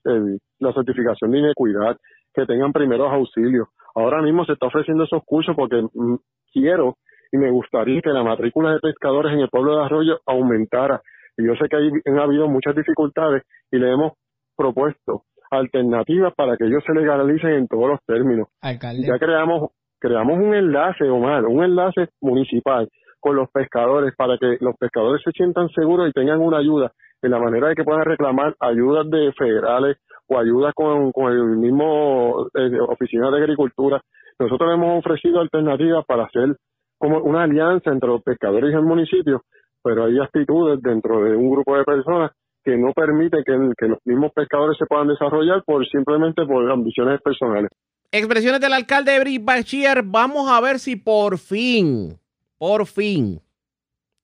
la 0.60 0.74
certificación 0.74 1.32
de 1.32 1.40
inequidad, 1.40 1.98
que 2.34 2.46
tengan 2.46 2.72
primeros 2.72 3.12
auxilios. 3.12 3.68
Ahora 3.96 4.22
mismo 4.22 4.46
se 4.46 4.54
está 4.54 4.68
ofreciendo 4.68 5.04
esos 5.04 5.24
cursos 5.26 5.54
porque 5.58 5.82
mm, 5.94 6.16
quiero 6.54 6.96
y 7.32 7.38
me 7.38 7.50
gustaría 7.52 8.02
que 8.02 8.10
la 8.10 8.24
matrícula 8.24 8.74
de 8.74 8.80
pescadores 8.80 9.34
en 9.34 9.40
el 9.40 9.50
pueblo 9.50 9.78
de 9.78 9.86
Arroyo 9.86 10.20
aumentara. 10.26 11.02
Y 11.38 11.46
yo 11.46 11.54
sé 11.56 11.70
que 11.70 11.78
hay, 11.78 11.90
han 12.06 12.20
habido 12.20 12.48
muchas 12.48 12.76
dificultades 12.76 13.44
y 13.72 13.78
le 13.78 13.92
hemos 13.92 14.14
propuesto 14.56 15.24
alternativas 15.50 16.34
para 16.36 16.58
que 16.58 16.66
ellos 16.66 16.84
se 16.86 16.94
legalicen 16.94 17.52
en 17.52 17.68
todos 17.68 17.90
los 17.90 18.00
términos. 18.06 18.48
Alcalde. 18.62 19.08
Ya 19.08 19.18
creamos 19.18 19.72
creamos 20.00 20.40
un 20.40 20.56
enlace, 20.56 21.08
Omar, 21.10 21.46
un 21.46 21.64
enlace 21.64 22.10
municipal 22.22 22.90
con 23.20 23.36
los 23.36 23.50
pescadores 23.52 24.16
para 24.18 24.38
que 24.38 24.58
los 24.60 24.76
pescadores 24.78 25.22
se 25.24 25.32
sientan 25.32 25.70
seguros 25.70 26.10
y 26.10 26.12
tengan 26.12 26.42
una 26.42 26.58
ayuda 26.58 26.92
de 27.22 27.30
la 27.30 27.38
manera 27.38 27.68
de 27.68 27.76
que 27.76 27.84
puedan 27.84 28.04
reclamar 28.04 28.56
ayudas 28.60 29.08
de 29.12 29.32
federales 29.34 29.98
o 30.28 30.40
ayudas 30.40 30.74
con, 30.74 31.12
con 31.12 31.32
el 31.32 31.58
mismo 31.58 32.48
eh, 32.56 32.80
oficina 32.90 33.30
de 33.30 33.38
agricultura. 33.38 34.02
Nosotros 34.40 34.74
hemos 34.74 35.06
ofrecido 35.06 35.40
alternativas 35.40 36.04
para 36.08 36.24
hacer 36.24 36.56
como 37.02 37.18
una 37.20 37.44
alianza 37.44 37.92
entre 37.92 38.08
los 38.08 38.22
pescadores 38.22 38.72
y 38.72 38.76
el 38.76 38.84
municipio, 38.84 39.44
pero 39.84 40.06
hay 40.06 40.20
actitudes 40.20 40.80
dentro 40.82 41.24
de 41.24 41.36
un 41.36 41.50
grupo 41.50 41.76
de 41.76 41.84
personas 41.84 42.32
que 42.64 42.78
no 42.78 42.94
permiten 42.94 43.44
que, 43.44 43.88
los 43.88 43.98
mismos 44.06 44.32
pescadores 44.34 44.78
se 44.78 44.86
puedan 44.86 45.08
desarrollar 45.08 45.64
por 45.66 45.86
simplemente 45.88 46.46
por 46.46 46.70
ambiciones 46.72 47.20
personales. 47.22 47.72
Expresiones 48.12 48.62
del 48.62 48.74
alcalde 48.74 49.20
Britt 49.20 49.44
Bachir. 49.44 50.04
Vamos 50.06 50.48
a 50.52 50.62
ver 50.62 50.78
si 50.78 50.96
por 50.96 51.40
fin, 51.40 52.20
por 52.60 52.86
fin, 52.86 53.42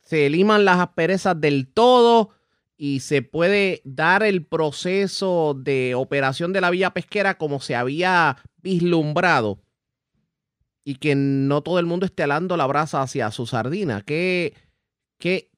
se 0.02 0.30
liman 0.30 0.64
las 0.64 0.80
asperezas 0.80 1.40
del 1.42 1.74
todo 1.74 2.30
y 2.78 3.00
se 3.00 3.24
puede 3.24 3.82
dar 3.86 4.22
el 4.22 4.46
proceso 4.46 5.56
de 5.56 5.96
operación 5.96 6.54
de 6.54 6.62
la 6.62 6.70
vía 6.70 6.92
pesquera 6.92 7.40
como 7.40 7.60
se 7.60 7.76
había 7.76 8.38
vislumbrado 8.62 9.58
y 10.88 10.96
que 10.96 11.16
no 11.16 11.64
todo 11.64 11.80
el 11.80 11.86
mundo 11.86 12.06
esté 12.06 12.24
alando 12.24 12.56
la 12.56 12.66
brasa 12.66 13.02
hacia 13.02 13.30
su 13.30 13.46
sardina. 13.46 14.04
¿Qué, 14.04 14.54
qué 15.20 15.52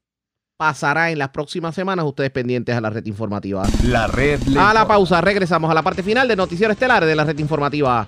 pasará 0.58 1.12
en 1.12 1.20
las 1.20 1.30
próximas 1.30 1.76
semanas? 1.76 2.04
Ustedes 2.06 2.32
pendientes 2.32 2.76
a 2.76 2.82
la 2.82 2.90
red 2.90 3.06
informativa. 3.06 3.62
La 3.84 4.08
red 4.08 4.40
A 4.58 4.74
la 4.74 4.88
pausa, 4.88 5.22
regresamos 5.22 5.70
a 5.70 5.76
la 5.76 5.84
parte 5.84 6.02
final 6.02 6.28
de 6.28 6.36
Noticiero 6.36 6.74
Estelar 6.74 7.06
de 7.06 7.16
la 7.16 7.26
red 7.26 7.38
informativa. 7.38 8.08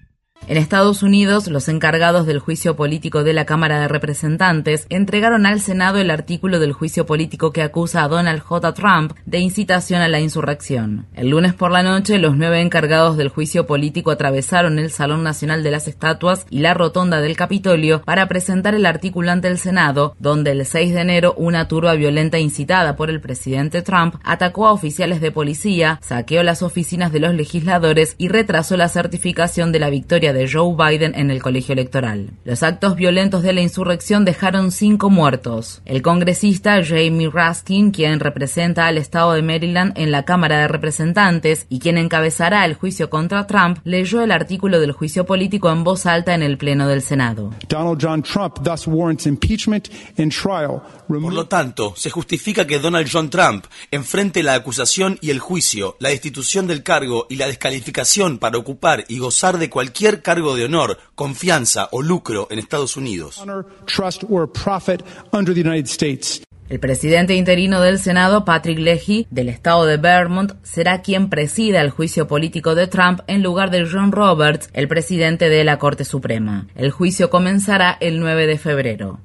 En 0.47 0.57
Estados 0.57 1.03
Unidos, 1.03 1.47
los 1.47 1.69
encargados 1.69 2.25
del 2.25 2.39
juicio 2.39 2.75
político 2.75 3.23
de 3.23 3.31
la 3.31 3.45
Cámara 3.45 3.79
de 3.79 3.87
Representantes 3.87 4.87
entregaron 4.89 5.45
al 5.45 5.61
Senado 5.61 5.99
el 5.99 6.09
artículo 6.09 6.59
del 6.59 6.73
juicio 6.73 7.05
político 7.05 7.53
que 7.53 7.61
acusa 7.61 8.03
a 8.03 8.07
Donald 8.07 8.41
J. 8.41 8.73
Trump 8.73 9.13
de 9.25 9.39
incitación 9.39 10.01
a 10.01 10.07
la 10.07 10.19
insurrección. 10.19 11.05
El 11.13 11.29
lunes 11.29 11.53
por 11.53 11.71
la 11.71 11.83
noche, 11.83 12.17
los 12.17 12.35
nueve 12.35 12.59
encargados 12.59 13.17
del 13.17 13.29
juicio 13.29 13.67
político 13.67 14.11
atravesaron 14.11 14.79
el 14.79 14.91
Salón 14.91 15.23
Nacional 15.23 15.63
de 15.63 15.71
las 15.71 15.87
Estatuas 15.87 16.47
y 16.49 16.59
la 16.59 16.73
Rotonda 16.73 17.21
del 17.21 17.37
Capitolio 17.37 18.01
para 18.01 18.27
presentar 18.27 18.73
el 18.73 18.87
artículo 18.87 19.31
ante 19.31 19.47
el 19.47 19.59
Senado, 19.59 20.15
donde 20.19 20.51
el 20.51 20.65
6 20.65 20.93
de 20.93 21.01
enero 21.01 21.35
una 21.37 21.67
turba 21.67 21.93
violenta 21.93 22.39
incitada 22.39 22.95
por 22.95 23.09
el 23.11 23.21
presidente 23.21 23.83
Trump 23.83 24.15
atacó 24.23 24.67
a 24.67 24.73
oficiales 24.73 25.21
de 25.21 25.31
policía, 25.31 25.99
saqueó 26.01 26.41
las 26.43 26.63
oficinas 26.63 27.13
de 27.13 27.19
los 27.19 27.35
legisladores 27.35 28.15
y 28.17 28.27
retrasó 28.27 28.75
la 28.75 28.89
certificación 28.89 29.71
de 29.71 29.79
la 29.79 29.89
victoria 29.91 30.30
de 30.33 30.49
Joe 30.51 30.75
Biden 30.75 31.13
en 31.15 31.31
el 31.31 31.41
colegio 31.41 31.73
electoral. 31.73 32.31
Los 32.43 32.63
actos 32.63 32.95
violentos 32.95 33.43
de 33.43 33.53
la 33.53 33.61
insurrección 33.61 34.25
dejaron 34.25 34.71
cinco 34.71 35.09
muertos. 35.09 35.81
El 35.85 36.01
congresista 36.01 36.83
Jamie 36.83 37.29
Raskin, 37.31 37.91
quien 37.91 38.19
representa 38.19 38.87
al 38.87 38.97
estado 38.97 39.33
de 39.33 39.41
Maryland 39.41 39.93
en 39.95 40.11
la 40.11 40.23
Cámara 40.23 40.59
de 40.59 40.67
Representantes 40.67 41.65
y 41.69 41.79
quien 41.79 41.97
encabezará 41.97 42.65
el 42.65 42.75
juicio 42.75 43.09
contra 43.09 43.47
Trump, 43.47 43.79
leyó 43.83 44.21
el 44.21 44.31
artículo 44.31 44.79
del 44.79 44.91
juicio 44.91 45.25
político 45.25 45.71
en 45.71 45.83
voz 45.83 46.05
alta 46.05 46.33
en 46.33 46.43
el 46.43 46.57
Pleno 46.57 46.87
del 46.87 47.01
Senado. 47.01 47.51
Donald 47.67 47.99
John 48.01 48.23
Trump 48.23 48.63
thus 48.63 48.87
warrants 48.87 49.25
impeachment 49.25 49.89
and 50.17 50.31
trial. 50.31 50.81
Por 51.07 51.33
lo 51.33 51.47
tanto, 51.47 51.93
se 51.95 52.09
justifica 52.09 52.65
que 52.65 52.79
Donald 52.79 53.09
John 53.11 53.29
Trump 53.29 53.65
enfrente 53.91 54.43
la 54.43 54.53
acusación 54.53 55.17
y 55.21 55.29
el 55.29 55.39
juicio, 55.39 55.97
la 55.99 56.09
destitución 56.09 56.67
del 56.67 56.83
cargo 56.83 57.27
y 57.29 57.35
la 57.35 57.47
descalificación 57.47 58.37
para 58.37 58.57
ocupar 58.57 59.05
y 59.07 59.19
gozar 59.19 59.57
de 59.57 59.69
cualquier 59.69 60.20
cargo 60.21 60.55
de 60.55 60.65
honor, 60.65 60.97
confianza 61.15 61.89
o 61.91 62.01
lucro 62.01 62.47
en 62.51 62.59
Estados 62.59 62.97
Unidos. 62.97 63.37
honor, 63.39 63.65
trust, 63.85 64.23
or 64.29 64.51
profit 64.51 65.03
under 65.31 65.53
the 65.53 65.61
United 65.61 65.87
States. 65.87 66.41
El 66.69 66.79
presidente 66.79 67.35
interino 67.35 67.81
del 67.81 67.99
Senado, 67.99 68.45
Patrick 68.45 68.79
Leahy, 68.79 69.27
del 69.29 69.49
estado 69.49 69.85
de 69.85 69.97
Vermont, 69.97 70.53
será 70.63 71.01
quien 71.01 71.29
presida 71.29 71.81
el 71.81 71.89
juicio 71.89 72.27
político 72.27 72.75
de 72.75 72.87
Trump 72.87 73.19
en 73.27 73.43
lugar 73.43 73.71
de 73.71 73.85
John 73.91 74.13
Roberts, 74.13 74.69
el 74.71 74.87
presidente 74.87 75.49
de 75.49 75.65
la 75.65 75.79
Corte 75.79 76.05
Suprema. 76.05 76.67
El 76.75 76.91
juicio 76.91 77.29
comenzará 77.29 77.97
el 77.99 78.21
9 78.21 78.47
de 78.47 78.57
febrero. 78.57 79.19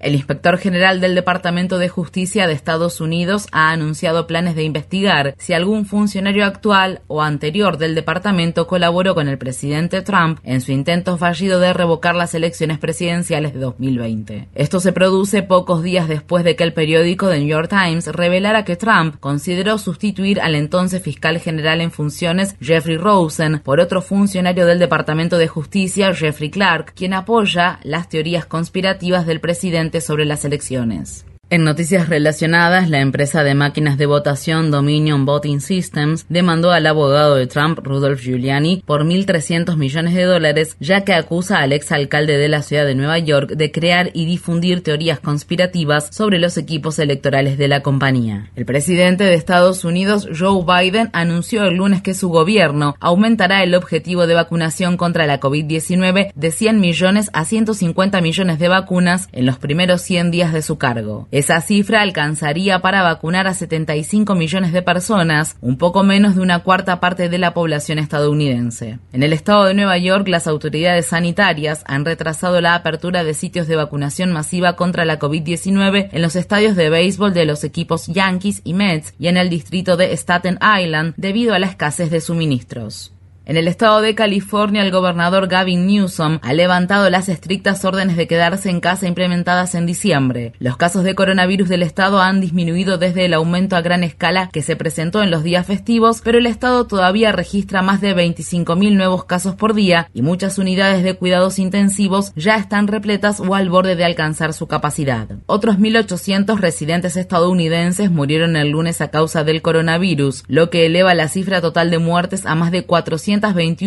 El 0.00 0.14
inspector 0.14 0.56
general 0.56 1.02
del 1.02 1.14
Departamento 1.14 1.78
de 1.78 1.90
Justicia 1.90 2.46
de 2.46 2.54
Estados 2.54 3.02
Unidos 3.02 3.48
ha 3.52 3.70
anunciado 3.70 4.26
planes 4.26 4.54
de 4.54 4.62
investigar 4.62 5.34
si 5.36 5.52
algún 5.52 5.84
funcionario 5.84 6.46
actual 6.46 7.02
o 7.06 7.20
anterior 7.20 7.76
del 7.76 7.94
departamento 7.94 8.66
colaboró 8.66 9.14
con 9.14 9.28
el 9.28 9.36
presidente 9.36 10.00
Trump 10.00 10.38
en 10.42 10.62
su 10.62 10.72
intento 10.72 11.18
fallido 11.18 11.60
de 11.60 11.74
revocar 11.74 12.14
las 12.14 12.34
elecciones 12.34 12.78
presidenciales 12.78 13.52
de 13.52 13.60
2020. 13.60 14.48
Esto 14.54 14.80
se 14.80 14.92
produce 14.92 15.42
pocos 15.42 15.82
días 15.82 16.08
después 16.08 16.44
de 16.44 16.56
que 16.56 16.64
el 16.64 16.72
periódico 16.72 17.28
The 17.28 17.38
New 17.38 17.48
York 17.48 17.68
Times 17.68 18.06
revelara 18.06 18.64
que 18.64 18.76
Trump 18.76 19.16
consideró 19.20 19.76
sustituir 19.76 20.40
al 20.40 20.54
entonces 20.54 21.02
fiscal 21.02 21.38
general 21.40 21.82
en 21.82 21.90
funciones 21.90 22.56
Jeffrey 22.62 22.96
Rosen 22.96 23.58
por 23.58 23.80
otro 23.80 24.00
funcionario 24.00 24.64
del 24.64 24.78
Departamento 24.78 25.36
de 25.36 25.48
Justicia, 25.48 26.14
Jeffrey 26.14 26.48
Clark, 26.48 26.94
quien 26.94 27.12
apoya 27.12 27.80
las 27.82 28.08
teorías 28.08 28.46
conspirativas 28.46 29.26
del 29.26 29.40
presidente 29.40 29.89
sobre 29.98 30.24
las 30.24 30.44
elecciones. 30.44 31.24
En 31.52 31.64
noticias 31.64 32.08
relacionadas, 32.08 32.88
la 32.90 33.00
empresa 33.00 33.42
de 33.42 33.56
máquinas 33.56 33.98
de 33.98 34.06
votación 34.06 34.70
Dominion 34.70 35.26
Voting 35.26 35.60
Systems 35.60 36.24
demandó 36.28 36.70
al 36.70 36.86
abogado 36.86 37.34
de 37.34 37.48
Trump, 37.48 37.80
Rudolph 37.82 38.20
Giuliani, 38.20 38.84
por 38.86 39.04
1.300 39.04 39.76
millones 39.76 40.14
de 40.14 40.26
dólares, 40.26 40.76
ya 40.78 41.00
que 41.00 41.12
acusa 41.12 41.58
al 41.58 41.72
exalcalde 41.72 42.38
de 42.38 42.48
la 42.48 42.62
ciudad 42.62 42.86
de 42.86 42.94
Nueva 42.94 43.18
York 43.18 43.54
de 43.56 43.72
crear 43.72 44.10
y 44.14 44.26
difundir 44.26 44.84
teorías 44.84 45.18
conspirativas 45.18 46.10
sobre 46.12 46.38
los 46.38 46.56
equipos 46.56 47.00
electorales 47.00 47.58
de 47.58 47.66
la 47.66 47.82
compañía. 47.82 48.48
El 48.54 48.64
presidente 48.64 49.24
de 49.24 49.34
Estados 49.34 49.84
Unidos, 49.84 50.28
Joe 50.38 50.62
Biden, 50.64 51.10
anunció 51.12 51.64
el 51.64 51.78
lunes 51.78 52.00
que 52.00 52.14
su 52.14 52.28
gobierno 52.28 52.94
aumentará 53.00 53.64
el 53.64 53.74
objetivo 53.74 54.28
de 54.28 54.34
vacunación 54.34 54.96
contra 54.96 55.26
la 55.26 55.40
COVID-19 55.40 56.30
de 56.32 56.50
100 56.52 56.78
millones 56.78 57.28
a 57.32 57.44
150 57.44 58.20
millones 58.20 58.60
de 58.60 58.68
vacunas 58.68 59.28
en 59.32 59.46
los 59.46 59.58
primeros 59.58 60.00
100 60.02 60.30
días 60.30 60.52
de 60.52 60.62
su 60.62 60.78
cargo. 60.78 61.26
Esa 61.40 61.62
cifra 61.62 62.02
alcanzaría 62.02 62.80
para 62.80 63.02
vacunar 63.02 63.46
a 63.46 63.54
75 63.54 64.34
millones 64.34 64.74
de 64.74 64.82
personas, 64.82 65.56
un 65.62 65.78
poco 65.78 66.02
menos 66.02 66.34
de 66.34 66.42
una 66.42 66.58
cuarta 66.58 67.00
parte 67.00 67.30
de 67.30 67.38
la 67.38 67.54
población 67.54 67.98
estadounidense. 67.98 68.98
En 69.14 69.22
el 69.22 69.32
estado 69.32 69.64
de 69.64 69.72
Nueva 69.72 69.96
York, 69.96 70.28
las 70.28 70.46
autoridades 70.46 71.06
sanitarias 71.06 71.82
han 71.86 72.04
retrasado 72.04 72.60
la 72.60 72.74
apertura 72.74 73.24
de 73.24 73.32
sitios 73.32 73.68
de 73.68 73.76
vacunación 73.76 74.32
masiva 74.32 74.76
contra 74.76 75.06
la 75.06 75.18
COVID-19 75.18 76.10
en 76.12 76.20
los 76.20 76.36
estadios 76.36 76.76
de 76.76 76.90
béisbol 76.90 77.32
de 77.32 77.46
los 77.46 77.64
equipos 77.64 78.08
Yankees 78.08 78.60
y 78.62 78.74
Mets 78.74 79.14
y 79.18 79.28
en 79.28 79.38
el 79.38 79.48
distrito 79.48 79.96
de 79.96 80.14
Staten 80.14 80.58
Island 80.60 81.14
debido 81.16 81.54
a 81.54 81.58
la 81.58 81.68
escasez 81.68 82.10
de 82.10 82.20
suministros. 82.20 83.14
En 83.50 83.56
el 83.56 83.66
estado 83.66 84.00
de 84.00 84.14
California, 84.14 84.84
el 84.84 84.92
gobernador 84.92 85.48
Gavin 85.48 85.84
Newsom 85.84 86.38
ha 86.40 86.52
levantado 86.52 87.10
las 87.10 87.28
estrictas 87.28 87.84
órdenes 87.84 88.16
de 88.16 88.28
quedarse 88.28 88.70
en 88.70 88.78
casa 88.78 89.08
implementadas 89.08 89.74
en 89.74 89.86
diciembre. 89.86 90.52
Los 90.60 90.76
casos 90.76 91.02
de 91.02 91.16
coronavirus 91.16 91.68
del 91.68 91.82
estado 91.82 92.20
han 92.20 92.40
disminuido 92.40 92.96
desde 92.96 93.24
el 93.24 93.34
aumento 93.34 93.74
a 93.74 93.80
gran 93.80 94.04
escala 94.04 94.50
que 94.52 94.62
se 94.62 94.76
presentó 94.76 95.20
en 95.20 95.32
los 95.32 95.42
días 95.42 95.66
festivos, 95.66 96.20
pero 96.22 96.38
el 96.38 96.46
estado 96.46 96.86
todavía 96.86 97.32
registra 97.32 97.82
más 97.82 98.00
de 98.00 98.14
25.000 98.14 98.94
nuevos 98.94 99.24
casos 99.24 99.56
por 99.56 99.74
día 99.74 100.08
y 100.14 100.22
muchas 100.22 100.56
unidades 100.56 101.02
de 101.02 101.14
cuidados 101.14 101.58
intensivos 101.58 102.32
ya 102.36 102.54
están 102.54 102.86
repletas 102.86 103.40
o 103.40 103.56
al 103.56 103.68
borde 103.68 103.96
de 103.96 104.04
alcanzar 104.04 104.52
su 104.52 104.68
capacidad. 104.68 105.26
Otros 105.46 105.76
1.800 105.76 106.56
residentes 106.56 107.16
estadounidenses 107.16 108.12
murieron 108.12 108.54
el 108.54 108.68
lunes 108.68 109.00
a 109.00 109.08
causa 109.08 109.42
del 109.42 109.60
coronavirus, 109.60 110.44
lo 110.46 110.70
que 110.70 110.86
eleva 110.86 111.16
la 111.16 111.26
cifra 111.26 111.60
total 111.60 111.90
de 111.90 111.98
muertes 111.98 112.46
a 112.46 112.54
más 112.54 112.70
de 112.70 112.86
400 112.86 113.39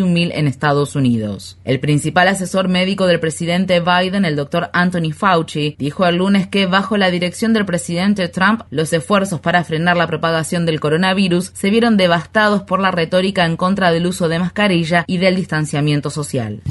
mil 0.08 0.32
en 0.32 0.48
Estados 0.48 0.96
Unidos. 0.96 1.58
El 1.64 1.80
principal 1.80 2.28
asesor 2.28 2.68
médico 2.68 3.06
del 3.06 3.20
presidente 3.20 3.80
Biden, 3.80 4.26
el 4.26 4.36
doctor 4.36 4.70
Anthony 4.74 5.12
Fauci, 5.14 5.76
dijo 5.78 6.06
el 6.06 6.18
lunes 6.18 6.48
que 6.48 6.66
bajo 6.66 6.98
la 6.98 7.12
dirección 7.12 7.54
del 7.54 7.66
presidente 7.66 8.28
Trump, 8.28 8.62
los 8.72 8.92
esfuerzos 8.94 9.40
para 9.40 9.64
frenar 9.64 9.98
la 9.98 10.08
propagación 10.08 10.66
del 10.66 10.80
coronavirus 10.80 11.52
se 11.54 11.70
vieron 11.70 11.98
devastados 11.98 12.64
por 12.64 12.80
la 12.80 12.92
retórica 12.92 13.46
en 13.46 13.58
contra 13.58 13.92
del 13.92 14.08
uso 14.08 14.28
de 14.28 14.40
mascarilla 14.40 15.06
y 15.08 15.18
del 15.18 15.36
distanciamiento 15.36 16.10
social. 16.10 16.62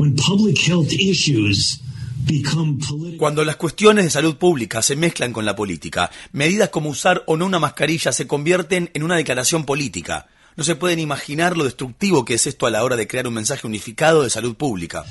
Cuando 3.18 3.44
las 3.44 3.56
cuestiones 3.56 4.04
de 4.04 4.10
salud 4.10 4.36
pública 4.36 4.82
se 4.82 4.96
mezclan 4.96 5.32
con 5.32 5.44
la 5.44 5.56
política, 5.56 6.10
medidas 6.32 6.68
como 6.68 6.90
usar 6.90 7.24
o 7.26 7.36
no 7.36 7.46
una 7.46 7.58
mascarilla 7.58 8.12
se 8.12 8.26
convierten 8.26 8.90
en 8.94 9.02
una 9.02 9.16
declaración 9.16 9.64
política. 9.64 10.26
No 10.56 10.64
se 10.64 10.76
pueden 10.76 10.98
imaginar 10.98 11.56
lo 11.56 11.64
destructivo 11.64 12.24
que 12.24 12.34
es 12.34 12.46
esto 12.46 12.66
a 12.66 12.70
la 12.70 12.84
hora 12.84 12.96
de 12.96 13.06
crear 13.06 13.26
un 13.26 13.34
mensaje 13.34 13.66
unificado 13.66 14.22
de 14.22 14.30
salud 14.30 14.54
pública. 14.54 15.04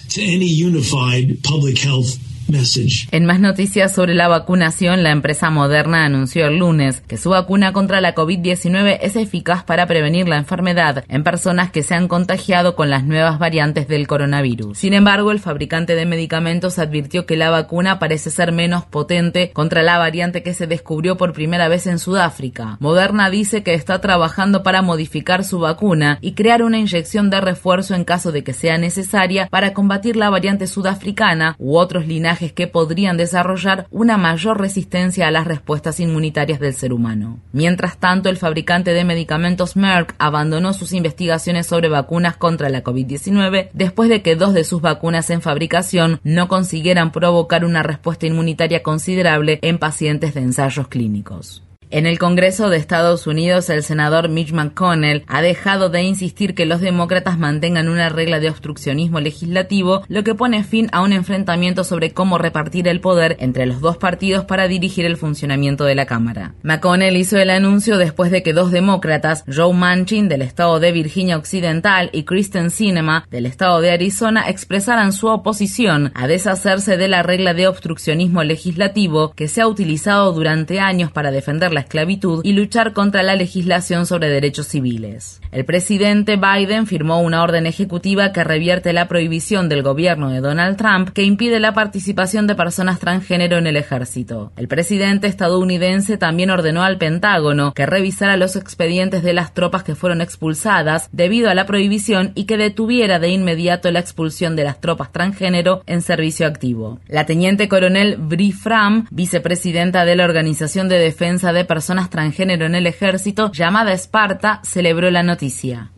En 3.11 3.25
más 3.25 3.39
noticias 3.39 3.95
sobre 3.95 4.13
la 4.13 4.27
vacunación, 4.27 5.03
la 5.03 5.11
empresa 5.11 5.49
Moderna 5.49 6.03
anunció 6.03 6.47
el 6.47 6.57
lunes 6.57 6.99
que 6.99 7.15
su 7.15 7.29
vacuna 7.29 7.71
contra 7.71 8.01
la 8.01 8.13
COVID-19 8.13 8.97
es 9.01 9.15
eficaz 9.15 9.63
para 9.63 9.87
prevenir 9.87 10.27
la 10.27 10.35
enfermedad 10.35 11.05
en 11.07 11.23
personas 11.23 11.71
que 11.71 11.81
se 11.81 11.95
han 11.95 12.09
contagiado 12.09 12.75
con 12.75 12.89
las 12.89 13.05
nuevas 13.05 13.39
variantes 13.39 13.87
del 13.87 14.05
coronavirus. 14.05 14.77
Sin 14.77 14.93
embargo, 14.93 15.31
el 15.31 15.39
fabricante 15.39 15.95
de 15.95 16.05
medicamentos 16.05 16.77
advirtió 16.77 17.25
que 17.25 17.37
la 17.37 17.51
vacuna 17.51 17.99
parece 17.99 18.29
ser 18.29 18.51
menos 18.51 18.83
potente 18.83 19.51
contra 19.51 19.81
la 19.81 19.97
variante 19.97 20.43
que 20.43 20.53
se 20.53 20.67
descubrió 20.67 21.15
por 21.15 21.31
primera 21.31 21.69
vez 21.69 21.87
en 21.87 21.99
Sudáfrica. 21.99 22.75
Moderna 22.81 23.29
dice 23.29 23.63
que 23.63 23.75
está 23.75 24.01
trabajando 24.01 24.61
para 24.61 24.81
modificar 24.81 25.45
su 25.45 25.59
vacuna 25.59 26.17
y 26.19 26.33
crear 26.33 26.63
una 26.63 26.79
inyección 26.79 27.29
de 27.29 27.39
refuerzo 27.39 27.95
en 27.95 28.03
caso 28.03 28.33
de 28.33 28.43
que 28.43 28.51
sea 28.51 28.77
necesaria 28.77 29.47
para 29.47 29.73
combatir 29.73 30.17
la 30.17 30.29
variante 30.29 30.67
sudafricana 30.67 31.55
u 31.57 31.77
otros 31.77 32.07
linajes 32.07 32.40
que 32.49 32.67
podrían 32.67 33.17
desarrollar 33.17 33.87
una 33.91 34.17
mayor 34.17 34.59
resistencia 34.59 35.27
a 35.27 35.31
las 35.31 35.45
respuestas 35.45 35.99
inmunitarias 35.99 36.59
del 36.59 36.73
ser 36.73 36.93
humano. 36.93 37.39
Mientras 37.53 37.97
tanto, 37.97 38.29
el 38.29 38.37
fabricante 38.37 38.93
de 38.93 39.05
medicamentos 39.05 39.75
Merck 39.75 40.15
abandonó 40.17 40.73
sus 40.73 40.93
investigaciones 40.93 41.67
sobre 41.67 41.89
vacunas 41.89 42.37
contra 42.37 42.69
la 42.69 42.83
COVID-19 42.83 43.69
después 43.73 44.09
de 44.09 44.21
que 44.21 44.35
dos 44.35 44.53
de 44.53 44.63
sus 44.63 44.81
vacunas 44.81 45.29
en 45.29 45.41
fabricación 45.41 46.19
no 46.23 46.47
consiguieran 46.47 47.11
provocar 47.11 47.63
una 47.63 47.83
respuesta 47.83 48.25
inmunitaria 48.25 48.81
considerable 48.81 49.59
en 49.61 49.77
pacientes 49.77 50.33
de 50.33 50.41
ensayos 50.41 50.87
clínicos. 50.87 51.63
En 51.93 52.05
el 52.05 52.19
Congreso 52.19 52.69
de 52.69 52.77
Estados 52.77 53.27
Unidos, 53.27 53.69
el 53.69 53.83
senador 53.83 54.29
Mitch 54.29 54.53
McConnell 54.53 55.25
ha 55.27 55.41
dejado 55.41 55.89
de 55.89 56.01
insistir 56.01 56.55
que 56.55 56.65
los 56.65 56.79
demócratas 56.79 57.37
mantengan 57.37 57.89
una 57.89 58.07
regla 58.07 58.39
de 58.39 58.49
obstruccionismo 58.49 59.19
legislativo, 59.19 60.01
lo 60.07 60.23
que 60.23 60.33
pone 60.33 60.63
fin 60.63 60.87
a 60.93 61.01
un 61.01 61.11
enfrentamiento 61.11 61.83
sobre 61.83 62.11
cómo 62.11 62.37
repartir 62.37 62.87
el 62.87 63.01
poder 63.01 63.35
entre 63.41 63.65
los 63.65 63.81
dos 63.81 63.97
partidos 63.97 64.45
para 64.45 64.69
dirigir 64.69 65.05
el 65.05 65.17
funcionamiento 65.17 65.83
de 65.83 65.95
la 65.95 66.05
Cámara. 66.05 66.53
McConnell 66.63 67.17
hizo 67.17 67.37
el 67.37 67.49
anuncio 67.49 67.97
después 67.97 68.31
de 68.31 68.41
que 68.41 68.53
dos 68.53 68.71
demócratas, 68.71 69.43
Joe 69.53 69.73
Manchin 69.73 70.29
del 70.29 70.43
estado 70.43 70.79
de 70.79 70.93
Virginia 70.93 71.35
Occidental 71.35 72.09
y 72.13 72.23
Kristen 72.23 72.69
Sinema 72.69 73.27
del 73.29 73.45
estado 73.45 73.81
de 73.81 73.91
Arizona, 73.91 74.47
expresaran 74.47 75.11
su 75.11 75.27
oposición 75.27 76.13
a 76.15 76.27
deshacerse 76.27 76.95
de 76.95 77.09
la 77.09 77.21
regla 77.21 77.53
de 77.53 77.67
obstruccionismo 77.67 78.45
legislativo 78.45 79.33
que 79.33 79.49
se 79.49 79.59
ha 79.59 79.67
utilizado 79.67 80.31
durante 80.31 80.79
años 80.79 81.11
para 81.11 81.31
defender 81.31 81.73
la 81.73 81.80
esclavitud 81.81 82.41
y 82.43 82.53
luchar 82.53 82.93
contra 82.93 83.21
la 83.23 83.35
legislación 83.35 84.05
sobre 84.05 84.29
derechos 84.29 84.67
civiles. 84.67 85.41
El 85.51 85.65
presidente 85.65 86.37
Biden 86.37 86.87
firmó 86.87 87.21
una 87.21 87.43
orden 87.43 87.65
ejecutiva 87.65 88.31
que 88.31 88.43
revierte 88.43 88.93
la 88.93 89.07
prohibición 89.07 89.67
del 89.67 89.83
gobierno 89.83 90.29
de 90.29 90.39
Donald 90.39 90.77
Trump 90.77 91.09
que 91.09 91.23
impide 91.23 91.59
la 91.59 91.73
participación 91.73 92.47
de 92.47 92.55
personas 92.55 92.99
transgénero 92.99 93.57
en 93.57 93.67
el 93.67 93.75
ejército. 93.75 94.51
El 94.55 94.67
presidente 94.67 95.27
estadounidense 95.27 96.17
también 96.17 96.49
ordenó 96.49 96.83
al 96.83 96.97
Pentágono 96.97 97.73
que 97.73 97.85
revisara 97.85 98.37
los 98.37 98.55
expedientes 98.55 99.23
de 99.23 99.33
las 99.33 99.53
tropas 99.53 99.83
que 99.83 99.95
fueron 99.95 100.21
expulsadas 100.21 101.09
debido 101.11 101.49
a 101.49 101.55
la 101.55 101.65
prohibición 101.65 102.31
y 102.35 102.45
que 102.45 102.57
detuviera 102.57 103.19
de 103.19 103.29
inmediato 103.29 103.91
la 103.91 103.99
expulsión 103.99 104.55
de 104.55 104.63
las 104.63 104.79
tropas 104.79 105.11
transgénero 105.11 105.81
en 105.85 106.01
servicio 106.01 106.47
activo. 106.47 106.99
La 107.07 107.25
teniente 107.25 107.67
coronel 107.67 108.17
Bri 108.17 108.51
Fram, 108.51 109.07
vicepresidenta 109.11 110.05
de 110.05 110.15
la 110.15 110.25
Organización 110.25 110.87
de 110.87 110.99
Defensa 110.99 111.53
de 111.53 111.65
personas 111.71 112.09
transgénero 112.09 112.65
en 112.65 112.75
el 112.75 112.85
ejército, 112.85 113.49
llamada 113.49 113.93
Esparta, 113.93 114.59
celebró 114.65 115.09
la 115.09 115.23
noticia. 115.23 115.89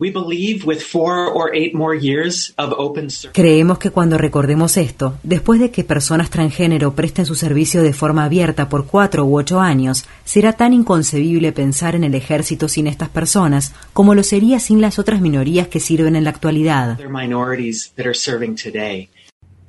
Creemos 3.32 3.78
que 3.78 3.90
cuando 3.90 4.16
recordemos 4.16 4.76
esto, 4.76 5.18
después 5.24 5.58
de 5.58 5.72
que 5.72 5.82
personas 5.82 6.30
transgénero 6.30 6.94
presten 6.94 7.26
su 7.26 7.34
servicio 7.34 7.82
de 7.82 7.92
forma 7.92 8.22
abierta 8.22 8.68
por 8.68 8.86
cuatro 8.86 9.24
u 9.24 9.36
ocho 9.36 9.58
años, 9.58 10.04
será 10.24 10.52
tan 10.52 10.72
inconcebible 10.72 11.50
pensar 11.50 11.96
en 11.96 12.04
el 12.04 12.14
ejército 12.14 12.68
sin 12.68 12.86
estas 12.86 13.08
personas 13.08 13.72
como 13.92 14.14
lo 14.14 14.22
sería 14.22 14.60
sin 14.60 14.80
las 14.80 15.00
otras 15.00 15.20
minorías 15.20 15.66
que 15.66 15.80
sirven 15.80 16.14
en 16.14 16.22
la 16.22 16.30
actualidad. 16.30 17.00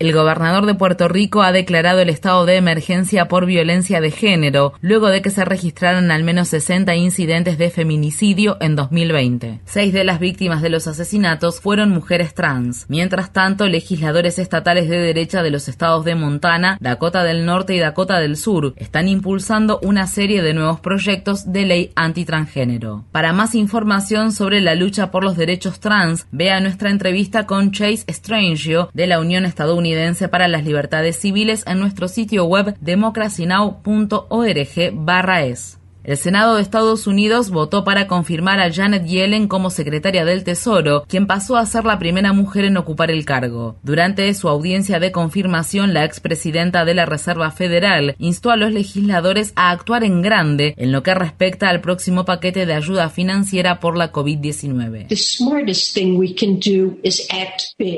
El 0.05 0.13
gobernador 0.13 0.67
de 0.67 0.75
Puerto 0.75 1.07
Rico 1.07 1.41
ha 1.41 1.51
declarado 1.51 1.99
el 1.99 2.09
estado 2.09 2.45
de 2.45 2.57
emergencia 2.57 3.27
por 3.27 3.47
violencia 3.47 4.01
de 4.01 4.11
género, 4.11 4.73
luego 4.79 5.07
de 5.07 5.23
que 5.23 5.31
se 5.31 5.43
registraran 5.43 6.11
al 6.11 6.23
menos 6.23 6.49
60 6.49 6.95
incidentes 6.95 7.57
de 7.57 7.71
feminicidio 7.71 8.57
en 8.59 8.75
2020. 8.75 9.61
Seis 9.65 9.93
de 9.93 10.03
las 10.03 10.19
víctimas 10.19 10.61
de 10.61 10.69
los 10.69 10.85
asesinatos 10.85 11.59
fueron 11.59 11.89
mujeres 11.89 12.35
trans. 12.35 12.85
Mientras 12.87 13.33
tanto, 13.33 13.67
legisladores 13.67 14.37
estatales 14.37 14.89
de 14.89 14.99
derecha 14.99 15.41
de 15.41 15.49
los 15.49 15.67
estados 15.67 16.05
de 16.05 16.13
Montana, 16.13 16.77
Dakota 16.79 17.23
del 17.23 17.43
Norte 17.43 17.73
y 17.73 17.79
Dakota 17.79 18.19
del 18.19 18.37
Sur 18.37 18.75
están 18.77 19.07
impulsando 19.07 19.79
una 19.81 20.05
serie 20.05 20.43
de 20.43 20.53
nuevos 20.53 20.81
proyectos 20.81 21.51
de 21.51 21.65
ley 21.65 21.91
antitransgénero. 21.95 23.05
Para 23.11 23.33
más 23.33 23.55
información 23.55 24.31
sobre 24.33 24.61
la 24.61 24.75
lucha 24.75 25.09
por 25.09 25.23
los 25.23 25.35
derechos 25.35 25.79
trans, 25.79 26.27
vea 26.31 26.59
nuestra 26.59 26.91
entrevista 26.91 27.47
con 27.47 27.71
Chase 27.71 28.05
Strangio 28.07 28.91
de 28.93 29.07
la 29.07 29.19
Unión 29.19 29.45
Estadounidense 29.45 29.94
para 30.29 30.47
las 30.47 30.63
Libertades 30.63 31.17
Civiles 31.17 31.65
en 31.67 31.79
nuestro 31.79 32.07
sitio 32.07 32.45
web 32.45 32.77
democracynow.org/es. 32.79 35.79
El 36.05 36.17
Senado 36.17 36.55
de 36.55 36.61
Estados 36.61 37.07
Unidos 37.07 37.49
votó 37.49 37.83
para 37.83 38.05
confirmar 38.05 38.59
a 38.59 38.71
Janet 38.71 39.07
Yellen 39.07 39.47
como 39.47 39.71
secretaria 39.71 40.23
del 40.23 40.43
Tesoro, 40.43 41.03
quien 41.07 41.25
pasó 41.25 41.57
a 41.57 41.65
ser 41.65 41.83
la 41.83 41.97
primera 41.97 42.31
mujer 42.31 42.65
en 42.65 42.77
ocupar 42.77 43.09
el 43.09 43.25
cargo. 43.25 43.77
Durante 43.81 44.31
su 44.35 44.47
audiencia 44.47 44.99
de 44.99 45.11
confirmación, 45.11 45.95
la 45.95 46.05
expresidenta 46.05 46.85
de 46.85 46.93
la 46.93 47.07
Reserva 47.07 47.49
Federal 47.49 48.15
instó 48.19 48.51
a 48.51 48.55
los 48.55 48.71
legisladores 48.71 49.51
a 49.55 49.71
actuar 49.71 50.03
en 50.03 50.21
grande 50.21 50.75
en 50.77 50.91
lo 50.91 51.01
que 51.01 51.15
respecta 51.15 51.69
al 51.69 51.81
próximo 51.81 52.23
paquete 52.23 52.67
de 52.67 52.73
ayuda 52.75 53.09
financiera 53.09 53.79
por 53.79 53.97
la 53.97 54.11
COVID-19. 54.11 55.07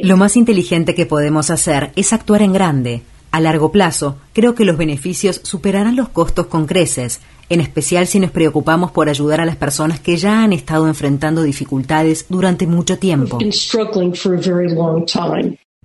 Lo 0.04 0.16
más 0.16 0.38
inteligente 0.38 0.96
que 0.96 1.06
podemos 1.06 1.50
hacer 1.50 1.92
es 1.98 2.14
actuar 2.14 2.42
en 2.42 2.54
grande. 2.54 3.02
A 3.32 3.40
largo 3.40 3.72
plazo, 3.72 4.18
creo 4.34 4.56
que 4.56 4.66
los 4.66 4.78
beneficios 4.78 5.42
superarán 5.44 5.96
los 5.96 6.10
costos 6.10 6.48
con 6.48 6.66
creces, 6.66 7.20
en 7.50 7.62
especial 7.62 8.08
si 8.08 8.20
nos 8.20 8.32
preocupamos 8.32 8.92
por 8.92 9.10
ayudar 9.10 9.42
a 9.42 9.46
las 9.46 9.56
personas 9.56 10.00
que 10.00 10.18
ya 10.18 10.44
han 10.44 10.54
estado 10.54 10.88
enfrentando 10.88 11.44
dificultades 11.44 12.26
durante 12.30 12.68
mucho 12.68 12.98
tiempo. 12.98 13.38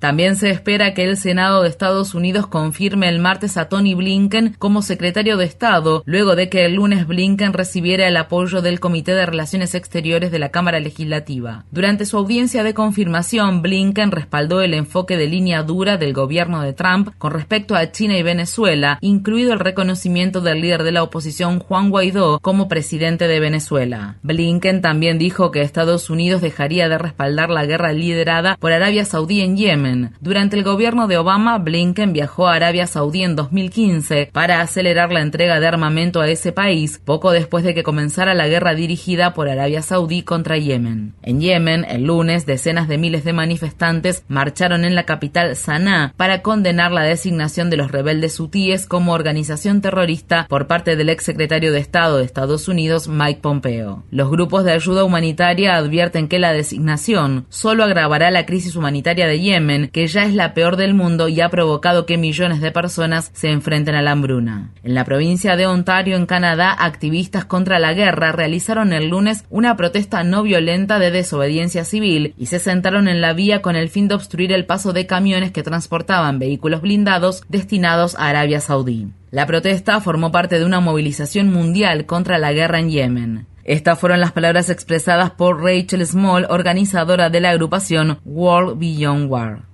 También 0.03 0.35
se 0.35 0.51
espera 0.51 0.95
que 0.95 1.05
el 1.05 1.17
Senado 1.17 1.63
de 1.63 1.69
Estados 1.69 2.17
Unidos 2.17 2.49
confirme 2.49 3.09
el 3.09 3.21
martes 3.21 3.57
a 3.57 3.69
Tony 3.69 3.95
Blinken 3.95 4.57
como 4.59 4.83
secretario 4.83 5.37
de 5.37 5.45
Estado, 5.45 6.03
luego 6.07 6.35
de 6.35 6.49
que 6.49 6.65
el 6.65 6.75
lunes 6.75 7.07
Blinken 7.07 7.53
recibiera 7.53 8.09
el 8.09 8.17
apoyo 8.17 8.63
del 8.63 8.81
Comité 8.81 9.15
de 9.15 9.27
Relaciones 9.27 9.77
Exteriores 9.77 10.33
de 10.33 10.41
la 10.41 10.49
Cámara 10.49 10.81
Legislativa. 10.81 11.67
Durante 11.71 12.05
su 12.05 12.17
audiencia 12.17 12.65
de 12.65 12.75
confirmación, 12.75 13.63
Blinken 13.63 14.11
respaldó 14.11 14.61
el 14.61 14.75
enfoque 14.75 15.17
de 15.17 15.29
línea 15.29 15.63
dura 15.63 15.99
del 15.99 16.15
gobierno 16.15 16.63
de 16.63 16.73
Trump 16.73 17.11
con 17.19 17.31
respecto 17.31 17.77
a 17.77 17.93
China 17.93 18.19
y 18.19 18.25
Venezuela, 18.25 18.99
incluido 19.03 19.53
el 19.53 19.61
reconocimiento 19.61 20.41
del 20.41 20.63
líder 20.63 20.83
de 20.83 20.91
la 20.91 21.05
oposición 21.05 21.61
Juan 21.61 21.91
Guaidó 21.91 22.41
como 22.41 22.67
presidente 22.67 23.29
de 23.29 23.39
Venezuela. 23.39 24.17
Blinken 24.25 24.83
también 24.83 25.21
dijo 25.21 25.53
que 25.53 25.61
Estados 25.61 26.11
Unidos 26.11 26.43
dejaría 26.43 26.89
de 26.89 26.99
respaldar 26.99 27.51
la 27.51 27.67
guerra 27.67 27.93
liderada 27.93 28.57
por 28.57 28.73
Arabia 28.73 29.05
Saudí 29.05 29.43
en 29.43 29.57
Yemen 29.57 29.92
durante 30.21 30.57
el 30.57 30.65
gobierno 30.65 31.09
de 31.09 31.19
Obama, 31.19 31.59
Blinken 31.59 32.13
viajó 32.13 32.49
a 32.49 32.55
Arabia 32.55 32.87
Saudí 32.87 33.23
en 33.23 33.37
2015 33.37 34.31
para 34.33 34.61
acelerar 34.61 35.13
la 35.13 35.21
entrega 35.21 35.61
de 35.61 35.67
armamento 35.67 36.21
a 36.21 36.29
ese 36.29 36.53
país 36.53 37.01
poco 37.05 37.33
después 37.33 37.65
de 37.65 37.75
que 37.75 37.83
comenzara 37.83 38.35
la 38.35 38.49
guerra 38.49 38.75
dirigida 38.75 39.35
por 39.35 39.49
Arabia 39.49 39.83
Saudí 39.83 40.23
contra 40.23 40.57
Yemen. 40.57 41.15
En 41.23 41.41
Yemen, 41.41 41.85
el 41.89 42.05
lunes, 42.05 42.47
decenas 42.47 42.89
de 42.89 42.99
miles 42.99 43.25
de 43.25 43.33
manifestantes 43.33 44.25
marcharon 44.29 44.85
en 44.85 44.95
la 44.95 45.05
capital 45.05 45.57
Sanaa 45.57 46.15
para 46.17 46.43
condenar 46.43 46.93
la 46.93 47.03
designación 47.03 47.71
de 47.71 47.77
los 47.77 47.91
rebeldes 47.91 48.39
hutíes 48.39 48.87
como 48.87 49.13
organización 49.13 49.81
terrorista 49.81 50.47
por 50.49 50.67
parte 50.67 50.97
del 50.97 51.09
exsecretario 51.09 51.73
de 51.73 51.81
Estado 51.81 52.19
de 52.19 52.25
Estados 52.25 52.69
Unidos, 52.69 53.09
Mike 53.09 53.41
Pompeo. 53.41 54.05
Los 54.11 54.31
grupos 54.31 54.65
de 54.65 54.73
ayuda 54.73 55.05
humanitaria 55.05 55.77
advierten 55.77 56.29
que 56.29 56.39
la 56.39 56.53
designación 56.53 57.47
solo 57.49 57.85
agravará 57.85 58.31
la 58.31 58.47
crisis 58.47 58.77
humanitaria 58.77 59.27
de 59.27 59.41
Yemen 59.41 59.82
que 59.91 60.07
ya 60.07 60.25
es 60.25 60.35
la 60.35 60.55
peor 60.55 60.77
del 60.77 60.95
mundo 60.95 61.29
y 61.29 61.41
ha 61.41 61.49
provocado 61.49 62.07
que 62.07 62.19
millones 62.19 62.61
de 62.61 62.73
personas 62.73 63.31
se 63.35 63.51
enfrenten 63.51 63.95
a 63.95 64.03
la 64.03 64.13
hambruna. 64.13 64.71
En 64.83 64.95
la 64.95 65.05
provincia 65.05 65.57
de 65.57 65.67
Ontario, 65.67 66.17
en 66.17 66.27
Canadá, 66.27 66.73
activistas 66.79 67.45
contra 67.45 67.79
la 67.79 67.95
guerra 67.95 68.33
realizaron 68.33 68.93
el 68.93 69.09
lunes 69.09 69.45
una 69.51 69.77
protesta 69.77 70.25
no 70.25 70.43
violenta 70.43 70.99
de 70.99 71.11
desobediencia 71.11 71.85
civil 71.85 72.35
y 72.37 72.47
se 72.47 72.59
sentaron 72.59 73.09
en 73.09 73.21
la 73.21 73.33
vía 73.33 73.63
con 73.63 73.77
el 73.77 73.89
fin 73.89 74.09
de 74.09 74.15
obstruir 74.15 74.53
el 74.53 74.67
paso 74.67 74.93
de 74.93 75.07
camiones 75.07 75.53
que 75.53 75.63
transportaban 75.63 76.39
vehículos 76.39 76.81
blindados 76.81 77.43
destinados 77.49 78.15
a 78.17 78.29
Arabia 78.29 78.61
Saudí. 78.61 79.09
La 79.31 79.47
protesta 79.47 80.01
formó 80.01 80.31
parte 80.31 80.59
de 80.59 80.65
una 80.65 80.81
movilización 80.81 81.51
mundial 81.51 82.07
contra 82.07 82.39
la 82.39 82.53
guerra 82.53 82.81
en 82.81 82.91
Yemen. 82.91 83.47
Estas 83.65 83.99
fueron 83.99 84.21
las 84.21 84.33
palabras 84.33 84.71
expresadas 84.71 85.31
por 85.31 85.63
Rachel 85.63 86.05
Small, 86.05 86.47
organizadora 86.51 87.31
de 87.31 87.41
la 87.41 87.51
agrupación 87.51 88.19
World 88.25 88.79
Beyond 88.79 89.31
War. 89.31 89.72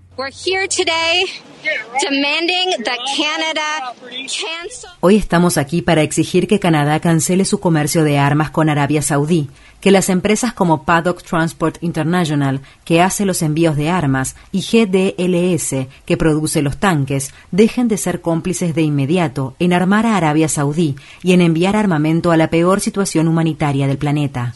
Hoy 4.98 5.14
estamos 5.14 5.56
aquí 5.56 5.80
para 5.80 6.02
exigir 6.02 6.48
que 6.48 6.58
Canadá 6.58 6.98
cancele 6.98 7.44
su 7.44 7.60
comercio 7.60 8.02
de 8.02 8.18
armas 8.18 8.50
con 8.50 8.68
Arabia 8.68 9.00
Saudí, 9.00 9.48
que 9.80 9.92
las 9.92 10.08
empresas 10.08 10.52
como 10.52 10.82
Paddock 10.82 11.22
Transport 11.22 11.80
International, 11.82 12.62
que 12.84 13.00
hace 13.00 13.24
los 13.24 13.42
envíos 13.42 13.76
de 13.76 13.90
armas, 13.90 14.34
y 14.50 14.62
GDLS, 14.62 15.86
que 16.04 16.16
produce 16.16 16.62
los 16.62 16.78
tanques, 16.78 17.32
dejen 17.52 17.86
de 17.86 17.96
ser 17.96 18.20
cómplices 18.20 18.74
de 18.74 18.82
inmediato 18.82 19.54
en 19.60 19.72
armar 19.72 20.04
a 20.04 20.16
Arabia 20.16 20.48
Saudí 20.48 20.96
y 21.22 21.32
en 21.32 21.42
enviar 21.42 21.76
armamento 21.76 22.32
a 22.32 22.36
la 22.36 22.50
peor 22.50 22.80
situación 22.80 23.28
humanitaria 23.28 23.86
del 23.86 23.98
planeta. 23.98 24.52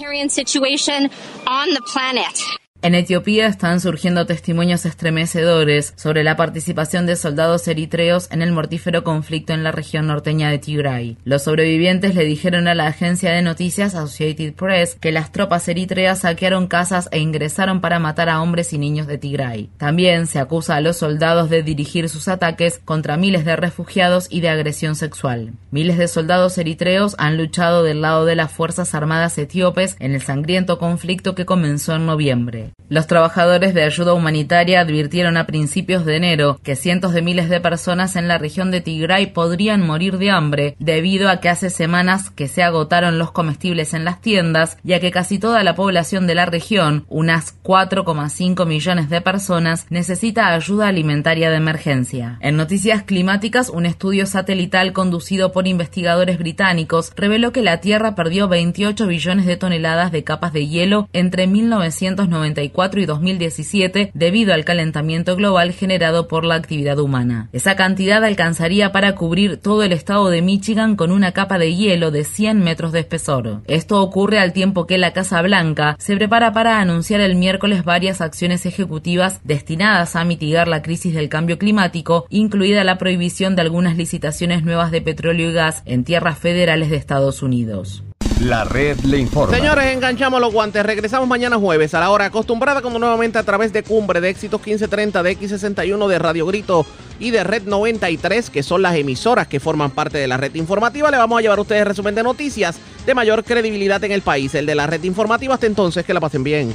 En 2.85 2.97
Etiopía 2.97 3.47
están 3.47 3.79
surgiendo 3.79 4.27
testimonios 4.27 4.87
estremecedores 4.87 5.95
sobre 5.95 6.25
la 6.25 6.35
participación 6.35 7.07
de 7.07 7.15
soldados 7.15 7.69
eritreos 7.69 8.27
en 8.33 8.43
el 8.43 8.51
mortífero 8.51 9.05
conflicto 9.05 9.53
en 9.53 9.63
la 9.63 9.71
región 9.71 10.09
norteña 10.09 10.51
de 10.51 10.59
Tigray. 10.59 11.17
Los 11.23 11.45
sobrevivientes 11.45 12.17
le 12.17 12.25
dijeron 12.25 12.67
a 12.67 12.75
la 12.75 12.89
agencia 12.89 13.31
de 13.31 13.41
noticias 13.41 13.95
Associated 13.95 14.55
Press 14.55 14.97
que 15.01 15.13
las 15.13 15.31
tropas 15.31 15.69
eritreas 15.69 16.23
saquearon 16.23 16.67
casas 16.67 17.09
e 17.13 17.21
ingresaron 17.21 17.81
para 17.81 18.01
matar 18.01 18.29
a 18.29 18.43
hombres 18.43 18.73
y 18.73 18.79
niños 18.79 19.07
de 19.07 19.17
Tigray. 19.17 19.71
También 19.77 20.27
se 20.27 20.41
acusa 20.41 20.75
a 20.75 20.81
los 20.81 20.97
soldados 20.97 21.51
de 21.51 21.63
dirigir 21.63 22.09
sus 22.09 22.27
ataques 22.27 22.81
contra 22.85 23.17
miles 23.17 23.45
de 23.45 23.55
refugiados 23.55 24.27
y 24.29 24.41
de 24.41 24.49
agresión 24.49 24.97
sexual. 24.97 25.53
Miles 25.71 25.99
de 25.99 26.09
soldados 26.09 26.59
eritreos 26.59 27.15
han 27.19 27.37
luchado 27.37 27.85
del 27.85 28.01
lado 28.01 28.25
de 28.25 28.35
las 28.35 28.51
Fuerzas 28.51 28.93
Armadas 28.97 29.39
etíopes 29.39 29.95
en 30.01 30.15
el 30.15 30.23
sangriento 30.23 30.81
conflicto 30.81 31.37
que 31.37 31.47
comenzó 31.47 31.95
en 31.95 32.07
noviembre. 32.07 32.72
Los 32.93 33.07
trabajadores 33.07 33.73
de 33.73 33.85
ayuda 33.85 34.13
humanitaria 34.13 34.81
advirtieron 34.81 35.39
a 35.39 35.47
principios 35.47 36.05
de 36.05 36.17
enero 36.17 36.61
que 36.63 36.77
cientos 36.77 37.15
de 37.15 37.23
miles 37.23 37.49
de 37.49 37.59
personas 37.59 38.17
en 38.17 38.29
la 38.29 38.37
región 38.37 38.71
de 38.71 38.83
Tigray 38.83 39.29
podrían 39.33 39.81
morir 39.81 40.19
de 40.19 40.31
hambre 40.31 40.77
debido 40.79 41.31
a 41.31 41.41
que 41.41 41.49
hace 41.49 41.71
semanas 41.71 42.29
que 42.29 42.49
se 42.49 42.63
agotaron 42.63 43.19
los 43.19 43.33
comestibles 43.33 43.95
en 43.95 44.05
las 44.05 44.21
tiendas 44.21 44.77
y 44.85 44.93
a 44.93 45.01
que 45.01 45.11
casi 45.11 45.39
toda 45.39 45.65
la 45.65 45.75
población 45.75 46.27
de 46.27 46.35
la 46.35 46.45
región, 46.45 47.07
unas 47.09 47.55
4,5 47.63 48.67
millones 48.67 49.09
de 49.09 49.23
personas, 49.23 49.87
necesita 49.89 50.53
ayuda 50.53 50.89
alimentaria 50.89 51.49
de 51.49 51.57
emergencia. 51.57 52.37
En 52.41 52.57
noticias 52.57 53.05
climáticas, 53.05 53.71
un 53.71 53.87
estudio 53.87 54.27
satelital 54.27 54.93
conducido 54.93 55.51
por 55.53 55.67
investigadores 55.67 56.39
británicos 56.39 57.13
reveló 57.17 57.53
que 57.53 57.63
la 57.63 57.79
Tierra 57.79 58.15
perdió 58.15 58.49
28 58.49 59.07
billones 59.07 59.47
de 59.47 59.57
toneladas 59.57 60.13
de 60.13 60.25
capas 60.25 60.53
de 60.53 60.67
hielo 60.67 61.09
entre 61.13 61.47
1990 61.47 62.62
y 62.63 63.07
2017 63.07 64.11
debido 64.15 64.55
al 64.55 64.65
calentamiento 64.65 65.37
global 65.37 65.73
generado 65.73 66.29
por 66.29 66.45
la 66.45 66.55
actividad 66.55 66.99
humana. 66.99 67.49
Esa 67.53 67.77
cantidad 67.77 68.25
alcanzaría 68.25 68.93
para 68.93 69.15
cubrir 69.15 69.57
todo 69.57 69.83
el 69.83 69.93
estado 69.93 70.31
de 70.31 70.43
Michigan 70.43 70.97
con 70.97 71.11
una 71.11 71.33
capa 71.33 71.59
de 71.59 71.75
hielo 71.75 72.11
de 72.11 72.25
100 72.25 72.63
metros 72.63 72.93
de 72.93 73.01
espesor. 73.01 73.63
Esto 73.67 74.03
ocurre 74.03 74.39
al 74.39 74.53
tiempo 74.53 74.87
que 74.87 74.99
la 74.99 75.13
Casa 75.13 75.41
Blanca 75.43 75.97
se 75.99 76.17
prepara 76.17 76.53
para 76.53 76.81
anunciar 76.81 77.21
el 77.21 77.35
miércoles 77.35 77.85
varias 77.85 78.21
acciones 78.21 78.67
ejecutivas 78.67 79.41
destinadas 79.45 80.17
a 80.17 80.25
mitigar 80.25 80.69
la 80.69 80.83
crisis 80.83 81.15
del 81.15 81.29
cambio 81.29 81.59
climático, 81.59 82.27
incluida 82.31 82.85
la 82.85 82.99
prohibición 82.99 83.57
de 83.57 83.63
algunas 83.63 83.97
licitaciones 83.97 84.63
nuevas 84.65 84.91
de 84.91 85.03
petróleo 85.03 85.51
y 85.51 85.53
gas 85.53 85.83
en 85.87 86.05
tierras 86.05 86.39
federales 86.39 86.91
de 86.91 86.97
Estados 86.97 87.43
Unidos. 87.43 88.03
La 88.43 88.65
red 88.65 88.99
le 89.05 89.19
informa. 89.19 89.55
Señores, 89.57 89.87
enganchamos 89.95 90.41
los 90.41 90.53
guantes. 90.53 90.85
Regresamos 90.85 91.29
mañana 91.29 91.59
jueves 91.59 91.95
a 91.95 92.01
la 92.01 92.11
hora 92.11 92.25
acostumbrada 92.25 92.83
como 92.83 92.99
nuevamente 92.99 93.39
a 93.39 93.45
través 93.45 93.73
de 93.73 93.85
Cumbre 93.85 94.21
de 94.21 94.31
Éxitos 94.31 94.61
1530 94.61 95.23
de 95.23 95.39
X61 95.39 96.09
de 96.09 96.19
Radio 96.19 96.47
Grito 96.47 96.85
y 97.21 97.31
de 97.31 97.45
Red 97.45 97.63
93, 97.67 98.51
que 98.51 98.65
son 98.65 98.83
las 98.83 98.97
emisoras 98.97 99.47
que 99.47 99.61
forman 99.61 99.93
parte 99.93 100.19
de 100.19 100.27
la 100.27 100.39
red 100.39 100.53
informativa. 100.57 101.13
Le 101.13 101.19
vamos 101.19 101.39
a 101.39 101.43
llevar 101.43 101.59
a 101.59 101.63
ustedes 101.63 101.87
resumen 101.87 102.17
de 102.17 102.25
noticias 102.25 102.81
de 103.07 103.15
mayor 103.15 103.45
credibilidad 103.45 104.03
en 104.03 104.11
el 104.11 104.23
país, 104.23 104.53
el 104.57 104.67
de 104.67 104.75
la 104.75 104.89
red 104.89 105.05
informativa. 105.05 105.55
Hasta 105.55 105.67
entonces, 105.67 106.05
que 106.05 106.13
la 106.13 106.19
pasen 106.19 106.43
bien. 106.43 106.75